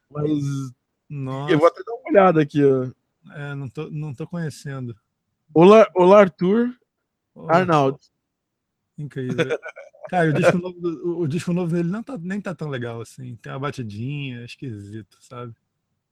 Mas. 0.08 0.30
Nossa. 1.08 1.52
Eu 1.52 1.58
vou 1.58 1.66
até 1.66 1.82
dar 1.82 1.94
uma 1.94 2.10
olhada 2.10 2.40
aqui, 2.40 2.62
ó. 2.64 2.86
É, 3.34 3.54
não 3.56 3.68
tô, 3.68 3.90
não 3.90 4.14
tô 4.14 4.24
conhecendo. 4.24 4.94
Olá, 5.52 5.86
olá 5.96 6.20
Arthur 6.20 6.72
oh, 7.34 7.50
Arnaldo. 7.50 7.98
Incrível. 8.96 9.58
Cara, 10.08 10.30
o 10.30 10.32
disco, 10.32 10.58
novo, 10.58 10.80
do, 10.80 11.18
o 11.20 11.28
disco 11.28 11.52
novo 11.52 11.74
dele 11.74 11.88
não 11.88 12.02
tá, 12.02 12.16
nem 12.18 12.40
tá 12.40 12.54
tão 12.54 12.68
legal 12.68 13.00
assim. 13.00 13.36
Tem 13.36 13.52
uma 13.52 13.58
batidinha, 13.58 14.40
é 14.40 14.44
esquisito, 14.44 15.16
sabe? 15.20 15.52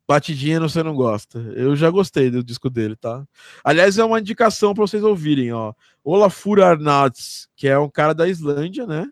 Batidinha 0.09 0.61
você 0.61 0.83
não 0.83 0.95
gosta. 0.95 1.39
Eu 1.55 1.77
já 1.77 1.91
gostei 1.91 2.31
do 2.31 2.43
disco 2.43 2.69
dele, 2.71 2.97
tá? 2.97 3.25
Aliás, 3.63 3.99
é 3.99 4.05
uma 4.05 4.21
indicação 4.21 4.75
para 4.75 4.83
vocês 4.87 5.03
ouvirem, 5.03 5.53
ó. 5.53 5.73
Olafur 6.03 6.61
Arnalds, 6.61 7.49
que 7.55 7.69
é 7.69 7.79
um 7.79 7.91
cara 7.91 8.15
da 8.15 8.27
Islândia, 8.27 8.87
né? 8.87 9.09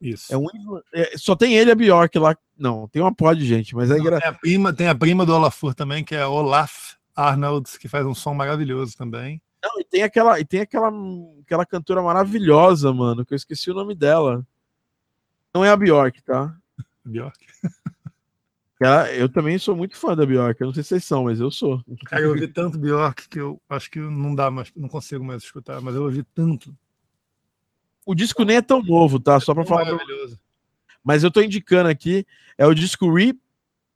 Isso. 0.00 0.32
É 0.32 0.36
um, 0.36 0.46
é, 0.94 1.16
só 1.16 1.34
tem 1.34 1.56
ele 1.56 1.70
e 1.70 1.72
a 1.72 1.74
Bjork 1.74 2.18
lá. 2.18 2.36
Não, 2.56 2.86
tem 2.88 3.02
uma 3.02 3.14
pó 3.14 3.32
de 3.32 3.44
gente, 3.44 3.74
mas 3.74 3.90
é 3.90 3.98
engraçado. 3.98 4.20
tem, 4.20 4.30
a 4.30 4.38
prima, 4.38 4.72
tem 4.72 4.88
a 4.88 4.94
prima 4.94 5.26
do 5.26 5.34
Olafur 5.34 5.74
também, 5.74 6.04
que 6.04 6.14
é 6.14 6.26
Olaf 6.26 6.99
Arnolds, 7.28 7.76
que 7.78 7.88
faz 7.88 8.06
um 8.06 8.14
som 8.14 8.34
maravilhoso 8.34 8.96
também. 8.96 9.40
Não, 9.62 9.78
e 9.80 9.84
tem 9.84 10.02
aquela, 10.02 10.40
e 10.40 10.44
tem 10.44 10.60
aquela, 10.60 10.90
aquela 11.42 11.66
cantora 11.66 12.02
maravilhosa, 12.02 12.92
mano, 12.92 13.24
que 13.26 13.34
eu 13.34 13.36
esqueci 13.36 13.70
o 13.70 13.74
nome 13.74 13.94
dela. 13.94 14.46
Não 15.54 15.64
é 15.64 15.70
a 15.70 15.76
Bjork, 15.76 16.22
tá? 16.22 16.56
Bjork. 17.04 17.38
Ela- 18.80 19.12
eu 19.12 19.28
também 19.28 19.58
sou 19.58 19.76
muito 19.76 19.96
fã 19.96 20.16
da 20.16 20.24
Bjork. 20.24 20.58
Eu 20.60 20.68
não 20.68 20.74
sei 20.74 20.82
se 20.82 20.88
vocês 20.90 21.04
são, 21.04 21.24
mas 21.24 21.38
eu 21.40 21.50
sou. 21.50 21.84
Cara, 22.06 22.22
eu 22.22 22.30
ouvi 22.30 22.48
tanto 22.48 22.78
Bjork 22.78 23.28
que 23.28 23.38
eu 23.38 23.60
acho 23.68 23.90
que 23.90 23.98
não 23.98 24.34
dá 24.34 24.50
mais, 24.50 24.72
não 24.74 24.88
consigo 24.88 25.22
mais 25.22 25.42
escutar, 25.42 25.80
mas 25.82 25.94
eu 25.94 26.04
ouvi 26.04 26.22
tanto. 26.34 26.74
O 28.06 28.14
disco 28.14 28.42
nem 28.44 28.56
é 28.56 28.62
tão 28.62 28.82
novo, 28.82 29.20
tá? 29.20 29.38
Só 29.38 29.52
pra 29.52 29.64
Tão 29.64 29.68
falar. 29.76 29.84
pra- 29.84 29.92
maravilhoso. 29.96 30.40
Mas 31.04 31.22
eu 31.22 31.30
tô 31.30 31.42
indicando 31.42 31.88
aqui. 31.90 32.26
É 32.56 32.66
o 32.66 32.74
disco 32.74 33.12
Re, 33.12 33.38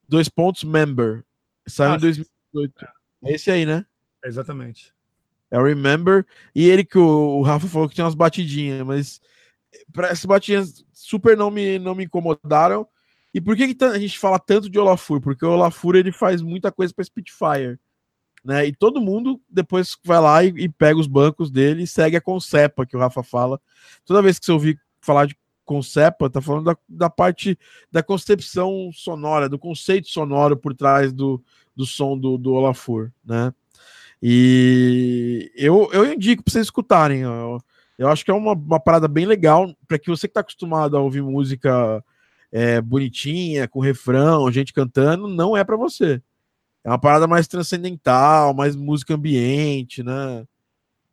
dois 0.07 0.29
pontos, 0.29 0.63
Member. 0.63 1.23
Saiu 1.67 1.93
Ah, 1.93 1.95
em 1.95 1.99
2018. 1.99 2.85
É 2.85 2.87
esse 3.25 3.49
aí, 3.51 3.65
né? 3.65 3.85
É, 4.23 4.27
exatamente. 4.27 4.93
É 5.49 5.59
o 5.59 5.63
Remember. 5.63 6.25
E 6.53 6.67
ele 6.67 6.83
que 6.83 6.97
o, 6.97 7.39
o 7.39 7.41
Rafa 7.41 7.67
falou 7.67 7.87
que 7.87 7.95
tinha 7.95 8.05
umas 8.05 8.15
batidinhas, 8.15 8.85
mas 8.85 9.21
pra, 9.93 10.07
essas 10.07 10.25
batidinhas 10.25 10.85
super 10.93 11.37
não 11.37 11.49
me, 11.51 11.79
não 11.79 11.95
me 11.95 12.05
incomodaram. 12.05 12.87
E 13.33 13.41
por 13.41 13.55
que, 13.55 13.73
que 13.73 13.83
a 13.83 13.99
gente 13.99 14.17
fala 14.17 14.39
tanto 14.39 14.69
de 14.69 14.79
Olafur? 14.79 15.19
Porque 15.19 15.45
o 15.45 15.51
Olafur 15.51 15.95
ele 15.95 16.11
faz 16.11 16.41
muita 16.41 16.71
coisa 16.71 16.93
para 16.93 17.03
Spitfire. 17.03 17.77
Né? 18.43 18.67
E 18.67 18.73
todo 18.73 19.01
mundo 19.01 19.41
depois 19.49 19.97
vai 20.03 20.19
lá 20.21 20.43
e, 20.43 20.49
e 20.49 20.69
pega 20.69 20.99
os 20.99 21.07
bancos 21.07 21.49
dele 21.49 21.83
e 21.83 21.87
segue 21.87 22.15
a 22.15 22.21
Concepa, 22.21 22.85
que 22.85 22.95
o 22.95 22.99
Rafa 22.99 23.23
fala. 23.23 23.59
Toda 24.05 24.21
vez 24.21 24.39
que 24.39 24.45
você 24.45 24.51
ouvir 24.51 24.79
falar 25.01 25.25
de 25.25 25.35
Concepa, 25.65 26.29
tá 26.29 26.41
falando 26.41 26.65
da, 26.65 26.77
da 26.87 27.09
parte 27.09 27.57
da 27.91 28.03
concepção 28.03 28.91
sonora, 28.93 29.49
do 29.49 29.59
conceito 29.59 30.07
sonoro 30.07 30.55
por 30.55 30.73
trás 30.73 31.11
do, 31.11 31.43
do 31.75 31.85
som 31.85 32.17
do, 32.17 32.37
do 32.37 32.53
Olafur, 32.53 33.11
né? 33.25 33.53
E 34.21 35.51
eu, 35.55 35.89
eu 35.91 36.11
indico 36.11 36.43
para 36.43 36.51
vocês 36.51 36.67
escutarem. 36.67 37.25
ó. 37.25 37.59
Eu 37.97 38.07
acho 38.09 38.23
que 38.25 38.31
é 38.31 38.33
uma, 38.33 38.53
uma 38.53 38.79
parada 38.79 39.07
bem 39.07 39.25
legal 39.25 39.73
para 39.87 39.99
que 39.99 40.09
você 40.09 40.27
que 40.27 40.31
está 40.31 40.41
acostumado 40.41 40.97
a 40.97 41.01
ouvir 41.01 41.21
música 41.21 42.03
é, 42.51 42.81
bonitinha, 42.81 43.67
com 43.67 43.79
refrão, 43.79 44.51
gente 44.51 44.73
cantando, 44.73 45.27
não 45.27 45.55
é 45.55 45.63
para 45.63 45.77
você. 45.77 46.21
É 46.83 46.89
uma 46.89 46.99
parada 46.99 47.27
mais 47.27 47.47
transcendental, 47.47 48.53
mais 48.53 48.75
música 48.75 49.15
ambiente, 49.15 50.03
né? 50.03 50.45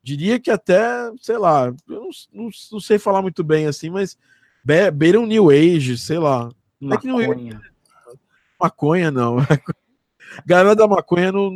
Diria 0.03 0.39
que 0.39 0.51
até, 0.51 1.11
sei 1.21 1.39
lá, 1.39 1.67
eu 1.67 2.01
não, 2.01 2.11
não, 2.33 2.51
não 2.73 2.81
sei 2.81 2.99
falar 2.99 3.23
muito 3.23 3.45
bem 3.45 3.67
assim, 3.67 3.89
mas 3.89 4.19
be, 4.65 4.91
beira 4.91 5.21
um 5.21 5.27
New 5.27 5.51
Age, 5.51 5.97
sei 5.99 6.19
lá. 6.19 6.51
É 6.91 6.97
que 6.97 7.07
não 7.07 7.21
é- 7.21 7.27
Maconha. 7.29 7.61
Maconha 8.61 9.11
não. 9.11 9.37
Galera 10.47 10.75
da 10.75 10.89
maconha 10.89 11.31
não, 11.31 11.51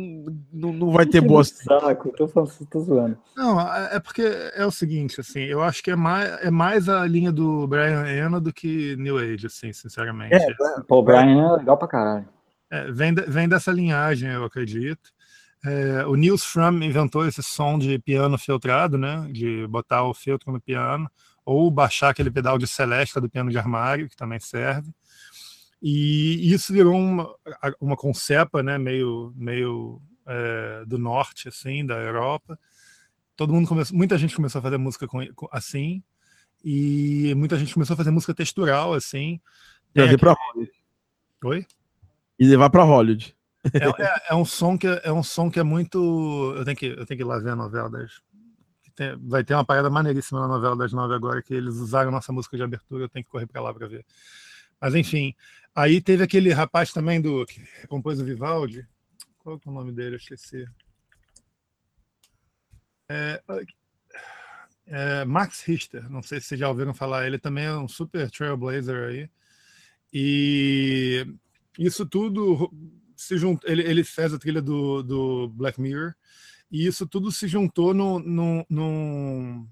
não, 0.53 0.71
não 0.71 0.91
vai 0.91 1.05
ter 1.05 1.19
boas. 1.19 1.49
Saco, 1.65 2.11
tô, 2.15 2.27
falando, 2.27 2.51
tô 2.69 2.79
zoando. 2.81 3.17
Não, 3.35 3.59
é 3.59 3.95
é 3.95 3.99
porque 3.99 4.21
é 4.53 4.63
o 4.65 4.71
seguinte, 4.71 5.19
assim, 5.19 5.39
eu 5.41 5.63
acho 5.63 5.81
que 5.81 5.89
é 5.89 5.95
mais, 5.95 6.29
é 6.43 6.51
mais 6.51 6.87
a 6.87 7.03
linha 7.07 7.31
do 7.31 7.65
Brian 7.67 8.05
Eno 8.05 8.39
do 8.39 8.53
que 8.53 8.95
New 8.97 9.17
Age, 9.17 9.47
assim, 9.47 9.73
sinceramente. 9.73 10.35
É, 10.35 10.45
Pô, 10.87 10.97
o 10.99 11.03
Brian 11.03 11.53
é 11.53 11.57
legal 11.57 11.75
pra 11.75 11.87
caralho. 11.87 12.29
É, 12.69 12.91
vem, 12.91 13.13
de- 13.15 13.23
vem 13.25 13.49
dessa 13.49 13.71
linhagem, 13.71 14.29
eu 14.29 14.43
acredito. 14.43 15.09
É, 15.65 16.05
o 16.05 16.13
Nils 16.15 16.43
Fram 16.45 16.77
inventou 16.83 17.25
esse 17.27 17.41
som 17.41 17.79
de 17.79 17.97
piano 17.97 18.37
filtrado, 18.37 18.95
né? 18.95 19.27
De 19.31 19.65
botar 19.67 20.03
o 20.03 20.13
filtro 20.13 20.51
no 20.51 20.61
piano, 20.61 21.09
ou 21.49 21.71
baixar 21.71 22.09
aquele 22.09 22.29
pedal 22.29 22.57
de 22.57 22.67
celesta 22.67 23.21
do 23.21 23.29
piano 23.29 23.49
de 23.49 23.57
armário, 23.57 24.09
que 24.09 24.15
também 24.17 24.37
serve. 24.39 24.91
E 25.81 26.51
isso 26.53 26.73
virou 26.73 26.93
uma, 26.93 27.33
uma 27.79 27.95
concepa, 27.95 28.61
né? 28.61 28.77
Meio, 28.77 29.31
meio 29.35 30.01
é, 30.25 30.83
do 30.85 30.97
norte, 30.97 31.47
assim, 31.47 31.85
da 31.85 31.95
Europa. 31.95 32.59
Todo 33.35 33.53
mundo 33.53 33.67
começou, 33.67 33.95
muita 33.95 34.17
gente 34.17 34.35
começou 34.35 34.59
a 34.59 34.61
fazer 34.61 34.77
música 34.77 35.07
com, 35.07 35.25
com- 35.35 35.47
assim, 35.51 36.03
e 36.65 37.33
muita 37.37 37.57
gente 37.57 37.73
começou 37.73 37.93
a 37.93 37.97
fazer 37.97 38.11
música 38.11 38.33
textural, 38.33 38.93
assim. 38.93 39.39
Tem 39.93 40.03
Trazer 40.03 40.17
pra 40.17 40.33
aquele- 40.33 40.71
Oi? 41.45 41.65
e 42.39 42.45
levar 42.45 42.69
para 42.69 42.83
Hollywood. 42.83 43.35
É, 43.73 44.03
é- 44.03 44.21
é 44.31 44.35
um 44.35 44.43
som 44.45 44.77
que 44.77 44.87
é 44.87 45.11
um 45.13 45.23
som 45.23 45.49
que 45.49 45.59
é 45.59 45.63
muito. 45.63 46.53
Eu 46.57 46.65
tenho 46.65 46.77
que 46.77 46.85
eu 46.87 47.05
tenho 47.05 47.17
que 47.17 47.23
ir 47.23 47.27
lá 47.27 47.37
ver 47.39 47.51
a 47.51 47.55
novela 47.55 47.89
das. 47.89 48.21
Tem- 48.97 49.15
vai 49.15 49.43
ter 49.43 49.53
uma 49.53 49.63
parada 49.63 49.89
maneiríssima 49.89 50.41
na 50.41 50.47
novela 50.47 50.75
das 50.75 50.91
nove 50.91 51.13
agora 51.13 51.41
que 51.41 51.53
eles 51.53 51.75
usaram 51.75 52.09
nossa 52.11 52.33
música 52.33 52.57
de 52.57 52.63
abertura. 52.63 53.03
Eu 53.03 53.09
tenho 53.09 53.23
que 53.23 53.31
correr 53.31 53.45
para 53.45 53.61
lá 53.61 53.71
para 53.73 53.87
ver. 53.87 54.03
Mas 54.81 54.95
enfim, 54.95 55.35
aí 55.73 56.01
teve 56.01 56.23
aquele 56.23 56.51
rapaz 56.51 56.91
também 56.91 57.21
do 57.21 57.45
que 57.45 57.61
compôs 57.87 58.19
o 58.19 58.25
Vivaldi. 58.25 58.87
Qual 59.37 59.61
é 59.63 59.69
o 59.69 59.71
nome 59.71 59.91
dele? 59.91 60.15
Eu 60.15 60.17
esqueci. 60.17 60.65
É, 63.09 63.41
é, 64.87 65.25
Max 65.25 65.61
Richter, 65.63 66.09
não 66.09 66.23
sei 66.23 66.41
se 66.41 66.47
vocês 66.47 66.59
já 66.59 66.67
ouviram 66.67 66.93
falar, 66.93 67.27
ele 67.27 67.37
também 67.37 67.65
é 67.65 67.73
um 67.73 67.87
super 67.87 68.29
trailblazer 68.31 69.09
aí. 69.09 69.29
E 70.11 71.25
isso 71.77 72.05
tudo 72.05 72.71
se 73.15 73.37
juntou. 73.37 73.69
Ele, 73.69 73.83
ele 73.83 74.03
fez 74.03 74.33
a 74.33 74.39
trilha 74.39 74.61
do, 74.61 75.03
do 75.03 75.49
Black 75.49 75.79
Mirror, 75.79 76.15
e 76.71 76.85
isso 76.85 77.07
tudo 77.07 77.31
se 77.31 77.47
juntou 77.47 77.93
num, 77.93 78.19
num, 78.19 78.65
num, 78.69 79.67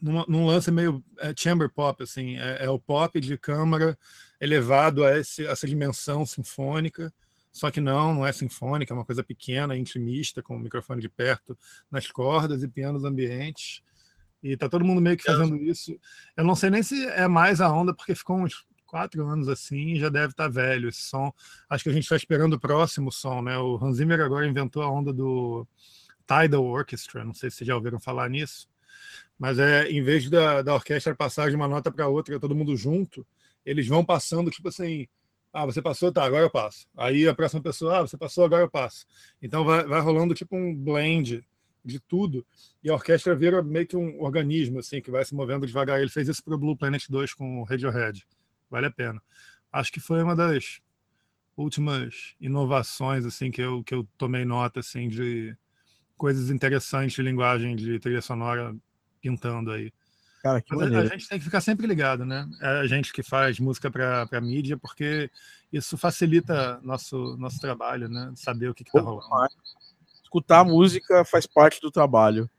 num 0.00 0.46
lance 0.46 0.70
meio 0.70 1.02
é, 1.18 1.34
chamber 1.36 1.70
pop, 1.70 2.02
assim. 2.02 2.36
É, 2.36 2.64
é 2.64 2.70
o 2.70 2.78
pop 2.78 3.18
de 3.20 3.36
câmara 3.38 3.98
elevado 4.40 5.04
a 5.04 5.18
esse, 5.18 5.46
essa 5.46 5.66
dimensão 5.66 6.24
sinfônica. 6.26 7.12
Só 7.50 7.70
que 7.70 7.80
não, 7.80 8.14
não 8.14 8.26
é 8.26 8.32
sinfônica, 8.32 8.92
é 8.92 8.96
uma 8.96 9.04
coisa 9.04 9.22
pequena, 9.22 9.76
intimista, 9.76 10.42
com 10.42 10.56
o 10.56 10.58
microfone 10.58 11.00
de 11.00 11.08
perto 11.08 11.56
nas 11.90 12.10
cordas 12.10 12.62
e 12.62 12.68
pianos 12.68 13.04
ambientes. 13.04 13.80
E 14.42 14.56
tá 14.56 14.68
todo 14.68 14.84
mundo 14.84 15.00
meio 15.00 15.16
que 15.16 15.22
fazendo 15.22 15.56
isso. 15.56 15.98
Eu 16.36 16.44
não 16.44 16.54
sei 16.54 16.68
nem 16.68 16.82
se 16.82 17.06
é 17.06 17.26
mais 17.28 17.60
a 17.60 17.72
onda, 17.72 17.94
porque 17.94 18.14
ficou 18.14 18.36
uns 18.36 18.66
quatro 18.94 19.26
anos 19.26 19.48
assim 19.48 19.96
já 19.96 20.08
deve 20.08 20.28
estar 20.28 20.46
velho 20.46 20.88
esse 20.88 21.00
som. 21.00 21.32
Acho 21.68 21.82
que 21.82 21.90
a 21.90 21.92
gente 21.92 22.04
está 22.04 22.14
esperando 22.14 22.52
o 22.52 22.60
próximo 22.60 23.10
som, 23.10 23.42
né? 23.42 23.58
O 23.58 23.76
Hans 23.76 23.96
Zimmer 23.96 24.20
agora 24.20 24.46
inventou 24.46 24.84
a 24.84 24.88
onda 24.88 25.12
do 25.12 25.66
Tidal 26.24 26.64
Orchestra, 26.64 27.24
não 27.24 27.34
sei 27.34 27.50
se 27.50 27.56
vocês 27.56 27.66
já 27.66 27.74
ouviram 27.74 27.98
falar 27.98 28.30
nisso, 28.30 28.68
mas 29.36 29.58
é 29.58 29.90
em 29.90 30.00
vez 30.00 30.30
da, 30.30 30.62
da 30.62 30.74
orquestra 30.74 31.12
passar 31.12 31.50
de 31.50 31.56
uma 31.56 31.66
nota 31.66 31.90
para 31.90 32.06
outra, 32.06 32.38
todo 32.38 32.54
mundo 32.54 32.76
junto, 32.76 33.26
eles 33.66 33.88
vão 33.88 34.04
passando, 34.04 34.48
tipo 34.48 34.68
assim, 34.68 35.08
ah, 35.52 35.66
você 35.66 35.82
passou, 35.82 36.12
tá, 36.12 36.22
agora 36.22 36.44
eu 36.44 36.50
passo. 36.50 36.86
Aí 36.96 37.26
a 37.26 37.34
próxima 37.34 37.60
pessoa, 37.60 37.98
ah, 37.98 38.02
você 38.02 38.16
passou, 38.16 38.44
agora 38.44 38.62
eu 38.62 38.70
passo. 38.70 39.06
Então 39.42 39.64
vai, 39.64 39.84
vai 39.84 40.00
rolando 40.00 40.34
tipo 40.34 40.54
um 40.54 40.72
blend 40.72 41.44
de 41.84 41.98
tudo, 41.98 42.46
e 42.82 42.88
a 42.88 42.94
orquestra 42.94 43.34
vira 43.34 43.60
meio 43.60 43.88
que 43.88 43.96
um 43.96 44.22
organismo, 44.22 44.78
assim, 44.78 45.00
que 45.00 45.10
vai 45.10 45.24
se 45.24 45.34
movendo 45.34 45.66
devagar. 45.66 46.00
Ele 46.00 46.10
fez 46.10 46.28
isso 46.28 46.44
para 46.44 46.54
o 46.54 46.58
Blue 46.58 46.76
Planet 46.76 47.04
2 47.08 47.34
com 47.34 47.60
o 47.60 47.64
Radiohead. 47.64 48.24
Vale 48.74 48.86
a 48.86 48.90
pena. 48.90 49.22
Acho 49.72 49.92
que 49.92 50.00
foi 50.00 50.20
uma 50.20 50.34
das 50.34 50.80
últimas 51.56 52.34
inovações, 52.40 53.24
assim, 53.24 53.48
que 53.48 53.62
eu, 53.62 53.84
que 53.84 53.94
eu 53.94 54.04
tomei 54.18 54.44
nota, 54.44 54.80
assim, 54.80 55.08
de 55.08 55.56
coisas 56.16 56.50
interessantes 56.50 57.14
de 57.14 57.22
linguagem 57.22 57.76
de 57.76 58.00
trilha 58.00 58.20
sonora 58.20 58.74
pintando 59.20 59.70
aí. 59.70 59.92
Cara, 60.42 60.60
que 60.60 60.74
Mas 60.74 60.92
a, 60.92 61.06
gente 61.06 61.28
tem 61.28 61.38
que 61.38 61.44
ficar 61.44 61.60
sempre 61.60 61.86
ligado, 61.86 62.26
né? 62.26 62.50
É 62.60 62.80
a 62.80 62.86
gente 62.88 63.12
que 63.12 63.22
faz 63.22 63.60
música 63.60 63.88
para 63.92 64.40
mídia, 64.40 64.76
porque 64.76 65.30
isso 65.72 65.96
facilita 65.96 66.80
nosso, 66.82 67.36
nosso 67.36 67.60
trabalho, 67.60 68.08
né? 68.08 68.32
Saber 68.34 68.70
o 68.70 68.74
que 68.74 68.82
está 68.82 69.00
rolando. 69.00 69.54
Escutar 70.20 70.64
música 70.64 71.24
faz 71.24 71.46
parte 71.46 71.80
do 71.80 71.92
trabalho. 71.92 72.50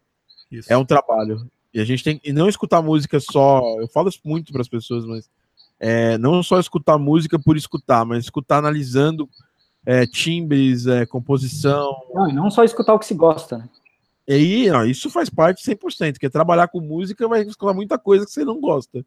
Isso. 0.50 0.72
É 0.72 0.78
um 0.78 0.86
trabalho. 0.86 1.52
E 1.74 1.82
a 1.82 1.84
gente 1.84 2.06
tem 2.06 2.22
e 2.24 2.32
não 2.32 2.48
escutar 2.48 2.82
música 2.82 3.20
só. 3.20 3.82
Eu 3.82 3.88
falo 3.90 4.08
isso 4.08 4.22
muito 4.24 4.54
para 4.54 4.62
as 4.62 4.70
pessoas, 4.70 5.06
mas 5.06 5.30
é, 5.88 6.18
não 6.18 6.42
só 6.42 6.60
escutar 6.60 6.98
música 6.98 7.38
por 7.38 7.56
escutar, 7.56 8.04
mas 8.04 8.24
escutar 8.24 8.58
analisando 8.58 9.30
é, 9.86 10.08
timbres, 10.08 10.88
é, 10.88 11.06
composição. 11.06 11.96
Não, 12.12 12.28
e 12.28 12.34
não 12.34 12.50
só 12.50 12.64
escutar 12.64 12.96
o 12.96 13.00
que 13.00 13.06
se 13.06 13.14
gosta, 13.14 13.60
né? 13.60 13.70
E 14.28 14.34
aí, 14.72 14.90
isso 14.90 15.12
faz 15.12 15.30
parte 15.30 15.64
100%, 15.64 16.14
porque 16.14 16.28
trabalhar 16.28 16.70
com 16.70 16.80
música 16.82 17.28
vai 17.28 17.44
escutar 17.44 17.76
muita 17.76 18.00
coisa 18.00 18.26
que 18.26 18.32
você 18.32 18.44
não 18.44 18.60
gosta. 18.60 19.06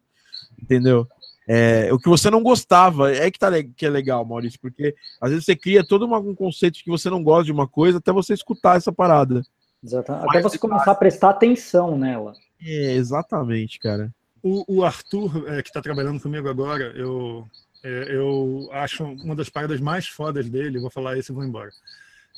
Entendeu? 0.57 1.05
É, 1.45 1.91
o 1.91 1.99
que 1.99 2.07
você 2.07 2.29
não 2.29 2.41
gostava 2.41 3.11
é 3.13 3.29
que, 3.29 3.37
tá, 3.37 3.49
que 3.75 3.85
é 3.85 3.89
legal, 3.89 4.23
Maurício, 4.23 4.57
porque 4.61 4.95
às 5.19 5.31
vezes 5.31 5.43
você 5.43 5.57
cria 5.57 5.85
todo 5.85 6.05
uma- 6.05 6.19
um 6.19 6.33
conceito 6.33 6.75
de 6.75 6.83
que 6.85 6.89
você 6.89 7.09
não 7.09 7.21
gosta 7.21 7.43
de 7.43 7.51
uma 7.51 7.67
coisa 7.67 7.97
até 7.97 8.13
você 8.13 8.33
escutar 8.33 8.77
essa 8.77 8.93
parada. 8.93 9.41
Exatamente. 9.83 10.29
Até 10.29 10.41
você 10.41 10.57
começar 10.57 10.91
a 10.91 10.95
prestar 10.95 11.31
atenção 11.31 11.97
nela. 11.97 12.33
É, 12.61 12.93
exatamente, 12.93 13.79
cara. 13.79 14.13
O, 14.41 14.65
o 14.67 14.83
Arthur, 14.83 15.49
é, 15.49 15.61
que 15.61 15.69
está 15.69 15.81
trabalhando 15.81 16.21
comigo 16.21 16.49
agora, 16.49 16.93
eu 16.95 17.47
É, 17.81 18.13
eu 18.13 18.67
acho 18.73 19.05
uma 19.05 19.33
das 19.33 19.49
paradas 19.49 19.79
mais 19.79 20.05
fodas 20.05 20.49
dele, 20.49 20.81
vou 20.81 20.91
falar 20.91 21.17
isso 21.17 21.31
e 21.31 21.35
vou 21.35 21.45
embora, 21.45 21.71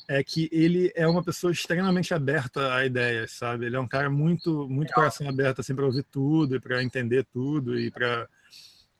é 0.07 0.23
que 0.23 0.47
ele 0.51 0.91
é 0.93 1.07
uma 1.07 1.23
pessoa 1.23 1.51
extremamente 1.51 2.13
aberta 2.13 2.75
a 2.75 2.85
ideias, 2.85 3.31
sabe? 3.31 3.65
Ele 3.65 3.75
é 3.75 3.79
um 3.79 3.87
cara 3.87 4.07
muito, 4.07 4.69
muito 4.69 4.93
coração 4.93 5.27
aberto 5.27 5.61
assim 5.61 5.73
para 5.73 5.85
ouvir 5.85 6.05
tudo 6.11 6.55
e 6.55 6.59
para 6.59 6.83
entender 6.83 7.25
tudo 7.33 7.79
e 7.79 7.89
para 7.89 8.29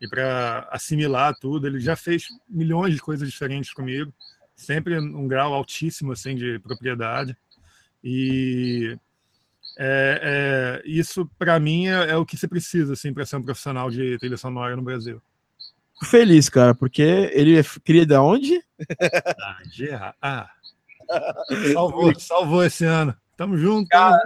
e 0.02 0.08
para 0.08 0.68
assimilar 0.72 1.36
tudo. 1.40 1.68
Ele 1.68 1.80
já 1.80 1.96
fez 1.96 2.28
milhões 2.50 2.96
de 2.96 3.02
coisas 3.02 3.30
diferentes 3.30 3.72
comigo, 3.72 4.12
sempre 4.56 4.98
um 5.00 5.28
grau 5.28 5.54
altíssimo 5.54 6.12
assim 6.12 6.36
de 6.36 6.58
propriedade. 6.58 7.38
E 8.04 8.98
é, 9.84 10.22
é, 10.24 10.82
isso 10.86 11.28
para 11.40 11.60
mim 11.60 11.88
é, 11.88 12.12
é, 12.12 12.16
o 12.16 12.24
que 12.24 12.38
se 12.38 12.48
precisa 12.48 12.94
assim 12.94 13.12
para 13.12 13.26
ser 13.26 13.38
um 13.38 13.42
profissional 13.42 13.90
de 13.90 14.16
trilha 14.20 14.38
sonora 14.38 14.76
no 14.76 14.84
Brasil. 14.84 15.20
Feliz, 16.04 16.50
cara, 16.50 16.76
porque 16.76 17.02
ele 17.34 17.58
é 17.58 17.64
cria 17.84 18.06
de 18.06 18.16
onde? 18.16 18.64
Ah. 19.92 20.14
Ah. 20.22 20.50
Salvou, 21.74 22.20
salvou 22.20 22.64
esse 22.64 22.86
ano. 22.86 23.16
Tamo 23.36 23.58
junto. 23.58 23.90
Cara, 23.90 24.20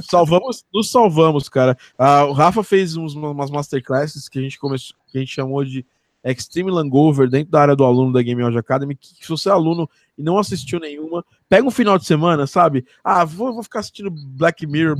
salvamos, 0.00 0.64
nos 0.74 0.90
salvamos, 0.90 1.48
cara. 1.48 1.78
Ah, 1.96 2.24
o 2.24 2.32
Rafa 2.32 2.64
fez 2.64 2.96
uns, 2.96 3.14
umas 3.14 3.50
masterclasses 3.50 4.28
que 4.28 4.40
a 4.40 4.42
gente 4.42 4.58
começou, 4.58 4.96
que 5.06 5.18
a 5.18 5.20
gente 5.20 5.32
chamou 5.32 5.64
de 5.64 5.86
Extreme 6.30 6.70
Langover 6.70 7.28
dentro 7.28 7.50
da 7.50 7.60
área 7.60 7.76
do 7.76 7.84
aluno 7.84 8.12
da 8.12 8.22
Game 8.22 8.42
Audio 8.42 8.60
Academy. 8.60 8.94
Que, 8.94 9.08
se 9.08 9.28
você 9.28 9.48
é 9.48 9.52
aluno 9.52 9.88
e 10.16 10.22
não 10.22 10.38
assistiu 10.38 10.78
nenhuma, 10.78 11.24
pega 11.48 11.66
um 11.66 11.70
final 11.70 11.98
de 11.98 12.06
semana, 12.06 12.46
sabe? 12.46 12.86
Ah, 13.02 13.24
vou, 13.24 13.52
vou 13.52 13.62
ficar 13.62 13.80
assistindo 13.80 14.10
Black 14.10 14.66
Mirror, 14.66 14.96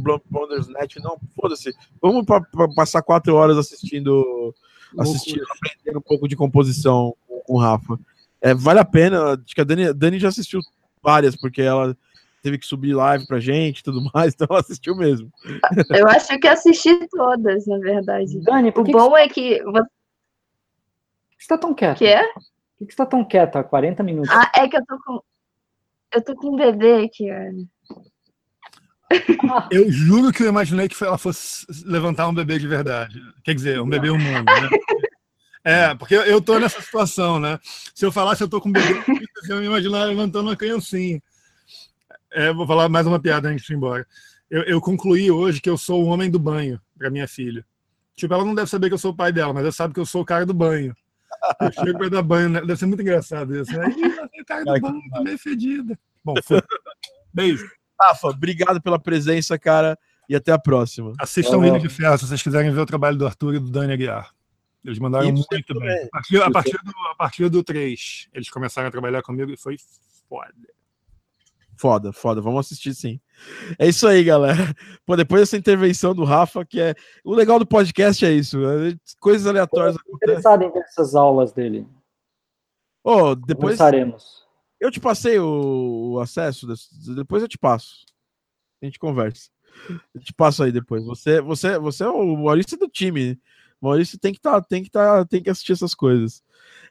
Net. 0.68 1.00
Não, 1.00 1.18
foda-se. 1.40 1.72
Vamos 2.00 2.24
pra, 2.24 2.40
pra 2.40 2.68
passar 2.74 3.02
quatro 3.02 3.34
horas 3.34 3.56
assistindo, 3.56 4.54
assistindo, 4.98 5.44
aprendendo 5.50 5.98
um 5.98 6.02
pouco 6.02 6.26
de 6.26 6.36
composição 6.36 7.14
com, 7.28 7.40
com 7.40 7.54
o 7.54 7.58
Rafa. 7.58 7.98
É, 8.40 8.54
vale 8.54 8.80
a 8.80 8.84
pena. 8.84 9.34
Acho 9.34 9.54
que 9.54 9.60
a 9.60 9.64
Dani, 9.64 9.92
Dani 9.92 10.18
já 10.18 10.28
assistiu 10.28 10.60
várias, 11.02 11.36
porque 11.36 11.62
ela 11.62 11.96
teve 12.42 12.58
que 12.58 12.66
subir 12.66 12.92
live 12.92 13.26
pra 13.26 13.38
gente 13.38 13.78
e 13.78 13.82
tudo 13.84 14.02
mais, 14.12 14.34
então 14.34 14.48
ela 14.50 14.60
assistiu 14.60 14.96
mesmo. 14.96 15.30
Eu 15.90 16.08
acho 16.08 16.36
que 16.38 16.48
assisti 16.48 17.08
todas, 17.08 17.66
na 17.66 17.78
verdade. 17.78 18.40
Dani, 18.40 18.72
o 18.74 18.84
bom 18.84 19.12
que... 19.12 19.18
é 19.18 19.28
que. 19.28 19.62
Por 21.42 21.46
que 21.46 21.46
você 21.46 21.48
tá 21.48 21.58
tão 21.58 21.74
quieta? 21.74 21.98
Que 21.98 22.06
é? 22.06 22.22
Por 22.32 22.86
que 22.86 22.92
você 22.92 22.96
tá 22.96 23.06
tão 23.06 23.24
quieta 23.24 23.58
há 23.58 23.64
40 23.64 24.02
minutos? 24.02 24.30
Ah, 24.30 24.50
é 24.56 24.68
que 24.68 24.76
eu 24.76 24.84
tô 24.86 24.98
com. 25.04 25.20
Eu 26.14 26.22
tô 26.22 26.36
com 26.36 26.54
um 26.54 26.56
bebê 26.56 27.04
aqui, 27.04 27.28
Ana. 27.30 27.66
Eu 29.70 29.90
juro 29.90 30.32
que 30.32 30.42
eu 30.42 30.48
imaginei 30.48 30.88
que 30.88 31.04
ela 31.04 31.18
fosse 31.18 31.66
levantar 31.84 32.28
um 32.28 32.34
bebê 32.34 32.58
de 32.58 32.66
verdade. 32.66 33.20
Quer 33.44 33.54
dizer, 33.54 33.80
um 33.80 33.88
bebê 33.88 34.10
humano, 34.10 34.44
né? 34.44 34.68
É, 35.64 35.94
porque 35.94 36.14
eu 36.14 36.40
tô 36.40 36.58
nessa 36.58 36.80
situação, 36.80 37.38
né? 37.38 37.58
Se 37.94 38.04
eu 38.04 38.10
falasse 38.10 38.42
eu 38.42 38.48
tô 38.48 38.60
com 38.60 38.68
um 38.68 38.72
bebê, 38.72 39.02
eu 39.48 39.58
me 39.58 39.66
imaginar 39.66 40.04
levantando 40.04 40.48
uma 40.48 40.56
criancinha. 40.56 41.22
É, 42.32 42.52
vou 42.52 42.66
falar 42.66 42.88
mais 42.88 43.06
uma 43.06 43.20
piada 43.20 43.48
antes 43.48 43.66
de 43.66 43.72
ir 43.72 43.76
embora. 43.76 44.06
Eu, 44.50 44.62
eu 44.62 44.80
concluí 44.80 45.30
hoje 45.30 45.60
que 45.60 45.70
eu 45.70 45.78
sou 45.78 46.02
o 46.02 46.06
homem 46.06 46.30
do 46.30 46.38
banho 46.38 46.80
para 46.98 47.10
minha 47.10 47.28
filha. 47.28 47.64
Tipo, 48.16 48.34
ela 48.34 48.44
não 48.44 48.54
deve 48.54 48.70
saber 48.70 48.88
que 48.88 48.94
eu 48.94 48.98
sou 48.98 49.12
o 49.12 49.16
pai 49.16 49.32
dela, 49.32 49.52
mas 49.52 49.62
ela 49.62 49.72
sabe 49.72 49.94
que 49.94 50.00
eu 50.00 50.06
sou 50.06 50.22
o 50.22 50.26
cara 50.26 50.44
do 50.44 50.54
banho. 50.54 50.94
Eu 51.60 51.72
chego 51.72 51.98
para 51.98 52.08
dar 52.08 52.22
banho, 52.22 52.48
né? 52.48 52.60
deve 52.60 52.76
ser 52.76 52.86
muito 52.86 53.02
engraçado 53.02 53.56
isso. 53.56 53.72
Né? 53.72 53.86
o 54.40 54.44
cara 54.44 54.64
do 54.64 54.80
banho, 54.80 55.02
tá 55.10 55.20
meio 55.22 55.38
fedida. 55.38 55.98
Bom, 56.24 56.34
foi. 56.42 56.62
Beijo. 57.32 57.68
Rafa, 58.00 58.28
obrigado 58.28 58.80
pela 58.80 58.98
presença, 58.98 59.58
cara, 59.58 59.98
e 60.28 60.34
até 60.34 60.52
a 60.52 60.58
próxima. 60.58 61.12
Assistam 61.20 61.66
Ilha 61.66 61.78
de 61.78 61.88
Ferro 61.88 62.18
se 62.18 62.26
vocês 62.26 62.42
quiserem 62.42 62.72
ver 62.72 62.80
o 62.80 62.86
trabalho 62.86 63.16
do 63.16 63.26
Arthur 63.26 63.54
e 63.54 63.58
do 63.58 63.70
Dani 63.70 63.92
Aguiar. 63.92 64.32
Eles 64.84 64.98
mandaram 64.98 65.32
Isso 65.32 65.46
muito 65.50 65.78
bem. 65.78 66.04
A 66.04 66.08
partir, 66.10 66.42
a, 66.42 66.50
partir 66.50 66.78
do, 66.82 66.92
a 67.10 67.14
partir 67.14 67.48
do 67.48 67.62
3, 67.62 68.28
eles 68.32 68.50
começaram 68.50 68.88
a 68.88 68.90
trabalhar 68.90 69.22
comigo 69.22 69.50
e 69.50 69.56
foi 69.56 69.76
foda. 70.28 70.52
Foda, 71.82 72.12
foda. 72.12 72.40
Vamos 72.40 72.64
assistir 72.64 72.94
sim. 72.94 73.20
É 73.76 73.88
isso 73.88 74.06
aí, 74.06 74.22
galera. 74.22 74.72
Pô, 75.04 75.16
depois 75.16 75.42
dessa 75.42 75.56
intervenção 75.56 76.14
do 76.14 76.22
Rafa, 76.22 76.64
que 76.64 76.80
é. 76.80 76.94
O 77.24 77.34
legal 77.34 77.58
do 77.58 77.66
podcast 77.66 78.24
é 78.24 78.30
isso. 78.30 78.64
É 78.64 78.94
coisas 79.18 79.48
aleatórias. 79.48 79.96
Eu 80.06 80.14
interessado 80.14 80.62
em 80.62 80.70
ver 80.70 80.78
essas 80.78 81.16
aulas 81.16 81.52
dele. 81.52 81.84
Oh, 83.02 83.34
depois. 83.34 83.76
Começaremos. 83.76 84.46
Eu 84.78 84.92
te 84.92 85.00
passei 85.00 85.40
o, 85.40 86.12
o 86.12 86.20
acesso, 86.20 86.68
depois 87.16 87.42
eu 87.42 87.48
te 87.48 87.58
passo. 87.58 88.06
A 88.80 88.84
gente 88.84 89.00
conversa. 89.00 89.50
Eu 90.14 90.20
te 90.20 90.32
passo 90.32 90.62
aí 90.62 90.70
depois. 90.70 91.04
Você, 91.04 91.40
você, 91.40 91.80
você 91.80 92.04
é 92.04 92.08
o 92.08 92.36
Maurício 92.36 92.78
do 92.78 92.86
time. 92.86 93.36
Maurício 93.82 94.18
tem 94.18 94.32
que 94.32 94.40
tá, 94.40 94.60
tem 94.62 94.84
que 94.84 94.90
tá, 94.90 95.24
tem 95.24 95.42
que 95.42 95.50
assistir 95.50 95.72
essas 95.72 95.94
coisas. 95.94 96.42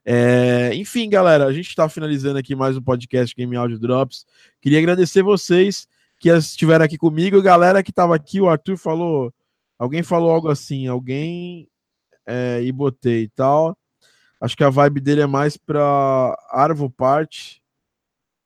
É, 0.04 0.72
enfim, 0.76 1.10
galera, 1.10 1.46
a 1.46 1.54
gente 1.54 1.70
está 1.70 1.88
finalizando 1.88 2.38
aqui 2.38 2.56
mais 2.56 2.76
um 2.76 2.82
podcast 2.82 3.36
Game 3.36 3.56
Audio 3.56 3.80
Drops. 3.80 4.26
Queria 4.62 4.80
agradecer 4.80 5.24
vocês 5.24 5.88
que 6.20 6.30
estiveram 6.30 6.86
aqui 6.86 6.98
comigo, 6.98 7.42
galera 7.42 7.82
que 7.82 7.92
estava 7.92 8.16
aqui. 8.16 8.42
O 8.42 8.50
Arthur 8.50 8.78
falou, 8.78 9.34
alguém 9.80 10.04
falou 10.04 10.32
algo 10.32 10.50
assim, 10.50 10.88
alguém 10.88 11.68
é, 12.26 12.62
e 12.62 12.72
botei 12.72 13.24
e 13.24 13.30
tal. 13.30 13.78
Acho 14.42 14.58
que 14.58 14.64
a 14.64 14.70
vibe 14.70 15.00
dele 15.00 15.22
é 15.22 15.28
mais 15.28 15.56
para 15.56 16.36
Arvo 16.50 16.90
Part, 16.90 17.62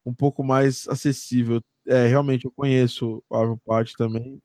um 0.05 0.13
pouco 0.13 0.43
mais 0.43 0.87
acessível. 0.87 1.61
É, 1.87 2.07
realmente 2.07 2.45
eu 2.45 2.51
conheço 2.51 3.23
o 3.29 3.35
Arvo 3.35 3.59
Part 3.65 3.95
também. 3.97 4.41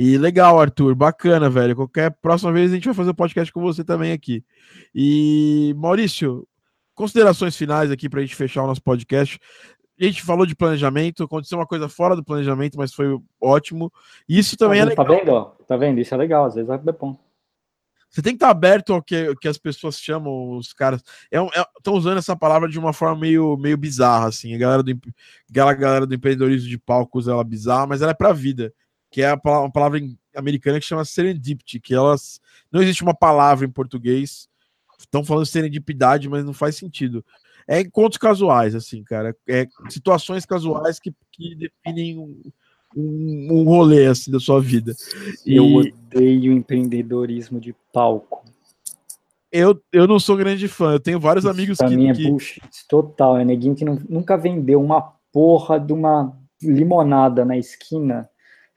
E 0.00 0.16
legal, 0.16 0.60
Arthur, 0.60 0.94
bacana, 0.94 1.50
velho. 1.50 1.74
Qualquer 1.74 2.12
próxima 2.22 2.52
vez 2.52 2.70
a 2.70 2.74
gente 2.76 2.84
vai 2.84 2.94
fazer 2.94 3.10
um 3.10 3.14
podcast 3.14 3.52
com 3.52 3.60
você 3.60 3.82
também 3.82 4.12
aqui. 4.12 4.44
E 4.94 5.74
Maurício, 5.76 6.46
considerações 6.94 7.56
finais 7.56 7.90
aqui 7.90 8.08
para 8.08 8.20
a 8.20 8.22
gente 8.22 8.36
fechar 8.36 8.62
o 8.62 8.68
nosso 8.68 8.80
podcast. 8.80 9.40
A 10.00 10.04
gente 10.04 10.22
falou 10.22 10.46
de 10.46 10.54
planejamento, 10.54 11.24
aconteceu 11.24 11.58
uma 11.58 11.66
coisa 11.66 11.88
fora 11.88 12.14
do 12.14 12.22
planejamento, 12.22 12.78
mas 12.78 12.94
foi 12.94 13.18
ótimo. 13.42 13.92
Isso 14.28 14.56
também 14.56 14.78
tá, 14.78 14.86
é 14.86 14.88
legal. 14.90 15.04
Tá 15.04 15.12
vendo? 15.12 15.44
Tá 15.66 15.76
vendo? 15.76 15.98
Isso 15.98 16.14
é 16.14 16.16
legal, 16.16 16.44
às 16.44 16.54
vezes 16.54 16.70
é 16.70 16.78
bom. 16.92 17.18
Você 18.08 18.22
tem 18.22 18.34
que 18.34 18.36
estar 18.36 18.50
aberto 18.50 18.92
ao 18.92 19.02
que, 19.02 19.34
que 19.34 19.48
as 19.48 19.58
pessoas 19.58 19.98
chamam 19.98 20.56
os 20.56 20.72
caras. 20.72 21.02
Estão 21.24 21.50
é, 21.52 21.58
é, 21.60 21.90
usando 21.90 22.18
essa 22.18 22.36
palavra 22.36 22.68
de 22.68 22.78
uma 22.78 22.92
forma 22.92 23.18
meio, 23.18 23.56
meio 23.56 23.76
bizarra, 23.76 24.28
assim. 24.28 24.54
A 24.54 24.58
galera 24.58 24.82
do, 24.84 24.92
a 24.92 25.74
galera 25.74 26.06
do 26.06 26.14
empreendedorismo 26.14 26.68
de 26.68 26.78
palco 26.78 27.18
usa 27.18 27.32
ela 27.32 27.42
bizarra, 27.42 27.88
mas 27.88 28.00
ela 28.00 28.12
é 28.12 28.14
para 28.14 28.28
a 28.28 28.32
vida 28.32 28.72
que 29.10 29.22
é 29.22 29.32
uma 29.32 29.70
palavra 29.70 30.00
americana 30.34 30.78
que 30.78 30.86
chama 30.86 31.04
serendipity, 31.04 31.80
que 31.80 31.94
elas 31.94 32.40
não 32.70 32.82
existe 32.82 33.02
uma 33.02 33.14
palavra 33.14 33.66
em 33.66 33.70
português. 33.70 34.48
Estão 34.98 35.24
falando 35.24 35.46
serendipidade, 35.46 36.28
mas 36.28 36.44
não 36.44 36.52
faz 36.52 36.76
sentido. 36.76 37.24
É 37.66 37.80
encontros 37.80 38.18
casuais, 38.18 38.74
assim, 38.74 39.04
cara. 39.04 39.36
É 39.48 39.66
situações 39.88 40.44
casuais 40.44 40.98
que, 40.98 41.12
que 41.30 41.54
definem 41.54 42.18
um, 42.18 42.42
um, 42.96 43.60
um 43.60 43.64
rolê 43.64 44.06
assim 44.06 44.30
da 44.30 44.40
sua 44.40 44.60
vida. 44.60 44.94
E... 45.44 45.56
Eu 45.56 45.66
odeio 45.74 46.52
empreendedorismo 46.52 47.60
de 47.60 47.74
palco. 47.92 48.44
Eu, 49.50 49.80
eu 49.92 50.06
não 50.06 50.18
sou 50.18 50.36
grande 50.36 50.68
fã, 50.68 50.92
eu 50.92 51.00
tenho 51.00 51.18
vários 51.18 51.44
Isso 51.44 51.50
amigos 51.50 51.78
pra 51.78 51.88
que. 51.88 51.96
Mim 51.96 52.08
é 52.08 52.14
que... 52.14 52.28
bullshit 52.28 52.68
total, 52.86 53.38
é 53.38 53.44
neguinho 53.44 53.74
que 53.74 53.84
não, 53.84 53.98
nunca 54.08 54.36
vendeu 54.36 54.82
uma 54.82 55.00
porra 55.32 55.80
de 55.80 55.92
uma 55.92 56.36
limonada 56.62 57.44
na 57.44 57.56
esquina, 57.56 58.28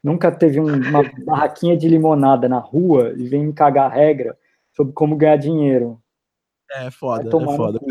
nunca 0.03 0.31
teve 0.31 0.59
um, 0.59 0.65
uma 0.65 1.03
barraquinha 1.25 1.77
de 1.77 1.87
limonada 1.87 2.47
na 2.49 2.59
rua 2.59 3.13
e 3.15 3.27
vem 3.27 3.45
me 3.45 3.53
cagar 3.53 3.91
regra 3.91 4.37
sobre 4.73 4.93
como 4.93 5.15
ganhar 5.15 5.37
dinheiro. 5.37 6.01
É 6.71 6.89
foda, 6.89 7.27
é 7.27 7.55
foda. 7.55 7.79
Cu, 7.79 7.85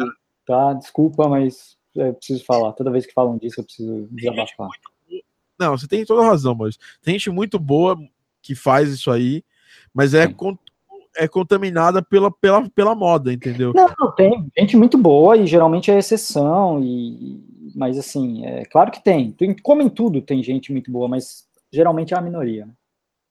tá? 0.46 0.72
Desculpa, 0.74 1.28
mas 1.28 1.76
eu 1.94 2.14
preciso 2.14 2.44
falar. 2.44 2.72
Toda 2.72 2.90
vez 2.90 3.06
que 3.06 3.12
falam 3.12 3.36
disso, 3.36 3.60
eu 3.60 3.64
preciso 3.64 4.08
desabafar. 4.10 4.68
Não, 5.58 5.76
você 5.76 5.86
tem 5.86 6.04
toda 6.06 6.26
razão, 6.26 6.54
mas 6.54 6.78
tem 7.02 7.14
gente 7.14 7.30
muito 7.30 7.58
boa 7.58 7.98
que 8.40 8.54
faz 8.54 8.88
isso 8.88 9.10
aí, 9.10 9.44
mas 9.92 10.14
é, 10.14 10.26
con 10.26 10.56
é 11.16 11.28
contaminada 11.28 12.00
pela, 12.00 12.30
pela, 12.30 12.70
pela 12.70 12.94
moda, 12.94 13.30
entendeu? 13.30 13.72
Não, 13.74 13.90
não, 13.98 14.12
tem 14.12 14.50
gente 14.56 14.76
muito 14.76 14.96
boa 14.96 15.36
e 15.36 15.46
geralmente 15.46 15.90
é 15.90 15.98
exceção, 15.98 16.80
e, 16.82 17.42
mas 17.74 17.98
assim, 17.98 18.46
é 18.46 18.64
claro 18.64 18.90
que 18.90 19.04
tem. 19.04 19.36
Como 19.62 19.82
em 19.82 19.90
tudo 19.90 20.22
tem 20.22 20.42
gente 20.42 20.72
muito 20.72 20.90
boa, 20.90 21.08
mas 21.08 21.46
geralmente 21.72 22.14
é 22.14 22.16
a 22.16 22.20
minoria. 22.20 22.66
Né? 22.66 22.72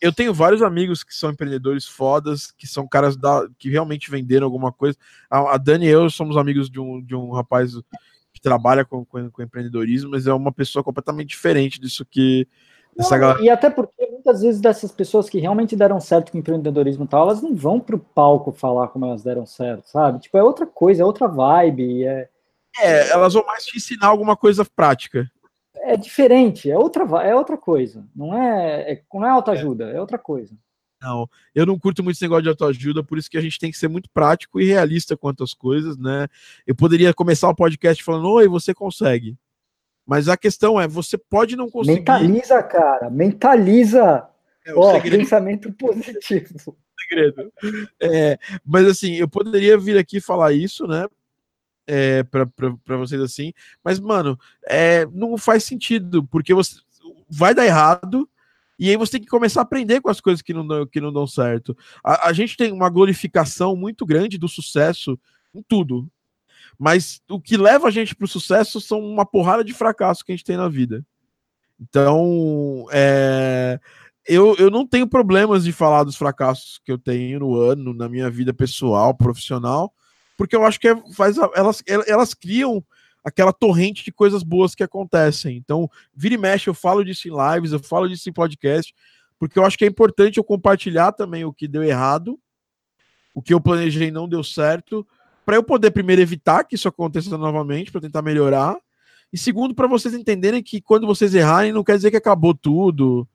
Eu 0.02 0.14
tenho 0.14 0.34
vários 0.34 0.62
amigos 0.62 1.04
que 1.04 1.14
são 1.14 1.30
empreendedores 1.30 1.86
fodas, 1.86 2.52
que 2.52 2.66
são 2.66 2.88
caras 2.88 3.18
da, 3.18 3.48
que 3.58 3.70
realmente 3.70 4.10
venderam 4.10 4.46
alguma 4.46 4.72
coisa. 4.72 4.98
A, 5.30 5.56
a 5.56 5.58
Dani 5.58 5.86
e 5.86 5.90
eu 5.90 6.10
somos 6.10 6.38
amigos 6.38 6.70
de 6.70 6.80
um, 6.80 7.02
de 7.02 7.16
um 7.16 7.32
rapaz 7.32 7.74
que 8.32 8.40
trabalha 8.42 8.86
com, 8.86 9.04
com, 9.04 9.30
com 9.30 9.42
empreendedorismo, 9.42 10.12
mas 10.12 10.26
é 10.26 10.34
uma 10.34 10.52
pessoa 10.52 10.84
completamente 10.84 11.30
diferente 11.30 11.80
disso 11.80 12.06
que 12.06 12.48
não, 12.96 13.10
galera... 13.10 13.42
E 13.42 13.50
até 13.50 13.70
porque 13.70 14.06
muitas 14.08 14.42
vezes 14.42 14.60
dessas 14.60 14.92
pessoas 14.92 15.30
que 15.30 15.40
realmente 15.40 15.76
deram 15.76 16.00
certo 16.00 16.32
com 16.32 16.38
empreendedorismo 16.38 17.06
e 17.06 17.08
tal, 17.08 17.24
elas 17.24 17.42
não 17.42 17.56
vão 17.56 17.80
pro 17.80 18.00
palco 18.00 18.52
falar 18.52 18.90
como 18.90 19.06
elas 19.06 19.24
deram 19.24 19.46
certo, 19.46 19.88
sabe? 19.88 20.20
Tipo, 20.20 20.38
é 20.38 20.44
outra 20.44 20.66
coisa, 20.66 21.02
é 21.02 21.06
outra 21.06 21.28
vibe. 21.28 22.04
É, 22.04 22.30
é 22.80 23.10
elas 23.10 23.34
vão 23.34 23.46
mais 23.46 23.66
te 23.66 23.78
ensinar 23.78 24.08
alguma 24.08 24.36
coisa 24.36 24.66
prática 24.66 25.30
é 25.84 25.98
diferente, 25.98 26.70
é 26.70 26.78
outra, 26.78 27.04
é 27.24 27.36
outra 27.36 27.58
coisa. 27.58 28.06
Não 28.16 28.38
é, 28.38 28.94
é 28.94 29.04
não 29.14 29.26
é 29.26 29.30
autoajuda, 29.30 29.90
é 29.92 30.00
outra 30.00 30.18
coisa. 30.18 30.56
Não, 31.02 31.30
eu 31.56 31.66
não 31.66 31.80
curto 31.80 32.04
muito 32.04 32.16
esse 32.16 32.24
negócio 32.24 32.44
de 32.44 32.50
autoajuda, 32.50 33.02
por 33.04 33.18
isso 33.18 33.30
que 33.30 33.38
a 33.38 33.42
gente 33.42 33.58
tem 33.58 33.72
que 33.72 33.78
ser 33.78 33.88
muito 33.88 34.10
prático 34.14 34.60
e 34.60 34.66
realista 34.66 35.16
quanto 35.16 35.44
às 35.44 35.54
coisas, 35.54 35.98
né? 35.98 36.28
Eu 36.68 36.76
poderia 36.76 37.14
começar 37.14 37.48
o 37.50 37.56
podcast 37.56 38.04
falando, 38.04 38.30
oi, 38.30 38.48
você 38.50 38.74
consegue. 38.74 39.38
Mas 40.06 40.28
a 40.28 40.36
questão 40.36 40.80
é, 40.80 40.88
você 40.88 41.18
pode 41.18 41.56
não 41.56 41.70
conseguir. 41.70 42.00
Mentaliza, 42.00 42.62
cara, 42.64 43.10
mentaliza. 43.10 44.28
É, 44.66 44.74
segredo... 44.94 45.18
pensamento 45.20 45.72
positivo. 45.72 46.76
Segredo. 47.00 47.52
É, 48.02 48.38
mas 48.66 48.86
assim, 48.86 49.16
eu 49.16 49.28
poderia 49.28 49.78
vir 49.78 49.98
aqui 49.98 50.20
falar 50.20 50.52
isso, 50.52 50.86
né? 50.86 51.08
É, 51.92 52.22
para 52.22 52.98
vocês 52.98 53.20
assim, 53.20 53.52
mas 53.84 54.00
mano, 54.00 54.38
é, 54.68 55.08
não 55.08 55.36
faz 55.40 55.64
sentido, 55.64 56.24
porque 56.24 56.54
você 56.54 56.76
vai 57.28 57.56
dar 57.56 57.66
errado, 57.66 58.30
e 58.78 58.90
aí 58.90 58.96
você 58.96 59.14
tem 59.14 59.22
que 59.22 59.28
começar 59.28 59.62
a 59.62 59.64
aprender 59.64 60.00
com 60.00 60.10
as 60.10 60.22
coisas 60.22 60.44
que 60.44 60.54
não 60.54 60.86
que 60.86 61.02
não 61.02 61.12
dão 61.12 61.26
certo. 61.26 61.76
A, 62.04 62.30
a 62.30 62.34
gente 62.34 62.56
tem 62.56 62.72
uma 62.72 62.90
glorificação 62.90 63.76
muito 63.76 64.06
grande 64.06 64.38
do 64.38 64.48
sucesso 64.48 65.20
em 65.54 65.64
tudo. 65.64 66.08
Mas 66.78 67.22
o 67.28 67.42
que 67.42 67.58
leva 67.58 67.88
a 67.88 67.92
gente 67.92 68.16
para 68.16 68.26
o 68.26 68.28
sucesso 68.28 68.80
são 68.80 69.02
uma 69.02 69.26
porrada 69.26 69.64
de 69.64 69.74
fracasso 69.74 70.24
que 70.24 70.32
a 70.32 70.36
gente 70.36 70.46
tem 70.46 70.56
na 70.56 70.70
vida. 70.70 71.06
Então, 71.80 72.86
é, 72.92 73.80
eu, 74.26 74.56
eu 74.58 74.70
não 74.70 74.86
tenho 74.86 75.08
problemas 75.08 75.64
de 75.64 75.72
falar 75.72 76.04
dos 76.04 76.16
fracassos 76.16 76.80
que 76.84 76.92
eu 76.92 76.98
tenho 76.98 77.40
no 77.40 77.56
ano, 77.56 77.94
na 77.94 78.08
minha 78.08 78.30
vida 78.30 78.54
pessoal, 78.54 79.14
profissional, 79.14 79.94
porque 80.40 80.56
eu 80.56 80.66
acho 80.66 80.80
que 80.80 80.88
é, 80.88 80.96
faz, 81.12 81.38
elas, 81.38 81.84
elas 82.08 82.34
criam 82.34 82.82
aquela 83.26 83.52
torrente 83.52 84.06
de 84.06 84.12
coisas 84.14 84.42
boas 84.42 84.74
que 84.74 84.82
acontecem. 84.82 85.58
Então, 85.58 85.92
vira 86.16 86.36
e 86.36 86.38
mexe, 86.38 86.70
eu 86.70 86.74
falo 86.74 87.04
disso 87.04 87.28
em 87.28 87.32
lives, 87.32 87.74
eu 87.74 87.80
falo 87.80 88.08
disso 88.08 88.30
em 88.30 88.32
podcast, 88.32 88.96
porque 89.38 89.60
eu 89.60 89.66
acho 89.66 89.78
que 89.78 89.84
é 89.84 89.88
importante 89.90 90.38
eu 90.38 90.44
compartilhar 90.46 91.12
também 91.12 91.44
o 91.44 91.52
que 91.52 91.68
deu 91.68 91.84
errado, 91.84 92.40
o 93.36 93.42
que 93.42 93.54
eu 93.54 93.60
planejei 93.60 94.12
não 94.12 94.30
deu 94.30 94.42
certo, 94.42 95.06
para 95.46 95.58
eu 95.58 95.64
poder 95.64 95.92
primeiro 95.92 96.22
evitar 96.22 96.64
que 96.64 96.76
isso 96.76 96.88
aconteça 96.88 97.38
novamente, 97.38 97.92
para 97.92 98.00
tentar 98.00 98.22
melhorar, 98.22 98.78
e 99.34 99.38
segundo, 99.38 99.76
para 99.76 99.88
vocês 99.88 100.14
entenderem 100.14 100.64
que 100.64 100.80
quando 100.80 101.06
vocês 101.06 101.36
errarem, 101.36 101.74
não 101.74 101.84
quer 101.84 101.98
dizer 101.98 102.12
que 102.12 102.18
acabou 102.18 102.56
tudo, 102.56 103.28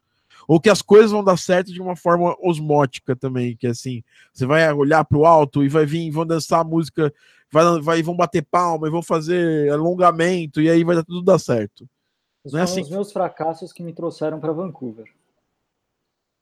ou 0.47 0.61
que 0.61 0.71
as 0.71 0.83
coisas 0.83 1.11
vão 1.11 1.25
dar 1.25 1.37
certo 1.37 1.73
de 1.73 1.81
uma 1.81 1.97
forma 1.97 2.37
osmótica 2.41 3.17
também, 3.17 3.57
que 3.57 3.67
é 3.67 3.71
assim, 3.71 4.03
você 4.33 4.47
vai 4.47 4.73
olhar 4.73 5.05
para 5.05 5.19
o 5.19 5.27
alto 5.27 5.65
e 5.65 5.69
vai 5.69 5.87
vir, 5.87 6.11
vão 6.11 6.27
dançar 6.27 6.61
a 6.61 6.65
música 6.65 7.13
vai, 7.55 7.81
vai, 7.81 8.03
vão 8.03 8.17
bater 8.17 8.43
palma 8.43 8.89
e 8.89 8.91
vão 8.91 9.03
fazer 9.03 9.71
alongamento 9.71 10.61
e 10.61 10.69
aí 10.69 10.83
vai 10.83 10.97
dar 10.97 11.05
tudo 11.05 11.23
dar 11.23 11.39
certo. 11.39 11.89
Não 12.45 12.59
é 12.59 12.63
assim. 12.63 12.83
os 12.83 12.91
meus 12.91 13.13
fracassos 13.13 13.73
que 13.73 13.83
me 13.83 13.93
trouxeram 13.93 14.41
para 14.41 14.53
Vancouver. 14.53 15.07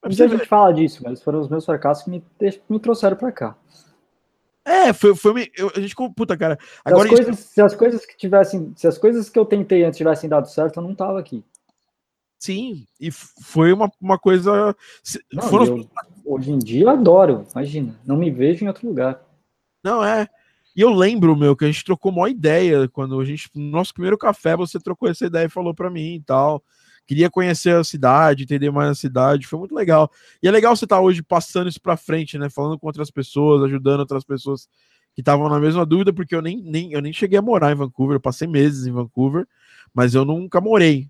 Mas 0.03 0.21
a 0.21 0.27
gente 0.27 0.47
fala 0.47 0.73
disso, 0.73 1.01
mas 1.05 1.23
foram 1.23 1.39
os 1.39 1.49
meus 1.49 1.65
fracassos 1.65 2.03
que 2.03 2.11
me, 2.11 2.25
me 2.69 2.81
trouxeram 2.81 3.17
para 3.17 3.31
cá. 3.31 3.57
É, 4.65 4.93
foi, 4.93 5.15
foi 5.15 5.51
eu, 5.57 5.71
a 5.77 5.81
gente 5.81 5.95
puta, 5.95 6.37
cara. 6.37 6.59
Agora 6.85 7.09
se 7.09 7.15
as, 7.15 7.21
coisas, 7.21 7.39
se 7.39 7.61
as 7.61 7.75
coisas 7.75 8.07
que 8.07 8.17
tivessem, 8.17 8.73
se 8.77 8.87
as 8.87 8.99
coisas 8.99 9.29
que 9.29 9.39
eu 9.39 9.45
tentei 9.45 9.85
antes 9.85 9.99
tivessem 9.99 10.29
dado 10.29 10.49
certo, 10.49 10.79
eu 10.79 10.83
não 10.83 10.95
tava 10.95 11.21
aqui. 11.21 11.45
Sim, 12.43 12.89
e 12.99 13.09
foi 13.13 13.73
uma, 13.73 13.89
uma 14.01 14.19
coisa. 14.19 14.75
Não, 15.33 15.43
foram... 15.45 15.65
eu, 15.65 15.91
hoje 16.25 16.51
em 16.51 16.59
dia 16.59 16.83
eu 16.83 16.91
adoro, 16.91 17.47
imagina, 17.53 17.97
não 18.05 18.17
me 18.17 18.33
vejo 18.33 18.65
em 18.65 18.67
outro 18.67 18.89
lugar. 18.89 19.23
Não 19.81 20.05
é. 20.05 20.29
E 20.75 20.81
eu 20.81 20.91
lembro, 20.91 21.37
meu, 21.37 21.55
que 21.55 21.65
a 21.65 21.69
gente 21.69 21.85
trocou 21.85 22.11
uma 22.11 22.29
ideia 22.29 22.89
quando 22.89 23.21
a 23.21 23.25
gente, 23.25 23.49
no 23.55 23.71
nosso 23.71 23.95
primeiro 23.95 24.19
café, 24.19 24.57
você 24.57 24.81
trocou 24.81 25.09
essa 25.09 25.25
ideia 25.25 25.47
e 25.47 25.49
falou 25.49 25.73
para 25.73 25.89
mim 25.89 26.17
e 26.17 26.21
tal. 26.21 26.65
Queria 27.07 27.31
conhecer 27.31 27.77
a 27.77 27.85
cidade, 27.85 28.43
entender 28.43 28.73
mais 28.73 28.91
a 28.91 28.95
cidade, 28.97 29.47
foi 29.47 29.61
muito 29.61 29.73
legal. 29.77 30.11
E 30.43 30.49
é 30.49 30.51
legal 30.51 30.75
você 30.75 30.85
estar 30.85 30.97
tá 30.97 31.01
hoje 31.01 31.23
passando 31.23 31.69
isso 31.69 31.81
para 31.81 31.97
frente, 31.97 32.37
né? 32.39 32.51
Falando 32.51 32.77
com 32.77 32.89
outras 32.89 33.09
pessoas, 33.09 33.63
ajudando 33.63 34.01
outras 34.01 34.25
pessoas 34.25 34.69
que 35.15 35.21
estavam 35.21 35.49
na 35.49 35.61
mesma 35.61 35.87
dúvida, 35.87 36.13
porque 36.13 36.35
eu 36.35 36.43
nem, 36.43 36.61
nem, 36.61 36.93
eu 36.93 37.01
nem 37.01 37.13
cheguei 37.13 37.39
a 37.39 37.43
morar 37.43 37.71
em 37.71 37.77
Vancouver, 37.77 38.17
eu 38.17 38.21
passei 38.21 38.49
meses 38.49 38.85
em 38.85 38.91
Vancouver, 38.91 39.47
mas 39.95 40.13
eu 40.17 40.25
nunca 40.25 40.61
morei. 40.61 41.09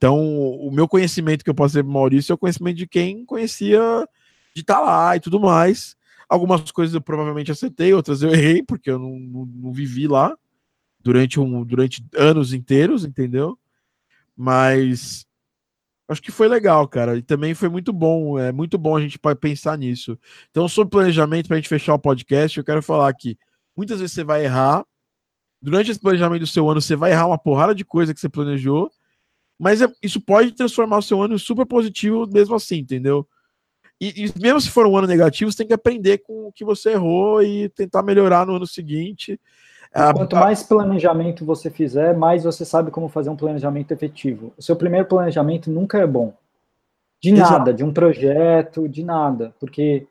Então, 0.00 0.18
o 0.18 0.70
meu 0.70 0.88
conhecimento 0.88 1.44
que 1.44 1.50
eu 1.50 1.54
passei 1.54 1.82
para 1.82 1.92
Maurício 1.92 2.32
é 2.32 2.34
o 2.34 2.38
conhecimento 2.38 2.78
de 2.78 2.86
quem 2.86 3.22
conhecia 3.26 4.08
de 4.54 4.62
estar 4.62 4.76
tá 4.76 4.80
lá 4.80 5.14
e 5.14 5.20
tudo 5.20 5.38
mais. 5.38 5.94
Algumas 6.26 6.70
coisas 6.70 6.94
eu 6.94 7.02
provavelmente 7.02 7.52
acertei, 7.52 7.92
outras 7.92 8.22
eu 8.22 8.32
errei, 8.32 8.62
porque 8.62 8.90
eu 8.90 8.98
não, 8.98 9.18
não, 9.18 9.44
não 9.44 9.72
vivi 9.74 10.08
lá 10.08 10.34
durante, 11.00 11.38
um, 11.38 11.62
durante 11.66 12.02
anos 12.16 12.54
inteiros, 12.54 13.04
entendeu? 13.04 13.58
Mas 14.34 15.26
acho 16.08 16.22
que 16.22 16.32
foi 16.32 16.48
legal, 16.48 16.88
cara. 16.88 17.18
E 17.18 17.22
também 17.22 17.52
foi 17.52 17.68
muito 17.68 17.92
bom. 17.92 18.38
É 18.38 18.52
muito 18.52 18.78
bom 18.78 18.96
a 18.96 19.02
gente 19.02 19.18
pensar 19.38 19.76
nisso. 19.76 20.18
Então, 20.50 20.66
sobre 20.66 20.92
planejamento, 20.92 21.46
para 21.46 21.56
a 21.56 21.60
gente 21.60 21.68
fechar 21.68 21.92
o 21.92 21.98
podcast, 21.98 22.56
eu 22.56 22.64
quero 22.64 22.82
falar 22.82 23.12
que 23.12 23.36
muitas 23.76 24.00
vezes 24.00 24.14
você 24.14 24.24
vai 24.24 24.46
errar. 24.46 24.82
Durante 25.60 25.90
esse 25.90 26.00
planejamento 26.00 26.40
do 26.40 26.46
seu 26.46 26.70
ano, 26.70 26.80
você 26.80 26.96
vai 26.96 27.10
errar 27.10 27.26
uma 27.26 27.36
porrada 27.36 27.74
de 27.74 27.84
coisa 27.84 28.14
que 28.14 28.20
você 28.20 28.30
planejou. 28.30 28.90
Mas 29.60 29.82
é, 29.82 29.88
isso 30.02 30.18
pode 30.18 30.52
transformar 30.52 30.96
o 30.96 31.02
seu 31.02 31.20
ano 31.20 31.38
super 31.38 31.66
positivo 31.66 32.26
mesmo 32.32 32.54
assim, 32.54 32.78
entendeu? 32.78 33.28
E, 34.00 34.24
e, 34.24 34.40
mesmo 34.40 34.58
se 34.58 34.70
for 34.70 34.86
um 34.86 34.96
ano 34.96 35.06
negativo, 35.06 35.52
você 35.52 35.58
tem 35.58 35.66
que 35.66 35.74
aprender 35.74 36.18
com 36.18 36.48
o 36.48 36.52
que 36.52 36.64
você 36.64 36.92
errou 36.92 37.42
e 37.42 37.68
tentar 37.68 38.02
melhorar 38.02 38.46
no 38.46 38.56
ano 38.56 38.66
seguinte. 38.66 39.38
Quanto 40.14 40.36
mais 40.36 40.62
planejamento 40.62 41.44
você 41.44 41.68
fizer, 41.68 42.16
mais 42.16 42.44
você 42.44 42.64
sabe 42.64 42.90
como 42.90 43.10
fazer 43.10 43.28
um 43.28 43.36
planejamento 43.36 43.92
efetivo. 43.92 44.54
O 44.56 44.62
seu 44.62 44.74
primeiro 44.76 45.06
planejamento 45.06 45.70
nunca 45.70 45.98
é 45.98 46.06
bom. 46.06 46.32
De 47.20 47.30
nada, 47.32 47.54
Exato. 47.54 47.74
de 47.74 47.84
um 47.84 47.92
projeto, 47.92 48.88
de 48.88 49.04
nada. 49.04 49.54
Porque 49.60 50.06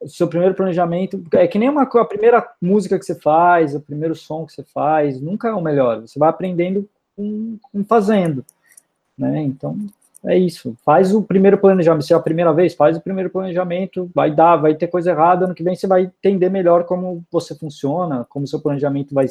o 0.00 0.08
seu 0.08 0.28
primeiro 0.28 0.54
planejamento 0.54 1.24
é 1.32 1.48
que 1.48 1.58
nem 1.58 1.68
uma, 1.68 1.82
a 1.82 2.04
primeira 2.04 2.46
música 2.60 2.96
que 2.96 3.04
você 3.04 3.16
faz, 3.16 3.74
o 3.74 3.80
primeiro 3.80 4.14
som 4.14 4.46
que 4.46 4.52
você 4.52 4.62
faz, 4.62 5.20
nunca 5.20 5.48
é 5.48 5.52
o 5.52 5.60
melhor. 5.60 6.02
Você 6.02 6.20
vai 6.20 6.28
aprendendo 6.28 6.88
com, 7.16 7.58
com 7.60 7.82
fazendo. 7.82 8.44
Né? 9.16 9.42
Então, 9.42 9.76
é 10.24 10.38
isso. 10.38 10.76
Faz 10.84 11.14
o 11.14 11.22
primeiro 11.22 11.58
planejamento. 11.58 12.04
Se 12.04 12.12
é 12.12 12.16
a 12.16 12.20
primeira 12.20 12.52
vez, 12.52 12.74
faz 12.74 12.96
o 12.96 13.00
primeiro 13.00 13.30
planejamento. 13.30 14.10
Vai 14.14 14.34
dar, 14.34 14.56
vai 14.56 14.74
ter 14.74 14.86
coisa 14.86 15.10
errada. 15.10 15.44
Ano 15.44 15.54
que 15.54 15.64
vem 15.64 15.74
você 15.74 15.86
vai 15.86 16.02
entender 16.02 16.48
melhor 16.48 16.84
como 16.84 17.24
você 17.30 17.54
funciona, 17.54 18.24
como 18.28 18.46
seu 18.46 18.60
planejamento 18.60 19.14
vai, 19.14 19.26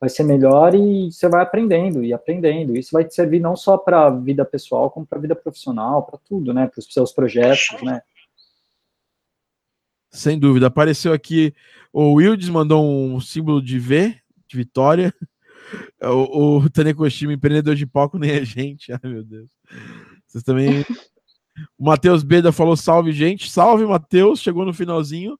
vai 0.00 0.10
ser 0.10 0.24
melhor 0.24 0.74
e 0.74 1.10
você 1.10 1.28
vai 1.28 1.42
aprendendo 1.42 2.04
e 2.04 2.12
aprendendo. 2.12 2.76
Isso 2.76 2.90
vai 2.92 3.04
te 3.04 3.14
servir 3.14 3.40
não 3.40 3.56
só 3.56 3.78
para 3.78 4.06
a 4.06 4.10
vida 4.10 4.44
pessoal, 4.44 4.90
como 4.90 5.06
para 5.06 5.18
a 5.18 5.22
vida 5.22 5.34
profissional, 5.34 6.02
para 6.02 6.18
tudo, 6.28 6.52
né? 6.52 6.66
Para 6.66 6.80
os 6.80 6.92
seus 6.92 7.12
projetos, 7.12 7.82
né? 7.82 8.02
Sem 10.10 10.38
dúvida. 10.38 10.66
Apareceu 10.66 11.12
aqui 11.12 11.54
o 11.92 12.14
Wildes 12.14 12.48
mandou 12.48 12.84
um 12.84 13.18
símbolo 13.20 13.62
de 13.62 13.78
V, 13.78 14.14
de 14.46 14.56
vitória. 14.56 15.12
O, 16.02 16.58
o 16.58 16.70
Tanekoshima, 16.70 17.32
empreendedor 17.32 17.74
de 17.74 17.86
palco, 17.86 18.18
nem 18.18 18.32
a 18.32 18.44
gente. 18.44 18.92
Ai, 18.92 19.00
meu 19.04 19.24
Deus. 19.24 19.48
Vocês 20.26 20.44
também. 20.44 20.84
O 21.76 21.84
Matheus 21.84 22.22
Beda 22.22 22.52
falou 22.52 22.76
salve, 22.76 23.12
gente. 23.12 23.50
Salve, 23.50 23.84
Matheus. 23.84 24.40
Chegou 24.40 24.64
no 24.64 24.72
finalzinho. 24.72 25.38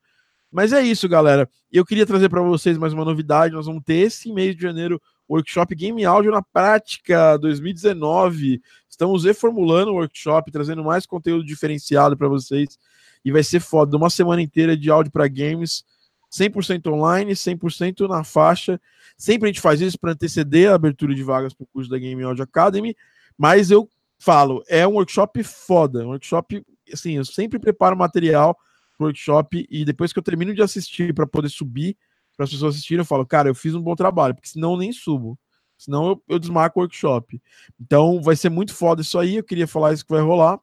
Mas 0.50 0.72
é 0.72 0.80
isso, 0.80 1.08
galera. 1.08 1.48
Eu 1.70 1.84
queria 1.84 2.06
trazer 2.06 2.28
para 2.28 2.42
vocês 2.42 2.78
mais 2.78 2.92
uma 2.92 3.04
novidade. 3.04 3.54
Nós 3.54 3.66
vamos 3.66 3.82
ter 3.84 3.96
esse 3.96 4.32
mês 4.32 4.56
de 4.56 4.62
janeiro 4.62 5.00
workshop 5.28 5.74
Game 5.74 6.04
Áudio 6.04 6.32
na 6.32 6.42
Prática 6.42 7.36
2019. 7.36 8.60
Estamos 8.88 9.24
reformulando 9.24 9.92
o 9.92 9.94
workshop, 9.94 10.50
trazendo 10.50 10.82
mais 10.82 11.04
conteúdo 11.04 11.44
diferenciado 11.44 12.16
para 12.16 12.28
vocês. 12.28 12.78
E 13.24 13.30
vai 13.30 13.42
ser 13.42 13.60
foda. 13.60 13.96
Uma 13.96 14.08
semana 14.08 14.40
inteira 14.40 14.76
de 14.76 14.90
áudio 14.90 15.12
para 15.12 15.28
games, 15.28 15.84
100% 16.30 16.92
online, 16.92 17.32
100% 17.32 18.08
na 18.08 18.24
faixa. 18.24 18.80
Sempre 19.16 19.48
a 19.48 19.52
gente 19.52 19.60
faz 19.60 19.80
isso 19.80 19.98
para 19.98 20.12
anteceder 20.12 20.70
a 20.70 20.74
abertura 20.74 21.14
de 21.14 21.22
vagas 21.22 21.54
para 21.54 21.64
o 21.64 21.68
curso 21.72 21.90
da 21.90 21.98
Game 21.98 22.22
Audio 22.22 22.44
Academy. 22.44 22.96
Mas 23.36 23.70
eu 23.70 23.88
falo, 24.18 24.62
é 24.68 24.86
um 24.86 24.94
workshop 24.94 25.42
foda, 25.42 26.04
um 26.04 26.08
workshop, 26.08 26.64
assim, 26.92 27.12
eu 27.12 27.24
sempre 27.24 27.58
preparo 27.58 27.96
material 27.96 28.56
pro 28.96 29.06
workshop 29.06 29.66
e 29.70 29.84
depois 29.84 30.12
que 30.12 30.18
eu 30.18 30.22
termino 30.22 30.54
de 30.54 30.60
assistir 30.60 31.14
para 31.14 31.26
poder 31.26 31.48
subir 31.48 31.96
para 32.36 32.44
as 32.44 32.50
pessoas 32.50 32.74
assistirem, 32.74 33.00
eu 33.00 33.04
falo, 33.04 33.26
cara, 33.26 33.48
eu 33.48 33.54
fiz 33.54 33.74
um 33.74 33.82
bom 33.82 33.96
trabalho, 33.96 34.34
porque 34.34 34.48
senão 34.48 34.72
eu 34.72 34.78
nem 34.78 34.92
subo. 34.92 35.36
Senão 35.76 36.08
eu, 36.08 36.22
eu 36.28 36.38
desmarco 36.38 36.78
o 36.78 36.82
workshop. 36.82 37.40
Então 37.80 38.20
vai 38.20 38.36
ser 38.36 38.48
muito 38.48 38.74
foda 38.74 39.00
isso 39.00 39.18
aí. 39.18 39.36
Eu 39.36 39.44
queria 39.44 39.66
falar 39.66 39.92
isso 39.92 40.04
que 40.04 40.12
vai 40.12 40.22
rolar. 40.22 40.58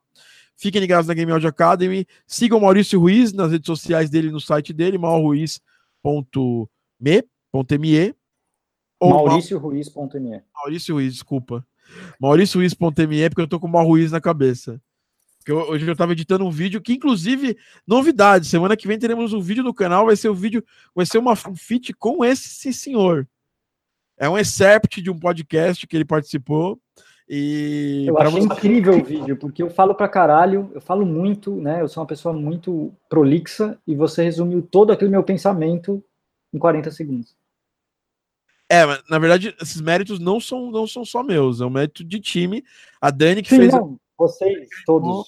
Fiquem 0.58 0.82
ligados 0.82 1.08
na 1.08 1.14
Game 1.14 1.32
Audio 1.32 1.50
Academy. 1.50 2.08
Sigam 2.26 2.58
o 2.58 2.62
Maurício 2.62 3.00
Ruiz 3.00 3.34
nas 3.34 3.52
redes 3.52 3.68
sociais 3.68 4.10
dele, 4.10 4.32
no 4.32 4.40
site 4.40 4.72
dele, 4.74 4.98
maurruiz.me. 4.98 5.60
Mauricioruiz.me. 9.02 10.42
Maurício 10.54 10.96
Ruiz, 10.96 11.14
desculpa. 11.14 11.66
MaurícioWiz.me, 12.20 13.30
porque 13.30 13.42
eu 13.42 13.48
tô 13.48 13.60
com 13.60 13.70
o 13.70 13.84
Ruiz 13.84 14.12
na 14.12 14.22
cabeça. 14.22 14.82
Porque 15.38 15.52
eu, 15.52 15.58
hoje 15.58 15.88
eu 15.88 15.96
tava 15.96 16.14
editando 16.14 16.46
um 16.46 16.50
vídeo 16.50 16.82
que, 16.82 16.94
inclusive, 16.94 17.58
novidade, 17.86 18.48
semana 18.48 18.76
que 18.76 18.88
vem 18.88 18.98
teremos 18.98 19.32
um 19.34 19.40
vídeo 19.40 19.64
no 19.64 19.74
canal, 19.74 20.08
vai 20.08 20.16
ser 20.16 20.30
o 20.30 20.32
um 20.32 20.36
vídeo, 20.36 20.64
vai 20.94 21.06
ser 21.06 21.20
uma, 21.20 21.34
um 21.48 21.56
feat 21.56 21.94
com 21.94 22.26
esse 22.26 22.74
senhor. 22.74 23.28
É 24.18 24.28
um 24.30 24.38
excerpt 24.38 25.02
de 25.02 25.12
um 25.12 25.20
podcast 25.20 25.86
que 25.86 25.96
ele 25.96 26.06
participou. 26.06 26.80
E 27.28 28.06
Eu 28.08 28.18
achei 28.20 28.40
você- 28.42 28.46
incrível 28.46 28.94
o 29.00 29.04
vídeo, 29.04 29.36
porque 29.38 29.64
eu 29.64 29.70
falo 29.70 29.96
pra 29.96 30.08
caralho, 30.08 30.70
eu 30.76 30.82
falo 30.82 31.06
muito, 31.06 31.56
né? 31.56 31.82
Eu 31.82 31.88
sou 31.88 32.02
uma 32.02 32.08
pessoa 32.08 32.34
muito 32.34 32.94
prolixa 33.10 33.80
e 33.88 33.96
você 33.96 34.24
resumiu 34.24 34.62
todo 34.62 34.92
aquele 34.92 35.10
meu 35.10 35.24
pensamento 35.24 36.04
em 36.54 36.60
40 36.60 36.92
segundos. 36.92 37.36
É, 38.70 38.86
mas, 38.86 39.02
na 39.10 39.18
verdade, 39.20 39.56
esses 39.62 39.82
méritos 39.82 40.20
não 40.20 40.40
são, 40.40 40.72
não 40.72 40.86
são 40.88 41.04
só 41.04 41.24
meus, 41.24 41.62
é 41.62 41.66
um 41.66 41.70
mérito 41.70 42.04
de 42.04 42.20
time. 42.20 42.64
A 43.02 43.10
Dani 43.12 43.42
que 43.42 43.50
Sim, 43.50 43.58
fez. 43.58 43.74
não, 43.74 44.00
vocês 44.18 44.68
todos. 44.86 45.26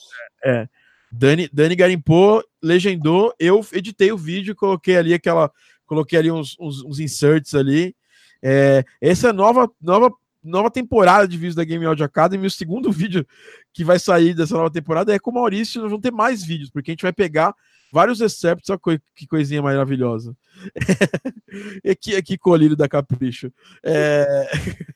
Dani, 1.11 1.49
Dani 1.51 1.75
garimpou, 1.75 2.43
legendou, 2.61 3.33
eu 3.39 3.65
editei 3.73 4.11
o 4.11 4.17
vídeo, 4.17 4.55
coloquei 4.55 4.97
ali 4.97 5.13
aquela. 5.13 5.51
Coloquei 5.85 6.19
ali 6.19 6.29
uns, 6.29 6.57
uns, 6.59 6.83
uns 6.83 6.99
inserts 6.99 7.55
ali. 7.55 7.95
É, 8.43 8.83
essa 8.99 9.27
é 9.27 9.29
a 9.29 9.33
nova, 9.33 9.71
nova, 9.81 10.11
nova 10.47 10.71
temporada 10.71 11.27
de 11.27 11.37
vídeos 11.37 11.55
da 11.55 11.63
Game 11.63 11.85
Audio 11.85 12.05
Academy. 12.05 12.47
O 12.47 12.51
segundo 12.51 12.91
vídeo 12.93 13.25
que 13.73 13.83
vai 13.83 13.99
sair 13.99 14.33
dessa 14.33 14.55
nova 14.55 14.71
temporada 14.71 15.13
é 15.13 15.19
com 15.19 15.31
o 15.31 15.33
Maurício. 15.33 15.81
Nós 15.81 15.91
vamos 15.91 16.03
ter 16.03 16.11
mais 16.11 16.43
vídeos, 16.43 16.69
porque 16.69 16.91
a 16.91 16.93
gente 16.93 17.03
vai 17.03 17.13
pegar 17.13 17.53
vários 17.91 18.21
excerptos. 18.21 18.69
Olha 18.69 19.01
que 19.15 19.27
coisinha 19.27 19.61
maravilhosa. 19.61 20.35
e 21.83 21.89
aqui, 21.89 22.15
aqui 22.15 22.37
colírio 22.37 22.75
da 22.75 22.87
Capricho. 22.87 23.51
É, 23.83 24.49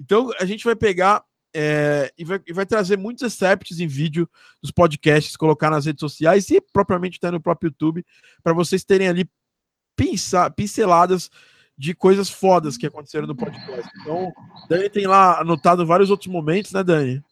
então 0.00 0.30
a 0.40 0.44
gente 0.44 0.64
vai 0.64 0.74
pegar 0.74 1.22
é, 1.54 2.12
e, 2.16 2.24
vai, 2.24 2.40
e 2.46 2.52
vai 2.52 2.64
trazer 2.64 2.96
muitos 2.96 3.22
excerpts 3.24 3.80
em 3.80 3.86
vídeo 3.86 4.28
dos 4.62 4.70
podcasts, 4.70 5.36
colocar 5.36 5.70
nas 5.70 5.86
redes 5.86 6.00
sociais 6.00 6.48
e 6.50 6.60
propriamente 6.60 7.18
até 7.18 7.30
no 7.30 7.40
próprio 7.40 7.68
YouTube, 7.68 8.04
para 8.42 8.52
vocês 8.52 8.84
terem 8.84 9.08
ali 9.08 9.28
pinceladas 10.56 11.30
de 11.80 11.94
coisas 11.94 12.28
fodas 12.28 12.76
que 12.76 12.86
aconteceram 12.86 13.26
no 13.26 13.34
podcast. 13.34 13.90
Então, 14.02 14.30
Dani 14.68 14.90
tem 14.90 15.06
lá 15.06 15.40
anotado 15.40 15.86
vários 15.86 16.10
outros 16.10 16.30
momentos, 16.30 16.72
né, 16.72 16.84
Dani? 16.84 17.24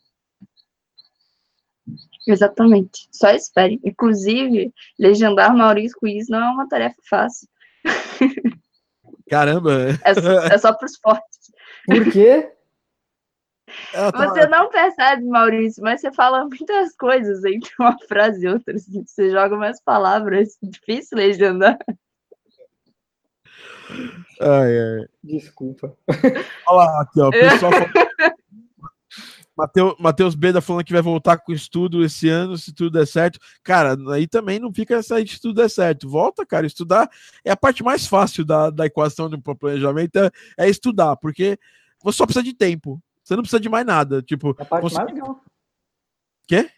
Exatamente. 2.27 3.07
Só 3.13 3.29
espere. 3.31 3.79
Inclusive, 3.85 4.73
legendar 4.99 5.55
Maurício 5.55 5.99
Quiz 6.01 6.29
não 6.31 6.39
é 6.39 6.51
uma 6.51 6.67
tarefa 6.67 6.97
fácil. 7.11 7.47
Caramba, 9.29 9.99
É, 10.03 10.15
só- 10.15 10.41
é 10.47 10.57
só 10.59 10.73
para 10.73 10.87
os 10.87 10.97
fortes. 10.97 11.39
Por 11.85 12.11
quê? 12.11 12.51
tá- 13.93 14.11
Você 14.13 14.47
não 14.47 14.71
percebe, 14.71 15.25
Maurício, 15.25 15.83
mas 15.83 16.01
você 16.01 16.11
fala 16.11 16.47
muitas 16.47 16.97
coisas 16.97 17.45
entre 17.45 17.71
uma 17.79 17.99
frase 18.09 18.47
e 18.47 18.49
outra. 18.49 18.75
assim, 18.75 19.05
Você 19.05 19.29
joga 19.31 19.55
umas 19.55 19.79
palavras. 19.83 20.57
Difícil 20.63 21.19
legendar. 21.19 21.79
Ai, 24.41 24.79
ai. 24.79 25.07
Desculpa. 25.23 25.97
Olha 26.69 26.77
lá, 26.77 27.03
aqui, 27.03 27.21
ó. 27.21 27.29
O 27.29 27.31
pessoal 27.31 27.73
falando- 27.73 28.09
Matheus 29.99 30.35
Beda 30.37 30.61
falando 30.61 30.85
que 30.85 30.93
vai 30.93 31.03
voltar 31.03 31.37
com 31.39 31.53
estudo 31.53 32.05
esse 32.05 32.29
ano, 32.29 32.57
se 32.57 32.73
tudo 32.73 32.97
der 32.97 33.07
certo. 33.07 33.41
Cara, 33.65 33.97
aí 34.13 34.27
também 34.29 34.61
não 34.61 34.73
fica 34.73 34.95
essa 34.95 35.17
aí 35.17 35.25
de 35.25 35.41
tudo 35.41 35.61
der 35.61 35.69
certo. 35.69 36.09
Volta, 36.09 36.47
cara, 36.47 36.65
estudar 36.67 37.11
é 37.45 37.51
a 37.51 37.57
parte 37.57 37.83
mais 37.83 38.07
fácil 38.07 38.45
da, 38.45 38.71
da 38.71 38.87
equação 38.87 39.29
do 39.29 39.41
planejamento, 39.41 40.17
é, 40.17 40.31
é 40.59 40.69
estudar, 40.69 41.17
porque 41.17 41.59
você 42.01 42.19
só 42.19 42.25
precisa 42.25 42.45
de 42.45 42.55
tempo. 42.55 43.03
Você 43.25 43.35
não 43.35 43.43
precisa 43.43 43.59
de 43.61 43.69
mais 43.69 43.85
nada. 43.85 44.23
Tipo, 44.23 44.55
É 44.59 44.63
a 44.63 44.65
parte 44.65 44.83
você- 44.85 44.97
mais 44.97 45.13
legal. 45.13 45.41
Quê? 46.47 46.71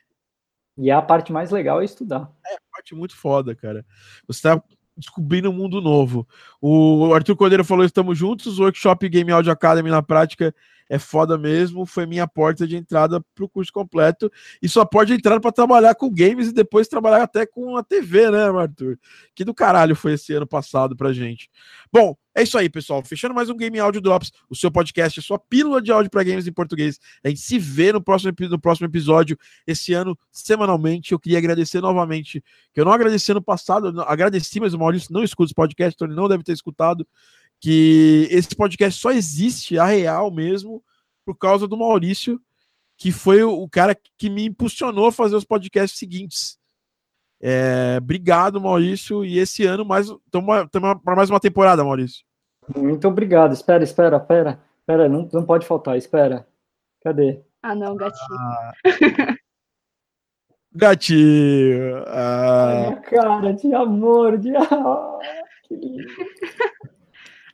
E 0.79 0.91
a 0.91 1.03
parte 1.03 1.31
mais 1.33 1.51
legal 1.51 1.83
é 1.83 1.85
estudar. 1.85 2.31
parte 2.73 2.95
muito 2.95 3.15
foda, 3.15 3.55
cara. 3.55 3.85
Você 4.27 4.41
tá 4.41 4.63
descobrindo 5.01 5.51
um 5.51 5.53
mundo 5.53 5.81
novo. 5.81 6.27
O 6.61 7.13
Arthur 7.15 7.35
Cordeiro 7.35 7.65
falou: 7.65 7.85
estamos 7.85 8.17
juntos. 8.17 8.59
O 8.59 8.63
workshop 8.63 9.09
Game 9.09 9.33
Audio 9.33 9.51
Academy 9.53 9.91
na 9.91 10.03
prática 10.03 10.55
é 10.91 10.99
foda 10.99 11.39
mesmo. 11.39 11.87
Foi 11.87 12.05
minha 12.05 12.27
porta 12.27 12.67
de 12.67 12.77
entrada 12.77 13.25
pro 13.33 13.49
curso 13.49 13.73
completo. 13.73 14.31
E 14.61 14.69
sua 14.69 14.85
porta 14.85 15.07
de 15.07 15.15
entrada 15.15 15.41
para 15.41 15.53
trabalhar 15.53 15.95
com 15.95 16.13
games 16.13 16.49
e 16.49 16.53
depois 16.53 16.89
trabalhar 16.89 17.23
até 17.23 17.47
com 17.47 17.77
a 17.77 17.85
TV, 17.85 18.29
né, 18.29 18.43
Arthur? 18.51 18.99
Que 19.33 19.45
do 19.45 19.55
caralho 19.55 19.95
foi 19.95 20.15
esse 20.15 20.35
ano 20.35 20.49
passado 20.49 20.97
pra 20.97 21.13
gente. 21.13 21.49
Bom, 21.93 22.17
é 22.35 22.43
isso 22.43 22.59
aí, 22.59 22.69
pessoal. 22.69 23.05
Fechando 23.05 23.35
mais 23.35 23.49
um 23.49 23.57
Game 23.57 23.79
Audio 23.79 24.01
Drops, 24.01 24.33
o 24.49 24.55
seu 24.57 24.71
podcast, 24.71 25.21
a 25.21 25.23
sua 25.23 25.39
pílula 25.39 25.81
de 25.81 25.93
áudio 25.93 26.11
para 26.11 26.25
games 26.25 26.47
em 26.47 26.53
português. 26.53 26.99
A 27.25 27.29
gente 27.29 27.41
se 27.41 27.59
vê 27.59 27.93
no 27.93 28.03
próximo, 28.03 28.33
no 28.49 28.61
próximo 28.61 28.87
episódio, 28.89 29.39
esse 29.67 29.93
ano, 29.93 30.19
semanalmente. 30.33 31.13
Eu 31.13 31.21
queria 31.21 31.39
agradecer 31.39 31.81
novamente, 31.81 32.43
que 32.73 32.81
eu 32.81 32.85
não 32.85 32.93
agradeci 32.93 33.31
ano 33.31 33.43
passado, 33.43 34.01
agradeci, 34.03 34.59
mas 34.59 34.75
o 34.75 34.79
Maurício 34.79 35.13
não 35.13 35.23
escuta 35.23 35.49
esse 35.49 35.55
podcast, 35.55 35.95
então 35.95 36.09
ele 36.09 36.17
não 36.17 36.29
deve 36.29 36.43
ter 36.43 36.53
escutado, 36.53 37.07
que 37.61 38.27
esse 38.31 38.57
podcast 38.57 38.99
só 38.99 39.11
existe, 39.11 39.79
a 39.79 39.85
real 39.85 40.31
mesmo, 40.31 40.83
por 41.25 41.37
causa 41.37 41.69
do 41.69 41.77
Maurício, 41.77 42.41
que 42.97 43.13
foi 43.13 43.43
o, 43.43 43.69
cara 43.69 43.97
que 44.17 44.31
me 44.31 44.47
impulsionou 44.47 45.07
a 45.07 45.13
fazer 45.13 45.37
os 45.37 45.45
podcasts 45.45 45.99
seguintes. 45.99 46.59
É, 47.41 47.97
obrigado, 47.99 48.61
Maurício. 48.61 49.25
E 49.25 49.39
esse 49.39 49.65
ano, 49.65 49.85
mais 49.85 50.09
estamos 50.09 50.69
para 51.03 51.17
mais 51.17 51.31
uma 51.31 51.41
temporada, 51.41 51.85
Maurício. 51.85 52.25
Muito 52.77 53.07
obrigado. 53.09 53.53
Espera, 53.53 53.85
espera, 53.85 54.17
espera. 54.17 54.61
Espera, 54.81 55.09
não, 55.09 55.29
não 55.33 55.45
pode 55.45 55.67
faltar. 55.67 55.97
Espera. 55.97 56.47
Cadê? 57.03 57.43
Ah, 57.63 57.75
não, 57.75 57.97
gatinho. 57.97 58.39
Gatinho. 60.73 62.05
Ai, 62.07 62.87
Ah, 62.87 62.97
cara 62.97 63.53
de 63.53 63.75
amor, 63.75 64.39
de. 64.39 64.55
Ah, 64.57 65.19
que 65.65 65.75
lindo. 65.75 66.05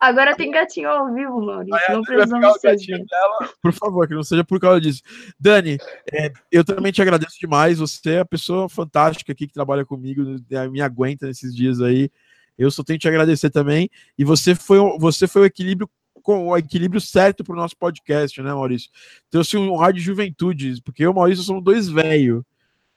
Agora 0.08 0.36
tem 0.36 0.50
gatinho 0.50 0.88
ao 0.88 1.12
vivo, 1.12 1.40
Maurício. 1.44 1.80
Não 1.90 2.02
precisamos 2.02 2.48
o 2.48 2.58
ser 2.58 2.70
gatinho 2.72 2.98
dela, 3.06 3.50
por 3.62 3.72
favor, 3.72 4.06
que 4.06 4.14
não 4.14 4.22
seja 4.22 4.44
por 4.44 4.60
causa 4.60 4.80
disso. 4.80 5.02
Dani, 5.38 5.78
é, 6.12 6.32
eu 6.52 6.64
também 6.64 6.92
te 6.92 7.02
agradeço 7.02 7.38
demais. 7.40 7.78
Você 7.78 8.10
é 8.14 8.20
a 8.20 8.24
pessoa 8.24 8.68
fantástica 8.68 9.32
aqui 9.32 9.46
que 9.46 9.52
trabalha 9.54 9.84
comigo, 9.84 10.22
né, 10.50 10.68
me 10.68 10.80
aguenta 10.80 11.26
nesses 11.26 11.54
dias 11.54 11.80
aí. 11.80 12.10
Eu 12.58 12.70
só 12.70 12.82
tenho 12.82 12.98
que 12.98 13.02
te 13.02 13.08
agradecer 13.08 13.50
também. 13.50 13.90
E 14.18 14.24
você 14.24 14.54
foi, 14.54 14.78
o- 14.78 14.98
você 14.98 15.26
foi 15.26 15.42
o 15.42 15.46
equilíbrio 15.46 15.88
com 16.22 16.48
o 16.48 16.56
equilíbrio 16.56 17.00
certo 17.00 17.44
para 17.44 17.52
o 17.52 17.56
nosso 17.56 17.76
podcast, 17.76 18.40
né, 18.42 18.52
Maurício? 18.52 18.90
Trouxe 19.30 19.56
um 19.56 19.80
ar 19.80 19.92
de 19.92 20.00
juventude, 20.00 20.80
porque 20.82 21.04
eu 21.04 21.10
e 21.10 21.12
o 21.12 21.14
Maurício 21.14 21.44
somos 21.44 21.62
dois 21.62 21.88
velhos. 21.88 22.42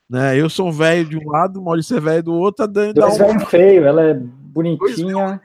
Né? 0.09 0.35
Eu 0.39 0.49
sou 0.49 0.67
um 0.67 0.71
velho 0.71 1.07
de 1.07 1.17
um 1.17 1.29
lado, 1.29 1.61
o 1.61 1.63
Maurício 1.65 1.95
é 1.95 1.99
velho 1.99 2.23
do 2.23 2.33
outro, 2.33 2.63
a 2.63 2.67
Dani 2.67 2.93
dá 2.93 3.01
Dois 3.07 3.19
um. 3.19 3.25
velho 3.27 3.45
feio, 3.45 3.85
ela 3.85 4.01
é 4.03 4.13
bonitinha, 4.15 5.39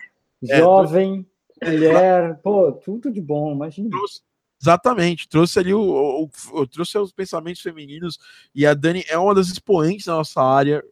É, 0.48 0.58
jovem, 0.58 1.26
mulher, 1.70 2.38
pô, 2.42 2.72
tudo 2.72 3.10
de 3.10 3.20
bom, 3.20 3.52
imagina. 3.52 3.90
trouxe- 3.90 4.20
exatamente, 4.60 5.28
trouxe 5.28 5.58
ali 5.58 5.74
o, 5.74 5.80
o- 5.80 6.30
o- 6.60 6.66
trouxe 6.66 6.96
os 6.98 7.12
pensamentos 7.12 7.60
femininos 7.60 8.18
e 8.54 8.66
a 8.66 8.72
Dani 8.74 9.04
é 9.08 9.18
uma 9.18 9.34
das 9.34 9.48
expoentes 9.48 10.06
da 10.06 10.14
nossa 10.14 10.42
área. 10.42 10.82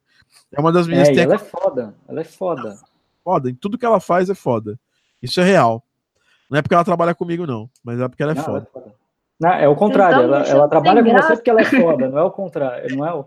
É 0.50 0.60
uma 0.60 0.72
das 0.72 0.86
meninas 0.86 1.08
É, 1.08 1.20
ela 1.20 1.34
é 1.34 1.38
foda, 1.38 1.94
ela 2.08 2.20
é 2.20 2.24
foda. 2.24 2.78
foda, 3.24 3.48
em 3.50 3.54
tudo 3.54 3.78
que 3.78 3.86
ela 3.86 4.00
faz 4.00 4.28
é 4.28 4.34
foda. 4.34 4.78
Isso 5.22 5.40
é 5.40 5.44
real. 5.44 5.82
Não 6.50 6.58
é 6.58 6.62
porque 6.62 6.74
ela 6.74 6.84
trabalha 6.84 7.14
comigo, 7.14 7.46
não, 7.46 7.70
mas 7.82 7.98
é 8.00 8.08
porque 8.08 8.22
ela 8.22 8.32
é 8.32 8.34
Não, 8.34 8.42
ela 8.44 8.52
foda. 8.52 8.66
é 8.68 8.72
foda. 8.72 8.94
Não, 9.40 9.50
é 9.50 9.68
o 9.68 9.74
contrário, 9.74 10.16
tão 10.16 10.24
ela, 10.24 10.42
ela 10.46 10.68
trabalha 10.68 11.02
sem 11.02 11.10
com 11.10 11.16
você 11.16 11.26
graça. 11.26 11.36
porque 11.36 11.50
ela 11.50 11.60
é 11.60 11.64
foda, 11.64 12.08
não 12.08 12.18
é 12.18 12.22
o 12.22 12.30
contrário, 12.30 12.96
não 12.96 13.06
é 13.06 13.14
o... 13.14 13.26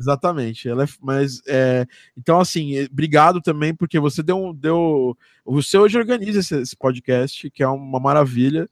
Exatamente. 0.00 0.66
Ela 0.66 0.84
é, 0.84 0.86
mas 1.02 1.42
é, 1.46 1.86
então 2.16 2.40
assim, 2.40 2.82
obrigado 2.84 3.42
também 3.42 3.74
porque 3.74 4.00
você 4.00 4.22
deu 4.22 4.54
deu 4.54 5.16
você 5.44 5.76
hoje 5.76 5.98
organiza 5.98 6.40
esse, 6.40 6.56
esse 6.56 6.74
podcast, 6.74 7.50
que 7.50 7.62
é 7.62 7.68
uma 7.68 8.00
maravilha. 8.00 8.68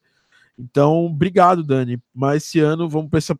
Então, 0.58 1.04
obrigado, 1.06 1.62
Dani. 1.62 2.02
Mas 2.14 2.44
esse 2.44 2.60
ano 2.60 2.88
vamos 2.88 3.10
para 3.10 3.18
essa, 3.18 3.38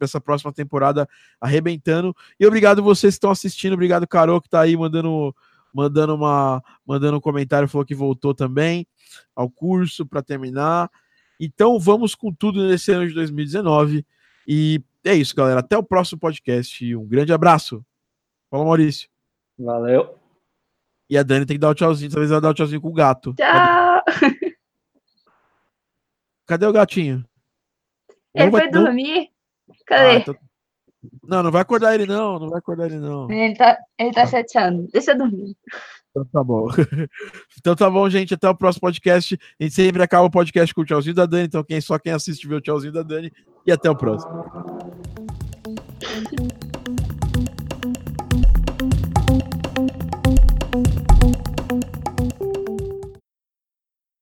essa 0.00 0.20
próxima 0.20 0.52
temporada 0.52 1.06
arrebentando. 1.38 2.16
E 2.40 2.46
obrigado 2.46 2.82
vocês 2.82 3.14
que 3.14 3.18
estão 3.18 3.30
assistindo. 3.30 3.74
Obrigado, 3.74 4.06
Carol, 4.08 4.40
que 4.40 4.48
está 4.48 4.62
aí 4.62 4.76
mandando 4.76 5.34
mandando 5.74 6.14
uma 6.14 6.62
mandando 6.86 7.18
um 7.18 7.20
comentário, 7.20 7.68
falou 7.68 7.84
que 7.84 7.94
voltou 7.94 8.34
também 8.34 8.86
ao 9.34 9.50
curso 9.50 10.06
para 10.06 10.22
terminar. 10.22 10.90
Então, 11.38 11.78
vamos 11.78 12.14
com 12.14 12.32
tudo 12.32 12.66
nesse 12.66 12.90
ano 12.92 13.06
de 13.06 13.12
2019. 13.14 14.06
E 14.48 14.80
é 15.08 15.14
isso, 15.14 15.34
galera. 15.34 15.60
Até 15.60 15.76
o 15.76 15.82
próximo 15.82 16.18
podcast. 16.20 16.94
Um 16.96 17.06
grande 17.06 17.32
abraço. 17.32 17.84
Fala, 18.50 18.64
Maurício. 18.64 19.08
Valeu. 19.58 20.18
E 21.08 21.16
a 21.16 21.22
Dani 21.22 21.46
tem 21.46 21.56
que 21.56 21.60
dar 21.60 21.70
o 21.70 21.74
tchauzinho. 21.74 22.10
Talvez 22.10 22.30
ela 22.30 22.40
dá 22.40 22.50
o 22.50 22.54
tchauzinho 22.54 22.80
com 22.80 22.88
o 22.88 22.92
gato. 22.92 23.32
Tchau! 23.34 24.02
Cadê 26.46 26.66
o 26.66 26.72
gatinho? 26.72 27.24
Ele 28.34 28.50
vai- 28.50 28.62
foi 28.62 28.70
dormir? 28.70 29.30
Cadê? 29.86 30.08
Ah, 30.08 30.14
então- 30.14 30.36
Não, 31.22 31.42
não 31.42 31.50
vai 31.50 31.62
acordar 31.62 31.94
ele, 31.94 32.06
não. 32.06 32.38
Não 32.38 32.50
vai 32.50 32.58
acordar 32.58 32.86
ele, 32.86 32.98
não. 32.98 33.30
Ele, 33.30 33.54
tá, 33.56 33.78
ele 33.98 34.12
tá 34.12 34.26
chateando. 34.26 34.88
Deixa 34.92 35.12
eu 35.12 35.18
dormir. 35.18 35.56
Então 36.16 36.24
tá 36.24 36.42
bom. 36.42 36.68
então 37.60 37.76
tá 37.76 37.90
bom, 37.90 38.08
gente. 38.08 38.32
Até 38.32 38.48
o 38.48 38.54
próximo 38.54 38.80
podcast. 38.80 39.38
A 39.60 39.62
gente 39.62 39.74
sempre 39.74 40.02
acaba 40.02 40.24
o 40.24 40.30
podcast 40.30 40.74
com 40.74 40.80
o 40.80 40.84
tchauzinho 40.84 41.14
da 41.14 41.26
Dani. 41.26 41.44
Então, 41.44 41.62
quem, 41.62 41.80
só 41.80 41.98
quem 41.98 42.12
assiste 42.12 42.48
vê 42.48 42.54
o 42.54 42.60
tchauzinho 42.60 42.92
da 42.92 43.02
Dani. 43.02 43.30
E 43.66 43.72
até 43.72 43.90
o 43.90 43.96
próximo. 43.96 44.32